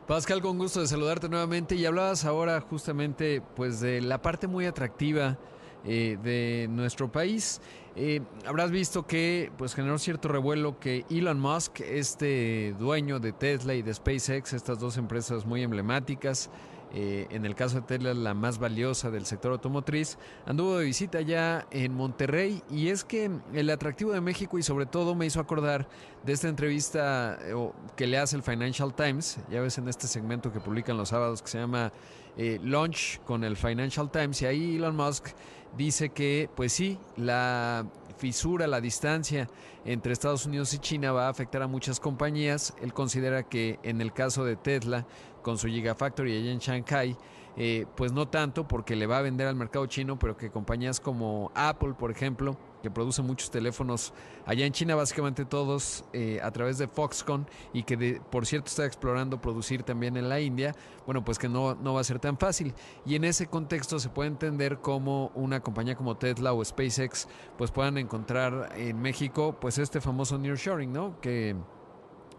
Pascal, 0.04 0.42
con 0.42 0.58
gusto 0.58 0.80
de 0.80 0.88
saludarte 0.88 1.28
nuevamente 1.28 1.76
y 1.76 1.86
hablabas 1.86 2.24
ahora 2.24 2.60
justamente 2.60 3.40
pues 3.54 3.78
de 3.78 4.00
la 4.00 4.20
parte 4.20 4.48
muy 4.48 4.66
atractiva 4.66 5.38
eh, 5.84 6.18
de 6.24 6.66
nuestro 6.68 7.12
país. 7.12 7.60
Eh, 7.94 8.20
habrás 8.46 8.72
visto 8.72 9.06
que 9.06 9.52
pues 9.56 9.76
generó 9.76 9.96
cierto 9.98 10.26
revuelo 10.26 10.80
que 10.80 11.04
Elon 11.08 11.38
Musk, 11.38 11.82
este 11.82 12.74
dueño 12.76 13.20
de 13.20 13.32
Tesla 13.32 13.74
y 13.74 13.82
de 13.82 13.94
SpaceX, 13.94 14.54
estas 14.54 14.80
dos 14.80 14.96
empresas 14.96 15.46
muy 15.46 15.62
emblemáticas, 15.62 16.50
eh, 16.94 17.27
en 17.31 17.47
el 17.47 17.55
caso 17.55 17.77
de 17.77 17.82
Tesla 17.82 18.12
la 18.12 18.35
más 18.35 18.59
valiosa 18.59 19.10
del 19.10 19.24
sector 19.24 19.52
automotriz, 19.52 20.19
anduvo 20.44 20.77
de 20.77 20.85
visita 20.85 21.20
ya 21.23 21.66
en 21.70 21.94
Monterrey 21.94 22.62
y 22.70 22.89
es 22.89 23.02
que 23.02 23.31
el 23.55 23.70
atractivo 23.70 24.12
de 24.12 24.20
México 24.20 24.59
y 24.59 24.62
sobre 24.62 24.85
todo 24.85 25.14
me 25.14 25.24
hizo 25.24 25.40
acordar 25.40 25.89
de 26.23 26.32
esta 26.32 26.48
entrevista 26.48 27.39
eh, 27.40 27.55
que 27.97 28.06
le 28.06 28.19
hace 28.19 28.36
el 28.36 28.43
Financial 28.43 28.94
Times, 28.94 29.39
ya 29.51 29.60
ves 29.60 29.78
en 29.78 29.89
este 29.89 30.06
segmento 30.06 30.52
que 30.52 30.60
publican 30.60 30.97
los 30.98 31.09
sábados 31.09 31.40
que 31.40 31.48
se 31.48 31.59
llama 31.59 31.93
eh, 32.36 32.59
Launch 32.62 33.20
con 33.24 33.43
el 33.44 33.56
Financial 33.56 34.10
Times 34.10 34.43
y 34.43 34.47
ahí 34.47 34.77
Elon 34.77 34.94
Musk 34.94 35.28
dice 35.77 36.10
que 36.10 36.51
pues 36.55 36.73
sí, 36.73 36.98
la 37.16 37.86
fisura, 38.19 38.66
la 38.66 38.81
distancia 38.81 39.48
entre 39.85 40.12
Estados 40.12 40.47
Unidos 40.47 40.73
y 40.74 40.78
China 40.78 41.12
va 41.12 41.27
a 41.27 41.31
afectar 41.31 41.62
a 41.62 41.66
muchas 41.66 41.98
compañías. 41.98 42.73
Él 42.81 42.93
considera 42.93 43.43
que 43.43 43.81
en 43.82 44.01
el 44.01 44.12
caso 44.12 44.44
de 44.44 44.55
Tesla, 44.55 45.06
con 45.43 45.59
su 45.59 45.69
Gigafactory 45.69 46.36
allá 46.36 46.52
en 46.52 46.59
Shanghai, 46.59 47.16
eh, 47.56 47.86
pues 47.97 48.12
no 48.12 48.28
tanto 48.28 48.66
porque 48.66 48.97
le 48.97 49.06
va 49.06 49.19
a 49.19 49.23
vender 49.23 49.47
al 49.47 49.56
mercado 49.56 49.85
chino, 49.86 50.19
pero 50.19 50.36
que 50.36 50.51
compañías 50.51 51.01
como 51.01 51.52
Apple, 51.55 51.94
por 51.98 52.10
ejemplo, 52.10 52.56
que 52.82 52.90
produce 52.90 53.23
muchos 53.23 53.51
teléfonos 53.51 54.12
allá 54.47 54.66
en 54.66 54.73
China, 54.73 54.94
básicamente 54.94 55.44
todos 55.44 56.05
eh, 56.12 56.40
a 56.43 56.51
través 56.51 56.78
de 56.78 56.89
Foxconn 56.89 57.47
y 57.73 57.85
que 57.85 58.20
por 58.31 58.47
cierto 58.47 58.69
está 58.69 58.86
explorando 58.86 59.40
producir 59.40 59.82
también 59.82 60.16
en 60.16 60.28
la 60.28 60.40
India, 60.40 60.74
bueno, 61.06 61.24
pues 61.24 61.39
que 61.39 61.48
no, 61.48 61.74
no 61.74 61.94
va 61.94 62.01
a 62.01 62.05
ser 62.05 62.19
tan 62.19 62.39
fácil. 62.39 62.74
Y 63.05 63.14
en 63.14 63.24
ese 63.24 63.47
contexto 63.47 63.98
se 63.98 64.09
puede 64.09 64.28
entender 64.28 64.78
cómo 64.78 65.31
una 65.35 65.60
compañía 65.60 65.94
como 65.94 66.16
Tesla 66.16 66.52
o 66.55 66.64
SpaceX 66.64 67.28
pues 67.56 67.70
puedan 67.70 67.98
encontrar 67.98 68.73
en 68.77 69.01
México 69.01 69.56
pues 69.60 69.78
este 69.78 70.01
famoso 70.01 70.39
nearshoring, 70.39 70.93
¿no? 70.93 71.20
Que 71.20 71.55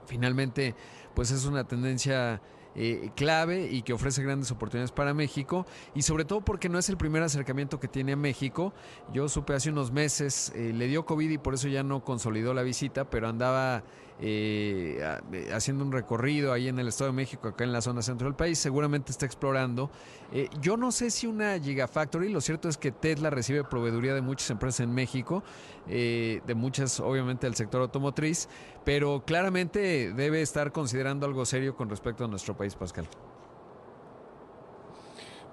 finalmente 0.06 0.76
pues 1.14 1.32
es 1.32 1.46
una 1.46 1.66
tendencia 1.66 2.42
eh, 2.76 3.12
clave 3.16 3.68
y 3.72 3.82
que 3.84 3.94
ofrece 3.94 4.24
grandes 4.24 4.52
oportunidades 4.52 4.91
para 4.91 5.14
México 5.14 5.66
y 5.94 6.02
sobre 6.02 6.26
todo 6.26 6.41
porque 6.41 6.70
no 6.70 6.80
es 6.80 6.90
el 6.90 6.98
primer 6.98 7.24
acercamiento 7.24 7.80
que 7.80 7.88
tiene 7.88 8.14
a 8.14 8.16
México. 8.16 8.74
Yo 9.14 9.30
supe 9.30 9.54
hace 9.54 9.70
unos 9.70 9.91
meses, 9.91 10.52
eh, 10.56 10.74
le 10.74 10.88
dio 10.88 11.06
COVID 11.06 11.30
y 11.30 11.38
por 11.38 11.54
eso 11.54 11.68
ya 11.68 11.84
no 11.84 12.04
consolidó 12.04 12.54
la 12.54 12.64
visita, 12.64 13.10
pero 13.10 13.28
andaba 13.28 13.84
eh, 14.19 15.19
eh, 15.31 15.49
haciendo 15.53 15.84
un 15.84 15.91
recorrido 15.91 16.53
ahí 16.53 16.68
en 16.68 16.80
el 16.80 16.88
Estado 16.88 17.11
de 17.11 17.15
México, 17.15 17.48
acá 17.48 17.64
en 17.64 17.73
la 17.73 17.81
zona 17.81 18.02
centro 18.02 18.27
del 18.27 18.35
país, 18.35 18.60
seguramente 18.60 19.11
está 19.11 19.26
explorando. 19.26 19.90
Eh, 20.31 20.49
yo 20.61 20.77
no 20.77 20.91
sé 20.91 21.11
si 21.11 21.27
una 21.27 21.60
Gigafactory, 21.60 22.30
lo 22.30 22.41
cierto 22.41 22.69
es 22.69 22.77
que 22.77 22.91
Tesla 22.91 23.30
recibe 23.30 23.64
proveeduría 23.64 24.14
de 24.14 24.22
muchas 24.22 24.49
empresas 24.49 24.81
en 24.81 24.94
México, 24.94 25.44
eh, 25.88 26.41
de 26.45 26.56
muchas 26.56 26.99
obviamente 26.99 27.48
del 27.48 27.56
sector 27.56 27.81
automotriz, 27.81 28.48
pero 28.84 29.23
claramente 29.26 30.14
debe 30.14 30.41
estar 30.41 30.72
considerando 30.72 31.26
algo 31.26 31.45
serio 31.45 31.76
con 31.76 31.90
respecto 31.90 32.26
a 32.26 32.27
nuestro 32.27 32.56
país, 32.56 32.76
Pascal. 32.76 33.07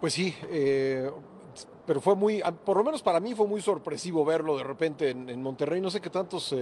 Pues 0.01 0.15
sí, 0.15 0.35
pero 1.87 2.01
fue 2.01 2.15
muy, 2.15 2.43
por 2.65 2.77
lo 2.77 2.85
menos 2.85 3.03
para 3.03 3.21
mí 3.21 3.35
fue 3.35 3.47
muy 3.47 3.61
sorpresivo 3.61 4.25
verlo 4.25 4.57
de 4.57 4.65
repente 4.65 5.11
en, 5.11 5.29
en 5.29 5.43
Monterrey. 5.43 5.81
No 5.81 5.91
sé 5.91 6.01
qué 6.01 6.09
tantos, 6.09 6.55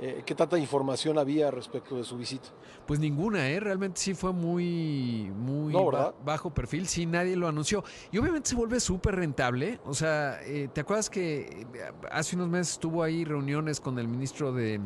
eh, 0.00 0.22
qué 0.24 0.34
tanta 0.34 0.58
información 0.58 1.18
había 1.18 1.50
respecto 1.50 1.96
de 1.96 2.04
su 2.04 2.16
visita. 2.16 2.48
Pues 2.86 3.00
ninguna, 3.00 3.48
¿eh? 3.48 3.58
Realmente 3.60 4.00
sí 4.00 4.14
fue 4.14 4.32
muy, 4.32 5.30
muy 5.34 5.72
No, 5.72 5.86
ba- 5.86 5.90
¿verdad? 5.90 6.14
bajo 6.24 6.54
perfil, 6.54 6.86
sí, 6.86 7.04
nadie 7.06 7.34
lo 7.36 7.48
anunció. 7.48 7.82
Y 8.12 8.18
obviamente 8.18 8.50
se 8.50 8.56
vuelve 8.56 8.80
súper 8.80 9.16
rentable. 9.16 9.80
O 9.84 9.94
sea, 9.94 10.38
eh, 10.44 10.68
¿te 10.72 10.80
acuerdas 10.80 11.10
que 11.10 11.40
eh, 11.40 11.66
hace 12.10 12.36
unos 12.36 12.48
meses 12.48 12.78
tuvo 12.78 13.02
ahí 13.02 13.24
reuniones 13.24 13.80
con 13.80 13.98
el 13.98 14.08
ministro 14.08 14.52
de, 14.52 14.80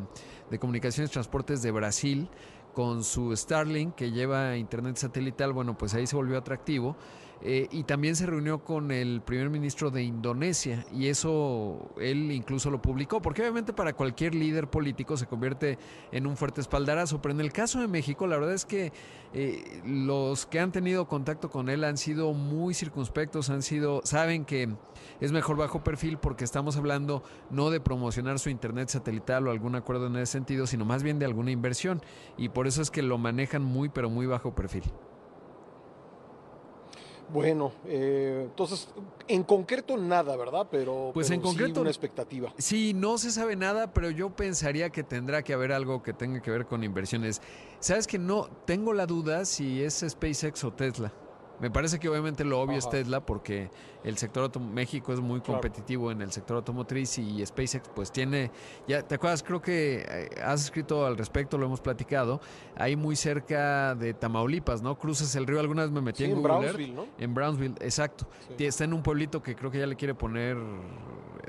de 0.49 0.59
Comunicaciones 0.59 1.11
y 1.11 1.13
Transportes 1.13 1.61
de 1.61 1.71
Brasil? 1.71 2.29
con 2.73 3.03
su 3.03 3.37
Starlink 3.37 3.93
que 3.93 4.09
lleva 4.11 4.57
internet 4.57 4.95
satelital, 4.95 5.53
bueno, 5.53 5.77
pues 5.77 5.93
ahí 5.93 6.07
se 6.07 6.15
volvió 6.15 6.39
atractivo. 6.39 6.97
Eh, 7.45 7.67
y 7.71 7.83
también 7.83 8.15
se 8.15 8.25
reunió 8.25 8.63
con 8.63 8.89
el 8.89 9.21
primer 9.21 9.49
ministro 9.49 9.91
de 9.91 10.01
Indonesia 10.01 10.85
y 10.93 11.07
eso 11.07 11.89
él 11.99 12.31
incluso 12.31 12.71
lo 12.71 12.81
publicó, 12.81 13.21
porque 13.21 13.41
obviamente 13.41 13.73
para 13.73 13.91
cualquier 13.91 14.33
líder 14.33 14.69
político 14.69 15.17
se 15.17 15.27
convierte 15.27 15.77
en 16.13 16.25
un 16.25 16.37
fuerte 16.37 16.61
espaldarazo, 16.61 17.21
pero 17.21 17.33
en 17.33 17.41
el 17.41 17.51
caso 17.51 17.81
de 17.81 17.89
México 17.89 18.27
la 18.27 18.37
verdad 18.37 18.53
es 18.53 18.63
que 18.63 18.93
eh, 19.33 19.81
los 19.85 20.45
que 20.45 20.61
han 20.61 20.71
tenido 20.71 21.05
contacto 21.09 21.49
con 21.49 21.67
él 21.67 21.83
han 21.83 21.97
sido 21.97 22.31
muy 22.31 22.73
circunspectos, 22.73 23.49
han 23.49 23.61
sido, 23.61 23.99
saben 24.05 24.45
que 24.45 24.69
es 25.19 25.33
mejor 25.33 25.57
bajo 25.57 25.83
perfil 25.83 26.19
porque 26.19 26.45
estamos 26.45 26.77
hablando 26.77 27.23
no 27.49 27.71
de 27.71 27.81
promocionar 27.81 28.39
su 28.39 28.51
internet 28.51 28.87
satelital 28.87 29.49
o 29.49 29.51
algún 29.51 29.75
acuerdo 29.75 30.07
en 30.07 30.15
ese 30.15 30.31
sentido, 30.31 30.65
sino 30.65 30.85
más 30.85 31.03
bien 31.03 31.19
de 31.19 31.25
alguna 31.25 31.51
inversión 31.51 32.01
y 32.37 32.47
por 32.47 32.67
eso 32.67 32.81
es 32.81 32.89
que 32.89 33.01
lo 33.01 33.17
manejan 33.17 33.63
muy 33.63 33.89
pero 33.89 34.09
muy 34.09 34.27
bajo 34.27 34.55
perfil. 34.55 34.83
Bueno, 37.33 37.71
eh, 37.87 38.41
entonces, 38.45 38.87
en 39.27 39.43
concreto 39.43 39.97
nada, 39.97 40.35
¿verdad? 40.37 40.67
Pero, 40.69 41.09
Pues 41.15 41.27
pero 41.27 41.35
en 41.35 41.41
concreto- 41.41 41.73
sí 41.75 41.81
una 41.81 41.89
expectativa. 41.89 42.53
Sí, 42.59 42.93
no 42.93 43.17
se 43.17 43.31
sabe 43.31 43.55
nada, 43.55 43.91
pero 43.91 44.11
yo 44.11 44.29
pensaría 44.29 44.91
que 44.91 45.01
tendrá 45.03 45.41
que 45.41 45.53
haber 45.53 45.71
algo 45.71 46.03
que 46.03 46.13
tenga 46.13 46.41
que 46.41 46.51
ver 46.51 46.67
con 46.67 46.83
inversiones. 46.83 47.41
Sabes 47.79 48.05
que 48.05 48.19
no, 48.19 48.47
tengo 48.65 48.93
la 48.93 49.07
duda 49.07 49.45
si 49.45 49.83
es 49.83 50.05
SpaceX 50.07 50.63
o 50.63 50.71
Tesla. 50.71 51.11
Me 51.59 51.69
parece 51.71 51.99
que 51.99 52.09
obviamente 52.09 52.43
lo 52.43 52.59
obvio 52.59 52.77
es. 52.77 52.89
Tesla 52.89 53.25
porque 53.25 53.69
el 54.03 54.17
sector 54.17 54.59
México 54.59 55.13
es 55.13 55.19
muy 55.21 55.39
Claro. 55.39 55.61
competitivo 55.61 56.11
en 56.11 56.21
el 56.21 56.31
sector 56.31 56.57
automotriz 56.57 57.17
y 57.19 57.45
SpaceX 57.45 57.89
pues 57.95 58.11
tiene, 58.11 58.51
ya 58.87 59.01
te 59.01 59.15
acuerdas, 59.15 59.43
creo 59.43 59.61
que 59.61 60.03
eh, 60.07 60.29
has 60.43 60.63
escrito 60.65 61.05
al 61.05 61.15
respecto, 61.17 61.57
lo 61.57 61.65
hemos 61.67 61.79
platicado, 61.79 62.41
ahí 62.75 62.95
muy 62.95 63.15
cerca 63.15 63.95
de 63.95 64.13
Tamaulipas, 64.13 64.81
¿no? 64.81 64.97
Cruzas 64.97 65.33
el 65.35 65.47
río, 65.47 65.59
alguna 65.59 65.83
vez 65.83 65.91
me 65.91 66.01
metí 66.01 66.19
Sí, 66.19 66.23
en 66.25 66.31
en 66.31 66.37
Google 66.37 66.53
Earth. 66.53 66.63
Brownsville, 66.75 66.93
¿no? 66.95 67.05
En 67.17 67.33
Brownsville, 67.33 67.75
exacto. 67.79 68.27
Sí. 68.57 68.65
Está 68.65 68.83
en 68.83 68.93
un 68.93 69.03
pueblito 69.03 69.41
que 69.41 69.55
creo 69.55 69.71
que 69.71 69.79
ya 69.79 69.87
le 69.87 69.95
quiere 69.95 70.15
poner 70.15 70.57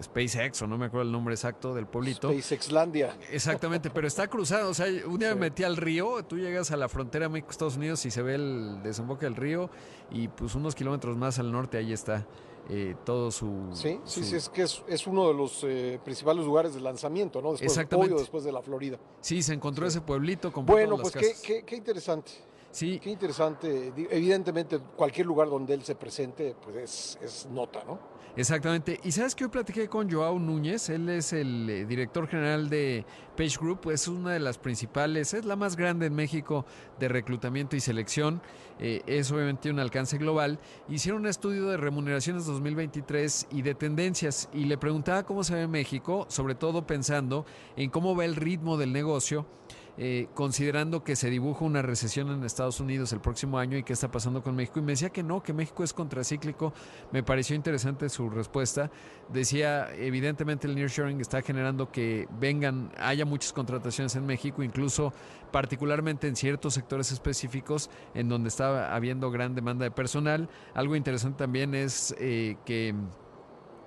SpaceX 0.02 0.62
o 0.62 0.66
no 0.66 0.76
me 0.78 0.86
acuerdo 0.86 1.02
el 1.06 1.12
nombre 1.12 1.34
exacto 1.34 1.74
del 1.74 1.86
pueblito. 1.86 2.30
SpaceXlandia. 2.32 3.16
Exactamente, 3.30 3.90
pero 3.90 4.06
está 4.06 4.26
cruzado. 4.28 4.70
O 4.70 4.74
sea, 4.74 4.86
un 5.06 5.18
día 5.18 5.30
Sí. 5.30 5.34
me 5.34 5.40
metí 5.42 5.64
al 5.64 5.76
río, 5.76 6.24
tú 6.24 6.36
llegas 6.38 6.70
a 6.70 6.76
la 6.76 6.88
frontera 6.88 7.28
México-Estados 7.28 7.76
Unidos 7.76 8.04
y 8.06 8.10
se 8.10 8.22
ve 8.22 8.34
el 8.34 8.80
desemboque 8.82 9.26
del 9.26 9.36
río 9.36 9.70
y 10.10 10.28
pues 10.28 10.54
unos 10.54 10.74
kilómetros 10.74 11.16
más 11.16 11.38
al 11.38 11.50
norte 11.52 11.78
ahí 11.78 11.92
está 11.92 12.26
eh, 12.70 12.96
todo 13.04 13.30
su... 13.30 13.68
Sí, 13.74 14.00
sí, 14.04 14.20
su- 14.22 14.24
sí, 14.26 14.36
es 14.36 14.48
que 14.48 14.62
es, 14.62 14.82
es 14.88 15.06
uno 15.06 15.28
de 15.28 15.34
los 15.34 15.62
eh, 15.64 16.00
principales 16.02 16.46
lugares 16.46 16.74
de 16.74 16.80
lanzamiento, 16.80 17.42
¿no? 17.42 17.50
Después 17.52 17.70
Exactamente. 17.70 18.10
Pollo, 18.12 18.20
después 18.20 18.42
de 18.42 18.52
la 18.52 18.62
Florida. 18.62 18.98
Sí, 19.20 19.42
se 19.42 19.52
encontró 19.52 19.86
ese 19.86 20.00
pueblito 20.00 20.50
con 20.50 20.64
Bueno, 20.64 20.96
pues 20.96 21.12
qué, 21.14 21.34
qué, 21.44 21.62
qué 21.64 21.76
interesante. 21.76 22.32
Sí. 22.70 22.98
Qué 22.98 23.10
interesante. 23.10 23.92
Evidentemente, 24.10 24.80
cualquier 24.96 25.26
lugar 25.26 25.48
donde 25.50 25.74
él 25.74 25.84
se 25.84 25.94
presente, 25.94 26.56
pues 26.60 26.76
es, 26.76 27.18
es 27.22 27.46
nota, 27.50 27.84
¿no? 27.84 28.00
Exactamente. 28.36 28.98
Y 29.04 29.12
sabes 29.12 29.36
que 29.36 29.44
hoy 29.44 29.50
platiqué 29.50 29.88
con 29.88 30.10
Joao 30.10 30.40
Núñez, 30.40 30.88
él 30.88 31.08
es 31.08 31.32
el 31.32 31.70
eh, 31.70 31.86
director 31.86 32.26
general 32.26 32.68
de 32.68 33.06
Page 33.36 33.58
Group, 33.60 33.90
es 33.90 34.08
una 34.08 34.32
de 34.32 34.40
las 34.40 34.58
principales, 34.58 35.34
es 35.34 35.44
la 35.44 35.54
más 35.54 35.76
grande 35.76 36.06
en 36.06 36.16
México 36.16 36.66
de 36.98 37.08
reclutamiento 37.08 37.76
y 37.76 37.80
selección, 37.80 38.42
eh, 38.80 39.02
es 39.06 39.30
obviamente 39.30 39.70
un 39.70 39.78
alcance 39.78 40.18
global. 40.18 40.58
Hicieron 40.88 41.20
un 41.20 41.28
estudio 41.28 41.68
de 41.68 41.76
remuneraciones 41.76 42.44
2023 42.44 43.46
y 43.52 43.62
de 43.62 43.76
tendencias 43.76 44.48
y 44.52 44.64
le 44.64 44.78
preguntaba 44.78 45.22
cómo 45.22 45.44
se 45.44 45.54
ve 45.54 45.68
México, 45.68 46.26
sobre 46.28 46.56
todo 46.56 46.88
pensando 46.88 47.46
en 47.76 47.88
cómo 47.88 48.16
va 48.16 48.24
el 48.24 48.34
ritmo 48.34 48.76
del 48.76 48.92
negocio 48.92 49.46
eh, 49.96 50.28
considerando 50.34 51.04
que 51.04 51.14
se 51.14 51.30
dibuja 51.30 51.64
una 51.64 51.82
recesión 51.82 52.30
en 52.30 52.42
Estados 52.44 52.80
Unidos 52.80 53.12
el 53.12 53.20
próximo 53.20 53.58
año 53.58 53.78
y 53.78 53.84
qué 53.84 53.92
está 53.92 54.10
pasando 54.10 54.42
con 54.42 54.56
México. 54.56 54.80
Y 54.80 54.82
me 54.82 54.92
decía 54.92 55.10
que 55.10 55.22
no, 55.22 55.42
que 55.42 55.52
México 55.52 55.84
es 55.84 55.92
contracíclico. 55.92 56.72
Me 57.12 57.22
pareció 57.22 57.54
interesante 57.54 58.08
su 58.08 58.28
respuesta. 58.28 58.90
Decía, 59.32 59.94
evidentemente 59.94 60.66
el 60.66 60.74
nearshoring 60.74 61.20
está 61.20 61.42
generando 61.42 61.90
que 61.90 62.28
vengan, 62.40 62.90
haya 62.98 63.24
muchas 63.24 63.52
contrataciones 63.52 64.16
en 64.16 64.26
México, 64.26 64.62
incluso 64.62 65.12
particularmente 65.52 66.26
en 66.26 66.34
ciertos 66.34 66.74
sectores 66.74 67.12
específicos 67.12 67.88
en 68.14 68.28
donde 68.28 68.48
está 68.48 68.94
habiendo 68.94 69.30
gran 69.30 69.54
demanda 69.54 69.84
de 69.84 69.90
personal. 69.92 70.48
Algo 70.74 70.96
interesante 70.96 71.38
también 71.38 71.74
es 71.74 72.14
eh, 72.18 72.56
que 72.64 72.94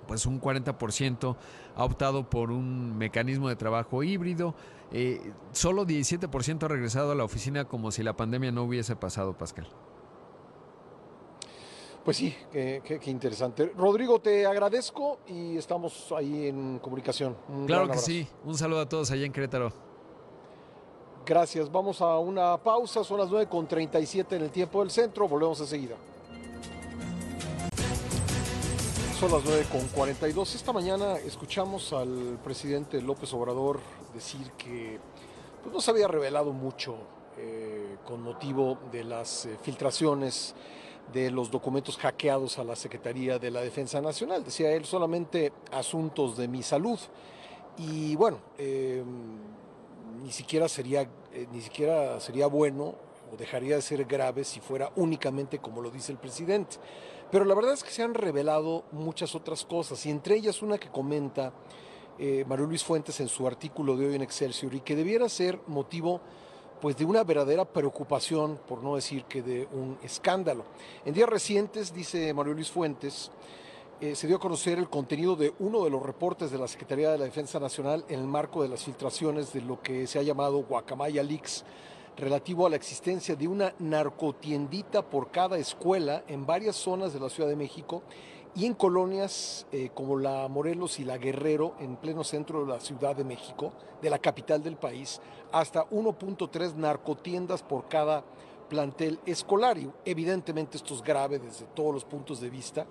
pues 0.08 0.26
un 0.26 0.40
40% 0.40 1.36
ha 1.76 1.84
optado 1.84 2.28
por 2.28 2.50
un 2.50 2.98
mecanismo 2.98 3.48
de 3.48 3.54
trabajo 3.54 4.02
híbrido. 4.02 4.56
Eh, 4.90 5.32
solo 5.52 5.86
17% 5.86 6.64
ha 6.64 6.68
regresado 6.68 7.12
a 7.12 7.14
la 7.14 7.22
oficina 7.22 7.66
como 7.66 7.92
si 7.92 8.02
la 8.02 8.16
pandemia 8.16 8.50
no 8.50 8.64
hubiese 8.64 8.96
pasado, 8.96 9.38
Pascal. 9.38 9.68
Pues 12.04 12.16
sí, 12.16 12.34
qué, 12.50 13.00
interesante. 13.06 13.70
Rodrigo, 13.76 14.18
te 14.18 14.46
agradezco 14.46 15.18
y 15.28 15.58
estamos 15.58 16.10
ahí 16.16 16.46
en 16.46 16.78
comunicación. 16.78 17.36
claro 17.66 17.88
que 17.88 17.98
sí. 17.98 18.26
Un 18.44 18.56
saludo 18.56 18.80
a 18.80 18.88
todos 18.88 19.10
allá 19.10 19.26
en 19.26 19.32
Querétaro. 19.32 19.70
Gracias. 21.26 21.70
Vamos 21.70 22.00
a 22.00 22.18
una 22.18 22.56
pausa. 22.56 23.04
Son 23.04 23.18
las 23.18 23.28
9.37 23.28 24.36
en 24.36 24.42
el 24.42 24.50
tiempo 24.50 24.80
del 24.80 24.90
centro. 24.90 25.28
Volvemos 25.28 25.60
enseguida. 25.60 25.96
Son 29.18 29.32
las 29.32 29.42
9.42. 29.42 30.54
Esta 30.54 30.72
mañana 30.72 31.16
escuchamos 31.16 31.92
al 31.92 32.38
presidente 32.44 33.02
López 33.02 33.34
Obrador 33.34 33.80
decir 34.14 34.52
que 34.52 35.00
pues, 35.60 35.74
no 35.74 35.80
se 35.80 35.90
había 35.90 36.06
revelado 36.06 36.52
mucho 36.52 36.94
eh, 37.36 37.96
con 38.04 38.22
motivo 38.22 38.78
de 38.92 39.02
las 39.02 39.46
eh, 39.46 39.56
filtraciones 39.60 40.54
de 41.12 41.32
los 41.32 41.50
documentos 41.50 41.96
hackeados 41.96 42.60
a 42.60 42.64
la 42.64 42.76
Secretaría 42.76 43.40
de 43.40 43.50
la 43.50 43.60
Defensa 43.60 44.00
Nacional. 44.00 44.44
Decía 44.44 44.70
él 44.70 44.84
solamente 44.84 45.52
asuntos 45.72 46.36
de 46.36 46.46
mi 46.46 46.62
salud. 46.62 47.00
Y 47.76 48.14
bueno, 48.14 48.38
em, 48.56 49.36
ni 50.22 50.30
siquiera 50.30 50.68
sería, 50.68 51.02
eh, 51.32 51.48
ni 51.50 51.60
siquiera 51.60 52.20
sería 52.20 52.46
bueno 52.46 52.94
o 53.32 53.36
dejaría 53.36 53.74
de 53.74 53.82
ser 53.82 54.04
grave 54.04 54.44
si 54.44 54.60
fuera 54.60 54.92
únicamente 54.94 55.58
como 55.58 55.82
lo 55.82 55.90
dice 55.90 56.12
el 56.12 56.18
presidente. 56.18 56.76
Pero 57.30 57.44
la 57.44 57.54
verdad 57.54 57.74
es 57.74 57.84
que 57.84 57.90
se 57.90 58.02
han 58.02 58.14
revelado 58.14 58.84
muchas 58.92 59.34
otras 59.34 59.64
cosas, 59.64 60.04
y 60.06 60.10
entre 60.10 60.36
ellas 60.36 60.62
una 60.62 60.78
que 60.78 60.88
comenta 60.88 61.52
eh, 62.18 62.44
Mario 62.48 62.66
Luis 62.66 62.82
Fuentes 62.82 63.20
en 63.20 63.28
su 63.28 63.46
artículo 63.46 63.96
de 63.96 64.08
hoy 64.08 64.14
en 64.14 64.22
Excelsior, 64.22 64.74
y 64.74 64.80
que 64.80 64.96
debiera 64.96 65.28
ser 65.28 65.60
motivo 65.66 66.20
pues 66.80 66.96
de 66.96 67.04
una 67.04 67.24
verdadera 67.24 67.64
preocupación, 67.64 68.58
por 68.68 68.82
no 68.82 68.94
decir 68.94 69.24
que 69.24 69.42
de 69.42 69.68
un 69.72 69.98
escándalo. 70.02 70.64
En 71.04 71.12
días 71.12 71.28
recientes, 71.28 71.92
dice 71.92 72.32
Mario 72.32 72.54
Luis 72.54 72.70
Fuentes, 72.70 73.30
eh, 74.00 74.14
se 74.14 74.28
dio 74.28 74.36
a 74.36 74.40
conocer 74.40 74.78
el 74.78 74.88
contenido 74.88 75.34
de 75.34 75.52
uno 75.58 75.82
de 75.82 75.90
los 75.90 76.00
reportes 76.00 76.52
de 76.52 76.58
la 76.58 76.68
Secretaría 76.68 77.10
de 77.10 77.18
la 77.18 77.24
Defensa 77.24 77.58
Nacional 77.58 78.04
en 78.08 78.20
el 78.20 78.26
marco 78.28 78.62
de 78.62 78.68
las 78.68 78.84
filtraciones 78.84 79.52
de 79.52 79.60
lo 79.60 79.82
que 79.82 80.06
se 80.06 80.20
ha 80.20 80.22
llamado 80.22 80.62
Guacamaya 80.62 81.22
Leaks, 81.24 81.64
relativo 82.18 82.66
a 82.66 82.70
la 82.70 82.76
existencia 82.76 83.36
de 83.36 83.46
una 83.46 83.72
narcotiendita 83.78 85.02
por 85.02 85.30
cada 85.30 85.56
escuela 85.56 86.24
en 86.26 86.44
varias 86.44 86.76
zonas 86.76 87.12
de 87.12 87.20
la 87.20 87.28
Ciudad 87.30 87.48
de 87.48 87.56
México 87.56 88.02
y 88.56 88.66
en 88.66 88.74
colonias 88.74 89.66
eh, 89.70 89.90
como 89.94 90.18
la 90.18 90.48
Morelos 90.48 90.98
y 90.98 91.04
la 91.04 91.16
Guerrero, 91.16 91.74
en 91.78 91.96
pleno 91.96 92.24
centro 92.24 92.64
de 92.64 92.72
la 92.72 92.80
Ciudad 92.80 93.14
de 93.14 93.22
México, 93.22 93.72
de 94.02 94.10
la 94.10 94.18
capital 94.18 94.62
del 94.62 94.76
país, 94.76 95.20
hasta 95.52 95.88
1.3 95.90 96.74
narcotiendas 96.74 97.62
por 97.62 97.88
cada 97.88 98.24
plantel 98.68 99.20
escolar. 99.24 99.78
Y 99.78 99.88
evidentemente 100.04 100.76
esto 100.76 100.94
es 100.94 101.02
grave 101.02 101.38
desde 101.38 101.66
todos 101.66 101.94
los 101.94 102.04
puntos 102.04 102.40
de 102.40 102.50
vista. 102.50 102.84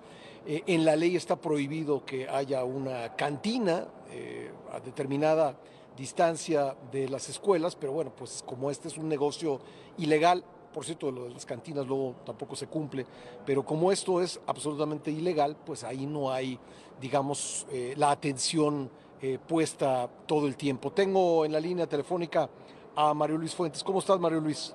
Eh, 0.46 0.62
en 0.66 0.86
la 0.86 0.96
ley 0.96 1.16
está 1.16 1.36
prohibido 1.36 2.02
que 2.02 2.26
haya 2.26 2.64
una 2.64 3.14
cantina 3.14 3.88
eh, 4.10 4.50
a 4.72 4.80
determinada 4.80 5.54
distancia 5.98 6.76
de 6.92 7.08
las 7.08 7.28
escuelas, 7.28 7.74
pero 7.74 7.92
bueno, 7.92 8.12
pues 8.16 8.44
como 8.46 8.70
este 8.70 8.88
es 8.88 8.96
un 8.96 9.08
negocio 9.08 9.60
ilegal, 9.98 10.44
por 10.72 10.84
cierto, 10.84 11.10
lo 11.10 11.24
de 11.24 11.30
las 11.30 11.44
cantinas 11.44 11.86
luego 11.86 12.14
tampoco 12.24 12.54
se 12.54 12.68
cumple, 12.68 13.04
pero 13.44 13.64
como 13.64 13.90
esto 13.90 14.20
es 14.20 14.40
absolutamente 14.46 15.10
ilegal, 15.10 15.56
pues 15.66 15.82
ahí 15.82 16.06
no 16.06 16.30
hay, 16.30 16.58
digamos, 17.00 17.66
eh, 17.72 17.94
la 17.96 18.12
atención 18.12 18.88
eh, 19.20 19.38
puesta 19.44 20.08
todo 20.26 20.46
el 20.46 20.56
tiempo. 20.56 20.92
Tengo 20.92 21.44
en 21.44 21.52
la 21.52 21.58
línea 21.58 21.88
telefónica 21.88 22.48
a 22.94 23.12
Mario 23.12 23.38
Luis 23.38 23.54
Fuentes. 23.54 23.82
¿Cómo 23.82 23.98
estás, 23.98 24.20
Mario 24.20 24.40
Luis? 24.40 24.74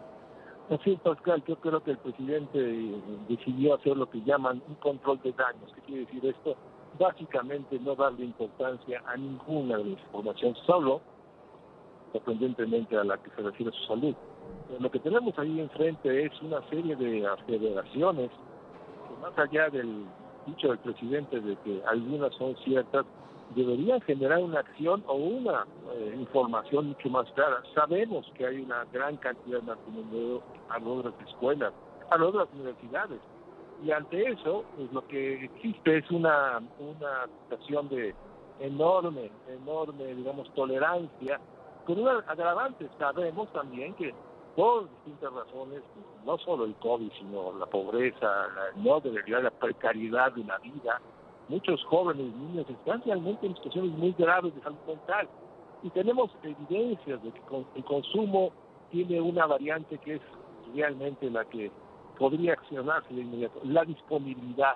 Sí, 0.84 0.98
Pascal, 1.02 1.44
yo 1.48 1.58
creo 1.58 1.84
que 1.84 1.92
el 1.92 1.98
presidente 1.98 2.60
decidió 3.30 3.76
hacer 3.76 3.96
lo 3.96 4.10
que 4.10 4.22
llaman 4.24 4.62
un 4.68 4.76
control 4.76 5.22
de 5.22 5.32
daños. 5.34 5.72
¿Qué 5.76 5.82
quiere 5.82 6.06
decir 6.06 6.26
esto? 6.26 6.56
Básicamente 7.00 7.80
no 7.80 7.96
darle 7.96 8.26
importancia 8.26 9.02
a 9.06 9.16
ninguna 9.16 9.78
de 9.78 9.86
las 9.86 10.00
informaciones, 10.00 10.58
solo 10.66 11.13
sorprendentemente 12.14 12.96
a 12.96 13.04
la 13.04 13.18
que 13.18 13.30
se 13.32 13.42
refiere 13.42 13.72
su 13.72 13.84
salud. 13.86 14.16
Lo 14.80 14.90
que 14.90 15.00
tenemos 15.00 15.38
ahí 15.38 15.60
enfrente 15.60 16.26
es 16.26 16.42
una 16.42 16.62
serie 16.70 16.96
de 16.96 17.28
aseveraciones 17.28 18.30
que 18.30 19.22
más 19.22 19.38
allá 19.38 19.70
del 19.70 20.06
dicho 20.46 20.68
del 20.70 20.80
presidente 20.80 21.40
de 21.40 21.56
que 21.58 21.82
algunas 21.88 22.34
son 22.36 22.56
ciertas, 22.64 23.06
deberían 23.56 24.02
generar 24.02 24.40
una 24.40 24.60
acción 24.60 25.04
o 25.08 25.16
una 25.16 25.66
eh, 25.94 26.16
información 26.18 26.90
mucho 26.90 27.10
más 27.10 27.30
clara. 27.32 27.62
Sabemos 27.74 28.26
que 28.36 28.46
hay 28.46 28.62
una 28.62 28.86
gran 28.92 29.18
cantidad 29.18 29.60
de 29.60 29.68
narcomenudeo 29.68 30.42
a 30.70 30.80
las 30.80 31.28
escuelas, 31.28 31.74
a 32.10 32.18
las 32.18 32.48
universidades. 32.54 33.20
Y 33.84 33.92
ante 33.92 34.32
eso, 34.32 34.64
pues 34.76 34.92
lo 34.94 35.06
que 35.08 35.46
existe 35.46 35.98
es 35.98 36.10
una, 36.10 36.62
una 36.80 37.28
situación 37.44 37.90
de 37.90 38.16
enorme, 38.60 39.30
enorme, 39.48 40.16
digamos, 40.16 40.52
tolerancia 40.54 41.40
con 41.86 42.00
un 42.00 42.08
agravante, 42.08 42.90
sabemos 42.98 43.52
también 43.54 43.94
que 43.96 44.14
por 44.56 44.88
distintas 44.90 45.34
razones, 45.34 45.82
no 46.26 46.38
solo 46.40 46.66
el 46.66 46.76
COVID, 46.76 47.12
sino 47.20 47.54
la 47.58 47.66
pobreza, 47.66 48.48
la 48.56 48.72
no 48.76 49.00
debería 49.00 49.40
la 49.40 49.52
precariedad 49.52 50.32
de 50.34 50.44
la 50.44 50.58
vida, 50.60 51.02
muchos 51.50 51.84
jóvenes 51.86 52.34
niños 52.36 52.70
están 52.70 53.02
realmente 53.04 53.48
en 53.48 53.56
situaciones 53.56 53.92
muy 53.92 54.14
graves 54.18 54.54
de 54.56 54.62
salud 54.62 54.78
mental. 54.88 55.28
Y 55.82 55.90
tenemos 55.90 56.32
evidencias 56.44 57.22
de 57.24 57.32
que 57.32 57.42
el 57.76 57.84
consumo 57.84 58.52
tiene 58.92 59.20
una 59.20 59.46
variante 59.46 59.98
que 59.98 60.16
es 60.16 60.22
realmente 60.74 61.30
la 61.30 61.44
que 61.46 61.72
podría 62.18 62.54
accionarse 62.54 63.14
de 63.14 63.22
inmediato, 63.22 63.60
la 63.64 63.84
disponibilidad. 63.84 64.76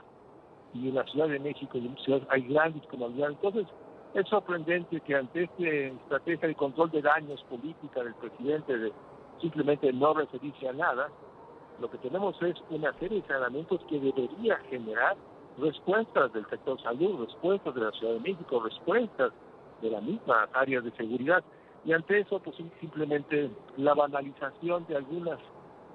Y 0.74 0.90
en 0.90 0.96
la 0.96 1.04
Ciudad 1.06 1.30
de 1.30 1.40
México 1.40 1.78
en 1.78 1.96
ciudades 2.00 2.28
hay 2.30 2.42
gran 2.48 2.74
disponibilidad. 2.74 3.30
Entonces, 3.30 3.68
es 4.22 4.28
sorprendente 4.30 5.00
que 5.02 5.16
ante 5.16 5.44
esta 5.44 5.64
estrategia 5.64 6.48
de 6.48 6.56
control 6.56 6.90
de 6.90 7.04
daños 7.04 7.44
política 7.44 8.04
del 8.04 8.16
presidente 8.16 8.76
de 8.76 8.92
simplemente 9.40 9.94
no 9.94 10.16
referirse 10.16 10.68
a 10.68 10.74
nada, 10.74 11.10
lo 11.80 11.92
que 11.92 12.00
tenemos 12.00 12.36
es 12.42 12.56
una 12.72 12.92
serie 12.94 13.22
de 13.22 13.28
señalamientos 13.28 13.80
que 13.88 14.00
debería 14.00 14.58
generar 14.70 15.16
respuestas 15.60 16.34
del 16.34 16.48
sector 16.50 16.82
salud, 16.82 17.26
respuestas 17.26 17.76
de 17.76 17.82
la 17.82 17.92
Ciudad 17.92 18.14
de 18.14 18.20
México, 18.22 18.60
respuestas 18.60 19.32
de 19.84 19.92
la 19.92 20.02
misma 20.02 20.50
área 20.54 20.82
de 20.82 20.92
seguridad. 20.94 21.44
Y 21.86 21.94
ante 21.94 22.20
eso, 22.20 22.40
pues 22.40 22.56
simplemente 22.80 23.52
la 23.78 23.94
banalización 23.94 24.88
de 24.88 24.96
algunos 24.96 25.40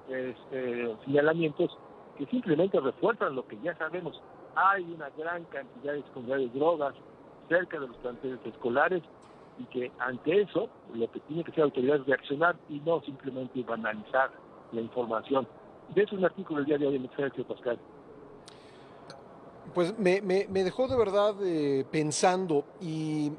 este, 0.07 0.95
señalamientos 1.03 1.77
que 2.17 2.25
simplemente 2.27 2.79
refuerzan 2.79 3.35
lo 3.35 3.45
que 3.45 3.59
ya 3.61 3.75
sabemos. 3.75 4.21
Hay 4.55 4.83
una 4.83 5.09
gran 5.17 5.43
cantidad 5.45 5.93
de 5.93 6.37
de 6.37 6.47
drogas, 6.49 6.95
cerca 7.47 7.79
de 7.79 7.87
los 7.87 7.97
planteles 7.97 8.39
escolares 8.45 9.03
y 9.59 9.65
que 9.65 9.91
ante 9.99 10.41
eso 10.41 10.69
lo 10.93 11.11
que 11.11 11.19
tiene 11.21 11.43
que 11.43 11.51
ser 11.51 11.59
la 11.59 11.65
autoridad 11.65 11.97
es 11.97 12.05
reaccionar 12.05 12.55
y 12.69 12.79
no 12.79 13.01
simplemente 13.01 13.61
banalizar 13.63 14.31
la 14.71 14.81
información. 14.81 15.47
De 15.93 16.03
eso 16.03 16.15
es 16.15 16.19
un 16.19 16.25
artículo 16.25 16.59
del 16.59 16.67
diario 16.67 16.91
de 16.91 16.97
Excelsior, 16.97 17.45
Pascal. 17.45 17.79
Pues 19.73 19.97
me, 19.97 20.21
me, 20.21 20.45
dejó 20.45 20.87
de 20.87 20.95
verdad 20.95 21.35
eh, 21.41 21.83
pensando 21.89 22.65
y, 22.79 23.31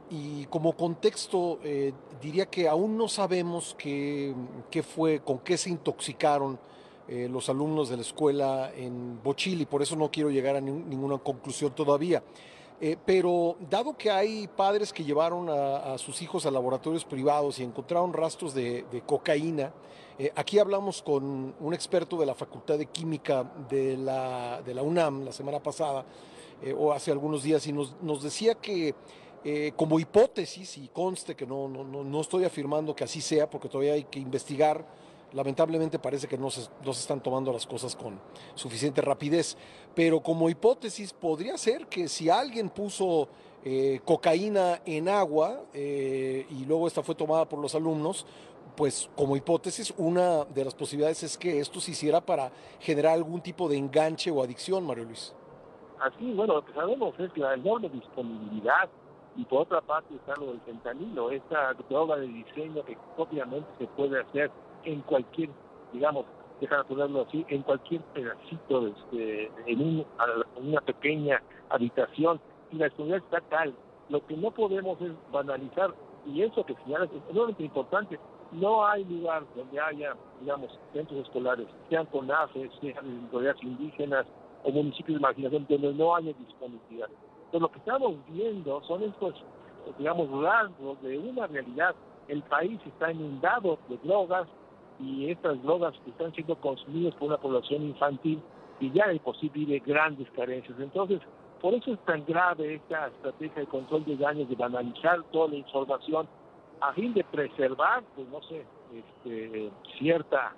como 0.46 0.72
contexto 0.72 1.60
eh, 1.62 1.92
diría 2.20 2.46
que 2.46 2.68
aún 2.68 2.96
no 2.96 3.08
sabemos 3.08 3.76
qué, 3.78 4.34
fue, 4.82 5.20
con 5.20 5.38
qué 5.40 5.56
se 5.56 5.70
intoxicaron 5.70 6.58
eh, 7.06 7.28
los 7.30 7.48
alumnos 7.50 7.88
de 7.88 7.96
la 7.96 8.02
escuela 8.02 8.72
en 8.74 9.22
Bochil 9.22 9.60
y 9.60 9.66
por 9.66 9.82
eso 9.82 9.94
no 9.94 10.10
quiero 10.10 10.30
llegar 10.30 10.56
a 10.56 10.60
ninguna 10.60 11.18
conclusión 11.18 11.72
todavía. 11.72 12.22
Eh, 12.80 12.96
pero 13.06 13.56
dado 13.70 13.96
que 13.96 14.10
hay 14.10 14.48
padres 14.48 14.92
que 14.92 15.04
llevaron 15.04 15.48
a, 15.48 15.96
sus 15.96 16.20
hijos 16.22 16.44
a 16.44 16.50
laboratorios 16.50 17.04
privados 17.04 17.60
y 17.60 17.62
encontraron 17.62 18.12
rastros 18.12 18.52
de, 18.52 18.84
cocaína, 19.06 19.72
eh, 20.18 20.32
aquí 20.34 20.58
hablamos 20.58 21.00
con 21.00 21.54
un 21.58 21.74
experto 21.74 22.16
de 22.16 22.26
la 22.26 22.34
Facultad 22.34 22.76
de 22.78 22.86
Química 22.86 23.44
de 23.68 23.96
la, 23.96 24.60
de 24.62 24.74
la 24.74 24.82
UNAM 24.82 25.24
la 25.24 25.32
semana 25.32 25.62
pasada, 25.62 26.04
eh, 26.62 26.74
o 26.76 26.92
hace 26.92 27.12
algunos 27.12 27.42
días, 27.44 27.66
y 27.66 27.72
nos, 27.72 27.94
nos 28.02 28.22
decía 28.22 28.54
que 28.56 28.94
como 29.76 30.00
hipótesis, 30.00 30.78
y 30.78 30.88
conste 30.88 31.36
que 31.36 31.46
no, 31.46 31.68
no, 31.68 31.84
no, 31.84 32.20
estoy 32.22 32.46
afirmando 32.46 32.96
que 32.96 33.04
así 33.04 33.20
sea, 33.20 33.50
porque 33.50 33.68
todavía 33.68 33.92
hay 33.92 34.04
que 34.04 34.18
investigar, 34.18 34.86
lamentablemente 35.34 35.98
parece 35.98 36.28
que 36.28 36.38
no 36.38 36.50
se, 36.50 36.68
no 36.84 36.92
se, 36.92 37.00
están 37.00 37.20
tomando 37.20 37.52
las 37.52 37.66
cosas 37.66 37.94
con 37.94 38.18
suficiente 38.54 39.02
rapidez, 39.02 39.56
pero 39.94 40.20
como 40.20 40.48
hipótesis 40.48 41.12
podría 41.12 41.58
ser 41.58 41.86
que 41.88 42.08
si 42.08 42.30
alguien 42.30 42.70
puso 42.70 43.28
eh, 43.64 44.00
cocaína 44.04 44.80
en 44.86 45.08
agua 45.08 45.62
eh, 45.74 46.46
y 46.50 46.64
luego 46.64 46.86
esta 46.86 47.02
fue 47.02 47.14
tomada 47.14 47.48
por 47.48 47.58
los 47.58 47.74
alumnos, 47.74 48.26
pues 48.76 49.10
como 49.16 49.36
hipótesis 49.36 49.92
una 49.96 50.44
de 50.44 50.64
las 50.64 50.74
posibilidades 50.74 51.22
es 51.22 51.36
que 51.36 51.60
esto 51.60 51.80
se 51.80 51.90
hiciera 51.92 52.20
para 52.20 52.50
generar 52.80 53.14
algún 53.14 53.40
tipo 53.40 53.68
de 53.68 53.76
enganche 53.76 54.30
o 54.30 54.42
adicción, 54.42 54.86
Mario 54.86 55.04
Luis. 55.04 55.34
Así, 56.00 56.32
bueno, 56.32 56.54
lo 56.54 56.64
que 56.64 56.72
sabemos 56.72 57.18
es 57.18 57.36
la 57.36 57.54
enorme 57.54 57.88
disponibilidad 57.88 58.88
y 59.36 59.44
por 59.44 59.62
otra 59.62 59.80
parte 59.80 60.14
está 60.14 60.34
lo 60.36 60.46
del 60.48 60.60
fentanilo, 60.60 61.30
esta 61.30 61.72
droga 61.88 62.16
de 62.16 62.28
diseño 62.28 62.84
que 62.84 62.96
obviamente 63.16 63.68
se 63.78 63.86
puede 63.88 64.20
hacer 64.20 64.50
en 64.84 65.00
cualquier, 65.02 65.50
digamos, 65.92 66.26
dejar 66.60 66.84
ponerlo 66.86 67.22
así, 67.22 67.44
en 67.48 67.62
cualquier 67.62 68.00
pedacito, 68.14 68.86
este, 68.86 69.50
en, 69.66 70.04
una 70.56 70.80
pequeña 70.80 71.42
habitación, 71.70 72.40
y 72.72 72.76
la 72.76 72.90
seguridad 72.90 73.18
está 73.18 73.40
tal. 73.42 73.74
Lo 74.08 74.24
que 74.26 74.36
no 74.36 74.50
podemos 74.50 75.00
es 75.00 75.12
banalizar, 75.32 75.94
y 76.26 76.42
eso 76.42 76.64
que 76.64 76.74
señalas 76.84 77.10
es 77.10 77.22
enormemente 77.30 77.64
importante, 77.64 78.18
no 78.52 78.86
hay 78.86 79.04
lugar 79.04 79.44
donde 79.56 79.80
haya, 79.80 80.14
digamos, 80.40 80.78
centros 80.92 81.26
escolares, 81.26 81.66
sean 81.88 82.06
con 82.06 82.30
AFES, 82.30 82.70
sean 82.80 83.04
en 83.04 83.24
autoridades 83.24 83.62
indígenas 83.62 84.26
o 84.62 84.70
municipios 84.70 85.18
de 85.18 85.22
marginación, 85.22 85.66
donde 85.68 85.92
no 85.92 86.14
haya 86.14 86.32
disponibilidad. 86.32 87.08
Entonces, 87.46 87.60
lo 87.60 87.70
que 87.70 87.78
estamos 87.78 88.14
viendo 88.28 88.82
son 88.84 89.02
estos, 89.02 89.34
digamos, 89.98 90.30
rasgos 90.42 91.00
de 91.02 91.18
una 91.18 91.46
realidad. 91.46 91.94
El 92.28 92.42
país 92.42 92.80
está 92.86 93.12
inundado 93.12 93.78
de 93.88 93.98
drogas, 93.98 94.48
y 95.00 95.30
estas 95.30 95.62
drogas 95.62 95.94
están 96.06 96.32
siendo 96.34 96.56
consumidas 96.56 97.14
por 97.14 97.28
una 97.28 97.38
población 97.38 97.82
infantil 97.82 98.40
y 98.80 98.90
ya 98.92 99.06
hay 99.06 99.18
posible 99.18 99.78
grandes 99.80 100.28
carencias. 100.30 100.78
Entonces, 100.78 101.20
por 101.60 101.74
eso 101.74 101.92
es 101.92 101.98
tan 102.04 102.24
grave 102.24 102.74
esta 102.74 103.08
estrategia 103.08 103.60
de 103.60 103.66
control 103.66 104.04
de 104.04 104.16
daños, 104.16 104.48
de 104.48 104.54
banalizar 104.54 105.22
toda 105.32 105.48
la 105.48 105.56
información, 105.56 106.28
a 106.80 106.92
fin 106.92 107.14
de 107.14 107.24
preservar, 107.24 108.02
pues 108.14 108.28
no 108.28 108.42
sé, 108.42 108.66
este, 108.94 109.70
cierta, 109.98 110.54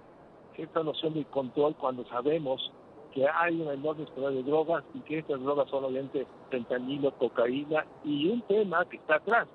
cierta 0.54 0.82
noción 0.82 1.14
de 1.14 1.24
control 1.26 1.74
cuando 1.76 2.04
sabemos 2.06 2.72
que 3.12 3.26
hay 3.26 3.60
una 3.60 3.72
enorme 3.72 4.04
escala 4.04 4.30
de 4.30 4.42
drogas 4.42 4.84
y 4.94 5.00
que 5.00 5.18
estas 5.20 5.40
drogas 5.40 5.70
son 5.70 5.84
obviamente 5.84 6.26
fentanilo, 6.50 7.12
cocaína 7.12 7.86
y 8.04 8.28
un 8.28 8.42
tema 8.42 8.84
que 8.86 8.96
está 8.96 9.16
atrás 9.16 9.48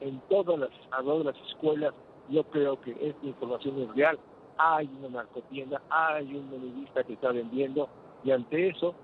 en 0.00 0.20
todas 0.28 0.58
las, 0.58 0.70
todas 1.04 1.26
las 1.26 1.36
escuelas 1.48 1.92
yo 2.28 2.44
creo 2.44 2.80
que 2.80 2.92
esta 2.92 3.26
información 3.26 3.80
es 3.82 3.94
real. 3.94 4.18
Hay 4.58 4.88
una 4.98 5.22
narcotienda, 5.22 5.82
hay 5.90 6.34
un 6.34 6.48
monedista 6.50 7.04
que 7.04 7.12
está 7.12 7.32
vendiendo 7.32 7.88
y 8.24 8.30
ante 8.30 8.68
eso 8.68 8.94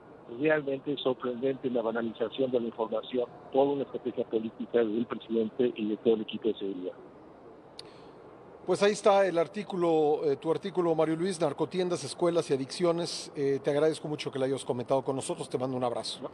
realmente 0.40 0.92
es 0.92 1.00
sorprendente 1.00 1.68
la 1.70 1.82
banalización 1.82 2.50
de 2.50 2.60
la 2.60 2.66
información, 2.66 3.26
toda 3.52 3.72
una 3.72 3.82
estrategia 3.82 4.24
política 4.24 4.78
del 4.78 5.06
presidente 5.06 5.72
y 5.76 5.88
de 5.88 5.96
todo 5.98 6.14
el 6.14 6.22
equipo 6.22 6.48
de 6.48 6.54
seguridad. 6.54 6.92
Pues 8.66 8.80
ahí 8.82 8.92
está 8.92 9.26
el 9.26 9.38
artículo, 9.38 10.20
eh, 10.24 10.36
tu 10.36 10.50
artículo, 10.50 10.94
Mario 10.94 11.16
Luis, 11.16 11.40
Narcotiendas, 11.40 12.04
Escuelas 12.04 12.48
y 12.48 12.54
Adicciones. 12.54 13.32
Eh, 13.34 13.58
te 13.62 13.70
agradezco 13.70 14.06
mucho 14.06 14.30
que 14.30 14.38
lo 14.38 14.44
hayas 14.44 14.64
comentado 14.64 15.02
con 15.02 15.16
nosotros. 15.16 15.48
Te 15.48 15.58
mando 15.58 15.76
un 15.76 15.82
abrazo. 15.82 16.30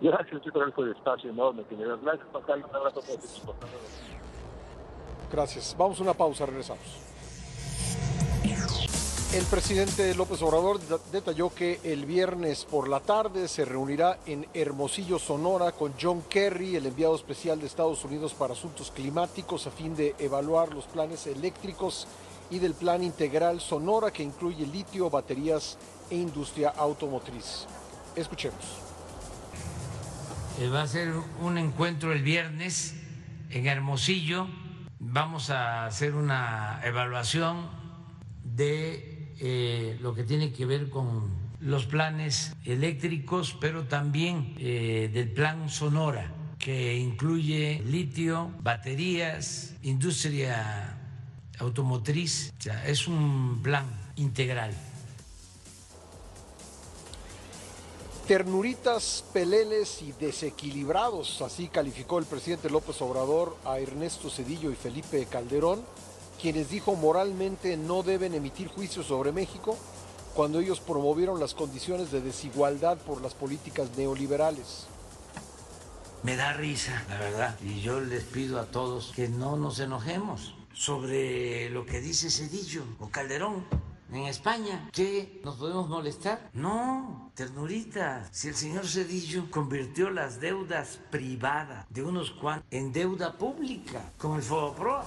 Gracias, 0.00 0.42
Chico, 0.42 0.60
por 0.74 0.86
el 0.86 0.94
espacio 0.94 1.30
enorme 1.30 1.64
que 1.64 1.74
me 1.74 1.86
das. 1.86 2.00
Gracias, 2.02 2.28
Pascal. 2.28 2.62
Un 2.68 2.76
abrazo 2.76 3.00
para 3.00 3.14
equipo. 3.14 3.54
Gracias. 5.32 5.74
Vamos 5.78 5.98
a 5.98 6.02
una 6.02 6.12
pausa, 6.12 6.44
regresamos. 6.44 6.84
El 9.32 9.44
presidente 9.46 10.14
López 10.14 10.42
Obrador 10.42 10.78
detalló 11.10 11.48
que 11.54 11.80
el 11.84 12.04
viernes 12.04 12.66
por 12.66 12.86
la 12.86 13.00
tarde 13.00 13.48
se 13.48 13.64
reunirá 13.64 14.18
en 14.26 14.46
Hermosillo, 14.52 15.18
Sonora, 15.18 15.72
con 15.72 15.94
John 15.98 16.22
Kerry, 16.28 16.76
el 16.76 16.84
enviado 16.84 17.16
especial 17.16 17.58
de 17.58 17.66
Estados 17.66 18.04
Unidos 18.04 18.34
para 18.34 18.52
Asuntos 18.52 18.90
Climáticos, 18.90 19.66
a 19.66 19.70
fin 19.70 19.96
de 19.96 20.14
evaluar 20.18 20.74
los 20.74 20.84
planes 20.84 21.26
eléctricos 21.26 22.06
y 22.50 22.58
del 22.58 22.74
plan 22.74 23.02
integral 23.02 23.62
Sonora 23.62 24.10
que 24.10 24.22
incluye 24.22 24.66
litio, 24.66 25.08
baterías 25.08 25.78
e 26.10 26.16
industria 26.16 26.74
automotriz. 26.76 27.64
Escuchemos. 28.14 28.62
Eh, 30.60 30.68
va 30.68 30.82
a 30.82 30.86
ser 30.86 31.10
un 31.40 31.56
encuentro 31.56 32.12
el 32.12 32.22
viernes 32.22 32.92
en 33.48 33.66
Hermosillo 33.66 34.46
Vamos 35.04 35.50
a 35.50 35.84
hacer 35.84 36.14
una 36.14 36.80
evaluación 36.84 37.66
de 38.44 39.34
eh, 39.40 39.98
lo 40.00 40.14
que 40.14 40.22
tiene 40.22 40.52
que 40.52 40.64
ver 40.64 40.90
con 40.90 41.28
los 41.60 41.86
planes 41.86 42.54
eléctricos, 42.64 43.56
pero 43.60 43.82
también 43.84 44.54
eh, 44.58 45.10
del 45.12 45.28
plan 45.32 45.68
Sonora, 45.68 46.32
que 46.56 46.96
incluye 46.96 47.82
litio, 47.84 48.52
baterías, 48.62 49.74
industria 49.82 50.96
automotriz. 51.58 52.52
O 52.56 52.62
sea, 52.62 52.86
es 52.86 53.08
un 53.08 53.60
plan 53.60 53.86
integral. 54.14 54.72
Ternuritas, 58.32 59.26
peleles 59.34 60.00
y 60.00 60.12
desequilibrados, 60.12 61.42
así 61.42 61.68
calificó 61.68 62.18
el 62.18 62.24
presidente 62.24 62.70
López 62.70 63.02
Obrador 63.02 63.58
a 63.66 63.78
Ernesto 63.78 64.30
Cedillo 64.30 64.70
y 64.70 64.74
Felipe 64.74 65.26
Calderón, 65.26 65.82
quienes 66.40 66.70
dijo 66.70 66.94
moralmente 66.94 67.76
no 67.76 68.02
deben 68.02 68.32
emitir 68.32 68.68
juicios 68.68 69.04
sobre 69.04 69.32
México 69.32 69.76
cuando 70.34 70.60
ellos 70.60 70.80
promovieron 70.80 71.40
las 71.40 71.52
condiciones 71.52 72.10
de 72.10 72.22
desigualdad 72.22 72.96
por 72.96 73.20
las 73.20 73.34
políticas 73.34 73.90
neoliberales. 73.98 74.86
Me 76.22 76.34
da 76.34 76.54
risa, 76.54 77.04
la 77.10 77.18
verdad, 77.18 77.58
y 77.60 77.82
yo 77.82 78.00
les 78.00 78.24
pido 78.24 78.58
a 78.58 78.64
todos 78.64 79.12
que 79.14 79.28
no 79.28 79.58
nos 79.58 79.78
enojemos 79.78 80.54
sobre 80.72 81.68
lo 81.68 81.84
que 81.84 82.00
dice 82.00 82.30
Cedillo 82.30 82.82
o 82.98 83.10
Calderón 83.10 83.66
en 84.12 84.26
España. 84.26 84.88
¿Qué? 84.92 85.40
¿Nos 85.44 85.56
podemos 85.56 85.88
molestar? 85.88 86.50
No, 86.52 87.32
ternurita. 87.34 88.28
Si 88.30 88.48
el 88.48 88.54
señor 88.54 88.86
Cedillo 88.86 89.50
convirtió 89.50 90.10
las 90.10 90.40
deudas 90.40 90.98
privadas 91.10 91.86
de 91.90 92.02
unos 92.02 92.30
cuantos 92.30 92.66
en 92.70 92.92
deuda 92.92 93.32
pública, 93.36 94.12
como 94.18 94.36
el 94.36 94.42
Pro. 94.42 95.02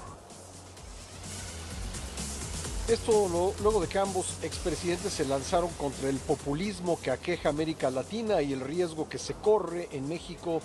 Esto 2.87 3.53
luego 3.63 3.81
de 3.81 3.87
que 3.87 3.97
ambos 3.97 4.37
expresidentes 4.43 5.11
se 5.11 5.25
lanzaron 5.25 5.71
contra 5.71 6.07
el 6.07 6.17
populismo 6.17 6.99
que 7.01 7.09
aqueja 7.09 7.49
América 7.49 7.89
Latina 7.89 8.43
y 8.43 8.53
el 8.53 8.59
riesgo 8.59 9.09
que 9.09 9.17
se 9.17 9.33
corre 9.33 9.89
en 9.91 10.07
México 10.07 10.61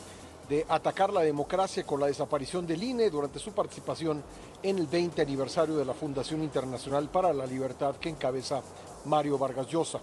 de 0.50 0.66
atacar 0.68 1.12
la 1.12 1.20
democracia 1.20 1.84
con 1.84 2.00
la 2.00 2.08
desaparición 2.08 2.66
del 2.66 2.82
INE 2.82 3.08
durante 3.08 3.38
su 3.38 3.52
participación 3.52 4.20
en 4.64 4.78
el 4.78 4.88
20 4.88 5.22
aniversario 5.22 5.76
de 5.76 5.84
la 5.84 5.94
Fundación 5.94 6.42
Internacional 6.42 7.08
para 7.08 7.32
la 7.32 7.46
Libertad 7.46 7.94
que 7.94 8.08
encabeza 8.08 8.60
Mario 9.04 9.38
Vargas 9.38 9.68
Llosa. 9.68 10.00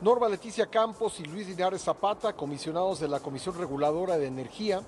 Norma 0.00 0.28
Leticia 0.28 0.66
Campos 0.66 1.20
y 1.20 1.26
Luis 1.26 1.46
Linares 1.46 1.82
Zapata, 1.82 2.32
comisionados 2.32 2.98
de 2.98 3.06
la 3.06 3.20
Comisión 3.20 3.56
Reguladora 3.56 4.18
de 4.18 4.26
Energía, 4.26 4.82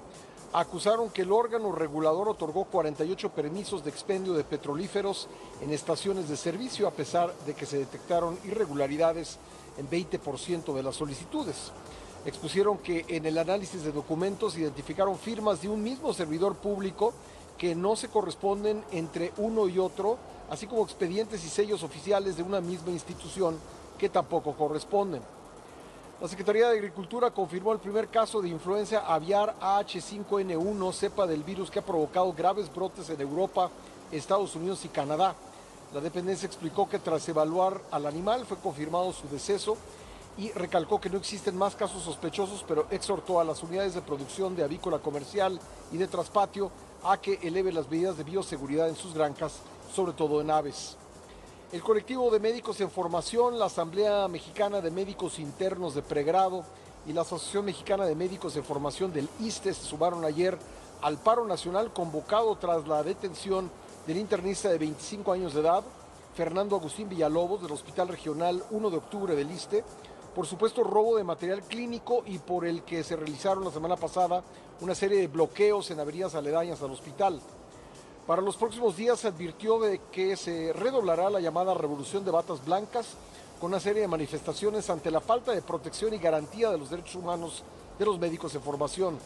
acusaron 0.53 1.11
que 1.11 1.23
el 1.23 1.31
órgano 1.31 1.71
regulador 1.71 2.29
otorgó 2.29 2.65
48 2.65 3.31
permisos 3.31 3.85
de 3.85 3.91
expendio 3.91 4.33
de 4.33 4.43
petrolíferos 4.43 5.29
en 5.61 5.71
estaciones 5.71 6.29
de 6.29 6.37
servicio 6.37 6.89
a 6.89 6.91
pesar 6.91 7.33
de 7.47 7.55
que 7.55 7.65
se 7.65 7.79
detectaron 7.79 8.37
irregularidades 8.45 9.39
en 9.79 9.89
20% 9.89 10.75
de 10.75 10.83
las 10.83 10.97
solicitudes 10.97 11.71
expusieron 12.25 12.79
que 12.79 13.05
en 13.09 13.27
el 13.27 13.39
análisis 13.39 13.83
de 13.83 13.93
documentos 13.93 14.57
identificaron 14.57 15.19
firmas 15.19 15.61
de 15.61 15.69
un 15.69 15.83
mismo 15.83 16.13
servidor 16.15 16.55
público 16.55 17.13
que 17.59 17.75
no 17.75 17.97
se 17.97 18.09
corresponden 18.09 18.83
entre 18.91 19.33
uno 19.37 19.69
y 19.69 19.79
otro, 19.79 20.17
así 20.51 20.67
como 20.67 20.85
expedientes 20.85 21.45
y 21.45 21.49
sellos 21.49 21.83
oficiales 21.83 22.37
de 22.37 22.43
una 22.43 22.61
misma 22.61 22.91
institución 22.91 23.59
que 23.99 24.09
tampoco 24.09 24.55
corresponden. 24.55 25.23
La 26.21 26.29
Secretaría 26.29 26.69
de 26.69 26.79
Agricultura 26.79 27.31
confirmó 27.31 27.73
el 27.73 27.79
primer 27.79 28.09
caso 28.09 28.41
de 28.41 28.49
influencia 28.49 29.01
aviar 29.01 29.55
H5N1, 29.61 30.93
cepa 30.93 31.27
del 31.27 31.43
virus 31.43 31.71
que 31.71 31.81
ha 31.81 31.85
provocado 31.85 32.33
graves 32.33 32.73
brotes 32.73 33.11
en 33.11 33.21
Europa, 33.21 33.71
Estados 34.11 34.55
Unidos 34.55 34.85
y 34.85 34.89
Canadá. 34.89 35.35
La 35.93 36.01
dependencia 36.01 36.47
explicó 36.47 36.89
que 36.89 36.99
tras 36.99 37.29
evaluar 37.29 37.81
al 37.91 38.07
animal 38.07 38.47
fue 38.47 38.57
confirmado 38.57 39.13
su 39.13 39.29
deceso 39.29 39.77
y 40.37 40.51
recalcó 40.53 41.01
que 41.01 41.11
no 41.11 41.19
existen 41.19 41.57
más 41.57 41.77
casos 41.77 42.03
sospechosos, 42.03 42.65
pero 42.67 42.87
exhortó 42.91 43.41
a 43.41 43.45
las 43.45 43.63
unidades 43.63 43.95
de 43.95 44.03
producción 44.03 44.57
de 44.57 44.65
avícola 44.65 44.99
comercial 44.99 45.61
y 45.93 45.97
de 45.97 46.09
traspatio 46.09 46.71
a 47.05 47.19
que 47.19 47.39
eleve 47.43 47.73
las 47.73 47.89
medidas 47.89 48.17
de 48.17 48.25
bioseguridad 48.25 48.89
en 48.89 48.97
sus 48.97 49.15
granjas, 49.15 49.61
sobre 49.95 50.13
todo 50.13 50.41
en 50.41 50.51
aves. 50.51 50.97
El 51.73 51.83
colectivo 51.83 52.31
de 52.31 52.41
médicos 52.41 52.81
en 52.81 52.91
formación, 52.91 53.59
la 53.59 53.67
Asamblea 53.67 54.29
Mexicana 54.29 54.81
de 54.81 54.91
Médicos 54.91 55.39
Internos 55.39 55.95
de 55.95 56.03
Pregrado 56.03 56.65
y 57.07 57.13
la 57.13 57.23
Asociación 57.23 57.65
Mexicana 57.65 58.07
de 58.07 58.15
Médicos 58.15 58.57
en 58.57 58.65
Formación 58.65 59.13
del 59.13 59.29
ISTE 59.41 59.75
se 59.75 59.85
sumaron 59.85 60.25
ayer 60.25 60.59
al 61.03 61.19
paro 61.19 61.45
nacional 61.45 61.93
convocado 61.93 62.57
tras 62.57 62.87
la 62.87 63.03
detención 63.03 63.71
del 64.07 64.19
internista 64.19 64.69
de 64.69 64.79
25 64.79 65.33
años 65.33 65.55
de 65.55 65.61
edad, 65.61 65.85
Fernando 66.35 66.77
Agustín 66.77 67.09
Villalobos, 67.09 67.63
del 67.63 67.73
Hospital 67.73 68.09
Regional 68.09 68.65
1 68.71 68.91
de 68.91 68.97
Octubre 68.97 69.35
del 69.37 69.51
ISTE, 69.51 69.85
por 70.35 70.47
supuesto 70.47 70.83
robo 70.83 71.17
de 71.17 71.25
material 71.25 71.63
clínico 71.63 72.25
y 72.27 72.39
por 72.39 72.67
el 72.67 72.83
que 72.83 73.05
se 73.05 73.17
realizaron 73.17 73.65
la 73.65 73.71
semana 73.71 73.97
pasada 73.97 74.43
una 74.81 74.95
serie 74.95 75.21
de 75.21 75.29
bloqueos 75.29 75.91
en 75.91 76.01
avenidas 76.01 76.35
aledañas 76.35 76.83
al 76.83 76.91
hospital. 76.91 77.41
Para 78.27 78.43
los 78.43 78.57
próximos 78.57 78.97
días 78.97 79.21
se 79.21 79.29
advirtió 79.29 79.79
de 79.79 80.01
que 80.11 80.37
se 80.37 80.73
redoblará 80.73 81.31
la 81.31 81.41
llamada 81.41 81.75
revolución 81.75 82.25
de 82.25 82.33
batas 82.33 82.65
blancas 82.65 83.15
con 83.61 83.71
una 83.71 83.81
serie 83.81 84.03
de 84.03 84.09
manifestaciones 84.09 84.91
ante 84.91 85.11
la 85.11 85.21
falta 85.21 85.53
de 85.53 85.63
protección 85.63 86.13
y 86.15 86.19
garantía 86.19 86.71
de 86.71 86.79
los 86.79 86.91
derechos 86.91 87.15
humanos 87.15 87.63
de 87.99 88.05
los 88.05 88.19
médicos 88.19 88.55
en 88.55 88.63
formación. 88.63 89.19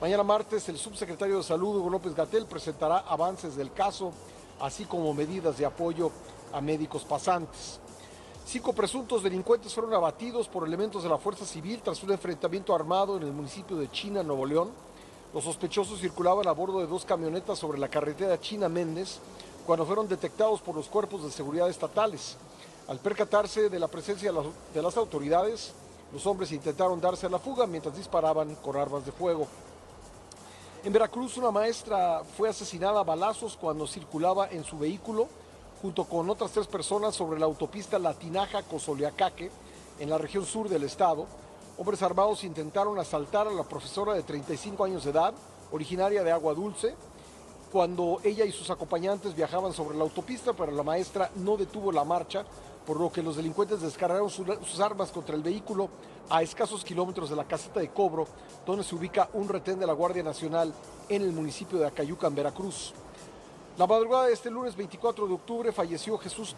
Mañana 0.00 0.22
martes 0.22 0.68
el 0.68 0.78
subsecretario 0.78 1.38
de 1.38 1.42
Salud, 1.44 1.76
Hugo 1.76 1.90
López 1.90 2.14
Gatel, 2.14 2.46
presentará 2.46 2.98
avances 2.98 3.54
del 3.54 3.72
caso, 3.72 4.12
así 4.60 4.84
como 4.86 5.14
medidas 5.14 5.58
de 5.58 5.66
apoyo 5.66 6.10
a 6.52 6.60
médicos 6.60 7.04
pasantes. 7.04 7.80
Cinco 8.48 8.72
presuntos 8.72 9.22
delincuentes 9.22 9.74
fueron 9.74 9.92
abatidos 9.92 10.48
por 10.48 10.66
elementos 10.66 11.02
de 11.02 11.10
la 11.10 11.18
Fuerza 11.18 11.44
Civil 11.44 11.82
tras 11.82 12.02
un 12.02 12.12
enfrentamiento 12.12 12.74
armado 12.74 13.18
en 13.18 13.24
el 13.24 13.32
municipio 13.32 13.76
de 13.76 13.90
China, 13.90 14.22
Nuevo 14.22 14.46
León. 14.46 14.70
Los 15.34 15.44
sospechosos 15.44 16.00
circulaban 16.00 16.48
a 16.48 16.52
bordo 16.52 16.80
de 16.80 16.86
dos 16.86 17.04
camionetas 17.04 17.58
sobre 17.58 17.78
la 17.78 17.90
carretera 17.90 18.40
China-Méndez 18.40 19.18
cuando 19.66 19.84
fueron 19.84 20.08
detectados 20.08 20.62
por 20.62 20.74
los 20.74 20.88
cuerpos 20.88 21.24
de 21.24 21.30
seguridad 21.30 21.68
estatales. 21.68 22.38
Al 22.88 22.98
percatarse 23.00 23.68
de 23.68 23.78
la 23.78 23.86
presencia 23.86 24.32
de 24.32 24.82
las 24.82 24.96
autoridades, 24.96 25.74
los 26.10 26.26
hombres 26.26 26.50
intentaron 26.50 27.02
darse 27.02 27.26
a 27.26 27.28
la 27.28 27.38
fuga 27.38 27.66
mientras 27.66 27.98
disparaban 27.98 28.54
con 28.54 28.78
armas 28.78 29.04
de 29.04 29.12
fuego. 29.12 29.46
En 30.84 30.92
Veracruz, 30.94 31.36
una 31.36 31.50
maestra 31.50 32.22
fue 32.34 32.48
asesinada 32.48 33.00
a 33.00 33.04
balazos 33.04 33.58
cuando 33.60 33.86
circulaba 33.86 34.48
en 34.48 34.64
su 34.64 34.78
vehículo 34.78 35.28
junto 35.80 36.04
con 36.04 36.28
otras 36.28 36.50
tres 36.50 36.66
personas 36.66 37.14
sobre 37.14 37.38
la 37.38 37.46
autopista 37.46 37.98
Latinaja-Cosoleacaque, 37.98 39.50
en 40.00 40.10
la 40.10 40.18
región 40.18 40.44
sur 40.44 40.68
del 40.68 40.84
estado. 40.84 41.26
Hombres 41.76 42.02
armados 42.02 42.44
intentaron 42.44 42.98
asaltar 42.98 43.46
a 43.46 43.52
la 43.52 43.62
profesora 43.64 44.14
de 44.14 44.22
35 44.22 44.84
años 44.84 45.04
de 45.04 45.10
edad, 45.10 45.34
originaria 45.70 46.24
de 46.24 46.32
Agua 46.32 46.54
Dulce, 46.54 46.94
cuando 47.70 48.18
ella 48.24 48.44
y 48.44 48.52
sus 48.52 48.70
acompañantes 48.70 49.36
viajaban 49.36 49.72
sobre 49.72 49.96
la 49.96 50.04
autopista, 50.04 50.52
pero 50.52 50.72
la 50.72 50.82
maestra 50.82 51.30
no 51.36 51.56
detuvo 51.56 51.92
la 51.92 52.04
marcha, 52.04 52.44
por 52.86 52.98
lo 52.98 53.12
que 53.12 53.22
los 53.22 53.36
delincuentes 53.36 53.82
descargaron 53.82 54.30
sus 54.30 54.80
armas 54.80 55.10
contra 55.10 55.36
el 55.36 55.42
vehículo 55.42 55.90
a 56.30 56.42
escasos 56.42 56.84
kilómetros 56.84 57.30
de 57.30 57.36
la 57.36 57.44
caseta 57.44 57.80
de 57.80 57.90
cobro, 57.90 58.26
donde 58.66 58.82
se 58.82 58.94
ubica 58.94 59.28
un 59.34 59.48
retén 59.48 59.78
de 59.78 59.86
la 59.86 59.92
Guardia 59.92 60.22
Nacional 60.22 60.72
en 61.08 61.22
el 61.22 61.32
municipio 61.32 61.78
de 61.78 61.86
Acayuca, 61.86 62.26
en 62.26 62.34
Veracruz. 62.34 62.94
La 63.78 63.86
madrugada 63.86 64.26
de 64.26 64.32
este 64.32 64.50
lunes 64.50 64.74
24 64.74 65.28
de 65.28 65.34
octubre 65.34 65.70
falleció 65.70 66.18
Jesús, 66.18 66.56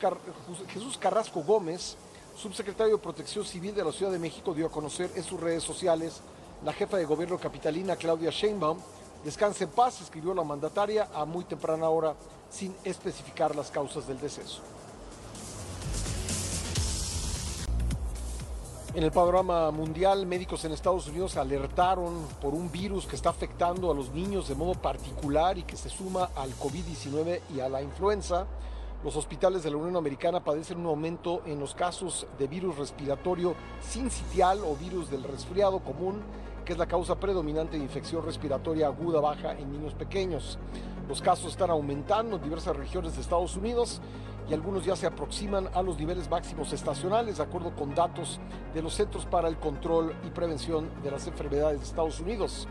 Carrasco 0.98 1.42
Gómez, 1.42 1.98
subsecretario 2.34 2.97
de 2.97 3.02
Protección 3.02 3.44
Civil 3.44 3.74
de 3.74 3.84
la 3.84 3.92
Ciudad 3.92 4.10
de 4.10 4.18
México, 4.18 4.55
dio 4.55 4.64
a 4.64 4.70
conocer 4.70 5.10
en 5.14 5.22
sus 5.22 5.38
redes 5.38 5.62
sociales 5.62 6.22
la 6.64 6.72
jefa 6.72 6.97
de 6.97 7.05
gobierno 7.05 7.36
capitalina 7.36 7.97
Claudia 7.97 8.30
Sheinbaum. 8.30 8.78
Descanse 9.22 9.64
en 9.64 9.70
paz, 9.70 10.01
escribió 10.01 10.32
la 10.32 10.44
mandataria 10.44 11.10
a 11.12 11.26
muy 11.26 11.44
temprana 11.44 11.90
hora 11.90 12.14
sin 12.48 12.74
especificar 12.84 13.55
las 13.55 13.70
causas 13.70 14.09
del 14.09 14.18
deceso. 14.18 14.62
En 18.92 19.04
el 19.04 19.12
panorama 19.12 19.70
mundial, 19.70 20.26
médicos 20.26 20.64
en 20.64 20.72
Estados 20.72 21.06
Unidos 21.06 21.36
alertaron 21.36 22.26
por 22.40 22.54
un 22.54 22.72
virus 22.72 23.06
que 23.06 23.14
está 23.14 23.30
afectando 23.30 23.88
a 23.88 23.94
los 23.94 24.12
niños 24.12 24.48
de 24.48 24.56
modo 24.56 24.74
particular 24.74 25.56
y 25.56 25.62
que 25.62 25.76
se 25.76 25.88
suma 25.88 26.30
al 26.34 26.50
COVID-19 26.56 27.40
y 27.54 27.60
a 27.60 27.68
la 27.68 27.82
influenza. 27.82 28.46
Los 29.04 29.14
hospitales 29.14 29.62
de 29.62 29.70
la 29.70 29.76
Unión 29.76 29.96
Americana 29.96 30.42
padecen 30.42 30.80
un 30.80 30.86
aumento 30.86 31.42
en 31.46 31.60
los 31.60 31.72
casos 31.72 32.26
de 32.36 32.48
virus 32.48 32.78
respiratorio 32.78 33.54
sincitial 33.80 34.60
o 34.64 34.74
virus 34.74 35.08
del 35.08 35.22
resfriado 35.22 35.78
común, 35.78 36.20
que 36.64 36.72
es 36.72 36.78
la 36.78 36.86
causa 36.86 37.14
predominante 37.14 37.76
de 37.76 37.84
infección 37.84 38.24
respiratoria 38.24 38.88
aguda 38.88 39.20
baja 39.20 39.52
en 39.52 39.70
niños 39.70 39.94
pequeños. 39.94 40.58
Los 41.08 41.22
casos 41.22 41.52
están 41.52 41.70
aumentando 41.70 42.36
en 42.36 42.42
diversas 42.42 42.76
regiones 42.76 43.14
de 43.14 43.20
Estados 43.20 43.54
Unidos 43.54 44.00
y 44.51 44.55
algunos 44.55 44.85
ya 44.85 44.97
se 44.97 45.06
aproximan 45.06 45.68
a 45.74 45.81
los 45.81 45.97
niveles 45.97 46.28
máximos 46.28 46.72
estacionales, 46.72 47.36
de 47.36 47.43
acuerdo 47.44 47.72
con 47.77 47.94
datos 47.94 48.40
de 48.74 48.82
los 48.82 48.94
Centros 48.94 49.24
para 49.24 49.47
el 49.47 49.59
Control 49.59 50.12
y 50.27 50.31
Prevención 50.31 50.90
de 51.05 51.12
las 51.12 51.28
Enfermedades 51.28 51.78
de 51.78 51.86
Estados 51.86 52.18
Unidos. 52.18 52.66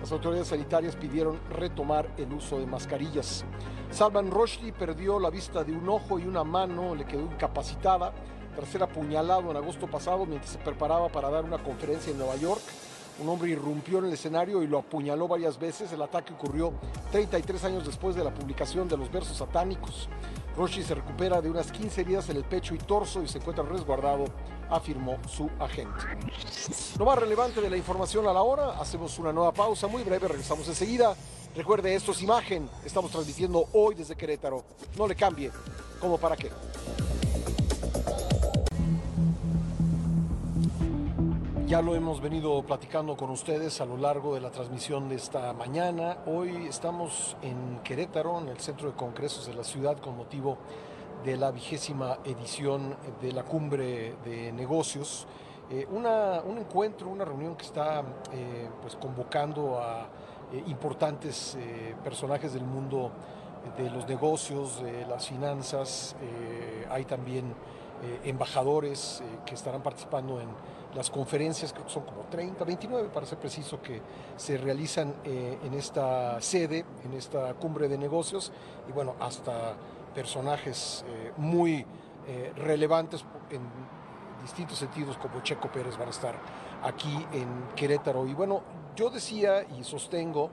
Las 0.00 0.12
autoridades 0.12 0.48
sanitarias 0.48 0.94
pidieron 0.94 1.40
retomar 1.50 2.08
el 2.18 2.32
uso 2.32 2.60
de 2.60 2.66
mascarillas. 2.66 3.44
Salman 3.90 4.30
Rushdie 4.30 4.72
perdió 4.72 5.18
la 5.18 5.30
vista 5.30 5.64
de 5.64 5.72
un 5.72 5.88
ojo 5.88 6.20
y 6.20 6.26
una 6.26 6.44
mano, 6.44 6.94
le 6.94 7.04
quedó 7.04 7.22
incapacitada 7.22 8.12
tras 8.54 8.68
ser 8.68 8.84
apuñalado 8.84 9.50
en 9.50 9.56
agosto 9.56 9.88
pasado 9.88 10.26
mientras 10.26 10.52
se 10.52 10.58
preparaba 10.58 11.08
para 11.08 11.30
dar 11.30 11.44
una 11.44 11.60
conferencia 11.60 12.12
en 12.12 12.18
Nueva 12.18 12.36
York. 12.36 12.62
Un 13.20 13.28
hombre 13.28 13.50
irrumpió 13.50 13.98
en 13.98 14.06
el 14.06 14.12
escenario 14.12 14.62
y 14.62 14.68
lo 14.68 14.78
apuñaló 14.78 15.26
varias 15.26 15.58
veces. 15.58 15.92
El 15.92 16.02
ataque 16.02 16.32
ocurrió 16.32 16.72
33 17.10 17.64
años 17.64 17.86
después 17.86 18.14
de 18.14 18.22
la 18.22 18.32
publicación 18.32 18.88
de 18.88 18.96
los 18.96 19.10
versos 19.10 19.36
satánicos. 19.36 20.08
Roshi 20.56 20.82
se 20.82 20.94
recupera 20.94 21.40
de 21.40 21.50
unas 21.50 21.70
15 21.72 22.00
heridas 22.00 22.28
en 22.28 22.36
el 22.36 22.44
pecho 22.44 22.74
y 22.74 22.78
torso 22.78 23.22
y 23.22 23.28
se 23.28 23.38
encuentra 23.38 23.64
resguardado, 23.64 24.24
afirmó 24.70 25.18
su 25.28 25.50
agente. 25.58 26.04
Lo 26.98 27.04
más 27.04 27.18
relevante 27.18 27.60
de 27.60 27.70
la 27.70 27.76
información 27.76 28.26
a 28.28 28.32
la 28.32 28.42
hora, 28.42 28.78
hacemos 28.80 29.18
una 29.18 29.32
nueva 29.32 29.52
pausa 29.52 29.86
muy 29.88 30.02
breve, 30.04 30.28
regresamos 30.28 30.68
enseguida. 30.68 31.14
Recuerde, 31.56 31.94
esto 31.94 32.12
es 32.12 32.22
imagen, 32.22 32.68
estamos 32.84 33.10
transmitiendo 33.10 33.68
hoy 33.72 33.94
desde 33.94 34.16
Querétaro. 34.16 34.64
No 34.96 35.06
le 35.06 35.14
cambie, 35.14 35.50
¿cómo 36.00 36.18
para 36.18 36.36
qué? 36.36 36.50
Ya 41.74 41.82
lo 41.82 41.96
hemos 41.96 42.20
venido 42.20 42.62
platicando 42.62 43.16
con 43.16 43.30
ustedes 43.30 43.80
a 43.80 43.84
lo 43.84 43.96
largo 43.96 44.36
de 44.36 44.40
la 44.40 44.52
transmisión 44.52 45.08
de 45.08 45.16
esta 45.16 45.52
mañana. 45.54 46.18
Hoy 46.24 46.66
estamos 46.68 47.36
en 47.42 47.80
Querétaro, 47.82 48.38
en 48.38 48.48
el 48.48 48.60
centro 48.60 48.88
de 48.92 48.94
congresos 48.94 49.48
de 49.48 49.54
la 49.54 49.64
ciudad, 49.64 49.98
con 49.98 50.16
motivo 50.16 50.56
de 51.24 51.36
la 51.36 51.50
vigésima 51.50 52.18
edición 52.24 52.94
de 53.20 53.32
la 53.32 53.42
cumbre 53.42 54.14
de 54.24 54.52
negocios. 54.52 55.26
Eh, 55.68 55.84
un 55.90 56.58
encuentro, 56.58 57.08
una 57.08 57.24
reunión 57.24 57.56
que 57.56 57.64
está 57.64 58.04
eh, 58.32 58.68
pues 58.80 58.94
convocando 58.94 59.76
a 59.80 60.06
eh, 60.52 60.62
importantes 60.68 61.58
personajes 62.04 62.54
del 62.54 62.66
mundo 62.66 63.10
de 63.76 63.90
los 63.90 64.06
negocios, 64.06 64.80
de 64.80 65.06
las 65.06 65.26
finanzas. 65.26 66.14
hay 66.88 67.04
también 67.04 67.52
embajadores 68.22 69.24
que 69.44 69.54
estarán 69.54 69.82
participando 69.82 70.40
en 70.40 70.50
las 70.94 71.10
conferencias, 71.10 71.72
que 71.72 71.80
son 71.86 72.04
como 72.04 72.22
30, 72.30 72.64
29 72.64 73.08
para 73.12 73.26
ser 73.26 73.38
preciso, 73.38 73.82
que 73.82 74.00
se 74.36 74.56
realizan 74.56 75.14
eh, 75.24 75.58
en 75.64 75.74
esta 75.74 76.40
sede, 76.40 76.84
en 77.04 77.14
esta 77.14 77.54
cumbre 77.54 77.88
de 77.88 77.98
negocios, 77.98 78.52
y 78.88 78.92
bueno, 78.92 79.14
hasta 79.20 79.74
personajes 80.14 81.04
eh, 81.08 81.32
muy 81.36 81.84
eh, 82.26 82.52
relevantes 82.56 83.24
en 83.50 83.60
distintos 84.42 84.78
sentidos, 84.78 85.18
como 85.18 85.40
Checo 85.42 85.70
Pérez, 85.70 85.96
van 85.98 86.08
a 86.08 86.10
estar 86.10 86.34
aquí 86.82 87.26
en 87.32 87.48
Querétaro. 87.74 88.26
Y 88.26 88.34
bueno, 88.34 88.62
yo 88.94 89.10
decía 89.10 89.64
y 89.78 89.82
sostengo 89.82 90.50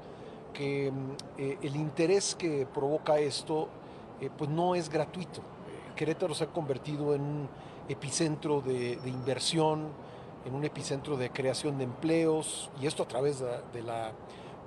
que 0.53 0.91
el 1.38 1.76
interés 1.77 2.35
que 2.35 2.65
provoca 2.65 3.18
esto, 3.19 3.69
pues 4.38 4.49
no 4.49 4.76
es 4.76 4.89
gratuito. 4.89 5.41
Querétaro 5.95 6.34
se 6.34 6.43
ha 6.43 6.47
convertido 6.47 7.15
en 7.15 7.22
un 7.22 7.49
epicentro 7.88 8.59
de 8.61 8.99
inversión, 9.05 9.91
en 10.45 10.55
un 10.55 10.65
epicentro 10.65 11.18
de 11.18 11.30
creación 11.30 11.77
de 11.77 11.84
empleos 11.84 12.69
y 12.81 12.88
esto 12.88 13.03
a 13.03 13.07
través 13.07 13.39
de, 13.39 13.81
la 13.81 14.11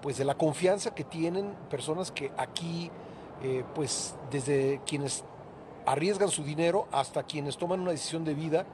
pues 0.03 0.19
de 0.19 0.25
la 0.25 0.35
confianza 0.35 0.95
que 0.95 1.05
tienen 1.05 1.55
personas 1.71 2.11
que 2.11 2.31
aquí 2.37 2.91
eh, 3.43 3.65
pues 3.75 4.15
desde 4.31 4.81
quienes 4.87 5.25
arriesgan 5.87 6.29
su 6.29 6.45
dinero 6.45 6.87
hasta 6.93 7.23
quienes 7.23 7.57
toman 7.57 7.81
una 7.81 7.91
decisión 7.91 8.25
de 8.25 8.35
vida 8.35 8.67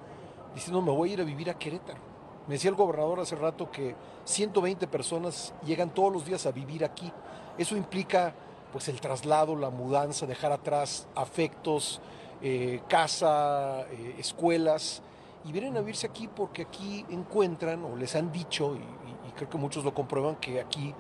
diciendo 0.55 0.83
me 0.83 0.91
voy 0.91 1.11
a 1.11 1.13
ir 1.15 1.21
a 1.21 1.25
vivir 1.25 1.51
a 1.51 1.59
Querétaro. 1.59 2.01
Me 2.47 2.55
decía 2.55 2.71
el 2.71 2.77
gobernador 2.77 3.21
hace 3.21 3.37
rato 3.37 3.71
que 3.71 3.95
120 4.25 4.87
personas 4.89 5.55
llegan 5.65 5.91
todos 5.91 6.13
los 6.13 6.25
días 6.25 6.47
a 6.47 6.51
vivir 6.51 6.85
aquí. 6.85 7.13
Eso 7.57 7.77
implica 7.77 8.35
pues 8.73 8.89
el 8.89 9.01
traslado, 9.01 9.57
la 9.57 9.71
mudanza, 9.71 10.27
dejar 10.27 10.53
atrás 10.53 11.07
afectos, 11.15 12.01
eh, 12.43 12.81
casa, 12.89 13.83
eh, 13.91 14.17
escuelas 14.19 15.03
y 15.45 15.53
vienen 15.53 15.77
a 15.77 15.81
vivirse 15.81 16.07
aquí 16.07 16.29
porque 16.29 16.63
aquí 16.63 17.05
encuentran 17.11 17.85
o 17.85 17.97
les 17.97 18.15
han 18.17 18.31
dicho, 18.31 18.75
y, 18.77 19.29
y 19.29 19.33
creo 19.33 19.49
que 19.49 19.59
muchos 19.59 19.85
lo 19.85 19.95
comprueban, 19.95 20.37
que 20.37 20.61
aquí 20.61 20.95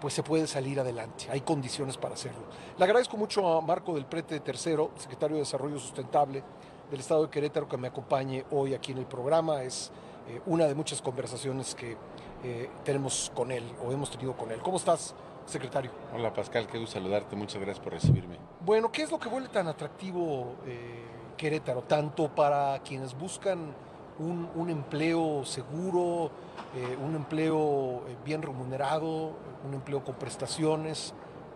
pues 0.00 0.14
se 0.14 0.24
puede 0.24 0.48
salir 0.48 0.80
adelante, 0.80 1.26
hay 1.30 1.42
condiciones 1.42 1.96
para 1.96 2.14
hacerlo. 2.14 2.42
Le 2.76 2.84
agradezco 2.84 3.16
mucho 3.16 3.56
a 3.56 3.60
Marco 3.60 3.94
del 3.94 4.04
Prete 4.04 4.40
Tercero, 4.40 4.90
secretario 4.96 5.36
de 5.36 5.42
Desarrollo 5.42 5.78
Sustentable 5.78 6.42
del 6.90 7.00
Estado 7.00 7.22
de 7.22 7.30
Querétaro, 7.30 7.68
que 7.68 7.76
me 7.76 7.86
acompañe 7.88 8.44
hoy 8.50 8.74
aquí 8.74 8.90
en 8.90 8.98
el 8.98 9.06
programa. 9.06 9.62
Es 9.62 9.92
eh, 10.28 10.40
una 10.46 10.66
de 10.66 10.74
muchas 10.74 11.00
conversaciones 11.00 11.74
que 11.76 11.96
eh, 12.42 12.68
tenemos 12.84 13.30
con 13.32 13.52
él 13.52 13.62
o 13.86 13.92
hemos 13.92 14.10
tenido 14.10 14.36
con 14.36 14.50
él. 14.50 14.60
¿Cómo 14.60 14.76
estás, 14.76 15.14
secretario? 15.46 15.92
Hola 16.12 16.32
Pascal, 16.34 16.66
qué 16.66 16.78
gusto 16.78 16.94
saludarte, 16.94 17.36
muchas 17.36 17.62
gracias 17.62 17.78
por 17.78 17.92
recibirme. 17.92 18.36
Bueno, 18.60 18.90
¿qué 18.90 19.02
es 19.02 19.10
lo 19.12 19.20
que 19.20 19.28
vuelve 19.28 19.50
tan 19.50 19.68
atractivo 19.68 20.56
eh, 20.66 21.11
Querétaro, 21.42 21.82
tanto 21.82 22.28
para 22.28 22.78
quienes 22.84 23.18
buscan 23.18 23.74
un, 24.20 24.70
empleo 24.70 25.44
seguro, 25.44 26.30
eh, 26.76 26.96
un 27.04 27.16
empleo 27.16 28.04
eh, 28.06 28.16
bien 28.24 28.42
remunerado, 28.42 29.32
un 29.66 29.74
empleo 29.74 30.04
con 30.04 30.14
prestaciones, 30.14 31.12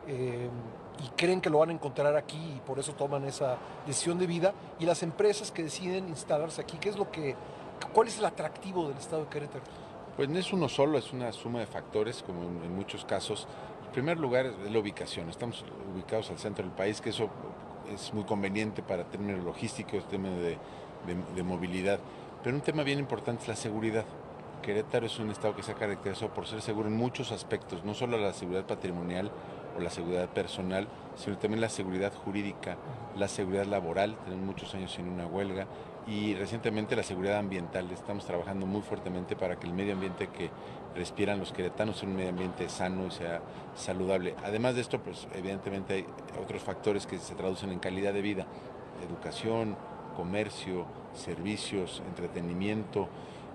eh, 0.08 0.48
y 1.04 1.08
creen 1.10 1.40
que 1.40 1.50
lo 1.50 1.60
van 1.60 1.70
a 1.70 1.72
encontrar 1.72 2.16
aquí 2.16 2.54
y 2.56 2.60
por 2.66 2.80
eso 2.80 2.94
toman 2.94 3.26
esa 3.26 3.58
decisión 3.86 4.18
de 4.18 4.26
vida, 4.26 4.54
y 4.80 4.86
las 4.86 5.04
empresas 5.04 5.52
que 5.52 5.62
deciden 5.62 6.08
instalarse 6.08 6.60
aquí, 6.60 6.78
¿qué 6.78 6.88
es 6.88 6.98
lo 6.98 7.08
que, 7.12 7.36
¿cuál 7.92 8.08
es 8.08 8.18
el 8.18 8.24
atractivo 8.24 8.88
del 8.88 8.98
estado 8.98 9.22
de 9.22 9.28
Querétaro? 9.28 9.62
Pues 10.16 10.28
no 10.28 10.36
es 10.36 10.52
uno 10.52 10.68
solo, 10.68 10.98
es 10.98 11.12
una 11.12 11.30
suma 11.30 11.60
de 11.60 11.66
factores, 11.66 12.24
como 12.24 12.42
en 12.42 12.74
muchos 12.74 13.04
casos. 13.04 13.46
En 13.86 13.92
primer 13.92 14.18
lugar 14.18 14.46
es 14.46 14.72
la 14.72 14.78
ubicación. 14.80 15.28
Estamos 15.30 15.64
ubicados 15.94 16.28
al 16.30 16.38
centro 16.38 16.64
del 16.64 16.74
país, 16.74 17.00
que 17.00 17.10
eso 17.10 17.30
es 17.92 18.12
muy 18.14 18.24
conveniente 18.24 18.82
para 18.82 19.04
términos 19.04 19.44
logísticos, 19.44 20.06
términos 20.08 20.40
de, 20.40 20.58
de, 21.34 21.42
movilidad. 21.42 21.98
Pero 22.42 22.56
un 22.56 22.62
tema 22.62 22.82
bien 22.82 22.98
importante 22.98 23.42
es 23.42 23.48
la 23.48 23.56
seguridad. 23.56 24.04
Querétaro 24.62 25.06
es 25.06 25.18
un 25.18 25.30
estado 25.30 25.54
que 25.54 25.62
se 25.62 25.72
ha 25.72 25.74
caracterizado 25.74 26.32
por 26.32 26.46
ser 26.46 26.60
seguro 26.60 26.88
en 26.88 26.96
muchos 26.96 27.30
aspectos, 27.32 27.84
no 27.84 27.94
solo 27.94 28.18
la 28.18 28.32
seguridad 28.32 28.64
patrimonial 28.64 29.30
o 29.76 29.80
la 29.80 29.90
seguridad 29.90 30.28
personal, 30.28 30.88
sino 31.16 31.38
también 31.38 31.60
la 31.60 31.68
seguridad 31.68 32.12
jurídica, 32.12 32.76
la 33.16 33.28
seguridad 33.28 33.66
laboral, 33.66 34.16
tenemos 34.24 34.44
muchos 34.44 34.74
años 34.74 34.92
sin 34.92 35.08
una 35.08 35.26
huelga, 35.26 35.66
y 36.06 36.34
recientemente 36.34 36.96
la 36.96 37.02
seguridad 37.02 37.38
ambiental. 37.38 37.90
Estamos 37.90 38.24
trabajando 38.24 38.66
muy 38.66 38.82
fuertemente 38.82 39.36
para 39.36 39.56
que 39.58 39.66
el 39.66 39.74
medio 39.74 39.94
ambiente 39.94 40.28
que 40.28 40.50
respiran 40.96 41.38
los 41.38 41.52
queretanos 41.52 41.98
sea 41.98 42.08
un 42.08 42.16
medio 42.16 42.30
ambiente 42.30 42.68
sano 42.68 43.06
y 43.06 43.10
sea 43.10 43.40
saludable. 43.74 44.34
Además 44.44 44.74
de 44.74 44.80
esto, 44.80 45.00
pues 45.00 45.28
evidentemente 45.34 45.94
hay 45.94 46.06
otros 46.42 46.62
factores 46.62 47.06
que 47.06 47.18
se 47.18 47.34
traducen 47.34 47.70
en 47.70 47.78
calidad 47.78 48.12
de 48.12 48.22
vida, 48.22 48.46
educación, 49.06 49.76
comercio, 50.16 50.86
servicios, 51.14 52.02
entretenimiento 52.08 53.08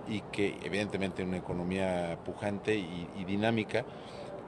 y 0.07 0.21
que 0.31 0.57
evidentemente 0.63 1.23
una 1.23 1.37
economía 1.37 2.17
pujante 2.23 2.75
y, 2.75 3.23
dinámica 3.25 3.85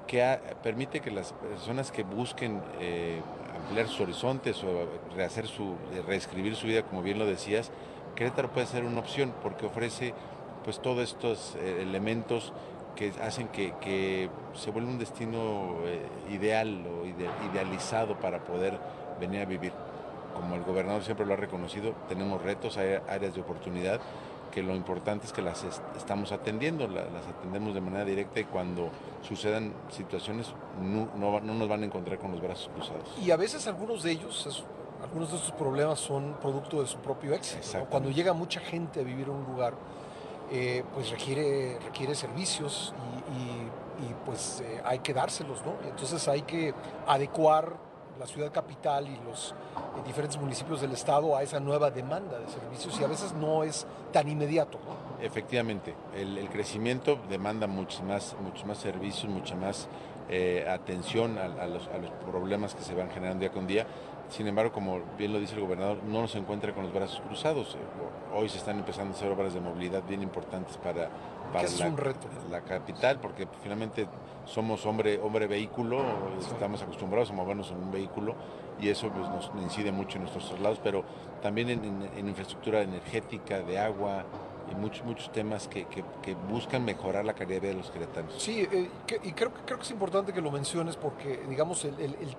que 0.07 0.39
permite 0.61 0.99
que 0.99 1.11
las 1.11 1.33
personas 1.33 1.91
que 1.91 2.03
busquen 2.03 2.61
eh, 2.79 3.21
ampliar 3.55 3.87
sus 3.87 4.01
horizontes 4.01 4.63
o 4.63 4.87
rehacer 5.15 5.47
su, 5.47 5.75
reescribir 6.05 6.55
su 6.55 6.67
vida, 6.67 6.83
como 6.83 7.01
bien 7.01 7.19
lo 7.19 7.25
decías, 7.25 7.71
Querétaro 8.15 8.51
puede 8.51 8.67
ser 8.67 8.83
una 8.83 8.99
opción 8.99 9.33
porque 9.41 9.65
ofrece 9.65 10.13
pues 10.63 10.81
todos 10.81 11.03
estos 11.03 11.55
eh, 11.55 11.81
elementos 11.81 12.53
que 12.95 13.11
hacen 13.21 13.47
que, 13.47 13.73
que, 13.81 14.29
se 14.53 14.71
vuelva 14.71 14.89
un 14.89 14.99
destino 14.99 15.77
eh, 15.85 16.05
ideal 16.31 16.85
o 16.85 17.05
ide, 17.05 17.27
idealizado 17.51 18.19
para 18.19 18.43
poder 18.43 18.77
venir 19.19 19.41
a 19.41 19.45
vivir. 19.45 19.73
Como 20.35 20.55
el 20.55 20.63
gobernador 20.63 21.03
siempre 21.03 21.25
lo 21.25 21.33
ha 21.33 21.37
reconocido, 21.37 21.93
tenemos 22.09 22.41
retos, 22.41 22.77
hay 22.77 22.99
áreas 23.07 23.35
de 23.35 23.41
oportunidad 23.41 23.99
que 24.53 24.61
lo 24.61 24.75
importante 24.75 25.25
es 25.25 25.33
que 25.33 25.41
las 25.41 25.63
est 25.63 25.81
estamos 25.97 26.31
atendiendo, 26.31 26.87
la, 26.87 27.05
las 27.05 27.25
atendemos 27.27 27.73
de 27.73 27.81
manera 27.81 28.05
directa 28.05 28.39
y 28.39 28.43
cuando 28.43 28.89
sucedan 29.27 29.73
situaciones 29.89 30.53
no, 30.79 31.09
no, 31.15 31.39
no, 31.39 31.53
nos 31.55 31.67
van 31.67 31.81
a 31.81 31.85
encontrar 31.85 32.19
con 32.19 32.31
los 32.31 32.41
brazos 32.41 32.69
cruzados. 32.75 33.17
Y 33.19 33.31
a 33.31 33.35
veces 33.35 33.65
algunos 33.65 34.03
de 34.03 34.11
ellos, 34.11 34.45
es, 34.45 34.63
algunos 35.01 35.31
de 35.31 35.37
estos 35.37 35.53
problemas 35.53 35.99
son 35.99 36.35
producto 36.39 36.81
de 36.81 36.87
su 36.87 36.97
propio 36.99 37.33
éxito. 37.33 37.79
¿no? 37.79 37.85
Cuando 37.85 38.11
llega 38.11 38.33
mucha 38.33 38.59
gente 38.59 38.99
a 38.99 39.03
vivir 39.03 39.25
en 39.25 39.33
un 39.33 39.45
lugar, 39.45 39.73
eh, 40.51 40.83
pues 40.93 41.09
requiere, 41.09 41.79
requiere 41.79 42.15
servicios 42.15 42.93
y, 43.31 43.63
pues 44.25 44.61
eh, 44.61 44.81
hay 44.85 44.99
que 44.99 45.13
dárselos, 45.13 45.65
¿no? 45.65 45.75
Entonces 45.87 46.27
hay 46.27 46.41
que 46.41 46.73
adecuar 47.07 47.73
la 48.19 48.27
ciudad 48.27 48.51
capital 48.51 49.07
y 49.07 49.17
los 49.25 49.51
eh, 49.51 50.01
diferentes 50.05 50.39
municipios 50.39 50.81
del 50.81 50.91
estado 50.91 51.35
a 51.35 51.43
esa 51.43 51.59
nueva 51.59 51.89
demanda 51.89 52.39
de 52.39 52.47
servicios 52.47 52.99
y 52.99 53.03
a 53.03 53.07
veces 53.07 53.33
no 53.33 53.63
es 53.63 53.85
tan 54.11 54.27
inmediato. 54.29 54.77
¿no? 54.79 55.23
Efectivamente, 55.23 55.93
el, 56.15 56.47
crecimiento 56.49 57.17
demanda 57.29 57.67
muchos 57.67 58.01
más, 58.03 58.35
más 58.65 58.77
servicios, 58.77 59.31
mucha 59.31 59.55
más 59.55 59.87
eh, 60.29 60.65
atención 60.69 61.37
a, 61.37 61.45
a, 61.45 61.67
los, 61.67 61.87
a, 61.87 61.97
los, 61.97 62.11
problemas 62.29 62.75
que 62.75 62.83
se 62.83 62.93
van 62.93 63.09
generando 63.09 63.41
día 63.41 63.51
con 63.51 63.67
día. 63.67 63.87
Sin 64.29 64.47
embargo, 64.47 64.71
como 64.71 64.99
bien 65.17 65.31
lo 65.31 65.39
dice 65.39 65.55
el 65.55 65.61
gobernador, 65.61 65.97
no 66.03 66.21
nos 66.21 66.35
encuentra 66.35 66.73
con 66.73 66.83
los 66.83 66.93
brazos 66.93 67.21
cruzados. 67.21 67.77
Hoy 68.33 68.49
se 68.49 68.57
están 68.57 68.79
empezando 68.79 69.13
a 69.13 69.17
hacer 69.17 69.31
obras 69.31 69.53
de 69.53 69.59
movilidad 69.59 70.03
bien 70.07 70.23
importantes 70.23 70.77
para, 70.77 71.09
para 71.51 71.69
la, 71.69 71.87
un 71.87 71.97
reto? 71.97 72.27
la 72.49 72.61
capital, 72.61 73.19
porque 73.19 73.47
finalmente 73.61 74.07
somos 74.45 74.85
hombre, 74.85 75.19
hombre 75.21 75.45
vehículo, 75.45 75.99
sí. 76.39 76.47
estamos 76.51 76.81
acostumbrados 76.81 77.29
a 77.29 77.33
movernos 77.33 77.71
en 77.71 77.77
un 77.77 77.91
vehículo 77.91 78.35
y 78.81 78.89
eso 78.89 79.09
pues, 79.09 79.29
nos 79.29 79.51
incide 79.61 79.91
mucho 79.91 80.17
en 80.17 80.23
nuestros 80.23 80.49
traslados, 80.49 80.79
pero 80.83 81.03
también 81.41 81.69
en, 81.69 81.83
en, 81.83 82.09
en 82.17 82.27
infraestructura 82.27 82.81
energética, 82.81 83.59
de 83.59 83.77
agua, 83.77 84.25
y 84.73 84.79
muchos, 84.79 85.05
muchos 85.05 85.31
temas 85.31 85.67
que, 85.67 85.85
que, 85.85 86.03
que, 86.21 86.35
buscan 86.49 86.83
mejorar 86.83 87.25
la 87.25 87.33
calidad 87.33 87.55
de 87.55 87.67
vida 87.67 87.73
de 87.73 87.79
los 87.79 87.91
queretanos. 87.91 88.33
Sí, 88.37 88.67
eh, 88.71 88.89
que, 89.07 89.19
y 89.23 89.31
creo, 89.31 89.51
creo 89.65 89.77
que 89.77 89.83
es 89.83 89.91
importante 89.91 90.33
que 90.33 90.41
lo 90.41 90.51
menciones 90.51 90.95
porque, 90.95 91.41
digamos, 91.47 91.85
el, 91.85 91.93
el, 91.99 92.15
el 92.15 92.35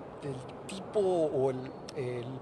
tipo 0.67 0.99
o 0.99 1.49
el, 1.49 1.71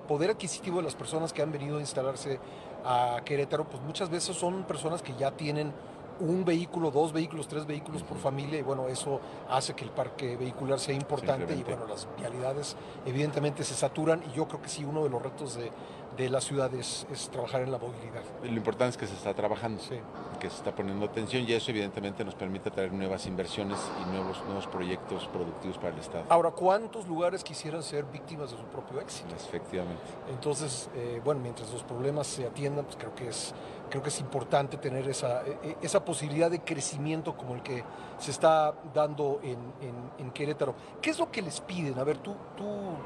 poder 0.08 0.32
adquisitivo 0.32 0.78
de 0.78 0.84
las 0.84 0.96
personas 0.96 1.32
que 1.32 1.42
han 1.42 1.52
venido 1.52 1.78
a 1.78 1.80
instalarse 1.80 2.40
a 2.84 3.22
Querétaro, 3.24 3.66
pues 3.66 3.82
muchas 3.84 4.10
veces 4.10 4.36
son 4.36 4.64
personas 4.64 5.02
que 5.02 5.14
ya 5.14 5.32
tienen 5.32 5.72
un 6.20 6.44
vehículo, 6.46 6.92
dos 6.92 7.12
vehículos, 7.12 7.48
tres 7.48 7.66
vehículos 7.66 8.02
uh 8.02 8.06
-huh. 8.06 8.10
por 8.10 8.18
familia 8.18 8.60
y 8.60 8.62
bueno, 8.62 8.88
eso 8.88 9.20
hace 9.50 9.74
que 9.74 9.84
el 9.84 9.92
parque 9.92 10.38
vehicular 10.38 10.80
sea 10.80 10.94
importante 10.94 11.56
y 11.56 11.64
bueno, 11.64 11.88
las 11.88 12.08
vialidades 12.18 12.76
evidentemente 13.06 13.64
se 13.64 13.74
saturan 13.74 14.24
y 14.32 14.36
yo 14.36 14.48
creo 14.48 14.62
que 14.62 14.70
sí, 14.70 14.86
uno 14.86 15.04
de 15.04 15.10
los 15.10 15.22
retos 15.22 15.56
de, 15.56 15.72
de 16.18 16.30
la 16.30 16.42
ciudad 16.42 16.74
es, 16.74 17.08
es, 17.12 17.30
trabajar 17.30 17.62
en 17.62 17.72
la 17.72 17.78
movilidad. 17.78 18.24
Lo 18.44 18.52
importante 18.52 18.92
es 18.92 18.98
que 18.98 19.08
se 19.08 19.14
está 19.14 19.34
trabajando, 19.34 19.82
sí. 19.82 19.96
que 20.40 20.50
se 20.50 20.58
está 20.58 20.76
poniendo 20.76 21.06
atención 21.06 21.44
y 21.48 21.54
eso 21.54 21.72
evidentemente 21.72 22.24
nos 22.24 22.36
permite 22.36 22.70
traer 22.72 22.94
nuevas 22.94 23.26
inversiones 23.26 23.80
y 24.02 24.10
nuevos, 24.12 24.44
nuevos 24.46 24.68
proyectos 24.68 25.28
productivos 25.28 25.78
para 25.78 25.94
el 25.94 26.00
Estado. 26.00 26.26
Ahora, 26.30 26.52
¿cuántos 26.52 27.08
lugares 27.08 27.44
quisieran 27.44 27.82
ser 27.84 28.06
víctimas 28.06 28.52
de 28.52 28.58
su 28.58 28.64
propio 28.66 29.02
éxito? 29.02 29.34
Efectivamente. 29.36 30.04
Entonces, 30.30 30.90
eh, 30.96 31.22
bueno, 31.24 31.42
mientras 31.42 31.72
los 31.72 31.84
problemas 31.84 32.28
se 32.28 32.46
atiendan, 32.46 32.86
pues 32.86 32.98
creo 32.98 33.16
que 33.16 33.30
es 33.30 33.54
creo 33.94 34.02
que 34.02 34.10
es 34.10 34.22
importante 34.22 34.78
tener 34.78 35.08
esa, 35.08 35.44
esa 35.80 36.04
posibilidad 36.04 36.50
de 36.50 36.62
crecimiento 36.62 37.38
como 37.38 37.54
el 37.54 37.62
que 37.62 37.84
se 38.18 38.32
está 38.32 38.74
dando 38.92 39.40
en, 39.44 39.60
en, 39.88 39.94
en, 40.18 40.32
Querétaro. 40.32 40.74
¿Qué 41.00 41.12
es 41.12 41.20
lo 41.20 41.30
que 41.32 41.44
les 41.44 41.62
piden? 41.62 42.00
A 42.00 42.04
ver, 42.04 42.18
tú, 42.18 42.34
tú 42.58 42.66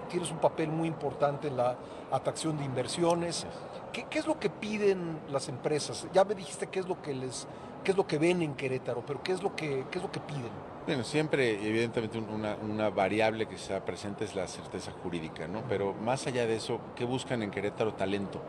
tienes 0.10 0.32
un 0.32 0.38
papel 0.38 0.70
muy 0.70 0.88
importante 0.88 1.50
en 1.50 1.58
la 1.58 1.76
atracción 2.10 2.58
de 2.58 2.64
inversiones. 2.64 3.46
¿Qué, 3.92 4.06
¿Qué, 4.10 4.20
es 4.20 4.28
lo 4.28 4.40
que 4.40 4.50
piden 4.50 5.20
las 5.30 5.50
empresas? 5.50 6.08
Ya 6.14 6.24
me 6.24 6.36
dijiste 6.36 6.68
qué 6.68 6.80
es 6.80 6.88
lo 6.88 7.02
que 7.02 7.14
les 7.14 7.46
qué 7.84 7.92
es 7.92 7.98
lo 7.98 8.08
que 8.08 8.18
ven 8.18 8.42
en 8.42 8.54
Querétaro, 8.54 9.04
pero 9.06 9.22
qué 9.22 9.34
es 9.34 9.44
lo 9.44 9.58
que, 9.58 9.84
qué 9.92 9.98
es 9.98 10.04
lo 10.04 10.10
que 10.10 10.22
piden. 10.22 10.52
Bueno, 10.86 11.04
siempre, 11.04 11.68
evidentemente, 11.68 12.18
una, 12.18 12.56
una 12.56 12.90
variable 12.90 13.46
que 13.46 13.56
está 13.56 13.84
presente 13.84 14.24
es 14.24 14.36
la 14.36 14.48
certeza 14.48 14.94
jurídica, 15.04 15.50
¿no? 15.50 15.64
Pero 15.68 15.94
más 15.94 16.28
allá 16.28 16.48
de 16.48 16.56
eso, 16.56 16.80
¿qué 16.96 17.04
buscan 17.04 17.44
en 17.44 17.52
Querétaro? 17.52 17.94
Talento 17.94 18.42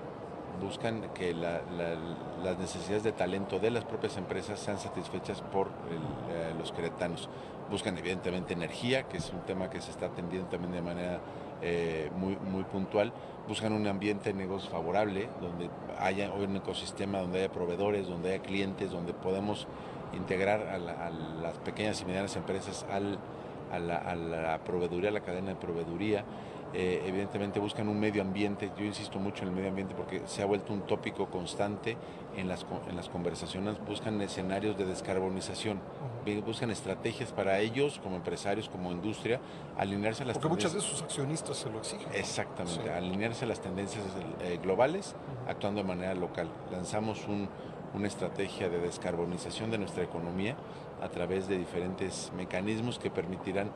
buscan 0.61 1.11
que 1.15 1.35
la, 1.35 1.63
la, 1.77 1.97
las 2.43 2.59
necesidades 2.59 3.03
de 3.03 3.13
talento 3.13 3.59
de 3.59 3.71
las 3.71 3.85
propias 3.85 4.17
empresas 4.17 4.59
sean 4.59 4.79
satisfechas 4.79 5.43
por 5.43 5.67
eh, 5.69 6.53
los 6.59 6.73
queretanos. 6.73 7.29
Buscan 7.71 7.97
evidentemente 7.99 8.55
energía, 8.55 9.05
que 9.05 9.19
es 9.19 9.33
un 9.33 9.41
tema 9.41 9.69
que 9.69 9.81
se 9.81 9.91
está 9.91 10.07
atendiendo 10.07 10.49
también 10.49 10.73
de 10.73 10.83
manera 10.83 11.21
eh, 11.61 12.11
muy, 12.17 12.37
muy 12.37 12.65
puntual. 12.65 13.13
Buscan 13.47 13.73
un 13.73 13.87
ambiente 13.87 14.33
de 14.33 14.39
negocio 14.39 14.71
favorable, 14.71 15.29
donde 15.41 15.69
haya 15.99 16.31
un 16.33 16.57
ecosistema, 16.57 17.19
donde 17.19 17.41
haya 17.41 17.53
proveedores, 17.53 18.07
donde 18.07 18.35
haya 18.35 18.43
clientes, 18.43 18.91
donde 18.91 19.13
podemos 19.13 19.67
integrar 20.15 20.69
a, 20.69 20.79
la, 20.79 21.07
a 21.07 21.11
las 21.11 21.59
pequeñas 21.59 22.01
y 22.01 22.05
medianas 22.07 22.37
empresas 22.37 22.87
al, 22.91 23.19
a 23.71 23.79
la 23.79 24.59
proveeduría, 24.65 25.11
a 25.11 25.13
la 25.13 25.21
cadena 25.21 25.51
de 25.51 25.57
proveeduría 25.57 26.25
eh, 26.75 27.03
evidentemente 27.07 27.61
buscan 27.61 27.89
un 27.89 27.99
medio 27.99 28.21
ambiente, 28.21 28.71
yo 28.79 28.85
insisto 28.85 29.19
mucho 29.19 29.43
en 29.43 29.49
el 29.49 29.55
medio 29.55 29.71
ambiente 29.71 29.95
porque 29.95 30.23
se 30.27 30.43
ha 30.43 30.47
vuelto 30.47 30.73
un 30.73 30.83
tópico 30.83 31.27
constante 31.27 31.97
en 32.37 32.47
las, 32.47 32.67
en 32.89 32.95
las 32.97 33.09
conversaciones, 33.09 33.79
buscan 33.87 34.21
escenarios 34.21 34.77
de 34.77 34.85
descarbonización, 34.85 35.79
uh 35.79 36.29
-huh. 36.29 36.45
buscan 36.45 36.71
estrategias 36.71 37.33
para 37.33 37.59
ellos 37.61 38.01
como 38.03 38.17
empresarios, 38.17 38.69
como 38.69 38.93
industria, 38.93 39.41
alinearse 39.79 40.25
a 40.25 40.27
las 40.27 40.39
Porque 40.39 40.49
muchas 40.49 40.75
de 40.75 40.81
sus 40.81 41.03
accionistas 41.03 41.57
se 41.57 41.71
lo 41.71 41.79
exigen. 41.79 42.07
Exactamente, 42.13 42.83
sí. 42.83 42.89
alinearse 42.89 43.45
a 43.47 43.49
las 43.49 43.61
tendencias 43.61 44.05
eh, 44.43 44.59
globales, 44.63 45.15
uh 45.17 45.47
-huh. 45.47 45.51
actuando 45.51 45.83
de 45.83 45.89
manera 45.89 46.15
local. 46.15 46.49
Lanzamos 46.71 47.27
un, 47.27 47.49
una 47.95 48.07
estrategia 48.07 48.69
de 48.69 48.79
descarbonización 48.79 49.71
de 49.71 49.79
nuestra 49.79 50.03
economía 50.03 50.55
a 51.01 51.09
través 51.09 51.49
de 51.49 51.57
diferentes 51.59 52.33
mecanismos 52.37 52.99
que 52.99 53.11
permitirán 53.11 53.71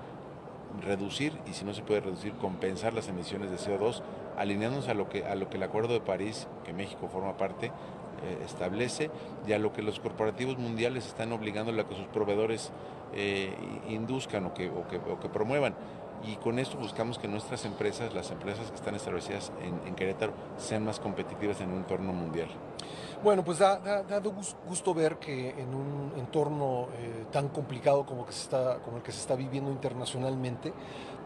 reducir 0.81 1.39
y 1.47 1.53
si 1.53 1.65
no 1.65 1.74
se 1.74 1.82
puede 1.82 2.01
reducir 2.01 2.32
compensar 2.35 2.94
las 2.94 3.09
emisiones 3.09 3.51
de 3.51 3.57
CO2 3.57 4.03
alineándonos 4.36 4.89
a 4.89 4.94
lo 4.94 5.09
que 5.09 5.24
a 5.24 5.35
lo 5.35 5.51
que 5.51 5.57
el 5.57 5.62
Acuerdo 5.62 5.93
de 5.93 6.01
París 6.01 6.49
que 6.65 6.73
México 6.73 7.09
forma 7.09 7.36
parte 7.36 7.66
eh, 7.66 8.39
establece 8.44 9.11
y 9.47 9.53
a 9.53 9.59
lo 9.59 9.73
que 9.73 9.82
los 9.82 10.01
corporativos 10.01 10.57
mundiales 10.59 11.07
están 11.07 11.32
obligando 11.32 11.73
a 11.73 11.89
que 11.89 11.94
sus 11.94 12.07
proveedores 12.07 12.73
eh, 13.15 13.53
induzcan 13.89 14.47
o 14.47 14.55
que, 14.55 14.70
o 14.70 14.86
que, 14.89 14.97
o 14.97 15.20
que 15.20 15.28
promuevan 15.28 15.74
y 16.24 16.36
con 16.36 16.59
esto 16.59 16.77
buscamos 16.77 17.19
que 17.19 17.28
nuestras 17.28 17.65
empresas, 17.65 18.15
las 18.15 18.31
empresas 18.31 18.70
que 18.70 18.77
están 18.77 18.94
establecidas 18.94 19.53
en, 19.62 19.94
Querétaro, 19.94 20.32
sean 20.57 20.85
más 20.85 21.01
competitivas 21.01 21.61
en 21.61 21.70
un 21.70 21.78
entorno 21.78 22.12
mundial. 22.12 22.49
Bueno, 23.23 23.44
pues 23.44 23.59
da, 23.59 23.78
dado 24.03 24.32
gusto 24.66 24.94
ver 24.94 25.16
que 25.19 25.51
en 25.51 25.74
un 25.74 26.12
entorno 26.16 26.89
eh, 26.99 27.27
tan 27.31 27.49
complicado 27.49 28.05
como, 28.05 28.27
que 28.27 28.32
se 28.32 28.43
está, 28.43 28.78
como 28.81 28.97
el 28.97 29.03
que 29.03 29.12
se 29.12 29.20
está 29.20 29.36
viviendo 29.36 29.70
internacionalmente, 29.70 30.73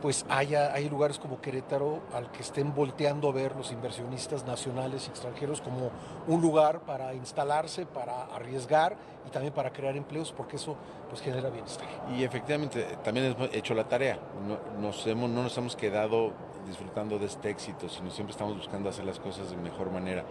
pues 0.00 0.26
haya, 0.28 0.72
hay 0.72 0.88
lugares 0.88 1.18
como 1.18 1.40
Querétaro 1.40 2.00
al 2.12 2.30
que 2.30 2.42
estén 2.42 2.74
volteando 2.74 3.28
a 3.28 3.32
ver 3.32 3.56
los 3.56 3.72
inversionistas 3.72 4.44
nacionales 4.44 5.06
y 5.06 5.10
extranjeros 5.10 5.60
como 5.60 5.90
un 6.26 6.40
lugar 6.40 6.80
para 6.80 7.14
instalarse, 7.14 7.86
para 7.86 8.24
arriesgar 8.24 8.96
y 9.26 9.30
también 9.30 9.52
para 9.52 9.72
crear 9.72 9.96
empleos, 9.96 10.32
porque 10.32 10.56
eso 10.56 10.76
pues 11.08 11.20
genera 11.20 11.50
bienestar. 11.50 11.86
Y 12.16 12.24
efectivamente, 12.24 12.84
también 13.02 13.26
hemos 13.26 13.54
hecho 13.54 13.74
la 13.74 13.88
tarea, 13.88 14.18
no 14.46 14.80
nos, 14.80 15.06
hemos, 15.06 15.30
no 15.30 15.42
nos 15.42 15.56
hemos 15.58 15.76
quedado 15.76 16.32
disfrutando 16.66 17.18
de 17.18 17.26
este 17.26 17.50
éxito, 17.50 17.88
sino 17.88 18.10
siempre 18.10 18.32
estamos 18.32 18.56
buscando 18.56 18.88
hacer 18.88 19.04
las 19.04 19.18
cosas 19.18 19.50
de 19.50 19.56
mejor 19.56 19.90
manera. 19.90 20.24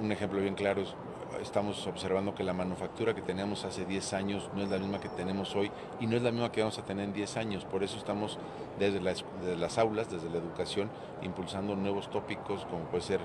Un 0.00 0.10
ejemplo 0.10 0.40
bien 0.40 0.54
claro 0.54 0.82
es, 0.82 0.94
estamos 1.42 1.86
observando 1.86 2.34
que 2.34 2.44
la 2.44 2.52
manufactura 2.52 3.14
que 3.14 3.22
teníamos 3.22 3.64
hace 3.64 3.84
10 3.84 4.12
años 4.14 4.50
no 4.54 4.62
es 4.62 4.70
la 4.70 4.78
misma 4.78 5.00
que 5.00 5.08
tenemos 5.08 5.54
hoy 5.56 5.70
y 6.00 6.06
no 6.06 6.16
es 6.16 6.22
la 6.22 6.30
misma 6.30 6.52
que 6.52 6.60
vamos 6.60 6.78
a 6.78 6.84
tener 6.84 7.04
en 7.04 7.12
10 7.12 7.36
años. 7.36 7.64
Por 7.64 7.82
eso 7.82 7.96
estamos 7.96 8.38
desde 8.78 9.00
las, 9.00 9.24
desde 9.40 9.56
las 9.56 9.78
aulas, 9.78 10.10
desde 10.10 10.30
la 10.30 10.38
educación, 10.38 10.90
impulsando 11.22 11.76
nuevos 11.76 12.10
tópicos 12.10 12.64
como 12.66 12.84
puede 12.84 13.02
ser 13.02 13.20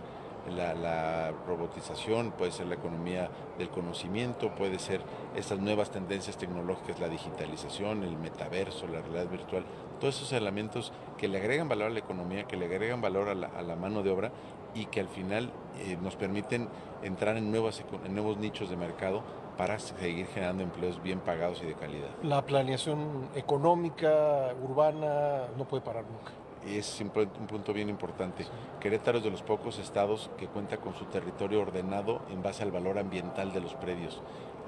la, 0.52 1.32
robotización, 1.48 2.32
puede 2.32 2.52
ser 2.52 2.68
la 2.68 2.76
economía 2.76 3.30
del 3.58 3.70
conocimiento, 3.70 4.54
puede 4.56 4.80
ser 4.80 5.02
estas 5.36 5.60
nuevas 5.60 5.92
tendencias 5.92 6.38
tecnológicas, 6.38 7.00
la 7.00 7.10
digitalización, 7.10 8.04
el 8.04 8.18
metaverso, 8.18 8.88
la 8.88 9.02
realidad 9.02 9.30
virtual, 9.30 9.66
todos 10.00 10.16
esos 10.18 10.34
elementos 10.34 10.92
que 11.18 11.28
le 11.28 11.40
agregan 11.40 11.70
valor 11.70 11.88
a 11.88 11.94
la 11.94 12.00
economía, 12.00 12.44
que 12.44 12.58
le 12.58 12.66
agregan 12.66 13.02
valor 13.02 13.30
a 13.30 13.36
la, 13.36 13.76
mano 13.76 14.04
de 14.04 14.10
obra 14.12 14.32
y 14.76 14.85
que 14.85 14.99
al 14.99 15.07
final 15.07 15.52
eh, 15.80 15.97
nos 16.02 16.15
permiten 16.15 16.69
entrar 17.02 17.38
en, 17.38 17.49
nuevas, 17.49 17.84
en 18.06 18.14
nuevos 18.14 18.38
nichos 18.38 18.69
de 18.69 18.77
mercado 18.77 19.23
para 19.57 19.80
seguir 19.80 20.27
generando 20.27 20.64
empleos 20.64 21.02
bien 21.02 21.19
pagados 21.19 21.61
y 21.64 21.65
de 21.65 21.73
calidad. 21.73 22.10
La 22.22 22.45
planeación 22.45 23.30
económica, 23.35 24.53
urbana, 24.61 25.47
no 25.57 25.65
puede 25.65 25.81
parar 25.81 26.03
nunca 26.03 26.31
y 26.68 26.77
es 26.77 26.99
un 26.99 27.10
punto 27.10 27.73
bien 27.73 27.89
importante. 27.89 28.45
Querétaro 28.80 29.19
es 29.19 29.23
de 29.23 29.31
los 29.31 29.43
pocos 29.43 29.77
estados 29.80 30.30
que 30.38 30.47
cuenta 30.47 30.77
con 30.77 30.95
su 30.95 31.06
territorio 31.06 31.61
ordenado 31.61 32.22
en 32.31 32.41
base 32.41 32.64
al 32.64 32.72
valor 32.72 32.97
ambiental 32.97 33.53
de 33.53 33.61
los 33.61 33.76
predios. 33.76 34.22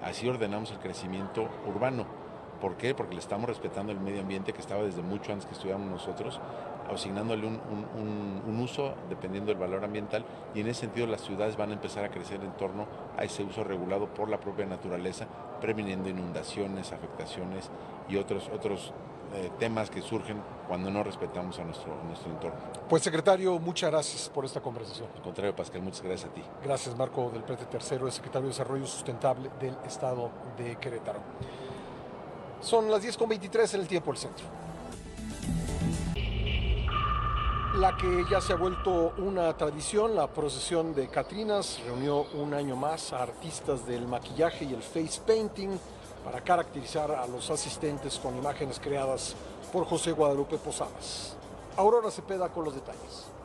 Así 0.04 0.28
ordenamos 0.28 0.72
el 0.72 0.80
crecimiento 0.80 1.50
urbano. 1.68 2.06
¿Por 2.62 2.76
qué? 2.76 2.96
Porque 2.96 3.16
le 3.16 3.20
estamos 3.20 3.48
respetando 3.48 3.92
el 3.92 4.00
medio 4.00 4.22
ambiente 4.22 4.54
que 4.54 4.62
estaba 4.62 4.84
desde 4.84 5.02
mucho 5.02 5.32
antes 5.32 5.46
que 5.46 5.54
estudiáramos 5.54 5.90
nosotros, 5.90 6.40
asignándole 6.94 7.48
un, 7.48 7.60
un, 8.46 8.60
uso 8.60 8.96
dependiendo 9.10 9.52
del 9.52 9.60
valor 9.60 9.84
ambiental 9.84 10.26
y 10.56 10.62
en 10.62 10.68
ese 10.68 10.82
sentido 10.82 11.06
las 11.06 11.22
ciudades 11.22 11.56
van 11.56 11.70
a 11.70 11.74
empezar 11.74 12.04
a 12.04 12.10
crecer 12.10 12.44
en 12.44 12.52
torno 12.54 12.88
a 13.18 13.24
ese 13.24 13.44
uso 13.44 13.64
regulado 13.64 14.08
por 14.14 14.30
la 14.30 14.40
propia 14.40 14.66
naturaleza, 14.66 15.28
previniendo 15.62 16.10
inundaciones, 16.10 16.92
afectaciones 16.92 17.70
y 18.10 18.18
otros, 18.18 18.50
otros 18.54 18.94
eh, 19.34 19.52
temas 19.60 19.90
que 19.90 20.02
surgen 20.02 20.42
cuando 20.68 20.90
no 20.90 21.04
respetamos 21.04 21.60
a 21.60 21.66
nuestro, 21.66 21.94
nuestro 22.06 22.32
entorno. 22.32 22.58
Pues 22.88 23.04
secretario, 23.04 23.60
muchas 23.60 23.92
gracias 23.92 24.30
por 24.30 24.46
esta 24.46 24.62
conversación. 24.62 25.10
Al 25.16 25.22
contrario, 25.22 25.56
Pascal, 25.56 25.82
muchas 25.82 26.02
gracias 26.02 26.30
a 26.30 26.34
ti. 26.34 26.42
Gracias, 26.64 26.96
Marco 26.96 27.30
del 27.30 27.44
Prete 27.44 27.66
Tercero, 27.66 28.06
el 28.06 28.14
secretario 28.14 28.48
de 28.48 28.54
Desarrollo 28.54 28.88
Sustentable 28.88 29.50
del 29.60 29.76
Estado 29.86 30.32
de 30.58 30.78
Querétaro. 30.78 31.20
Son 32.62 32.90
las 32.90 33.04
10.23 33.04 33.76
en 33.76 33.82
el 33.82 33.88
tiempo 33.88 34.12
del 34.12 34.20
centro. 34.20 34.46
La 37.80 37.96
que 37.96 38.26
ya 38.28 38.42
se 38.42 38.54
ha 38.54 38.56
vuelto 38.56 39.14
una 39.20 39.56
tradición, 39.56 40.16
la 40.16 40.26
procesión 40.26 40.96
de 40.96 41.10
Catrinas, 41.10 41.80
reunió 41.86 42.26
un 42.34 42.56
año 42.56 42.76
más 42.76 43.14
a 43.14 43.22
artistas 43.22 43.86
del 43.86 44.08
maquillaje 44.08 44.66
y 44.66 44.74
el 44.74 44.82
face 44.82 45.22
painting 45.28 45.78
para 46.26 46.42
caracterizar 46.42 47.12
a 47.12 47.28
los 47.28 47.52
asistentes 47.52 48.18
con 48.18 48.36
imágenes 48.36 48.80
creadas 48.80 49.36
por 49.72 49.86
José 49.86 50.12
Guadalupe 50.12 50.58
Posadas. 50.58 51.36
Aurora 51.76 52.10
Cepeda 52.10 52.50
con 52.50 52.66
los 52.66 52.74
detalles. 52.74 53.37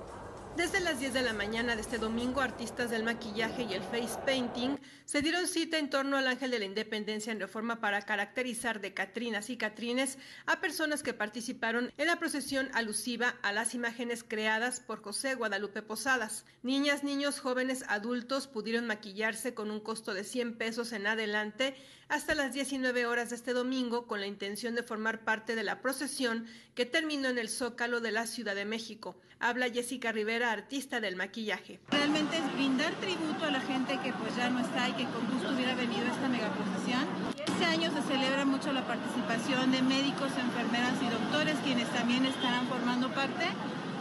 Desde 0.57 0.81
las 0.81 1.01
10 1.01 1.15
de 1.15 1.23
la 1.23 1.33
mañana 1.33 1.77
de 1.77 1.81
este 1.81 1.97
domingo, 1.97 2.43
artistas 2.43 2.91
del 2.91 3.05
maquillaje 3.05 3.63
y 3.63 3.73
el 3.73 3.83
face 3.83 4.21
painting 4.27 4.77
se 5.07 5.23
dieron 5.23 5.49
cita 5.49 5.79
en 5.79 5.89
torno 5.89 6.19
al 6.19 6.27
Ángel 6.27 6.51
de 6.51 6.59
la 6.59 6.67
Independencia 6.67 7.33
en 7.33 7.41
reforma 7.41 7.81
para 7.81 8.03
caracterizar 8.03 8.79
de 8.83 8.93
Catrinas 8.93 9.49
y 9.49 9.57
Catrines 9.57 10.19
a 10.45 10.61
personas 10.61 11.03
que 11.03 11.15
participaron 11.15 11.91
en 11.97 12.07
la 12.07 12.17
procesión 12.17 12.69
alusiva 12.75 13.35
a 13.41 13.53
las 13.53 13.75
imágenes 13.75 14.25
creadas 14.29 14.81
por 14.81 15.03
José 15.03 15.37
Guadalupe 15.37 15.81
Posadas. 15.81 16.45
Niñas, 16.63 17.03
niños, 17.03 17.41
jóvenes, 17.41 17.87
adultos 17.89 18.47
pudieron 18.47 18.87
maquillarse 18.87 19.55
con 19.55 19.71
un 19.71 19.81
costo 19.81 20.13
de 20.13 20.23
100 20.23 20.59
pesos 20.59 20.93
en 20.93 21.07
adelante 21.07 21.75
hasta 22.13 22.35
las 22.35 22.53
19 22.53 23.07
horas 23.07 23.31
de 23.31 23.37
este 23.37 23.55
domingo 23.55 24.07
con 24.07 24.21
la 24.21 24.27
intención 24.27 24.75
de 24.75 24.83
formar 24.83 25.21
parte 25.21 25.55
de 25.55 25.63
la 25.63 25.81
procesión 25.81 26.45
que 26.75 26.85
terminó 26.85 27.31
en 27.31 27.39
el 27.39 27.49
Zócalo 27.49 28.03
de 28.03 28.13
la 28.13 28.27
Ciudad 28.27 28.55
de 28.55 28.67
México. 28.67 29.17
Habla 29.41 29.71
Jessica 29.71 30.13
Rivera, 30.13 30.53
artista 30.53 31.01
del 31.01 31.17
maquillaje. 31.17 31.81
Realmente 31.91 32.37
es 32.37 32.53
brindar 32.53 32.93
tributo 32.97 33.47
a 33.47 33.51
la 33.51 33.63
gente 33.63 33.99
que 34.05 34.13
pues 34.13 34.37
ya 34.37 34.51
no 34.51 34.61
está 34.61 34.91
y 34.91 34.93
que 34.93 35.05
con 35.05 35.27
gusto 35.27 35.55
hubiera 35.55 35.75
venido 35.75 36.05
a 36.05 36.15
esta 36.15 36.29
megaprocesión. 36.29 37.07
Este 37.47 37.65
año 37.65 37.91
se 37.91 38.03
celebra 38.03 38.45
mucho 38.45 38.75
la 38.75 38.87
participación 38.87 39.73
de 39.73 39.81
médicos, 39.81 40.33
enfermeras 40.37 40.93
y 41.01 41.09
doctores 41.09 41.57
quienes 41.65 41.89
también 41.95 42.27
estarán 42.27 42.69
formando 42.69 43.09
parte 43.15 43.47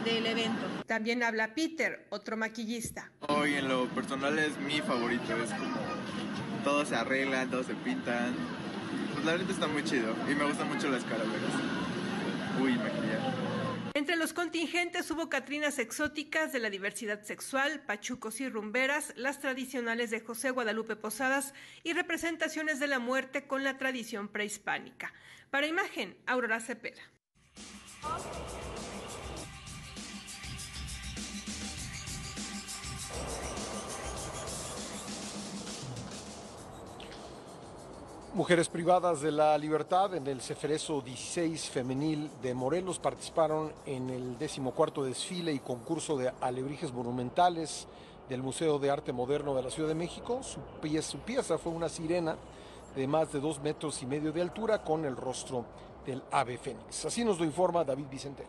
del 0.04 0.26
evento. 0.26 0.66
También 0.86 1.22
habla 1.22 1.54
Peter, 1.54 2.06
otro 2.10 2.36
maquillista. 2.36 3.10
Hoy 3.28 3.54
en 3.54 3.68
lo 3.68 3.88
personal 3.88 4.38
es 4.38 4.58
mi 4.58 4.82
favorito, 4.82 5.34
es 5.42 5.50
como 5.50 5.80
todos 6.62 6.88
se 6.88 6.96
arreglan, 6.96 7.50
todos 7.50 7.66
se 7.66 7.74
pintan. 7.74 8.34
Pues 9.12 9.24
la 9.24 9.32
verdad 9.32 9.50
está 9.50 9.66
muy 9.66 9.84
chido 9.84 10.14
y 10.30 10.34
me 10.34 10.44
gustan 10.44 10.68
mucho 10.68 10.88
las 10.88 11.04
calaveras. 11.04 11.52
Uy, 12.60 12.72
maquillaje. 12.76 13.52
Entre 13.94 14.16
los 14.16 14.32
contingentes 14.32 15.10
hubo 15.10 15.28
catrinas 15.28 15.78
exóticas 15.78 16.52
de 16.52 16.60
la 16.60 16.70
diversidad 16.70 17.22
sexual, 17.22 17.80
pachucos 17.80 18.40
y 18.40 18.48
rumberas, 18.48 19.12
las 19.16 19.38
tradicionales 19.38 20.10
de 20.10 20.20
José 20.20 20.50
Guadalupe 20.50 20.96
Posadas 20.96 21.52
y 21.84 21.92
representaciones 21.92 22.80
de 22.80 22.86
la 22.86 22.98
muerte 22.98 23.46
con 23.46 23.64
la 23.64 23.76
tradición 23.76 24.28
prehispánica. 24.28 25.12
Para 25.50 25.66
imagen, 25.66 26.16
Aurora 26.26 26.60
Cepeda. 26.60 27.02
Mujeres 38.34 38.70
privadas 38.70 39.20
de 39.20 39.30
la 39.30 39.58
libertad 39.58 40.14
en 40.14 40.26
el 40.26 40.40
Ceferezo 40.40 41.02
16 41.02 41.68
femenil 41.68 42.30
de 42.40 42.54
Morelos 42.54 42.98
participaron 42.98 43.74
en 43.84 44.08
el 44.08 44.38
decimocuarto 44.38 45.04
desfile 45.04 45.52
y 45.52 45.58
concurso 45.58 46.16
de 46.16 46.32
alebrijes 46.40 46.94
monumentales 46.94 47.86
del 48.30 48.42
Museo 48.42 48.78
de 48.78 48.88
Arte 48.88 49.12
Moderno 49.12 49.54
de 49.54 49.62
la 49.62 49.70
Ciudad 49.70 49.90
de 49.90 49.94
México. 49.94 50.40
Su 50.42 50.60
pieza, 50.80 51.58
fue 51.58 51.72
una 51.72 51.90
sirena 51.90 52.38
de 52.96 53.06
más 53.06 53.30
de 53.34 53.40
dos 53.40 53.60
metros 53.60 54.02
y 54.02 54.06
medio 54.06 54.32
de 54.32 54.40
altura 54.40 54.82
con 54.82 55.04
el 55.04 55.14
rostro 55.14 55.66
del 56.06 56.22
ave 56.30 56.56
fénix. 56.56 57.04
Así 57.04 57.26
nos 57.26 57.38
lo 57.38 57.44
informa 57.44 57.84
David 57.84 58.06
Vicente. 58.10 58.44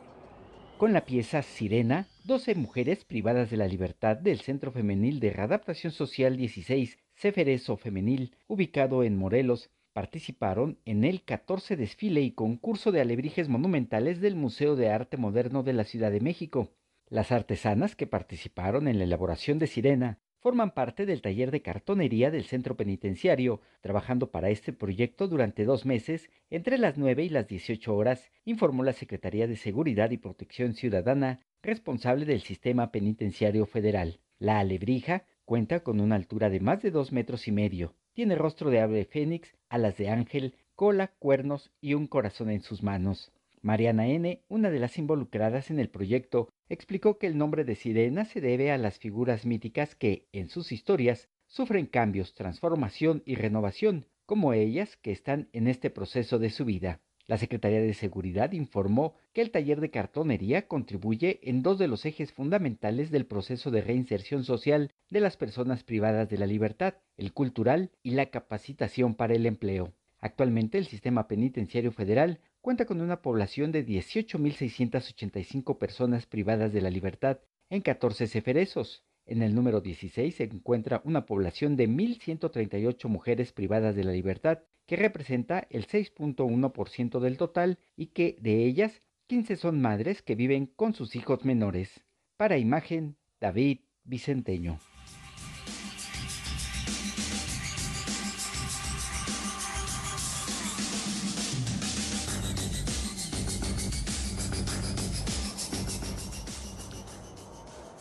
Con 0.78 0.94
la 0.94 1.04
pieza 1.04 1.42
Sirena, 1.42 2.08
12 2.24 2.56
mujeres 2.56 3.04
privadas 3.04 3.50
de 3.50 3.58
la 3.58 3.68
libertad 3.68 4.16
del 4.16 4.40
Centro 4.40 4.72
Femenil 4.72 5.20
de 5.20 5.32
Readaptación 5.32 5.92
Social 5.92 6.38
16 6.38 7.03
Ceferezo 7.24 7.78
Femenil, 7.78 8.36
ubicado 8.48 9.02
en 9.02 9.16
Morelos, 9.16 9.70
participaron 9.94 10.78
en 10.84 11.06
el 11.06 11.24
14 11.24 11.78
desfile 11.78 12.20
y 12.20 12.32
concurso 12.32 12.91
de 12.91 13.00
alebrijes 13.00 13.48
monumentales 13.48 14.20
del 14.20 14.36
Museo 14.36 14.76
de 14.76 14.90
Arte 14.90 15.16
Moderno 15.16 15.64
de 15.64 15.72
la 15.72 15.86
Ciudad 15.86 16.12
de 16.12 16.20
México. 16.20 16.74
Las 17.08 17.32
artesanas 17.32 17.95
que 17.95 18.08
participaron 18.08 18.90
en 18.90 18.98
la 18.98 19.06
elaboración 19.06 19.58
de 19.58 19.68
Sirena 19.68 20.20
forman 20.41 20.72
parte 20.72 21.06
del 21.06 21.22
taller 21.22 21.52
de 21.52 21.62
cartonería 21.62 22.30
del 22.30 22.44
centro 22.44 22.76
penitenciario, 22.76 23.62
trabajando 23.80 24.30
para 24.30 24.50
este 24.50 24.74
proyecto 24.74 25.30
durante 25.30 25.64
dos 25.64 25.86
meses, 25.86 26.30
entre 26.50 26.78
las 26.78 26.98
9 26.98 27.24
y 27.24 27.30
las 27.30 27.48
18 27.48 27.95
horas, 27.95 28.34
informó 28.44 28.84
la 28.84 28.91
Secretaría 28.91 29.48
de 29.48 29.56
Seguridad 29.56 30.12
y 30.12 30.18
Protección 30.18 30.74
Ciudadana, 30.74 31.40
responsable 31.62 32.26
del 32.26 32.41
sistema 32.41 32.91
penitenciario 32.91 33.66
federal. 33.66 34.20
La 34.40 34.60
alebrija 34.60 35.24
Cuenta 35.45 35.82
con 35.82 35.99
una 35.99 36.15
altura 36.15 36.49
de 36.49 36.61
más 36.61 36.82
de 36.82 36.90
dos 36.90 37.11
metros 37.11 37.48
y 37.48 37.52
medio. 37.52 37.95
Tiene 38.14 38.36
rostro 38.36 38.70
de 38.70 38.80
ave 38.80 39.03
fénix, 39.03 39.56
alas 39.68 39.98
de 39.98 40.10
ángel, 40.10 40.56
cola, 40.76 41.14
cuernos 41.20 41.72
y 41.82 41.95
un 41.95 42.07
corazón 42.07 42.49
en 42.49 42.61
sus 42.61 42.82
manos. 42.82 43.34
Mariana 43.61 44.07
N., 44.07 44.41
una 44.48 44.70
de 44.70 44.80
las 44.80 44.98
involucradas 44.98 45.70
en 45.70 45.80
el 45.80 45.90
proyecto, 45.90 46.49
explicó 46.70 47.18
que 47.18 47.28
el 47.28 47.38
nombre 47.38 47.65
de 47.65 47.76
Sirena 47.76 48.26
se 48.26 48.40
debe 48.40 48.72
a 48.72 48.78
las 48.78 48.99
figuras 48.99 49.45
míticas 49.45 49.95
que, 49.95 50.28
en 50.32 50.48
sus 50.48 50.72
historias, 50.72 51.30
sufren 51.48 51.88
cambios, 51.88 52.36
transformación 52.36 53.22
y 53.26 53.36
renovación, 53.36 54.06
como 54.26 54.53
ellas 54.53 54.98
que 54.98 55.11
están 55.11 55.49
en 55.52 55.68
este 55.68 55.90
proceso 55.90 56.40
de 56.40 56.49
su 56.49 56.65
vida. 56.65 57.02
La 57.26 57.38
Secretaría 57.38 57.80
de 57.80 57.94
Seguridad 57.94 58.52
informó 58.52 59.16
que 59.32 59.41
el 59.41 59.52
taller 59.52 59.80
de 59.80 59.90
cartonería 59.91 60.68
contribuye 60.68 61.40
en 61.44 61.64
dos 61.64 61.80
de 61.80 61.88
los 61.88 62.06
ejes 62.06 62.34
fundamentales 62.34 63.12
del 63.12 63.26
proceso 63.26 63.72
de 63.72 63.82
reinserción 63.82 64.44
social 64.44 64.91
de 65.10 65.22
las 65.22 65.38
personas 65.38 65.84
privadas 65.84 66.30
de 66.30 66.38
la 66.38 66.48
libertad, 66.48 66.95
el 67.16 67.32
cultural 67.32 67.91
y 68.04 68.12
la 68.12 68.26
capacitación 68.26 69.16
para 69.16 69.36
el 69.36 69.45
empleo. 69.45 69.94
Actualmente 70.20 70.78
el 70.78 70.86
sistema 70.86 71.30
penitenciario 71.30 71.94
federal 71.94 72.41
cuenta 72.60 72.86
con 72.86 73.00
una 73.00 73.22
población 73.22 73.72
de 73.72 73.86
18.685 73.86 75.78
personas 75.78 76.26
privadas 76.26 76.74
de 76.74 76.82
la 76.82 76.90
libertad 76.90 77.40
en 77.70 77.82
14 77.82 78.28
ceferesos. 78.28 79.06
En 79.26 79.41
el 79.41 79.56
número 79.56 79.82
16 79.82 80.36
se 80.36 80.44
encuentra 80.44 81.02
una 81.06 81.26
población 81.26 81.76
de 81.76 81.88
1.138 81.88 83.08
mujeres 83.08 83.54
privadas 83.54 83.95
de 83.95 84.04
la 84.04 84.12
libertad, 84.12 84.60
que 84.86 84.98
representa 84.98 85.66
el 85.70 85.88
6.1% 85.88 87.20
del 87.20 87.38
total 87.38 87.80
y 87.95 88.08
que 88.08 88.38
de 88.41 88.66
ellas 88.66 89.02
15 89.28 89.56
son 89.56 89.82
madres 89.82 90.22
que 90.22 90.36
viven 90.36 90.68
con 90.68 90.94
sus 90.94 91.16
hijos 91.16 91.45
menores. 91.45 92.04
Para 92.36 92.58
imagen, 92.58 93.16
David 93.40 93.80
Vicenteño. 94.04 94.80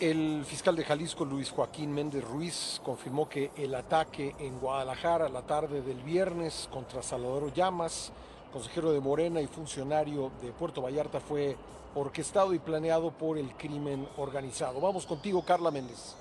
El 0.02 0.44
fiscal 0.44 0.74
de 0.74 0.82
Jalisco, 0.82 1.24
Luis 1.24 1.52
Joaquín 1.52 1.94
Méndez 1.94 2.24
Ruiz, 2.24 2.80
confirmó 2.82 3.28
que 3.28 3.52
el 3.56 3.72
ataque 3.72 4.34
en 4.40 4.58
Guadalajara 4.58 5.28
la 5.28 5.42
tarde 5.42 5.80
del 5.80 6.02
viernes 6.02 6.68
contra 6.72 7.04
Salvador 7.04 7.52
Llamas, 7.54 8.12
consejero 8.52 8.90
de 8.90 8.98
Morena 8.98 9.40
y 9.40 9.46
funcionario 9.46 10.32
de 10.42 10.50
Puerto 10.50 10.82
Vallarta, 10.82 11.20
fue 11.20 11.54
orquestado 11.94 12.52
y 12.52 12.58
planeado 12.58 13.12
por 13.12 13.38
el 13.38 13.54
crimen 13.54 14.08
organizado. 14.16 14.80
Vamos 14.80 15.06
contigo, 15.06 15.44
Carla 15.44 15.70
Méndez. 15.70 16.16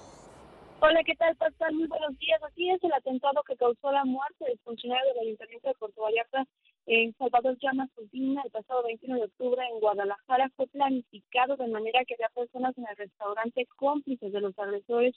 Hola, 0.79 1.01
¿qué 1.03 1.15
tal, 1.15 1.35
Pascal? 1.37 1.73
Muy 1.73 1.87
buenos 1.87 2.15
días. 2.19 2.39
Así 2.43 2.69
es, 2.69 2.83
el 2.83 2.93
atentado 2.93 3.41
que 3.41 3.55
causó 3.55 3.91
la 3.91 4.05
muerte 4.05 4.45
del 4.45 4.59
funcionario 4.59 5.11
del 5.15 5.25
Ayuntamiento 5.25 5.69
de 5.69 5.73
Puerto 5.73 6.03
Vallarta 6.03 6.45
en 6.85 7.15
Salvador 7.17 7.57
Llamas 7.61 7.89
Urbina 7.97 8.41
el 8.43 8.51
pasado 8.51 8.83
21 8.83 9.15
de 9.17 9.25
octubre 9.25 9.61
en 9.65 9.79
Guadalajara 9.79 10.49
fue 10.55 10.67
planificado 10.67 11.55
de 11.57 11.67
manera 11.67 12.03
que 12.05 12.15
había 12.15 12.29
personas 12.29 12.77
en 12.77 12.85
el 12.89 12.97
restaurante 12.97 13.67
cómplices 13.77 14.31
de 14.31 14.41
los 14.41 14.57
agresores 14.57 15.15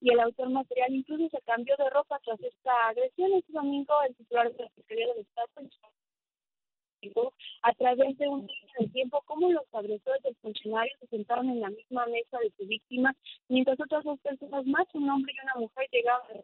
y 0.00 0.12
el 0.12 0.20
autor 0.20 0.50
material 0.50 0.94
incluso 0.94 1.28
se 1.30 1.42
cambió 1.42 1.76
de 1.76 1.90
ropa 1.90 2.20
tras 2.24 2.40
esta 2.40 2.88
agresión. 2.88 3.32
Este 3.32 3.52
domingo 3.52 3.94
el 4.06 4.14
titular 4.14 4.52
de 4.52 4.62
la 4.62 4.68
Secretaría 4.70 5.08
del 5.08 5.20
Estado 5.20 5.48
a 7.62 7.72
través 7.74 8.18
de 8.18 8.28
un 8.28 8.46
de 8.78 8.88
tiempo 8.88 9.22
cómo 9.24 9.50
los 9.52 9.62
agresores 9.72 10.22
del 10.22 10.36
funcionario 10.36 10.92
se 11.00 11.06
sentaron 11.08 11.48
en 11.48 11.60
la 11.60 11.70
misma 11.70 12.06
mesa 12.06 12.38
de 12.38 12.52
su 12.56 12.66
víctima 12.66 13.14
mientras 13.48 13.78
otras 13.80 14.04
dos 14.04 14.18
personas 14.20 14.66
más, 14.66 14.86
un 14.94 15.08
hombre 15.08 15.32
y 15.36 15.40
una 15.42 15.54
mujer, 15.56 15.88
llegaban 15.92 16.22
a 16.30 16.34
la 16.34 16.42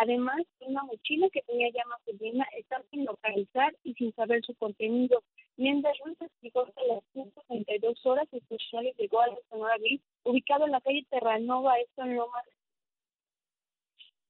Además, 0.00 0.46
una 0.60 0.84
mochila 0.84 1.28
que 1.30 1.42
tenía 1.42 1.70
llamas 1.70 1.98
de 2.06 2.12
está 2.56 2.80
sin 2.88 3.04
localizar 3.04 3.74
y 3.82 3.94
sin 3.94 4.14
saber 4.14 4.44
su 4.44 4.54
contenido. 4.54 5.24
Mientras 5.56 5.98
Ruiz 6.04 6.16
explicó 6.20 6.66
que 6.66 6.80
a 6.82 6.94
las 6.94 7.02
5.32 7.14 7.98
horas 8.04 8.28
el 8.30 8.40
funcionario 8.42 8.94
llegó 8.96 9.20
a 9.20 9.26
la 9.26 9.38
Sonora 9.50 9.76
Gris, 9.78 10.00
ubicado 10.22 10.66
en 10.66 10.70
la 10.70 10.80
calle 10.82 11.04
Terranova, 11.10 11.80
esto 11.80 12.02
en 12.02 12.14
Loma. 12.14 12.40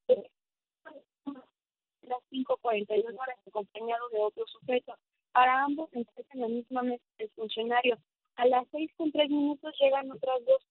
Las 0.06 0.24
5.42 2.32 3.04
horas, 3.04 3.38
acompañado 3.46 4.08
de 4.08 4.20
otro 4.20 4.46
sujeto. 4.46 4.94
Para 5.32 5.64
ambos 5.64 5.90
se 5.90 6.06
en 6.32 6.40
la 6.40 6.48
misma 6.48 6.82
mesa 6.82 7.04
del 7.18 7.28
funcionario. 7.36 7.98
A 8.36 8.46
las 8.46 8.66
6.3 8.68 9.28
minutos 9.28 9.74
llegan 9.78 10.10
otras 10.12 10.42
dos 10.46 10.62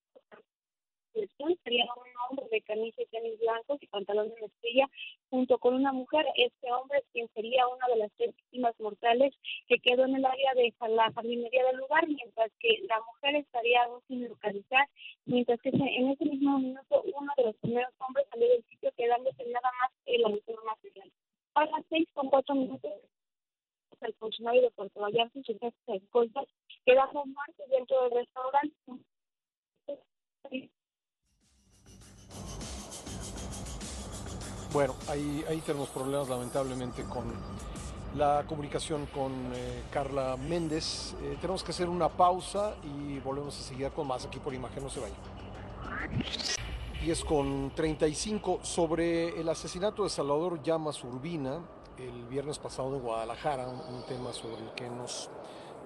sería 1.63 1.85
un 1.85 2.29
hombre 2.29 2.47
de 2.51 2.61
camisa 2.61 3.01
y 3.01 3.05
tenis 3.07 3.39
blancos 3.39 3.81
y 3.81 3.87
pantalón 3.87 4.29
de 4.29 4.41
mezclilla 4.41 4.89
junto 5.29 5.57
con 5.57 5.75
una 5.75 5.91
mujer. 5.91 6.25
Este 6.35 6.71
hombre 6.71 7.03
quien 7.13 7.27
sería 7.33 7.67
una 7.67 7.87
de 7.87 7.97
las 7.97 8.11
tres 8.17 8.35
víctimas 8.35 8.79
mortales 8.79 9.33
que 9.67 9.79
quedó 9.79 10.05
en 10.05 10.15
el 10.15 10.25
área 10.25 10.53
de 10.53 10.73
la 10.89 11.11
jardinería 11.11 11.65
del 11.65 11.77
lugar, 11.77 12.07
mientras 12.07 12.51
que 12.59 12.79
la 12.87 12.99
mujer 13.01 13.35
estaría 13.35 13.83
aún 13.83 14.01
sin 14.07 14.27
localizar, 14.27 14.87
mientras 15.25 15.59
que 15.61 15.69
en 15.69 16.09
ese 16.09 16.25
mismo 16.25 16.59
minuto 16.59 17.03
uno 17.03 17.31
de 17.37 17.43
los 17.43 17.55
primeros 17.57 17.93
hombres 17.99 18.27
salió 18.29 18.47
del 18.49 18.63
sitio 18.65 18.91
quedándose 18.95 19.45
nada 19.47 19.71
más 19.81 19.91
el 20.05 20.25
autor 20.25 20.63
material. 20.65 21.11
A 21.55 21.65
las 21.65 21.85
seis 21.89 22.07
con 22.13 22.29
cuatro 22.29 22.55
minutos 22.55 22.91
el 24.01 24.13
funcionario 24.13 24.61
de 24.61 24.71
Puerto 24.71 24.99
Vallarta 24.99 25.39
y 25.39 25.43
su 25.43 25.57
jefe 25.57 25.75
de 25.87 26.01
quedaron 26.85 27.33
muertos 27.33 27.69
dentro 27.69 28.03
del 28.03 28.11
restaurante 28.11 28.75
Bueno, 34.77 34.93
ahí, 35.07 35.43
ahí 35.49 35.59
tenemos 35.61 35.89
problemas 35.89 36.29
lamentablemente 36.29 37.01
con 37.05 37.23
la 38.15 38.45
comunicación 38.47 39.07
con 39.07 39.31
eh, 39.55 39.81
Carla 39.89 40.37
Méndez. 40.37 41.15
Eh, 41.23 41.35
tenemos 41.41 41.63
que 41.63 41.71
hacer 41.71 41.89
una 41.89 42.09
pausa 42.09 42.75
y 42.83 43.17
volvemos 43.21 43.59
a 43.59 43.63
seguir 43.63 43.89
con 43.89 44.05
más 44.05 44.25
aquí 44.25 44.37
por 44.37 44.53
imagen, 44.53 44.83
no 44.83 44.89
se 44.91 44.99
vaya. 44.99 45.15
Y 47.03 47.09
es 47.09 47.23
con 47.23 47.71
35 47.73 48.59
sobre 48.61 49.41
el 49.41 49.49
asesinato 49.49 50.03
de 50.03 50.11
Salvador 50.11 50.61
Llamas 50.61 51.03
Urbina 51.03 51.59
el 51.97 52.27
viernes 52.27 52.59
pasado 52.59 52.95
en 52.95 53.01
Guadalajara, 53.01 53.67
un 53.67 54.03
tema 54.07 54.31
sobre 54.31 54.57
el 54.57 54.75
que 54.75 54.87
nos 54.91 55.31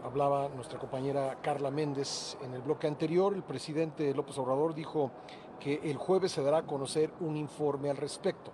hablaba 0.03 0.49
nuestra 0.49 0.79
compañera 0.79 1.37
Carla 1.41 1.71
Méndez 1.71 2.35
en 2.43 2.53
el 2.55 2.61
bloque 2.61 2.87
anterior. 2.87 3.33
El 3.33 3.43
presidente 3.43 4.13
López 4.13 4.37
Obrador 4.37 4.75
dijo 4.75 5.11
que 5.61 5.79
el 5.89 5.95
jueves 5.95 6.33
se 6.33 6.43
dará 6.43 6.57
a 6.57 6.63
conocer 6.63 7.13
un 7.21 7.37
informe 7.37 7.89
al 7.89 7.95
respecto. 7.95 8.51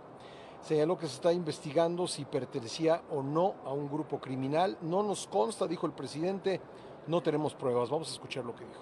Señaló 0.68 0.98
que 0.98 1.08
se 1.08 1.14
está 1.14 1.32
investigando 1.32 2.08
si 2.08 2.26
pertenecía 2.26 3.02
o 3.12 3.24
no 3.24 3.56
a 3.64 3.72
un 3.72 3.90
grupo 3.90 4.20
criminal. 4.20 4.78
No 4.82 5.02
nos 5.02 5.26
consta, 5.26 5.66
dijo 5.66 5.88
el 5.88 5.94
presidente, 5.94 6.60
no 7.08 7.24
tenemos 7.24 7.54
pruebas. 7.54 7.90
Vamos 7.90 8.10
a 8.10 8.12
escuchar 8.12 8.44
lo 8.44 8.54
que 8.54 8.66
dijo. 8.66 8.82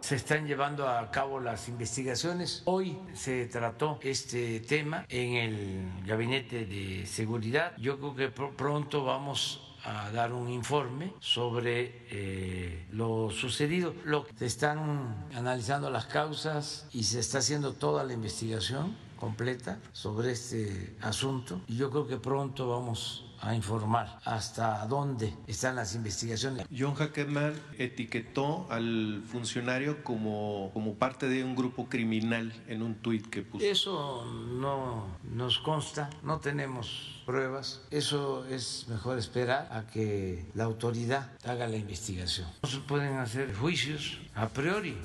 Se 0.00 0.16
están 0.16 0.46
llevando 0.46 0.88
a 0.88 1.10
cabo 1.10 1.38
las 1.38 1.68
investigaciones. 1.68 2.62
Hoy 2.64 2.98
se 3.12 3.44
trató 3.44 3.98
este 4.00 4.60
tema 4.60 5.04
en 5.06 5.34
el 5.34 6.06
Gabinete 6.06 6.64
de 6.64 7.04
Seguridad. 7.04 7.76
Yo 7.76 7.98
creo 7.98 8.14
que 8.14 8.28
pronto 8.30 9.04
vamos 9.04 9.76
a 9.84 10.10
dar 10.10 10.32
un 10.32 10.48
informe 10.48 11.12
sobre 11.20 12.06
eh, 12.10 12.86
lo 12.92 13.28
sucedido. 13.30 13.92
Lo, 14.04 14.24
se 14.38 14.46
están 14.46 15.28
analizando 15.34 15.90
las 15.90 16.06
causas 16.06 16.88
y 16.90 17.02
se 17.02 17.20
está 17.20 17.38
haciendo 17.38 17.74
toda 17.74 18.02
la 18.02 18.14
investigación 18.14 19.07
completa 19.18 19.78
sobre 19.92 20.32
este 20.32 20.96
asunto 21.00 21.60
y 21.66 21.76
yo 21.76 21.90
creo 21.90 22.06
que 22.06 22.16
pronto 22.16 22.68
vamos 22.68 23.24
a 23.40 23.54
informar 23.54 24.18
hasta 24.24 24.86
dónde 24.86 25.32
están 25.46 25.76
las 25.76 25.94
investigaciones. 25.94 26.66
John 26.76 26.94
Hackerman 26.94 27.54
etiquetó 27.78 28.66
al 28.70 29.22
funcionario 29.30 30.02
como, 30.02 30.70
como 30.72 30.94
parte 30.94 31.28
de 31.28 31.44
un 31.44 31.54
grupo 31.54 31.88
criminal 31.88 32.52
en 32.66 32.82
un 32.82 32.96
tuit 32.96 33.28
que 33.28 33.42
puso. 33.42 33.64
Eso 33.64 34.24
no 34.24 35.06
nos 35.22 35.58
consta, 35.58 36.10
no 36.22 36.40
tenemos 36.40 37.22
pruebas. 37.26 37.82
Eso 37.90 38.44
es 38.46 38.86
mejor 38.88 39.18
esperar 39.18 39.68
a 39.70 39.86
que 39.86 40.46
la 40.54 40.64
autoridad 40.64 41.30
haga 41.44 41.68
la 41.68 41.76
investigación. 41.76 42.48
No 42.62 42.68
se 42.68 42.78
pueden 42.78 43.16
hacer 43.18 43.54
juicios 43.54 44.18
a 44.34 44.48
priori. 44.48 44.96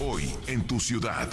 Hoy 0.00 0.32
en 0.46 0.64
tu 0.64 0.78
ciudad. 0.78 1.26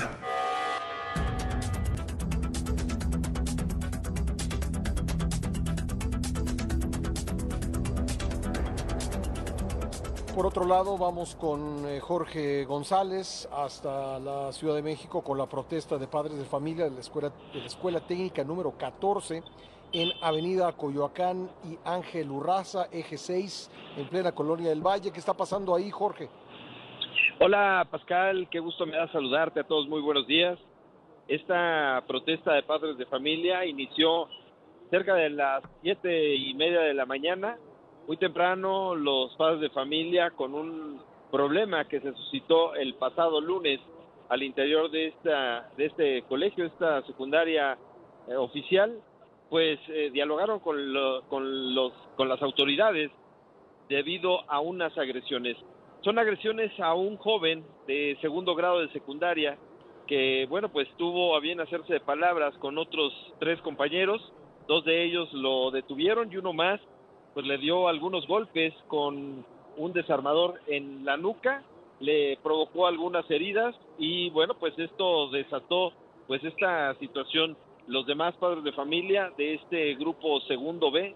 Por 10.33 10.47
otro 10.47 10.65
lado, 10.65 10.97
vamos 10.97 11.35
con 11.35 11.87
eh, 11.87 11.99
Jorge 11.99 12.65
González 12.65 13.47
hasta 13.55 14.17
la 14.17 14.51
Ciudad 14.51 14.73
de 14.73 14.81
México 14.81 15.21
con 15.21 15.37
la 15.37 15.45
protesta 15.45 15.99
de 15.99 16.07
padres 16.07 16.35
de 16.35 16.45
familia 16.45 16.85
de 16.85 16.91
la 16.91 17.01
Escuela, 17.01 17.31
de 17.53 17.59
la 17.59 17.67
escuela 17.67 17.99
Técnica 17.99 18.43
número 18.43 18.75
14 18.75 19.43
en 19.93 20.09
Avenida 20.21 20.73
Coyoacán 20.73 21.49
y 21.63 21.77
Ángel 21.85 22.31
Urraza, 22.31 22.87
eje 22.91 23.17
6, 23.17 23.69
en 23.97 24.09
plena 24.09 24.31
Colonia 24.31 24.69
del 24.69 24.81
Valle. 24.81 25.11
¿Qué 25.11 25.19
está 25.19 25.33
pasando 25.33 25.75
ahí, 25.75 25.91
Jorge? 25.91 26.29
Hola 27.37 27.85
Pascal, 27.91 28.47
qué 28.49 28.61
gusto 28.61 28.85
me 28.85 28.95
da 28.95 29.11
saludarte 29.11 29.59
a 29.59 29.65
todos, 29.65 29.89
muy 29.89 29.99
buenos 29.99 30.25
días. 30.25 30.57
Esta 31.27 32.01
protesta 32.07 32.53
de 32.53 32.63
padres 32.63 32.97
de 32.97 33.05
familia 33.07 33.65
inició 33.65 34.29
cerca 34.89 35.15
de 35.15 35.31
las 35.31 35.61
siete 35.81 36.33
y 36.33 36.53
media 36.53 36.79
de 36.79 36.93
la 36.93 37.05
mañana. 37.05 37.57
Muy 38.07 38.15
temprano 38.15 38.95
los 38.95 39.35
padres 39.35 39.59
de 39.59 39.69
familia 39.71 40.31
con 40.31 40.53
un 40.53 41.01
problema 41.29 41.83
que 41.89 41.99
se 41.99 42.13
suscitó 42.13 42.73
el 42.75 42.93
pasado 42.93 43.41
lunes 43.41 43.81
al 44.29 44.41
interior 44.41 44.89
de 44.89 45.07
esta 45.07 45.69
de 45.75 45.87
este 45.87 46.21
colegio, 46.29 46.63
esta 46.65 47.01
secundaria 47.01 47.77
eh, 48.29 48.35
oficial, 48.37 48.97
pues 49.49 49.77
eh, 49.89 50.09
dialogaron 50.09 50.61
con, 50.61 50.77
con 51.27 51.75
los 51.75 51.91
con 52.15 52.29
las 52.29 52.41
autoridades 52.41 53.11
debido 53.89 54.49
a 54.49 54.61
unas 54.61 54.97
agresiones. 54.97 55.57
Son 56.05 56.19
agresiones 56.19 56.71
a 56.79 56.93
un 56.93 57.17
joven 57.17 57.65
de 57.87 58.15
segundo 58.21 58.53
grado 58.53 58.79
de 58.79 58.89
secundaria 58.89 59.57
que, 60.05 60.45
bueno, 60.47 60.69
pues 60.69 60.87
tuvo 60.97 61.35
a 61.35 61.39
bien 61.39 61.59
hacerse 61.59 61.93
de 61.93 61.99
palabras 61.99 62.53
con 62.59 62.77
otros 62.77 63.11
tres 63.39 63.59
compañeros. 63.61 64.21
Dos 64.67 64.85
de 64.85 65.03
ellos 65.03 65.33
lo 65.33 65.71
detuvieron 65.71 66.31
y 66.31 66.37
uno 66.37 66.53
más, 66.53 66.79
pues 67.33 67.47
le 67.47 67.57
dio 67.57 67.87
algunos 67.87 68.27
golpes 68.27 68.71
con 68.87 69.43
un 69.77 69.93
desarmador 69.93 70.61
en 70.67 71.05
la 71.05 71.17
nuca, 71.17 71.63
le 71.99 72.37
provocó 72.43 72.85
algunas 72.85 73.27
heridas 73.31 73.75
y, 73.97 74.29
bueno, 74.29 74.53
pues 74.59 74.77
esto 74.77 75.29
desató, 75.29 75.91
pues 76.27 76.43
esta 76.43 76.93
situación. 76.99 77.57
Los 77.87 78.05
demás 78.05 78.35
padres 78.35 78.63
de 78.63 78.73
familia 78.73 79.33
de 79.39 79.55
este 79.55 79.95
grupo 79.95 80.39
segundo 80.41 80.91
B, 80.91 81.15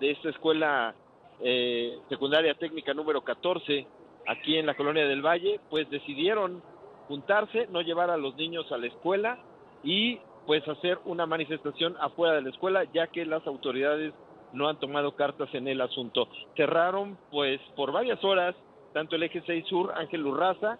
de 0.00 0.10
esta 0.12 0.30
escuela 0.30 0.94
eh, 1.42 1.98
secundaria 2.08 2.54
técnica 2.54 2.94
número 2.94 3.20
14 3.20 3.99
aquí 4.30 4.56
en 4.56 4.66
la 4.66 4.74
colonia 4.74 5.06
del 5.06 5.26
Valle, 5.26 5.60
pues 5.68 5.90
decidieron 5.90 6.62
juntarse, 7.08 7.66
no 7.70 7.80
llevar 7.82 8.10
a 8.10 8.16
los 8.16 8.36
niños 8.36 8.70
a 8.70 8.78
la 8.78 8.86
escuela 8.86 9.38
y 9.82 10.20
pues 10.46 10.66
hacer 10.68 10.98
una 11.04 11.26
manifestación 11.26 11.96
afuera 12.00 12.34
de 12.34 12.42
la 12.42 12.50
escuela, 12.50 12.84
ya 12.94 13.08
que 13.08 13.26
las 13.26 13.44
autoridades 13.46 14.14
no 14.52 14.68
han 14.68 14.78
tomado 14.78 15.16
cartas 15.16 15.48
en 15.52 15.66
el 15.66 15.80
asunto. 15.80 16.28
Cerraron 16.56 17.18
pues 17.30 17.60
por 17.74 17.90
varias 17.90 18.22
horas 18.22 18.54
tanto 18.92 19.16
el 19.16 19.24
eje 19.24 19.42
6 19.44 19.66
sur 19.66 19.92
Ángel 19.96 20.26
Urraza 20.26 20.78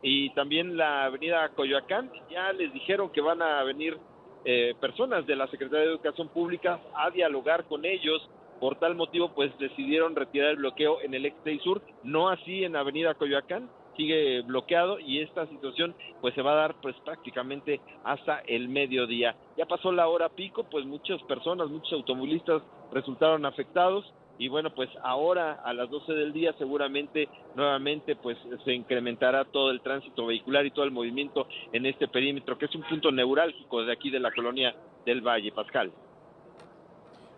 y 0.00 0.30
también 0.30 0.76
la 0.76 1.04
avenida 1.04 1.48
Coyoacán. 1.50 2.10
Ya 2.30 2.52
les 2.52 2.72
dijeron 2.72 3.10
que 3.10 3.20
van 3.20 3.42
a 3.42 3.62
venir 3.64 3.98
eh, 4.44 4.74
personas 4.80 5.26
de 5.26 5.36
la 5.36 5.48
Secretaría 5.48 5.86
de 5.86 5.92
Educación 5.92 6.28
Pública 6.28 6.80
a 6.94 7.10
dialogar 7.10 7.64
con 7.64 7.84
ellos 7.84 8.28
por 8.62 8.76
tal 8.76 8.94
motivo, 8.94 9.32
pues 9.34 9.50
decidieron 9.58 10.14
retirar 10.14 10.50
el 10.50 10.58
bloqueo 10.58 11.00
en 11.00 11.14
el 11.14 11.26
ex 11.26 11.36
sur, 11.64 11.82
no 12.04 12.28
así 12.28 12.62
en 12.62 12.76
Avenida 12.76 13.12
Coyoacán, 13.14 13.68
sigue 13.96 14.42
bloqueado 14.42 15.00
y 15.00 15.18
esta 15.18 15.48
situación 15.48 15.96
pues 16.20 16.32
se 16.36 16.42
va 16.42 16.52
a 16.52 16.60
dar 16.68 16.74
pues 16.80 16.94
prácticamente 17.04 17.80
hasta 18.04 18.38
el 18.46 18.68
mediodía. 18.68 19.34
Ya 19.56 19.66
pasó 19.66 19.90
la 19.90 20.06
hora 20.06 20.28
pico, 20.28 20.62
pues 20.70 20.86
muchas 20.86 21.20
personas, 21.24 21.70
muchos 21.70 21.92
automovilistas 21.92 22.62
resultaron 22.92 23.44
afectados 23.46 24.04
y 24.38 24.46
bueno, 24.46 24.72
pues 24.72 24.90
ahora 25.02 25.54
a 25.64 25.72
las 25.74 25.90
12 25.90 26.12
del 26.12 26.32
día 26.32 26.54
seguramente 26.56 27.28
nuevamente 27.56 28.14
pues 28.14 28.38
se 28.64 28.74
incrementará 28.74 29.44
todo 29.44 29.72
el 29.72 29.80
tránsito 29.80 30.26
vehicular 30.26 30.64
y 30.64 30.70
todo 30.70 30.84
el 30.84 30.92
movimiento 30.92 31.48
en 31.72 31.84
este 31.84 32.06
perímetro 32.06 32.56
que 32.56 32.66
es 32.66 32.74
un 32.76 32.82
punto 32.82 33.10
neurálgico 33.10 33.82
de 33.82 33.92
aquí 33.92 34.08
de 34.08 34.20
la 34.20 34.30
colonia 34.30 34.72
del 35.04 35.20
Valle, 35.20 35.50
Pascal. 35.50 35.90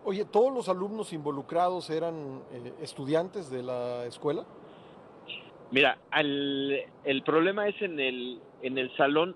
Oye, 0.07 0.23
¿todos 0.23 0.53
los 0.53 0.69
alumnos 0.69 1.13
involucrados 1.13 1.89
eran 1.89 2.43
eh, 2.51 2.73
estudiantes 2.79 3.49
de 3.49 3.63
la 3.63 4.05
escuela? 4.05 4.45
Mira, 5.71 5.97
el 6.11 7.23
problema 7.25 7.67
es 7.67 7.81
en 7.81 7.99
el, 7.99 8.39
en 8.61 8.77
el 8.77 8.95
salón 8.97 9.35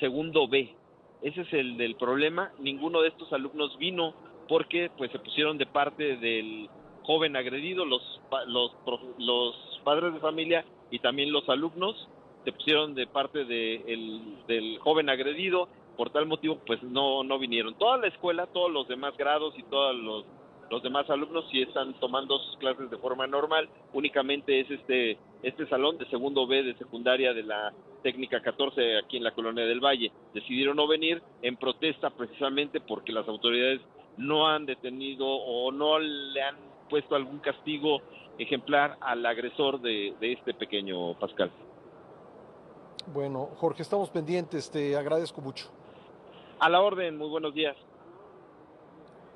segundo 0.00 0.48
B. 0.48 0.74
Ese 1.22 1.42
es 1.42 1.52
el 1.52 1.76
del 1.76 1.94
problema. 1.94 2.50
Ninguno 2.58 3.00
de 3.00 3.08
estos 3.08 3.32
alumnos 3.32 3.78
vino 3.78 4.12
porque 4.48 4.90
pues 4.98 5.12
se 5.12 5.20
pusieron 5.20 5.56
de 5.56 5.66
parte 5.66 6.16
del 6.16 6.68
joven 7.04 7.36
agredido, 7.36 7.84
los, 7.84 8.20
los, 8.48 8.72
los 9.18 9.80
padres 9.84 10.14
de 10.14 10.18
familia 10.18 10.64
y 10.90 10.98
también 10.98 11.32
los 11.32 11.48
alumnos 11.48 12.08
se 12.44 12.52
pusieron 12.52 12.96
de 12.96 13.06
parte 13.06 13.44
de 13.44 14.34
del 14.48 14.78
joven 14.80 15.10
agredido 15.10 15.68
por 15.98 16.10
tal 16.10 16.26
motivo 16.26 16.58
pues 16.64 16.80
no, 16.84 17.24
no 17.24 17.40
vinieron. 17.40 17.74
Toda 17.74 17.98
la 17.98 18.06
escuela, 18.06 18.46
todos 18.46 18.70
los 18.70 18.86
demás 18.86 19.16
grados 19.16 19.52
y 19.58 19.64
todos 19.64 19.96
los, 19.96 20.24
los 20.70 20.80
demás 20.80 21.10
alumnos 21.10 21.44
sí 21.50 21.60
están 21.60 21.92
tomando 21.94 22.38
sus 22.38 22.56
clases 22.58 22.88
de 22.88 22.98
forma 22.98 23.26
normal, 23.26 23.68
únicamente 23.92 24.60
es 24.60 24.70
este, 24.70 25.18
este 25.42 25.66
salón 25.66 25.98
de 25.98 26.08
segundo 26.08 26.46
B 26.46 26.62
de 26.62 26.76
secundaria 26.76 27.34
de 27.34 27.42
la 27.42 27.72
técnica 28.04 28.40
14 28.40 28.98
aquí 28.98 29.16
en 29.16 29.24
la 29.24 29.34
colonia 29.34 29.66
del 29.66 29.80
Valle. 29.80 30.12
Decidieron 30.32 30.76
no 30.76 30.86
venir 30.86 31.20
en 31.42 31.56
protesta 31.56 32.10
precisamente 32.10 32.80
porque 32.80 33.10
las 33.10 33.26
autoridades 33.26 33.80
no 34.16 34.46
han 34.46 34.66
detenido 34.66 35.26
o 35.26 35.72
no 35.72 35.98
le 35.98 36.40
han 36.40 36.56
puesto 36.88 37.16
algún 37.16 37.40
castigo 37.40 38.02
ejemplar 38.38 38.96
al 39.00 39.26
agresor 39.26 39.80
de, 39.80 40.14
de 40.20 40.32
este 40.32 40.54
pequeño 40.54 41.14
Pascal. 41.18 41.50
Bueno, 43.12 43.48
Jorge, 43.56 43.82
estamos 43.82 44.10
pendientes, 44.10 44.70
te 44.70 44.96
agradezco 44.96 45.40
mucho. 45.40 45.72
A 46.60 46.68
la 46.68 46.80
orden, 46.80 47.16
muy 47.16 47.28
buenos 47.28 47.54
días. 47.54 47.76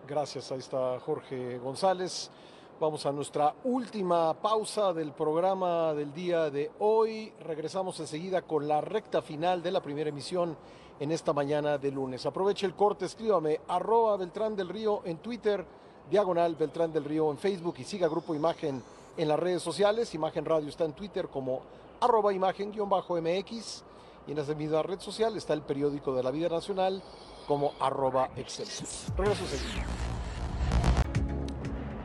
Gracias, 0.08 0.50
ahí 0.50 0.58
está 0.58 0.98
Jorge 0.98 1.58
González. 1.58 2.32
Vamos 2.80 3.06
a 3.06 3.12
nuestra 3.12 3.54
última 3.62 4.34
pausa 4.34 4.92
del 4.92 5.12
programa 5.12 5.94
del 5.94 6.12
día 6.12 6.50
de 6.50 6.72
hoy. 6.80 7.32
Regresamos 7.44 8.00
enseguida 8.00 8.42
con 8.42 8.66
la 8.66 8.80
recta 8.80 9.22
final 9.22 9.62
de 9.62 9.70
la 9.70 9.80
primera 9.80 10.08
emisión 10.08 10.56
en 10.98 11.12
esta 11.12 11.32
mañana 11.32 11.78
de 11.78 11.92
lunes. 11.92 12.26
Aproveche 12.26 12.66
el 12.66 12.74
corte, 12.74 13.04
escríbame 13.04 13.60
arroba 13.68 14.16
Beltrán 14.16 14.56
del 14.56 14.68
Río 14.68 15.02
en 15.04 15.18
Twitter, 15.18 15.64
diagonal 16.10 16.56
Beltrán 16.56 16.92
del 16.92 17.04
Río 17.04 17.30
en 17.30 17.38
Facebook 17.38 17.76
y 17.78 17.84
siga 17.84 18.08
Grupo 18.08 18.34
Imagen 18.34 18.82
en 19.16 19.28
las 19.28 19.38
redes 19.38 19.62
sociales. 19.62 20.12
Imagen 20.16 20.44
Radio 20.44 20.68
está 20.68 20.84
en 20.84 20.94
Twitter 20.94 21.28
como 21.28 21.60
arroba 22.00 22.32
imagen-mx 22.32 23.84
y 24.26 24.32
en 24.32 24.38
esa 24.38 24.54
misma 24.54 24.82
red 24.82 25.00
social 25.00 25.36
está 25.36 25.52
el 25.54 25.62
periódico 25.62 26.14
de 26.14 26.22
la 26.22 26.30
vida 26.30 26.48
nacional 26.48 27.02
como 27.46 27.72
arroba. 27.80 28.30
Regreso 28.34 29.44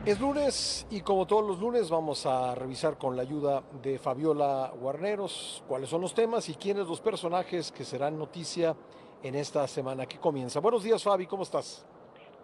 Es 0.04 0.20
lunes 0.20 0.86
y 0.90 1.02
como 1.02 1.26
todos 1.26 1.46
los 1.46 1.58
lunes 1.60 1.90
vamos 1.90 2.24
a 2.26 2.54
revisar 2.54 2.96
con 2.96 3.14
la 3.14 3.22
ayuda 3.22 3.62
de 3.82 3.98
Fabiola 3.98 4.72
Guarneros 4.80 5.62
cuáles 5.68 5.90
son 5.90 6.00
los 6.00 6.14
temas 6.14 6.48
y 6.48 6.54
quiénes 6.54 6.86
los 6.86 7.00
personajes 7.00 7.70
que 7.70 7.84
serán 7.84 8.18
noticia 8.18 8.74
en 9.22 9.34
esta 9.34 9.66
semana 9.68 10.06
que 10.06 10.18
comienza. 10.18 10.60
Buenos 10.60 10.82
días 10.82 11.02
Fabi, 11.02 11.26
¿cómo 11.26 11.42
estás? 11.42 11.84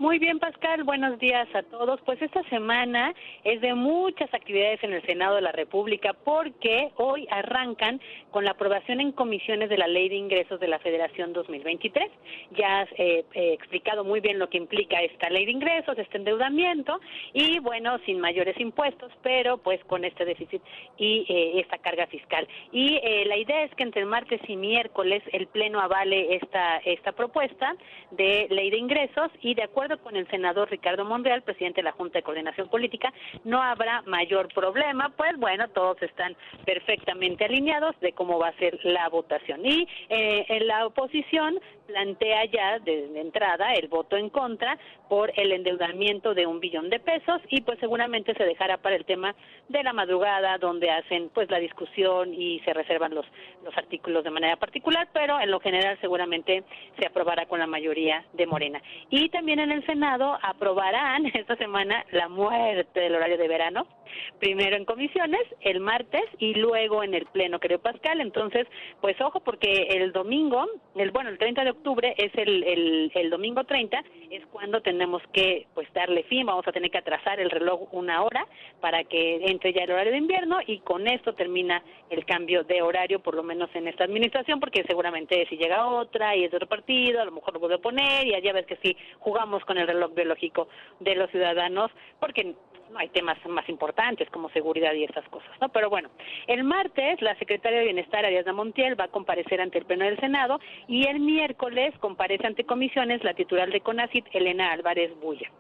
Muy 0.00 0.18
bien, 0.18 0.40
Pascal, 0.40 0.82
buenos 0.82 1.20
días 1.20 1.46
a 1.54 1.62
todos. 1.62 2.00
Pues 2.00 2.20
esta 2.20 2.42
semana 2.50 3.14
es 3.44 3.60
de 3.60 3.74
muchas 3.74 4.32
actividades 4.34 4.82
en 4.82 4.92
el 4.92 5.06
Senado 5.06 5.36
de 5.36 5.40
la 5.40 5.52
República 5.52 6.12
porque 6.12 6.90
hoy 6.96 7.28
arrancan 7.30 8.00
con 8.32 8.44
la 8.44 8.50
aprobación 8.50 9.00
en 9.00 9.12
comisiones 9.12 9.68
de 9.68 9.78
la 9.78 9.86
Ley 9.86 10.08
de 10.08 10.16
Ingresos 10.16 10.58
de 10.58 10.66
la 10.66 10.80
Federación 10.80 11.32
2023. 11.32 12.10
Ya 12.56 12.80
has 12.80 12.88
eh, 12.98 13.24
explicado 13.34 14.02
muy 14.02 14.18
bien 14.18 14.40
lo 14.40 14.48
que 14.48 14.58
implica 14.58 15.00
esta 15.00 15.30
Ley 15.30 15.44
de 15.46 15.52
Ingresos, 15.52 15.96
este 15.96 16.18
endeudamiento 16.18 17.00
y 17.32 17.60
bueno, 17.60 17.98
sin 18.04 18.18
mayores 18.18 18.58
impuestos, 18.58 19.12
pero 19.22 19.58
pues 19.58 19.82
con 19.84 20.04
este 20.04 20.24
déficit 20.24 20.60
y 20.98 21.24
eh, 21.28 21.60
esta 21.60 21.78
carga 21.78 22.08
fiscal. 22.08 22.48
Y 22.72 22.96
eh, 22.96 23.26
la 23.26 23.36
idea 23.36 23.62
es 23.62 23.72
que 23.76 23.84
entre 23.84 24.04
martes 24.06 24.40
y 24.48 24.56
miércoles 24.56 25.22
el 25.30 25.46
Pleno 25.46 25.78
avale 25.78 26.34
esta, 26.34 26.78
esta 26.78 27.12
propuesta 27.12 27.76
de 28.10 28.48
Ley 28.50 28.70
de 28.70 28.78
Ingresos 28.78 29.30
y 29.40 29.54
de 29.54 29.62
acuerdo 29.62 29.83
con 30.02 30.16
el 30.16 30.26
senador 30.28 30.70
Ricardo 30.70 31.04
Monreal, 31.04 31.42
presidente 31.42 31.80
de 31.80 31.84
la 31.84 31.92
Junta 31.92 32.18
de 32.18 32.22
Coordinación 32.22 32.68
Política, 32.68 33.12
no 33.44 33.62
habrá 33.62 34.02
mayor 34.02 34.52
problema, 34.52 35.10
pues 35.16 35.36
bueno, 35.36 35.68
todos 35.68 36.00
están 36.02 36.36
perfectamente 36.64 37.44
alineados 37.44 37.98
de 38.00 38.12
cómo 38.12 38.38
va 38.38 38.48
a 38.48 38.58
ser 38.58 38.78
la 38.84 39.08
votación. 39.08 39.64
Y 39.64 39.86
eh, 40.08 40.46
en 40.48 40.66
la 40.66 40.86
oposición 40.86 41.60
plantea 41.86 42.44
ya 42.46 42.78
de, 42.78 43.20
entrada 43.20 43.72
el 43.74 43.88
voto 43.88 44.16
en 44.16 44.30
contra 44.30 44.78
por 45.08 45.32
el 45.36 45.52
endeudamiento 45.52 46.34
de 46.34 46.46
un 46.46 46.60
billón 46.60 46.90
de 46.90 47.00
pesos 47.00 47.40
y 47.48 47.60
pues 47.60 47.78
seguramente 47.78 48.34
se 48.34 48.44
dejará 48.44 48.78
para 48.78 48.96
el 48.96 49.04
tema 49.04 49.34
de 49.68 49.82
la 49.82 49.92
madrugada 49.92 50.58
donde 50.58 50.90
hacen 50.90 51.30
pues 51.32 51.50
la 51.50 51.58
discusión 51.58 52.32
y 52.34 52.60
se 52.60 52.72
reservan 52.72 53.14
los 53.14 53.26
los 53.64 53.76
artículos 53.76 54.24
de 54.24 54.30
manera 54.30 54.56
particular 54.56 55.08
pero 55.12 55.40
en 55.40 55.50
lo 55.50 55.60
general 55.60 55.98
seguramente 56.00 56.64
se 56.98 57.06
aprobará 57.06 57.46
con 57.46 57.58
la 57.58 57.66
mayoría 57.66 58.24
de 58.32 58.46
Morena 58.46 58.82
y 59.10 59.28
también 59.28 59.58
en 59.58 59.72
el 59.72 59.84
Senado 59.86 60.38
aprobarán 60.42 61.26
esta 61.34 61.56
semana 61.56 62.04
la 62.10 62.28
muerte 62.28 63.00
del 63.00 63.14
horario 63.14 63.38
de 63.38 63.48
verano 63.48 63.86
primero 64.38 64.76
en 64.76 64.84
comisiones 64.84 65.42
el 65.60 65.80
martes 65.80 66.22
y 66.38 66.54
luego 66.54 67.02
en 67.02 67.14
el 67.14 67.26
pleno, 67.26 67.58
creo 67.58 67.78
Pascal. 67.78 68.20
Entonces, 68.20 68.66
pues 69.00 69.20
ojo 69.20 69.40
porque 69.40 69.88
el 69.90 70.12
domingo, 70.12 70.66
el 70.94 71.10
bueno, 71.10 71.30
el 71.30 71.38
30 71.38 71.64
de 71.64 71.73
octubre 71.74 72.14
es 72.16 72.32
el, 72.36 72.64
el, 72.64 73.12
el 73.14 73.30
domingo 73.30 73.64
30, 73.64 74.02
es 74.30 74.44
cuando 74.46 74.80
tenemos 74.80 75.22
que 75.32 75.66
pues 75.74 75.86
darle 75.92 76.22
fin, 76.24 76.46
vamos 76.46 76.66
a 76.66 76.72
tener 76.72 76.90
que 76.90 76.98
atrasar 76.98 77.40
el 77.40 77.50
reloj 77.50 77.92
una 77.92 78.22
hora 78.22 78.46
para 78.80 79.04
que 79.04 79.36
entre 79.46 79.72
ya 79.72 79.84
el 79.84 79.92
horario 79.92 80.12
de 80.12 80.18
invierno 80.18 80.58
y 80.66 80.78
con 80.80 81.06
esto 81.06 81.34
termina 81.34 81.82
el 82.10 82.24
cambio 82.24 82.64
de 82.64 82.82
horario, 82.82 83.20
por 83.20 83.34
lo 83.34 83.42
menos 83.42 83.70
en 83.74 83.88
esta 83.88 84.04
administración, 84.04 84.60
porque 84.60 84.84
seguramente 84.84 85.46
si 85.48 85.56
llega 85.56 85.86
otra 85.86 86.36
y 86.36 86.44
es 86.44 86.54
otro 86.54 86.66
partido, 86.66 87.20
a 87.20 87.24
lo 87.24 87.32
mejor 87.32 87.54
lo 87.54 87.60
vuelve 87.60 87.76
a 87.76 87.78
poner 87.78 88.26
y 88.26 88.34
allá 88.34 88.52
ves 88.52 88.66
que 88.66 88.78
sí 88.82 88.96
jugamos 89.18 89.64
con 89.64 89.78
el 89.78 89.86
reloj 89.86 90.14
biológico 90.14 90.68
de 91.00 91.14
los 91.14 91.30
ciudadanos, 91.30 91.90
porque 92.20 92.54
no 92.90 92.98
hay 92.98 93.08
temas 93.08 93.38
más 93.46 93.68
importantes 93.68 94.28
como 94.30 94.48
seguridad 94.50 94.92
y 94.94 95.04
esas 95.04 95.28
cosas, 95.28 95.50
¿no? 95.60 95.68
Pero 95.70 95.90
bueno, 95.90 96.10
el 96.46 96.64
martes 96.64 97.20
la 97.22 97.36
secretaria 97.36 97.78
de 97.78 97.86
Bienestar, 97.86 98.24
Ariadna 98.24 98.52
Montiel, 98.52 98.98
va 98.98 99.04
a 99.04 99.08
comparecer 99.08 99.60
ante 99.60 99.78
el 99.78 99.86
Pleno 99.86 100.04
del 100.04 100.18
Senado 100.20 100.60
y 100.88 101.06
el 101.06 101.20
miércoles 101.20 101.94
comparece 102.00 102.46
ante 102.46 102.64
comisiones 102.64 103.24
la 103.24 103.34
titular 103.34 103.70
de 103.70 103.80
CONACIT, 103.80 104.26
Elena 104.32 104.72
Álvarez 104.72 105.12
Bulla. 105.20 105.50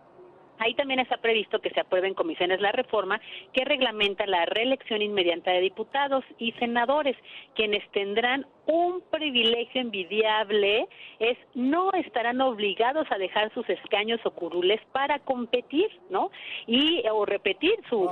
Ahí 0.64 0.72
también 0.72 0.98
está 0.98 1.18
previsto 1.18 1.60
que 1.60 1.68
se 1.68 1.80
apruebe 1.80 2.08
en 2.08 2.14
comisiones 2.14 2.58
la 2.58 2.72
reforma 2.72 3.20
que 3.52 3.66
reglamenta 3.66 4.24
la 4.26 4.46
reelección 4.46 5.02
inmediata 5.02 5.50
de 5.50 5.60
diputados 5.60 6.24
y 6.38 6.52
senadores, 6.52 7.18
quienes 7.54 7.86
tendrán 7.90 8.46
un 8.64 9.02
privilegio 9.10 9.82
envidiable, 9.82 10.88
es 11.18 11.36
no 11.54 11.92
estarán 11.92 12.40
obligados 12.40 13.06
a 13.10 13.18
dejar 13.18 13.52
sus 13.52 13.68
escaños 13.68 14.20
o 14.24 14.30
curules 14.30 14.80
para 14.90 15.18
competir, 15.18 15.90
¿no? 16.08 16.30
Y 16.66 17.02
o 17.12 17.26
repetir 17.26 17.74
su, 17.90 18.08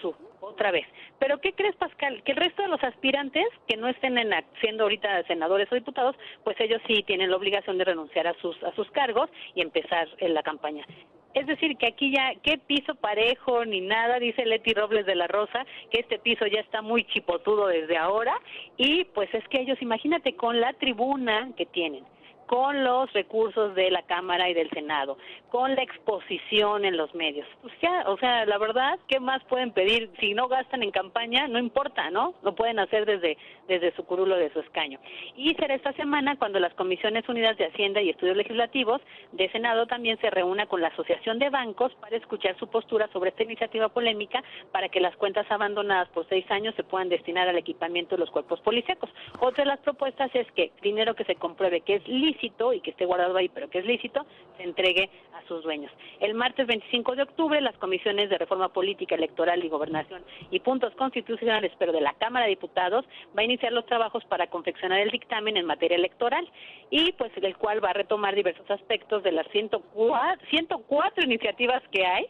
su, 0.00 0.14
otra 0.38 0.70
vez. 0.70 0.86
Pero 1.18 1.40
¿qué 1.40 1.52
crees, 1.52 1.74
Pascal? 1.74 2.22
Que 2.22 2.30
el 2.30 2.38
resto 2.38 2.62
de 2.62 2.68
los 2.68 2.82
aspirantes 2.84 3.46
que 3.66 3.76
no 3.76 3.88
estén 3.88 4.18
en, 4.18 4.30
siendo 4.60 4.84
ahorita 4.84 5.24
senadores 5.24 5.66
o 5.72 5.74
diputados, 5.74 6.14
pues 6.44 6.56
ellos 6.60 6.80
sí 6.86 7.02
tienen 7.02 7.30
la 7.30 7.38
obligación 7.38 7.76
de 7.76 7.86
renunciar 7.86 8.28
a 8.28 8.34
sus 8.34 8.62
a 8.62 8.72
sus 8.76 8.88
cargos 8.92 9.28
y 9.56 9.62
empezar 9.62 10.06
en 10.18 10.32
la 10.32 10.44
campaña. 10.44 10.86
Es 11.34 11.46
decir, 11.46 11.76
que 11.76 11.86
aquí 11.86 12.12
ya, 12.12 12.32
qué 12.42 12.58
piso 12.58 12.94
parejo 12.94 13.64
ni 13.64 13.80
nada, 13.80 14.18
dice 14.18 14.44
Leti 14.44 14.74
Robles 14.74 15.06
de 15.06 15.14
la 15.14 15.26
Rosa, 15.26 15.64
que 15.90 16.00
este 16.00 16.18
piso 16.18 16.46
ya 16.46 16.60
está 16.60 16.82
muy 16.82 17.04
chipotudo 17.04 17.68
desde 17.68 17.96
ahora. 17.96 18.34
Y 18.76 19.04
pues 19.04 19.32
es 19.34 19.46
que 19.48 19.60
ellos, 19.60 19.80
imagínate, 19.80 20.36
con 20.36 20.60
la 20.60 20.72
tribuna 20.74 21.50
que 21.56 21.66
tienen, 21.66 22.04
con 22.52 22.84
los 22.84 23.10
recursos 23.14 23.74
de 23.74 23.90
la 23.90 24.02
Cámara 24.02 24.50
y 24.50 24.52
del 24.52 24.68
Senado, 24.68 25.16
con 25.48 25.74
la 25.74 25.82
exposición 25.82 26.84
en 26.84 26.98
los 26.98 27.14
medios. 27.14 27.48
Pues 27.62 27.72
ya, 27.80 28.04
o 28.08 28.18
sea, 28.18 28.44
la 28.44 28.58
verdad, 28.58 28.98
¿qué 29.08 29.20
más 29.20 29.42
pueden 29.44 29.72
pedir? 29.72 30.10
Si 30.20 30.34
no 30.34 30.48
gastan 30.48 30.82
en 30.82 30.90
campaña, 30.90 31.48
no 31.48 31.58
importa, 31.58 32.10
¿no? 32.10 32.34
Lo 32.42 32.54
pueden 32.54 32.78
hacer 32.78 33.06
desde, 33.06 33.38
desde 33.68 33.96
su 33.96 34.04
curulo 34.04 34.36
de 34.36 34.52
su 34.52 34.60
escaño. 34.60 34.98
Y 35.34 35.54
será 35.54 35.74
esta 35.74 35.94
semana 35.94 36.36
cuando 36.36 36.60
las 36.60 36.74
Comisiones 36.74 37.26
Unidas 37.26 37.56
de 37.56 37.68
Hacienda 37.68 38.02
y 38.02 38.10
Estudios 38.10 38.36
Legislativos 38.36 39.00
de 39.32 39.50
Senado 39.50 39.86
también 39.86 40.20
se 40.20 40.28
reúna 40.28 40.66
con 40.66 40.82
la 40.82 40.88
Asociación 40.88 41.38
de 41.38 41.48
Bancos 41.48 41.94
para 42.02 42.18
escuchar 42.18 42.58
su 42.58 42.66
postura 42.66 43.08
sobre 43.14 43.30
esta 43.30 43.44
iniciativa 43.44 43.88
polémica 43.88 44.44
para 44.72 44.90
que 44.90 45.00
las 45.00 45.16
cuentas 45.16 45.50
abandonadas 45.50 46.10
por 46.10 46.28
seis 46.28 46.44
años 46.50 46.74
se 46.74 46.84
puedan 46.84 47.08
destinar 47.08 47.48
al 47.48 47.56
equipamiento 47.56 48.16
de 48.16 48.20
los 48.20 48.30
cuerpos 48.30 48.60
policíacos. 48.60 49.08
Otra 49.40 49.64
de 49.64 49.70
las 49.70 49.80
propuestas 49.80 50.30
es 50.34 50.46
que 50.52 50.70
dinero 50.82 51.14
que 51.14 51.24
se 51.24 51.36
compruebe 51.36 51.80
que 51.80 51.94
es 51.94 52.06
lícito 52.06 52.41
y 52.42 52.80
que 52.80 52.90
esté 52.90 53.04
guardado 53.04 53.36
ahí, 53.36 53.48
pero 53.48 53.70
que 53.70 53.78
es 53.78 53.84
lícito, 53.84 54.26
se 54.56 54.64
entregue 54.64 55.08
a 55.34 55.46
sus 55.46 55.62
dueños. 55.62 55.92
El 56.20 56.34
martes 56.34 56.66
25 56.66 57.14
de 57.14 57.22
octubre, 57.22 57.60
las 57.60 57.76
comisiones 57.78 58.30
de 58.30 58.38
reforma 58.38 58.68
política, 58.68 59.14
electoral 59.14 59.64
y 59.64 59.68
gobernación 59.68 60.22
y 60.50 60.58
puntos 60.60 60.92
constitucionales, 60.94 61.72
pero 61.78 61.92
de 61.92 62.00
la 62.00 62.14
Cámara 62.14 62.46
de 62.46 62.50
Diputados, 62.50 63.04
va 63.36 63.42
a 63.42 63.44
iniciar 63.44 63.72
los 63.72 63.86
trabajos 63.86 64.24
para 64.24 64.48
confeccionar 64.48 64.98
el 64.98 65.10
dictamen 65.10 65.56
en 65.56 65.66
materia 65.66 65.96
electoral 65.96 66.48
y 66.90 67.12
pues 67.12 67.30
el 67.40 67.56
cual 67.56 67.82
va 67.84 67.90
a 67.90 67.94
retomar 67.94 68.34
diversos 68.34 68.68
aspectos 68.70 69.22
de 69.22 69.32
las 69.32 69.46
104, 69.48 70.46
104 70.50 71.24
iniciativas 71.24 71.82
que 71.90 72.04
hay 72.04 72.26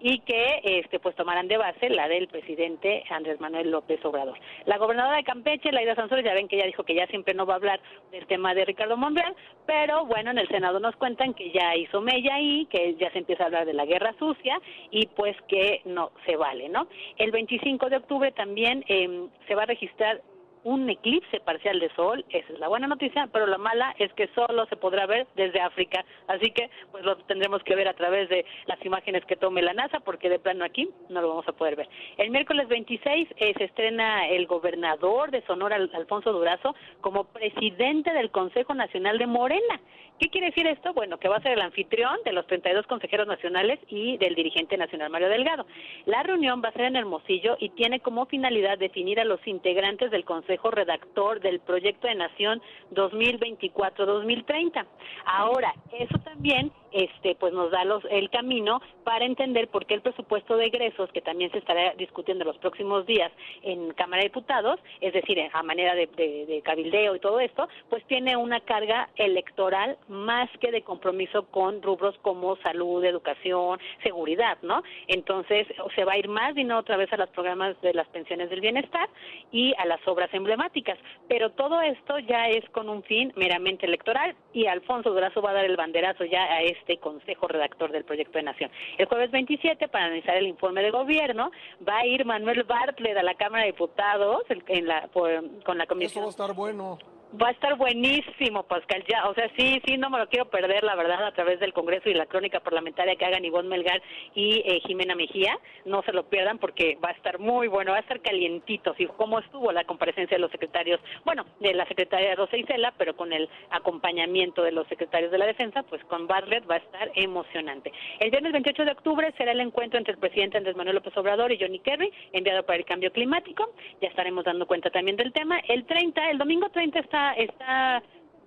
y 0.00 0.20
que 0.20 0.60
este 0.62 0.98
pues 0.98 1.16
tomarán 1.16 1.48
de 1.48 1.56
base 1.56 1.88
la 1.90 2.08
del 2.08 2.28
presidente 2.28 3.04
Andrés 3.10 3.40
Manuel 3.40 3.70
López 3.70 4.04
Obrador. 4.04 4.38
La 4.66 4.78
gobernadora 4.78 5.16
de 5.16 5.24
Campeche, 5.24 5.72
Laida 5.72 5.94
Sansores, 5.94 6.24
ya 6.24 6.34
ven 6.34 6.48
que 6.48 6.56
ella 6.56 6.66
dijo 6.66 6.84
que 6.84 6.94
ya 6.94 7.06
siempre 7.06 7.34
no 7.34 7.46
va 7.46 7.54
a 7.54 7.56
hablar 7.56 7.80
del 8.10 8.26
tema 8.26 8.54
de 8.54 8.64
Ricardo 8.64 8.96
Monreal, 8.96 9.34
pero 9.66 10.06
bueno, 10.06 10.30
en 10.30 10.38
el 10.38 10.48
Senado 10.48 10.78
nos 10.78 10.94
cuentan 10.96 11.34
que 11.34 11.50
ya 11.50 11.74
hizo 11.74 12.00
mella 12.00 12.36
ahí, 12.36 12.66
que 12.66 12.94
ya 12.94 13.10
se 13.10 13.18
empieza 13.18 13.42
a 13.42 13.46
hablar 13.46 13.66
de 13.66 13.74
la 13.74 13.84
guerra 13.84 14.14
sucia 14.18 14.60
y 14.90 15.06
pues 15.08 15.36
que 15.48 15.82
no 15.84 16.12
se 16.24 16.36
vale, 16.36 16.68
¿no? 16.68 16.86
El 17.18 17.32
25 17.32 17.88
de 17.90 17.96
octubre 17.96 18.32
también 18.32 18.84
eh, 18.88 19.26
se 19.48 19.54
va 19.54 19.64
a 19.64 19.66
registrar 19.66 20.22
un 20.66 20.90
eclipse 20.90 21.38
parcial 21.38 21.78
de 21.78 21.88
sol, 21.94 22.24
esa 22.28 22.52
es 22.52 22.58
la 22.58 22.66
buena 22.66 22.88
noticia, 22.88 23.28
pero 23.32 23.46
la 23.46 23.56
mala 23.56 23.94
es 24.00 24.12
que 24.14 24.28
solo 24.34 24.66
se 24.66 24.74
podrá 24.74 25.06
ver 25.06 25.28
desde 25.36 25.60
África, 25.60 26.04
así 26.26 26.50
que 26.50 26.68
pues 26.90 27.04
lo 27.04 27.16
tendremos 27.18 27.62
que 27.62 27.76
ver 27.76 27.86
a 27.86 27.94
través 27.94 28.28
de 28.28 28.44
las 28.66 28.84
imágenes 28.84 29.24
que 29.26 29.36
tome 29.36 29.62
la 29.62 29.74
NASA, 29.74 30.00
porque 30.00 30.28
de 30.28 30.40
plano 30.40 30.64
aquí 30.64 30.90
no 31.08 31.20
lo 31.20 31.28
vamos 31.28 31.46
a 31.46 31.52
poder 31.52 31.76
ver. 31.76 31.88
El 32.18 32.32
miércoles 32.32 32.66
26 32.66 33.28
eh, 33.36 33.54
se 33.56 33.64
estrena 33.64 34.26
el 34.26 34.48
gobernador 34.48 35.30
de 35.30 35.42
Sonora, 35.42 35.76
Alfonso 35.76 36.32
Durazo, 36.32 36.74
como 37.00 37.24
presidente 37.24 38.12
del 38.12 38.32
Consejo 38.32 38.74
Nacional 38.74 39.18
de 39.18 39.26
Morena. 39.28 39.80
¿Qué 40.18 40.30
quiere 40.30 40.46
decir 40.46 40.66
esto? 40.66 40.94
Bueno, 40.94 41.18
que 41.18 41.28
va 41.28 41.36
a 41.36 41.42
ser 41.42 41.52
el 41.52 41.60
anfitrión 41.60 42.16
de 42.24 42.32
los 42.32 42.46
32 42.46 42.86
consejeros 42.86 43.26
nacionales 43.26 43.78
y 43.88 44.16
del 44.16 44.34
dirigente 44.34 44.78
nacional 44.78 45.10
Mario 45.10 45.28
Delgado. 45.28 45.66
La 46.06 46.22
reunión 46.22 46.62
va 46.64 46.70
a 46.70 46.72
ser 46.72 46.86
en 46.86 46.96
Hermosillo 46.96 47.58
y 47.60 47.68
tiene 47.70 48.00
como 48.00 48.24
finalidad 48.24 48.78
definir 48.78 49.20
a 49.20 49.24
los 49.24 49.46
integrantes 49.46 50.10
del 50.10 50.24
Consejo 50.24 50.70
Redactor 50.70 51.40
del 51.40 51.60
Proyecto 51.60 52.08
de 52.08 52.14
Nación 52.14 52.62
2024-2030. 52.94 54.86
Ahora, 55.26 55.74
eso 55.92 56.18
también 56.24 56.72
este 56.96 57.34
pues 57.34 57.52
nos 57.52 57.70
da 57.70 57.84
los, 57.84 58.04
el 58.10 58.30
camino 58.30 58.80
para 59.04 59.24
entender 59.24 59.68
por 59.68 59.86
qué 59.86 59.94
el 59.94 60.02
presupuesto 60.02 60.56
de 60.56 60.66
egresos 60.66 61.10
que 61.12 61.20
también 61.20 61.50
se 61.52 61.58
estará 61.58 61.94
discutiendo 61.94 62.42
en 62.42 62.48
los 62.48 62.58
próximos 62.58 63.06
días 63.06 63.30
en 63.62 63.92
Cámara 63.92 64.22
de 64.22 64.28
Diputados, 64.28 64.80
es 65.00 65.12
decir, 65.12 65.38
a 65.52 65.62
manera 65.62 65.94
de, 65.94 66.06
de, 66.06 66.46
de 66.46 66.62
cabildeo 66.62 67.16
y 67.16 67.20
todo 67.20 67.40
esto, 67.40 67.68
pues 67.90 68.04
tiene 68.06 68.36
una 68.36 68.60
carga 68.60 69.08
electoral 69.16 69.98
más 70.08 70.48
que 70.60 70.70
de 70.70 70.82
compromiso 70.82 71.46
con 71.50 71.82
rubros 71.82 72.16
como 72.22 72.56
salud, 72.56 73.04
educación, 73.04 73.78
seguridad, 74.02 74.58
¿no? 74.62 74.82
Entonces 75.08 75.66
se 75.94 76.04
va 76.04 76.12
a 76.12 76.18
ir 76.18 76.28
más 76.28 76.54
dinero 76.54 76.78
otra 76.78 76.96
vez 76.96 77.12
a 77.12 77.16
los 77.16 77.28
programas 77.30 77.80
de 77.82 77.94
las 77.94 78.08
pensiones 78.08 78.50
del 78.50 78.60
bienestar 78.60 79.08
y 79.52 79.74
a 79.78 79.84
las 79.86 80.00
obras 80.06 80.32
emblemáticas, 80.32 80.98
pero 81.28 81.50
todo 81.50 81.80
esto 81.80 82.18
ya 82.20 82.48
es 82.48 82.68
con 82.70 82.88
un 82.88 83.02
fin 83.02 83.32
meramente 83.36 83.86
electoral 83.86 84.34
y 84.52 84.66
Alfonso 84.66 85.10
Durazo 85.10 85.42
va 85.42 85.50
a 85.50 85.54
dar 85.54 85.64
el 85.64 85.76
banderazo 85.76 86.24
ya 86.24 86.44
a 86.44 86.62
este 86.62 86.85
Consejo 86.98 87.48
Redactor 87.48 87.90
del 87.90 88.04
Proyecto 88.04 88.38
de 88.38 88.44
Nación. 88.44 88.70
El 88.98 89.06
jueves 89.06 89.30
27, 89.30 89.88
para 89.88 90.06
analizar 90.06 90.36
el 90.36 90.46
informe 90.46 90.82
de 90.82 90.90
gobierno, 90.90 91.50
va 91.86 91.98
a 91.98 92.06
ir 92.06 92.24
Manuel 92.24 92.62
Bartlett 92.64 93.16
a 93.16 93.22
la 93.22 93.34
Cámara 93.34 93.64
de 93.64 93.72
Diputados 93.72 94.42
en 94.48 94.86
la, 94.86 95.08
con 95.08 95.78
la 95.78 95.86
Comisión. 95.86 96.10
Eso 96.10 96.20
va 96.20 96.26
a 96.26 96.30
estar 96.30 96.54
bueno. 96.54 96.98
Va 97.34 97.48
a 97.48 97.50
estar 97.50 97.76
buenísimo, 97.76 98.62
Pascal. 98.62 99.04
Ya, 99.10 99.28
o 99.28 99.34
sea, 99.34 99.50
sí, 99.56 99.82
sí, 99.84 99.98
no 99.98 100.08
me 100.10 100.18
lo 100.18 100.28
quiero 100.28 100.48
perder, 100.48 100.84
la 100.84 100.94
verdad, 100.94 101.24
a 101.26 101.32
través 101.32 101.58
del 101.58 101.72
Congreso 101.72 102.08
y 102.08 102.14
la 102.14 102.26
crónica 102.26 102.60
parlamentaria 102.60 103.16
que 103.16 103.24
hagan 103.24 103.44
Ivonne 103.44 103.68
Melgar 103.68 104.00
y 104.34 104.62
eh, 104.64 104.80
Jimena 104.86 105.16
Mejía. 105.16 105.58
No 105.84 106.02
se 106.02 106.12
lo 106.12 106.28
pierdan 106.28 106.58
porque 106.58 106.96
va 107.04 107.08
a 107.08 107.12
estar 107.12 107.40
muy 107.40 107.66
bueno, 107.66 107.90
va 107.90 107.98
a 107.98 108.00
estar 108.00 108.20
calientito, 108.20 108.94
sí, 108.96 109.06
como 109.16 109.40
estuvo 109.40 109.72
la 109.72 109.84
comparecencia 109.84 110.36
de 110.36 110.40
los 110.40 110.52
secretarios, 110.52 111.00
bueno, 111.24 111.44
de 111.58 111.74
la 111.74 111.84
secretaria 111.86 112.36
Rosa 112.36 112.56
Isela, 112.56 112.94
pero 112.96 113.16
con 113.16 113.32
el 113.32 113.48
acompañamiento 113.70 114.62
de 114.62 114.72
los 114.72 114.86
secretarios 114.86 115.32
de 115.32 115.38
la 115.38 115.46
Defensa, 115.46 115.82
pues 115.82 116.02
con 116.04 116.28
Bartlett 116.28 116.70
va 116.70 116.76
a 116.76 116.78
estar 116.78 117.10
emocionante. 117.16 117.92
El 118.20 118.30
viernes 118.30 118.52
28 118.52 118.84
de 118.84 118.92
octubre 118.92 119.34
será 119.36 119.50
el 119.50 119.60
encuentro 119.60 119.98
entre 119.98 120.14
el 120.14 120.20
presidente 120.20 120.58
Andrés 120.58 120.76
Manuel 120.76 120.96
López 120.96 121.16
Obrador 121.16 121.50
y 121.50 121.58
Johnny 121.58 121.80
Kerry, 121.80 122.12
enviado 122.32 122.64
para 122.64 122.78
el 122.78 122.84
cambio 122.84 123.10
climático. 123.10 123.72
Ya 124.00 124.08
estaremos 124.08 124.44
dando 124.44 124.66
cuenta 124.66 124.90
también 124.90 125.16
del 125.16 125.32
tema. 125.32 125.58
El 125.68 125.84
30, 125.86 126.30
el 126.30 126.38
domingo 126.38 126.68
30 126.70 127.00
está 127.00 127.15
está 127.36 128.02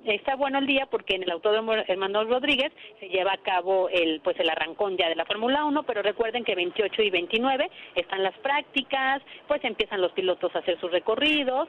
está 0.05 0.35
bueno 0.35 0.59
el 0.59 0.65
día 0.65 0.85
porque 0.85 1.15
en 1.15 1.23
el 1.23 1.31
autódromo 1.31 1.73
Hermano 1.73 2.23
Rodríguez 2.23 2.71
se 2.99 3.09
lleva 3.09 3.33
a 3.33 3.37
cabo 3.37 3.89
el 3.89 4.21
pues 4.21 4.39
el 4.39 4.49
arrancón 4.49 4.97
ya 4.97 5.09
de 5.09 5.15
la 5.15 5.25
Fórmula 5.25 5.65
1, 5.65 5.83
pero 5.83 6.01
recuerden 6.01 6.43
que 6.43 6.55
28 6.55 7.01
y 7.01 7.09
29 7.09 7.69
están 7.95 8.23
las 8.23 8.37
prácticas, 8.39 9.21
pues 9.47 9.63
empiezan 9.63 10.01
los 10.01 10.11
pilotos 10.13 10.55
a 10.55 10.59
hacer 10.59 10.79
sus 10.79 10.91
recorridos, 10.91 11.67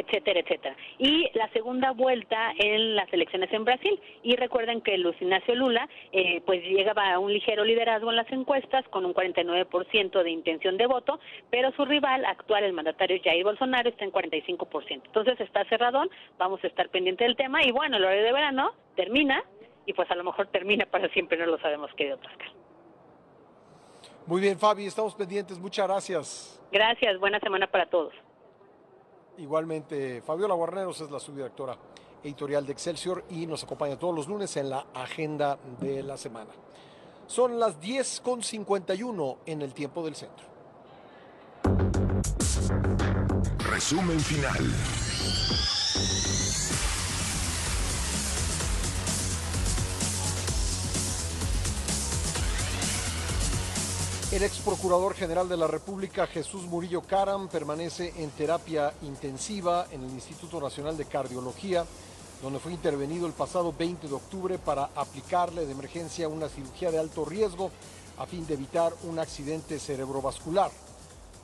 etcétera, 0.00 0.40
etcétera. 0.40 0.76
Y 0.98 1.30
la 1.34 1.48
segunda 1.50 1.92
vuelta 1.92 2.52
en 2.58 2.96
las 2.96 3.12
elecciones 3.12 3.52
en 3.52 3.64
Brasil. 3.64 4.00
Y 4.22 4.36
recuerden 4.36 4.80
que 4.80 4.98
Luis 4.98 5.20
Ignacio 5.20 5.54
Lula, 5.54 5.88
eh, 6.12 6.42
pues 6.46 6.62
llegaba 6.62 7.12
a 7.12 7.18
un 7.18 7.32
ligero 7.32 7.64
liderazgo 7.64 8.10
en 8.10 8.16
las 8.16 8.30
encuestas 8.32 8.86
con 8.88 9.04
un 9.04 9.14
49% 9.14 10.22
de 10.22 10.30
intención 10.30 10.76
de 10.76 10.86
voto, 10.86 11.18
pero 11.50 11.72
su 11.72 11.84
rival 11.84 12.24
actual, 12.24 12.64
el 12.64 12.72
mandatario 12.72 13.20
Jair 13.22 13.44
Bolsonaro, 13.44 13.88
está 13.88 14.04
en 14.04 14.12
45%. 14.12 15.02
Entonces 15.06 15.40
está 15.40 15.64
cerradón, 15.66 16.10
vamos 16.38 16.62
a 16.64 16.66
estar 16.66 16.88
pendiente 16.88 17.24
del 17.24 17.36
tema. 17.36 17.64
Y 17.64 17.72
bueno, 17.72 17.96
el 17.96 18.04
horario 18.04 18.24
de 18.24 18.32
verano 18.32 18.72
termina 18.96 19.42
y 19.86 19.94
pues 19.94 20.10
a 20.10 20.14
lo 20.14 20.24
mejor 20.24 20.48
termina 20.48 20.84
para 20.84 21.08
siempre, 21.10 21.38
no 21.38 21.46
lo 21.46 21.58
sabemos, 21.58 21.90
querido 21.94 22.18
Pascal. 22.18 22.52
Muy 24.26 24.42
bien, 24.42 24.58
Fabi, 24.58 24.84
estamos 24.84 25.14
pendientes. 25.14 25.58
Muchas 25.58 25.88
gracias. 25.88 26.60
Gracias, 26.70 27.18
buena 27.18 27.40
semana 27.40 27.66
para 27.66 27.86
todos. 27.86 28.12
Igualmente, 29.38 30.20
Fabiola 30.20 30.54
Guarneros 30.54 31.00
es 31.00 31.10
la 31.12 31.20
subdirectora 31.20 31.76
editorial 32.24 32.66
de 32.66 32.72
Excelsior 32.72 33.24
y 33.30 33.46
nos 33.46 33.62
acompaña 33.62 33.96
todos 33.96 34.14
los 34.14 34.26
lunes 34.26 34.56
en 34.56 34.68
la 34.68 34.86
agenda 34.92 35.58
de 35.80 36.02
la 36.02 36.16
semana. 36.16 36.50
Son 37.28 37.58
las 37.58 37.80
10.51 37.80 39.36
en 39.46 39.62
el 39.62 39.74
tiempo 39.74 40.04
del 40.04 40.16
centro. 40.16 40.46
Resumen 43.70 44.18
final. 44.18 45.07
El 54.38 54.44
ex 54.44 54.58
procurador 54.58 55.14
general 55.14 55.48
de 55.48 55.56
la 55.56 55.66
República, 55.66 56.28
Jesús 56.28 56.62
Murillo 56.62 57.00
Caram, 57.00 57.48
permanece 57.48 58.12
en 58.18 58.30
terapia 58.30 58.94
intensiva 59.02 59.88
en 59.90 60.04
el 60.04 60.10
Instituto 60.10 60.60
Nacional 60.60 60.96
de 60.96 61.06
Cardiología, 61.06 61.84
donde 62.40 62.60
fue 62.60 62.72
intervenido 62.72 63.26
el 63.26 63.32
pasado 63.32 63.74
20 63.76 64.06
de 64.06 64.14
octubre 64.14 64.58
para 64.58 64.90
aplicarle 64.94 65.66
de 65.66 65.72
emergencia 65.72 66.28
una 66.28 66.48
cirugía 66.48 66.92
de 66.92 67.00
alto 67.00 67.24
riesgo 67.24 67.72
a 68.16 68.26
fin 68.26 68.46
de 68.46 68.54
evitar 68.54 68.94
un 69.02 69.18
accidente 69.18 69.80
cerebrovascular. 69.80 70.70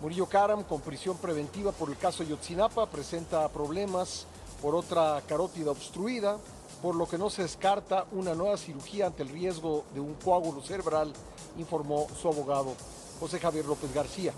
Murillo 0.01 0.27
Caram, 0.27 0.63
con 0.63 0.81
prisión 0.81 1.17
preventiva 1.17 1.73
por 1.73 1.91
el 1.91 1.99
caso 1.99 2.23
Yotzinapa, 2.23 2.87
presenta 2.87 3.49
problemas 3.49 4.25
por 4.63 4.77
otra 4.77 5.21
carótida 5.27 5.73
obstruida, 5.73 6.39
por 6.85 6.97
lo 6.97 7.09
que 7.09 7.17
no 7.17 7.31
se 7.31 7.41
descarta 7.41 8.05
una 8.13 8.35
nueva 8.35 8.59
cirugía 8.59 9.07
ante 9.07 9.23
el 9.23 9.31
riesgo 9.31 9.85
de 9.95 10.01
un 10.01 10.13
coágulo 10.17 10.61
cerebral 10.61 11.15
informó 11.57 12.07
su 12.21 12.29
abogado 12.29 12.75
José 13.19 13.41
Javier 13.41 13.65
López 13.65 13.95
García. 13.95 14.35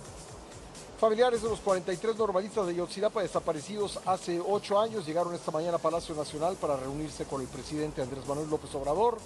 Familiares 1.00 1.42
de 1.42 1.48
los 1.48 1.58
43 1.58 2.16
normalistas 2.16 2.68
de 2.68 2.76
Yotzinapa 2.76 3.22
desaparecidos 3.22 3.98
hace 4.06 4.40
ocho 4.40 4.78
años 4.78 5.04
llegaron 5.04 5.34
esta 5.34 5.50
mañana 5.50 5.78
a 5.78 5.80
Palacio 5.80 6.14
Nacional 6.14 6.54
para 6.54 6.76
reunirse 6.76 7.24
con 7.24 7.40
el 7.40 7.48
presidente 7.48 8.00
Andrés 8.00 8.24
Manuel 8.28 8.48
López 8.48 8.72
Obrador 8.76 9.18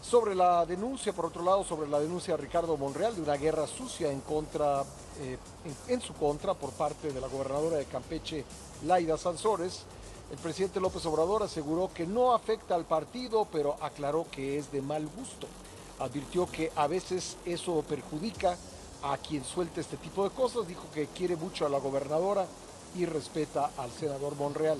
sobre 0.00 0.34
la 0.34 0.64
denuncia, 0.64 1.12
por 1.12 1.26
otro 1.26 1.44
lado, 1.44 1.62
sobre 1.62 1.90
la 1.90 2.00
denuncia 2.00 2.34
de 2.36 2.42
Ricardo 2.42 2.74
Monreal 2.78 3.14
de 3.16 3.20
una 3.20 3.36
guerra 3.36 3.66
sucia 3.66 4.10
en, 4.10 4.22
eh, 5.20 5.98
su 6.00 6.14
contra 6.14 6.54
por 6.54 6.70
parte 6.70 7.12
de 7.12 7.20
la 7.20 7.28
gobernadora 7.28 7.76
de 7.76 7.84
Campeche, 7.84 8.46
Laida 8.86 9.18
Sansores. 9.18 9.84
El 10.30 10.38
presidente 10.38 10.80
López 10.80 11.04
Obrador 11.06 11.42
aseguró 11.42 11.92
que 11.92 12.06
no 12.06 12.32
afecta 12.34 12.76
al 12.76 12.84
partido, 12.84 13.48
pero 13.50 13.76
aclaró 13.82 14.26
que 14.30 14.58
es 14.58 14.70
de 14.70 14.80
mal 14.80 15.08
gusto. 15.08 15.48
Advirtió 15.98 16.46
que 16.46 16.70
a 16.76 16.86
veces 16.86 17.36
eso 17.44 17.82
perjudica 17.88 18.56
a 19.02 19.16
quien 19.16 19.44
suelta 19.44 19.80
este 19.80 19.96
tipo 19.96 20.22
de 20.22 20.34
cosas, 20.34 20.68
dijo 20.68 20.84
que 20.94 21.06
quiere 21.08 21.34
mucho 21.36 21.66
a 21.66 21.68
la 21.68 21.78
gobernadora 21.78 22.46
y 22.94 23.06
respeta 23.06 23.70
al 23.76 23.90
senador 23.90 24.36
Monreal. 24.36 24.78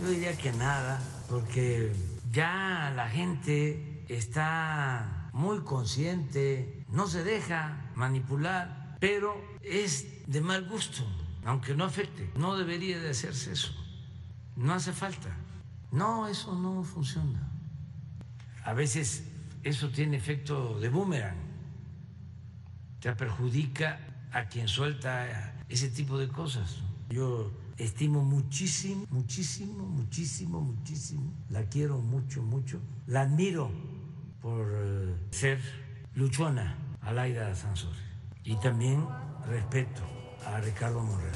Yo 0.00 0.08
diría 0.08 0.36
que 0.36 0.52
nada, 0.52 1.00
porque 1.30 1.94
ya 2.32 2.92
la 2.94 3.08
gente 3.08 4.04
está 4.08 5.30
muy 5.32 5.60
consciente, 5.60 6.84
no 6.88 7.06
se 7.06 7.24
deja 7.24 7.90
manipular, 7.94 8.83
pero 9.04 9.36
es 9.62 10.26
de 10.26 10.40
mal 10.40 10.66
gusto, 10.66 11.04
aunque 11.44 11.74
no 11.74 11.84
afecte. 11.84 12.30
No 12.38 12.56
debería 12.56 12.98
de 12.98 13.10
hacerse 13.10 13.52
eso, 13.52 13.70
no 14.56 14.72
hace 14.72 14.94
falta. 14.94 15.36
No, 15.92 16.26
eso 16.26 16.54
no 16.54 16.82
funciona. 16.82 17.52
A 18.64 18.72
veces 18.72 19.24
eso 19.62 19.90
tiene 19.90 20.16
efecto 20.16 20.80
de 20.80 20.88
boomerang. 20.88 21.36
Te 22.98 23.14
perjudica 23.14 24.00
a 24.32 24.46
quien 24.46 24.68
suelta 24.68 25.52
ese 25.68 25.90
tipo 25.90 26.16
de 26.16 26.28
cosas. 26.28 26.78
Yo 27.10 27.52
estimo 27.76 28.24
muchísimo, 28.24 29.04
muchísimo, 29.10 29.84
muchísimo, 29.84 30.62
muchísimo. 30.62 31.30
La 31.50 31.68
quiero 31.68 31.98
mucho, 31.98 32.42
mucho. 32.42 32.80
La 33.06 33.20
admiro 33.20 33.70
por 34.40 34.66
eh, 34.72 35.14
ser 35.30 35.60
luchona 36.14 36.78
a 37.02 37.12
Laida 37.12 37.54
Sansores. 37.54 38.13
Y 38.46 38.56
también 38.56 39.08
respeto 39.46 40.02
a 40.44 40.60
Ricardo 40.60 41.00
Monreal. 41.00 41.32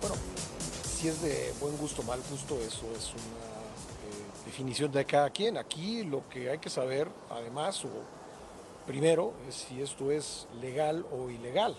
Bueno, 0.00 0.16
si 0.82 1.06
es 1.06 1.22
de 1.22 1.54
buen 1.60 1.76
gusto, 1.76 2.02
mal 2.02 2.20
gusto, 2.28 2.56
eso 2.56 2.84
es 2.96 3.12
una 3.12 3.22
eh, 3.22 4.44
definición 4.44 4.90
de 4.90 5.04
cada 5.04 5.30
quien. 5.30 5.56
Aquí 5.56 6.02
lo 6.02 6.28
que 6.28 6.50
hay 6.50 6.58
que 6.58 6.68
saber, 6.68 7.08
además, 7.30 7.84
o 7.84 7.90
primero, 8.88 9.34
es 9.48 9.54
si 9.54 9.80
esto 9.80 10.10
es 10.10 10.48
legal 10.60 11.06
o 11.12 11.30
ilegal. 11.30 11.76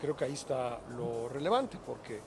Creo 0.00 0.16
que 0.16 0.24
ahí 0.24 0.34
está 0.34 0.78
lo 0.96 1.28
relevante, 1.28 1.78
porque 1.84 2.20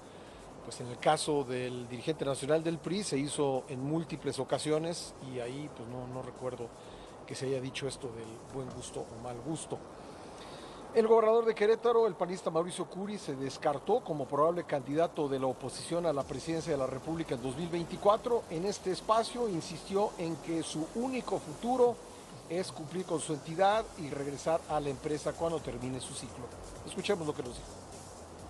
pues 0.65 0.81
en 0.81 0.88
el 0.88 0.99
caso 0.99 1.45
del 1.45 1.88
dirigente 1.88 2.25
nacional 2.25 2.61
del 2.61 2.77
PRI 2.77 3.03
se 3.03 3.17
hizo 3.17 3.63
en 3.69 3.80
múltiples 3.80 4.38
ocasiones 4.38 5.13
y 5.34 5.39
ahí 5.39 5.69
pues 5.77 5.88
no 5.88 6.21
recuerdo 6.21 6.67
que 7.26 7.36
se 7.36 7.48
haya 7.48 7.62
dicho 7.62 7.88
esto 7.88 8.08
del 8.08 8.28
buen 8.54 8.70
gusto 8.76 9.02
o 9.02 9.24
mal 9.24 9.40
gusto. 9.45 9.78
El 10.94 11.08
gobernador 11.08 11.45
de 11.45 11.56
Querétaro, 11.56 12.06
el 12.06 12.14
panista 12.14 12.52
Mauricio 12.52 12.86
Curi, 12.86 13.18
se 13.18 13.36
descartó 13.36 14.02
como 14.02 14.28
probable 14.28 14.64
candidato 14.64 15.28
de 15.28 15.40
la 15.40 15.48
oposición 15.48 16.06
a 16.06 16.14
la 16.14 16.22
presidencia 16.22 16.72
de 16.72 16.78
la 16.78 16.86
República 16.86 17.34
en 17.34 17.41
2024. 17.41 18.44
En 18.52 18.66
este 18.66 18.91
espacio 18.91 19.50
insistió 19.50 20.12
en 20.20 20.36
que 20.38 20.62
su 20.62 20.86
único 20.94 21.40
futuro 21.40 21.95
es 22.48 22.72
cumplir 22.72 23.06
con 23.06 23.20
su 23.20 23.34
entidad 23.34 23.84
y 23.98 24.10
regresar 24.12 24.62
a 24.70 24.80
la 24.80 24.90
empresa 24.90 25.34
cuando 25.34 25.60
termine 25.60 26.00
su 26.00 26.14
ciclo. 26.14 26.45
Escuchemos 26.86 27.26
lo 27.26 27.34
que 27.34 27.41
nos 27.41 27.56
dijo. 27.56 27.82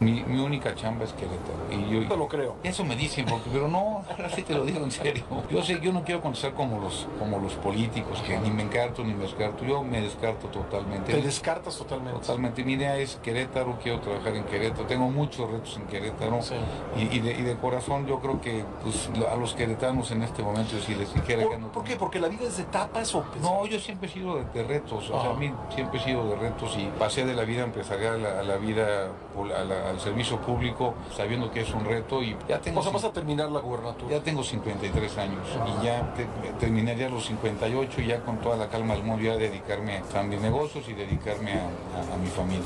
Mi, 0.03 0.23
mi, 0.23 0.39
única 0.39 0.75
chamba 0.75 1.05
es 1.05 1.13
Querétaro. 1.13 1.57
Y 1.71 1.89
yo, 1.89 2.01
no 2.01 2.15
lo 2.15 2.27
creo. 2.27 2.55
Eso 2.63 2.83
me 2.83 2.95
dicen, 2.95 3.25
porque, 3.25 3.49
pero 3.51 3.67
no, 3.67 4.03
así 4.23 4.43
te 4.43 4.53
lo 4.53 4.65
digo 4.65 4.83
en 4.83 4.91
serio. 4.91 5.23
Yo 5.49 5.63
sé, 5.63 5.79
yo 5.81 5.93
no 5.93 6.03
quiero 6.03 6.21
contestar 6.21 6.53
como 6.53 6.79
los, 6.79 7.07
como 7.19 7.39
los 7.39 7.53
políticos, 7.53 8.21
que 8.25 8.37
ni 8.39 8.51
me 8.51 8.63
encarto 8.63 9.03
ni 9.03 9.13
me 9.13 9.23
descarto. 9.23 9.65
Yo 9.65 9.83
me 9.83 10.01
descarto 10.01 10.47
totalmente. 10.47 11.13
¿Te 11.13 11.21
descartas 11.21 11.77
totalmente? 11.77 12.19
Totalmente. 12.19 12.63
Mi 12.63 12.73
idea 12.73 12.97
es 12.97 13.15
Querétaro, 13.17 13.77
quiero 13.81 13.99
trabajar 13.99 14.35
en 14.35 14.43
Querétaro. 14.45 14.85
Tengo 14.85 15.09
muchos 15.09 15.49
retos 15.49 15.77
en 15.77 15.87
Querétaro. 15.87 16.41
Sí. 16.41 16.55
Y, 16.97 17.17
y, 17.17 17.19
de, 17.19 17.31
y, 17.31 17.41
de, 17.41 17.55
corazón 17.55 18.05
yo 18.07 18.19
creo 18.19 18.41
que 18.41 18.65
pues, 18.81 19.09
a 19.31 19.35
los 19.35 19.53
queretanos 19.53 20.11
en 20.11 20.23
este 20.23 20.43
momento, 20.43 20.79
si 20.79 20.95
les 20.95 21.13
dijera 21.13 21.43
¿Por, 21.43 21.51
que 21.51 21.57
no... 21.57 21.71
¿Por 21.71 21.83
qué? 21.83 21.95
¿Porque 21.95 22.19
la 22.19 22.27
vida 22.27 22.43
es 22.43 22.57
de 22.57 22.63
etapas 22.63 23.13
o...? 23.15 23.25
No, 23.41 23.65
yo 23.65 23.79
siempre 23.79 24.09
he 24.09 24.11
sido 24.11 24.37
de, 24.37 24.45
de 24.45 24.63
retos. 24.63 25.09
O 25.09 25.21
sea, 25.21 25.31
a 25.31 25.33
mí 25.35 25.51
siempre 25.73 25.99
he 25.99 26.03
sido 26.03 26.27
de 26.29 26.35
retos 26.35 26.75
y 26.77 26.87
pasé 26.99 27.25
de 27.25 27.33
la 27.33 27.43
vida 27.43 27.63
empresarial 27.63 28.15
a 28.15 28.17
la, 28.17 28.39
a 28.39 28.43
la 28.43 28.57
vida, 28.57 29.07
a 29.35 29.63
la, 29.63 29.92
al 29.93 29.99
servicio 29.99 30.39
público 30.41 30.93
sabiendo 31.15 31.51
que 31.51 31.61
es 31.61 31.73
un 31.73 31.85
reto 31.85 32.21
y 32.21 32.35
ya 32.47 32.59
tengo... 32.59 32.79
O 32.79 32.83
sea, 32.83 32.91
vas 32.91 33.03
a 33.03 33.13
terminar 33.13 33.49
la 33.51 33.59
gubernatura. 33.59 34.17
Ya 34.17 34.23
tengo 34.23 34.43
53 34.43 35.17
años 35.17 35.47
y 35.67 35.85
ya 35.85 36.13
te, 36.13 36.25
terminaría 36.59 37.09
los 37.09 37.25
58 37.25 38.01
y 38.01 38.07
ya 38.07 38.23
con 38.23 38.39
toda 38.41 38.57
la 38.57 38.69
calma 38.69 38.95
del 38.95 39.03
mundo 39.03 39.23
ya 39.23 39.37
dedicarme 39.37 40.01
a 40.13 40.23
mis 40.23 40.41
negocios 40.41 40.87
y 40.89 40.93
dedicarme 40.93 41.53
a, 41.53 41.63
a, 41.65 42.13
a 42.13 42.17
mi 42.17 42.27
familia. 42.27 42.65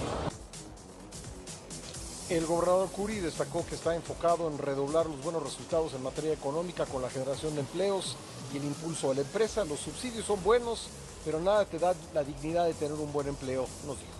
El 2.29 2.45
gobernador 2.45 2.89
Curi 2.89 3.19
destacó 3.19 3.65
que 3.65 3.75
está 3.75 3.95
enfocado 3.95 4.49
en 4.49 4.57
redoblar 4.57 5.05
los 5.05 5.23
buenos 5.23 5.43
resultados 5.43 5.93
en 5.93 6.03
materia 6.03 6.33
económica 6.33 6.85
con 6.85 7.01
la 7.01 7.09
generación 7.09 7.55
de 7.55 7.61
empleos 7.61 8.17
y 8.53 8.57
el 8.57 8.65
impulso 8.65 9.11
a 9.11 9.13
la 9.13 9.21
empresa. 9.21 9.63
Los 9.63 9.79
subsidios 9.79 10.25
son 10.25 10.43
buenos, 10.43 10.89
pero 11.23 11.39
nada 11.39 11.63
te 11.63 11.79
da 11.79 11.93
la 12.13 12.23
dignidad 12.25 12.65
de 12.65 12.73
tener 12.73 12.99
un 12.99 13.13
buen 13.13 13.29
empleo, 13.29 13.65
nos 13.85 13.97
dijo. 13.97 14.16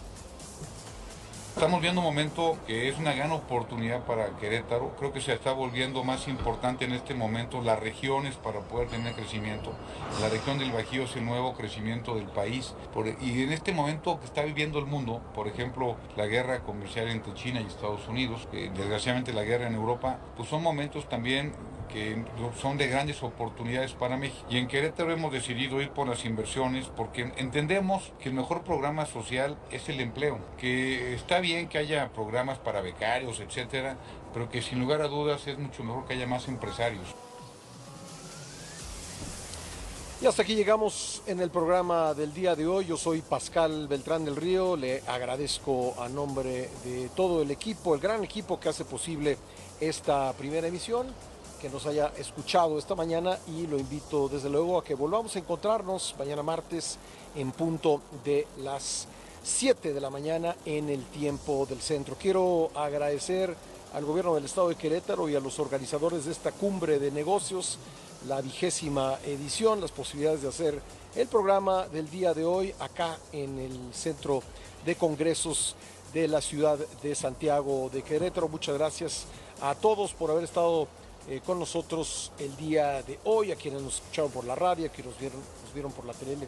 Estamos 1.58 1.82
viendo 1.82 2.02
un 2.02 2.06
momento 2.06 2.56
que 2.68 2.88
es 2.88 3.00
una 3.00 3.14
gran 3.14 3.32
oportunidad 3.32 4.06
para 4.06 4.28
Querétaro. 4.38 4.96
Creo 4.96 5.12
que 5.12 5.22
se 5.22 5.34
está 5.34 5.54
volviendo 5.54 6.04
más 6.04 6.28
importante 6.28 6.86
en 6.86 6.94
este 6.94 7.16
momento 7.16 7.64
las 7.64 7.80
regiones 7.80 8.36
para 8.36 8.60
poder 8.60 8.90
tener 8.90 9.16
crecimiento. 9.16 9.74
La 10.22 10.30
región 10.30 10.60
del 10.60 10.72
Bajío 10.72 11.06
es 11.06 11.16
el 11.16 11.26
nuevo 11.26 11.56
crecimiento 11.56 12.14
del 12.14 12.28
país. 12.28 12.76
Y 13.22 13.42
en 13.42 13.52
este 13.52 13.74
momento 13.74 14.20
que 14.20 14.28
está 14.28 14.44
viviendo 14.44 14.78
el 14.78 14.86
mundo, 14.86 15.20
por 15.34 15.48
ejemplo, 15.48 15.96
la 16.16 16.28
guerra 16.28 16.60
comercial 16.60 17.08
entre 17.08 17.34
China 17.34 17.60
y 17.60 17.66
Estados 17.66 18.08
Unidos, 18.08 18.48
eh, 18.54 18.70
desgraciadamente 18.78 19.34
la 19.34 19.42
guerra 19.42 19.66
en 19.66 19.74
Europa, 19.74 20.20
pues 20.36 20.48
son 20.48 20.62
momentos 20.62 21.10
también 21.10 21.54
que 21.88 22.24
son 22.62 22.78
de 22.78 22.88
grandes 22.88 23.24
oportunidades 23.24 23.94
para 23.94 24.18
México. 24.18 24.46
Y 24.50 24.58
en 24.58 24.68
Querétaro 24.68 25.12
hemos 25.12 25.32
decidido 25.32 25.82
ir 25.82 25.92
por 25.92 26.08
las 26.08 26.26
inversiones 26.26 26.88
porque 26.96 27.32
entendemos 27.38 28.12
que 28.20 28.30
el 28.30 28.36
mejor 28.36 28.64
programa 28.64 29.06
social 29.06 29.58
es 29.72 29.90
el 29.90 30.00
empleo, 30.00 30.40
que 30.58 31.14
está 31.14 31.40
bien 31.40 31.68
que 31.68 31.78
haya 31.78 32.10
programas 32.10 32.58
para 32.60 32.82
becarios, 32.82 33.40
etcétera, 33.40 33.98
pero 34.34 34.50
que 34.50 34.62
sin 34.62 34.80
lugar 34.80 35.02
a 35.02 35.08
dudas 35.08 35.48
es 35.48 35.58
mucho 35.58 35.84
mejor 35.84 36.06
que 36.06 36.14
haya 36.14 36.28
más 36.28 36.48
empresarios. 36.48 37.08
Y 40.20 40.26
hasta 40.26 40.42
aquí 40.42 40.56
llegamos 40.56 41.22
en 41.28 41.40
el 41.42 41.52
programa 41.52 42.16
del 42.16 42.34
día 42.34 42.56
de 42.56 42.66
hoy. 42.66 42.86
Yo 42.86 42.98
soy 42.98 43.22
Pascal 43.22 43.88
Beltrán 43.88 44.26
del 44.26 44.36
Río. 44.36 44.76
Le 44.76 45.04
agradezco 45.08 45.94
a 46.02 46.10
nombre 46.10 46.72
de 46.84 47.10
todo 47.16 47.44
el 47.44 47.52
equipo, 47.52 47.94
el 47.94 48.02
gran 48.02 48.24
equipo 48.24 48.60
que 48.60 48.68
hace 48.68 48.84
posible 48.84 49.38
esta 49.80 50.34
primera 50.34 50.66
emisión 50.66 51.06
que 51.60 51.70
nos 51.70 51.86
haya 51.86 52.12
escuchado 52.18 52.78
esta 52.78 52.96
mañana 52.96 53.38
y 53.48 53.68
lo 53.68 53.78
invito 53.78 54.30
desde 54.30 54.50
luego 54.50 54.78
a 54.78 54.84
que 54.84 54.96
volvamos 54.96 55.36
a 55.36 55.40
encontrarnos 55.40 56.16
mañana 56.18 56.44
martes 56.44 56.98
en 57.36 57.52
punto 57.52 58.02
de 58.24 58.48
las 58.60 59.08
7 59.44 59.94
de 59.94 60.02
la 60.02 60.10
mañana 60.10 60.56
en 60.66 60.90
el 60.90 61.04
tiempo 61.06 61.66
del 61.66 61.82
centro. 61.82 62.16
Quiero 62.20 62.70
agradecer 62.76 63.56
al 63.94 64.06
gobierno 64.06 64.36
del 64.36 64.46
estado 64.46 64.70
de 64.70 64.76
Querétaro 64.76 65.30
y 65.30 65.36
a 65.36 65.40
los 65.40 65.60
organizadores 65.60 66.26
de 66.26 66.32
esta 66.32 66.52
cumbre 66.52 67.00
de 67.00 67.12
negocios, 67.12 67.80
la 68.28 68.42
vigésima 68.42 69.18
edición, 69.26 69.82
las 69.82 69.92
posibilidades 69.92 70.42
de 70.42 70.50
hacer 70.50 70.82
el 71.16 71.28
programa 71.28 71.88
del 71.88 72.10
día 72.10 72.34
de 72.34 72.46
hoy 72.46 72.74
acá 72.80 73.18
en 73.32 73.58
el 73.60 73.94
centro 73.94 74.44
de 74.86 74.96
congresos 74.96 75.76
de 76.14 76.28
la 76.28 76.42
ciudad 76.42 76.78
de 77.02 77.16
Santiago 77.16 77.90
de 77.92 78.04
Querétaro. 78.04 78.48
Muchas 78.48 78.78
gracias 78.78 79.26
a 79.62 79.76
todos 79.76 80.14
por 80.14 80.30
haber 80.32 80.44
estado 80.44 80.88
eh, 81.30 81.41
con 81.45 81.60
nosotros 81.60 82.32
el 82.40 82.56
día 82.56 83.02
de 83.04 83.20
hoy, 83.26 83.52
a 83.52 83.56
quienes 83.56 83.82
nos 83.82 83.95
escucharon 83.95 84.32
por 84.32 84.45
la 84.45 84.56
radio, 84.56 84.86
a 84.86 84.90
quienes 84.90 85.12
nos 85.12 85.20
vieron, 85.20 85.40
nos 85.64 85.74
vieron 85.74 85.91
por, 85.91 86.06
la 86.06 86.14
tele, 86.14 86.48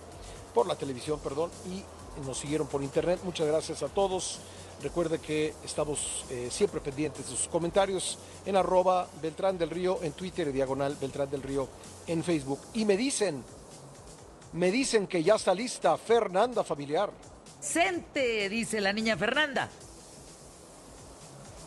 por 0.54 0.68
la 0.68 0.76
televisión 0.76 1.20
perdón, 1.20 1.52
y 1.68 1.84
nos 2.26 2.38
siguieron 2.38 2.68
por 2.68 2.82
internet. 2.82 3.20
Muchas 3.24 3.48
gracias 3.48 3.84
a 3.84 3.90
todos. 3.90 4.40
Recuerde 4.82 5.20
que 5.20 5.54
estamos 5.66 6.24
eh, 6.30 6.48
siempre 6.50 6.80
pendientes 6.80 7.30
de 7.30 7.36
sus 7.36 7.50
comentarios 7.50 8.18
en 8.46 8.56
arroba 8.56 9.10
Beltrán 9.22 9.58
del 9.58 9.70
Río 9.70 10.00
en 10.02 10.14
Twitter 10.14 10.48
y 10.48 10.52
diagonal 10.54 10.96
Beltrán 11.00 11.30
del 11.30 11.44
Río 11.44 11.68
en 12.08 12.24
Facebook. 12.24 12.62
Y 12.74 12.86
me 12.86 12.96
dicen, 12.96 13.44
me 14.54 14.72
dicen 14.72 15.08
que 15.08 15.22
ya 15.22 15.36
está 15.36 15.54
lista 15.54 15.98
Fernanda 15.98 16.64
Familiar. 16.64 17.12
Presente, 17.60 18.48
dice 18.48 18.80
la 18.80 18.94
niña 18.94 19.18
Fernanda. 19.18 19.70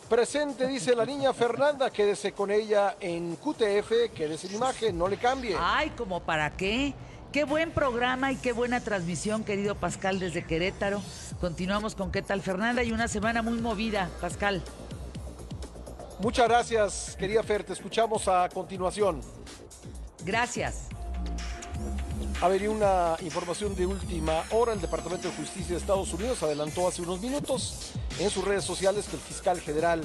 Presente, 0.09 0.67
dice 0.67 0.95
la 0.95 1.05
niña 1.05 1.33
Fernanda, 1.33 1.89
quédese 1.89 2.33
con 2.33 2.51
ella 2.51 2.97
en 2.99 3.35
QTF, 3.35 4.13
quédese 4.13 4.47
en 4.47 4.55
imagen, 4.55 4.97
no 4.97 5.07
le 5.07 5.17
cambie. 5.17 5.55
Ay, 5.59 5.91
¿como 5.91 6.21
para 6.21 6.51
qué? 6.51 6.93
Qué 7.31 7.45
buen 7.45 7.71
programa 7.71 8.31
y 8.31 8.35
qué 8.35 8.51
buena 8.51 8.79
transmisión, 8.79 9.43
querido 9.43 9.73
Pascal, 9.75 10.19
desde 10.19 10.45
Querétaro. 10.45 11.01
Continuamos 11.41 11.95
con 11.95 12.11
qué 12.11 12.21
tal 12.21 12.41
Fernanda 12.41 12.83
y 12.83 12.91
una 12.91 13.07
semana 13.07 13.41
muy 13.41 13.59
movida, 13.59 14.09
Pascal. 14.21 14.61
Muchas 16.19 16.47
gracias, 16.47 17.15
querida 17.17 17.41
Fer, 17.41 17.63
te 17.63 17.73
escuchamos 17.73 18.27
a 18.27 18.47
continuación. 18.49 19.21
Gracias. 20.23 20.89
A 22.41 22.47
ver, 22.47 22.61
y 22.61 22.67
una 22.67 23.15
información 23.21 23.75
de 23.75 23.85
última 23.85 24.43
hora, 24.51 24.73
el 24.73 24.81
Departamento 24.81 25.29
de 25.29 25.35
Justicia 25.35 25.75
de 25.75 25.77
Estados 25.77 26.13
Unidos 26.13 26.43
adelantó 26.43 26.87
hace 26.87 27.01
unos 27.01 27.21
minutos 27.21 27.93
en 28.19 28.29
sus 28.29 28.43
redes 28.43 28.65
sociales 28.65 29.05
que 29.05 29.15
el 29.15 29.21
fiscal 29.21 29.59
general 29.61 30.01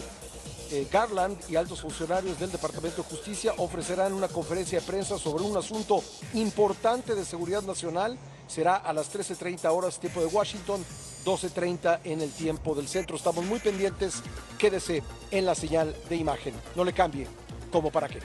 eh, 0.70 0.86
Garland 0.92 1.38
y 1.48 1.56
altos 1.56 1.80
funcionarios 1.80 2.38
del 2.38 2.52
Departamento 2.52 3.02
de 3.02 3.08
Justicia 3.08 3.54
ofrecerán 3.56 4.12
una 4.12 4.28
conferencia 4.28 4.80
de 4.80 4.86
prensa 4.86 5.18
sobre 5.18 5.42
un 5.42 5.56
asunto 5.56 6.02
importante 6.34 7.14
de 7.14 7.24
seguridad 7.24 7.62
nacional. 7.62 8.18
Será 8.46 8.76
a 8.76 8.92
las 8.92 9.12
13.30 9.12 9.64
horas 9.70 9.98
tiempo 9.98 10.20
de 10.20 10.26
Washington, 10.26 10.84
12.30 11.24 12.00
en 12.04 12.20
el 12.20 12.30
tiempo 12.30 12.74
del 12.74 12.86
centro. 12.86 13.16
Estamos 13.16 13.44
muy 13.46 13.60
pendientes. 13.60 14.22
Quédese 14.58 15.02
en 15.30 15.46
la 15.46 15.54
señal 15.54 15.96
de 16.08 16.16
imagen. 16.16 16.54
No 16.76 16.84
le 16.84 16.92
cambie. 16.92 17.26
¿Como 17.72 17.90
para 17.90 18.08
qué? 18.08 18.20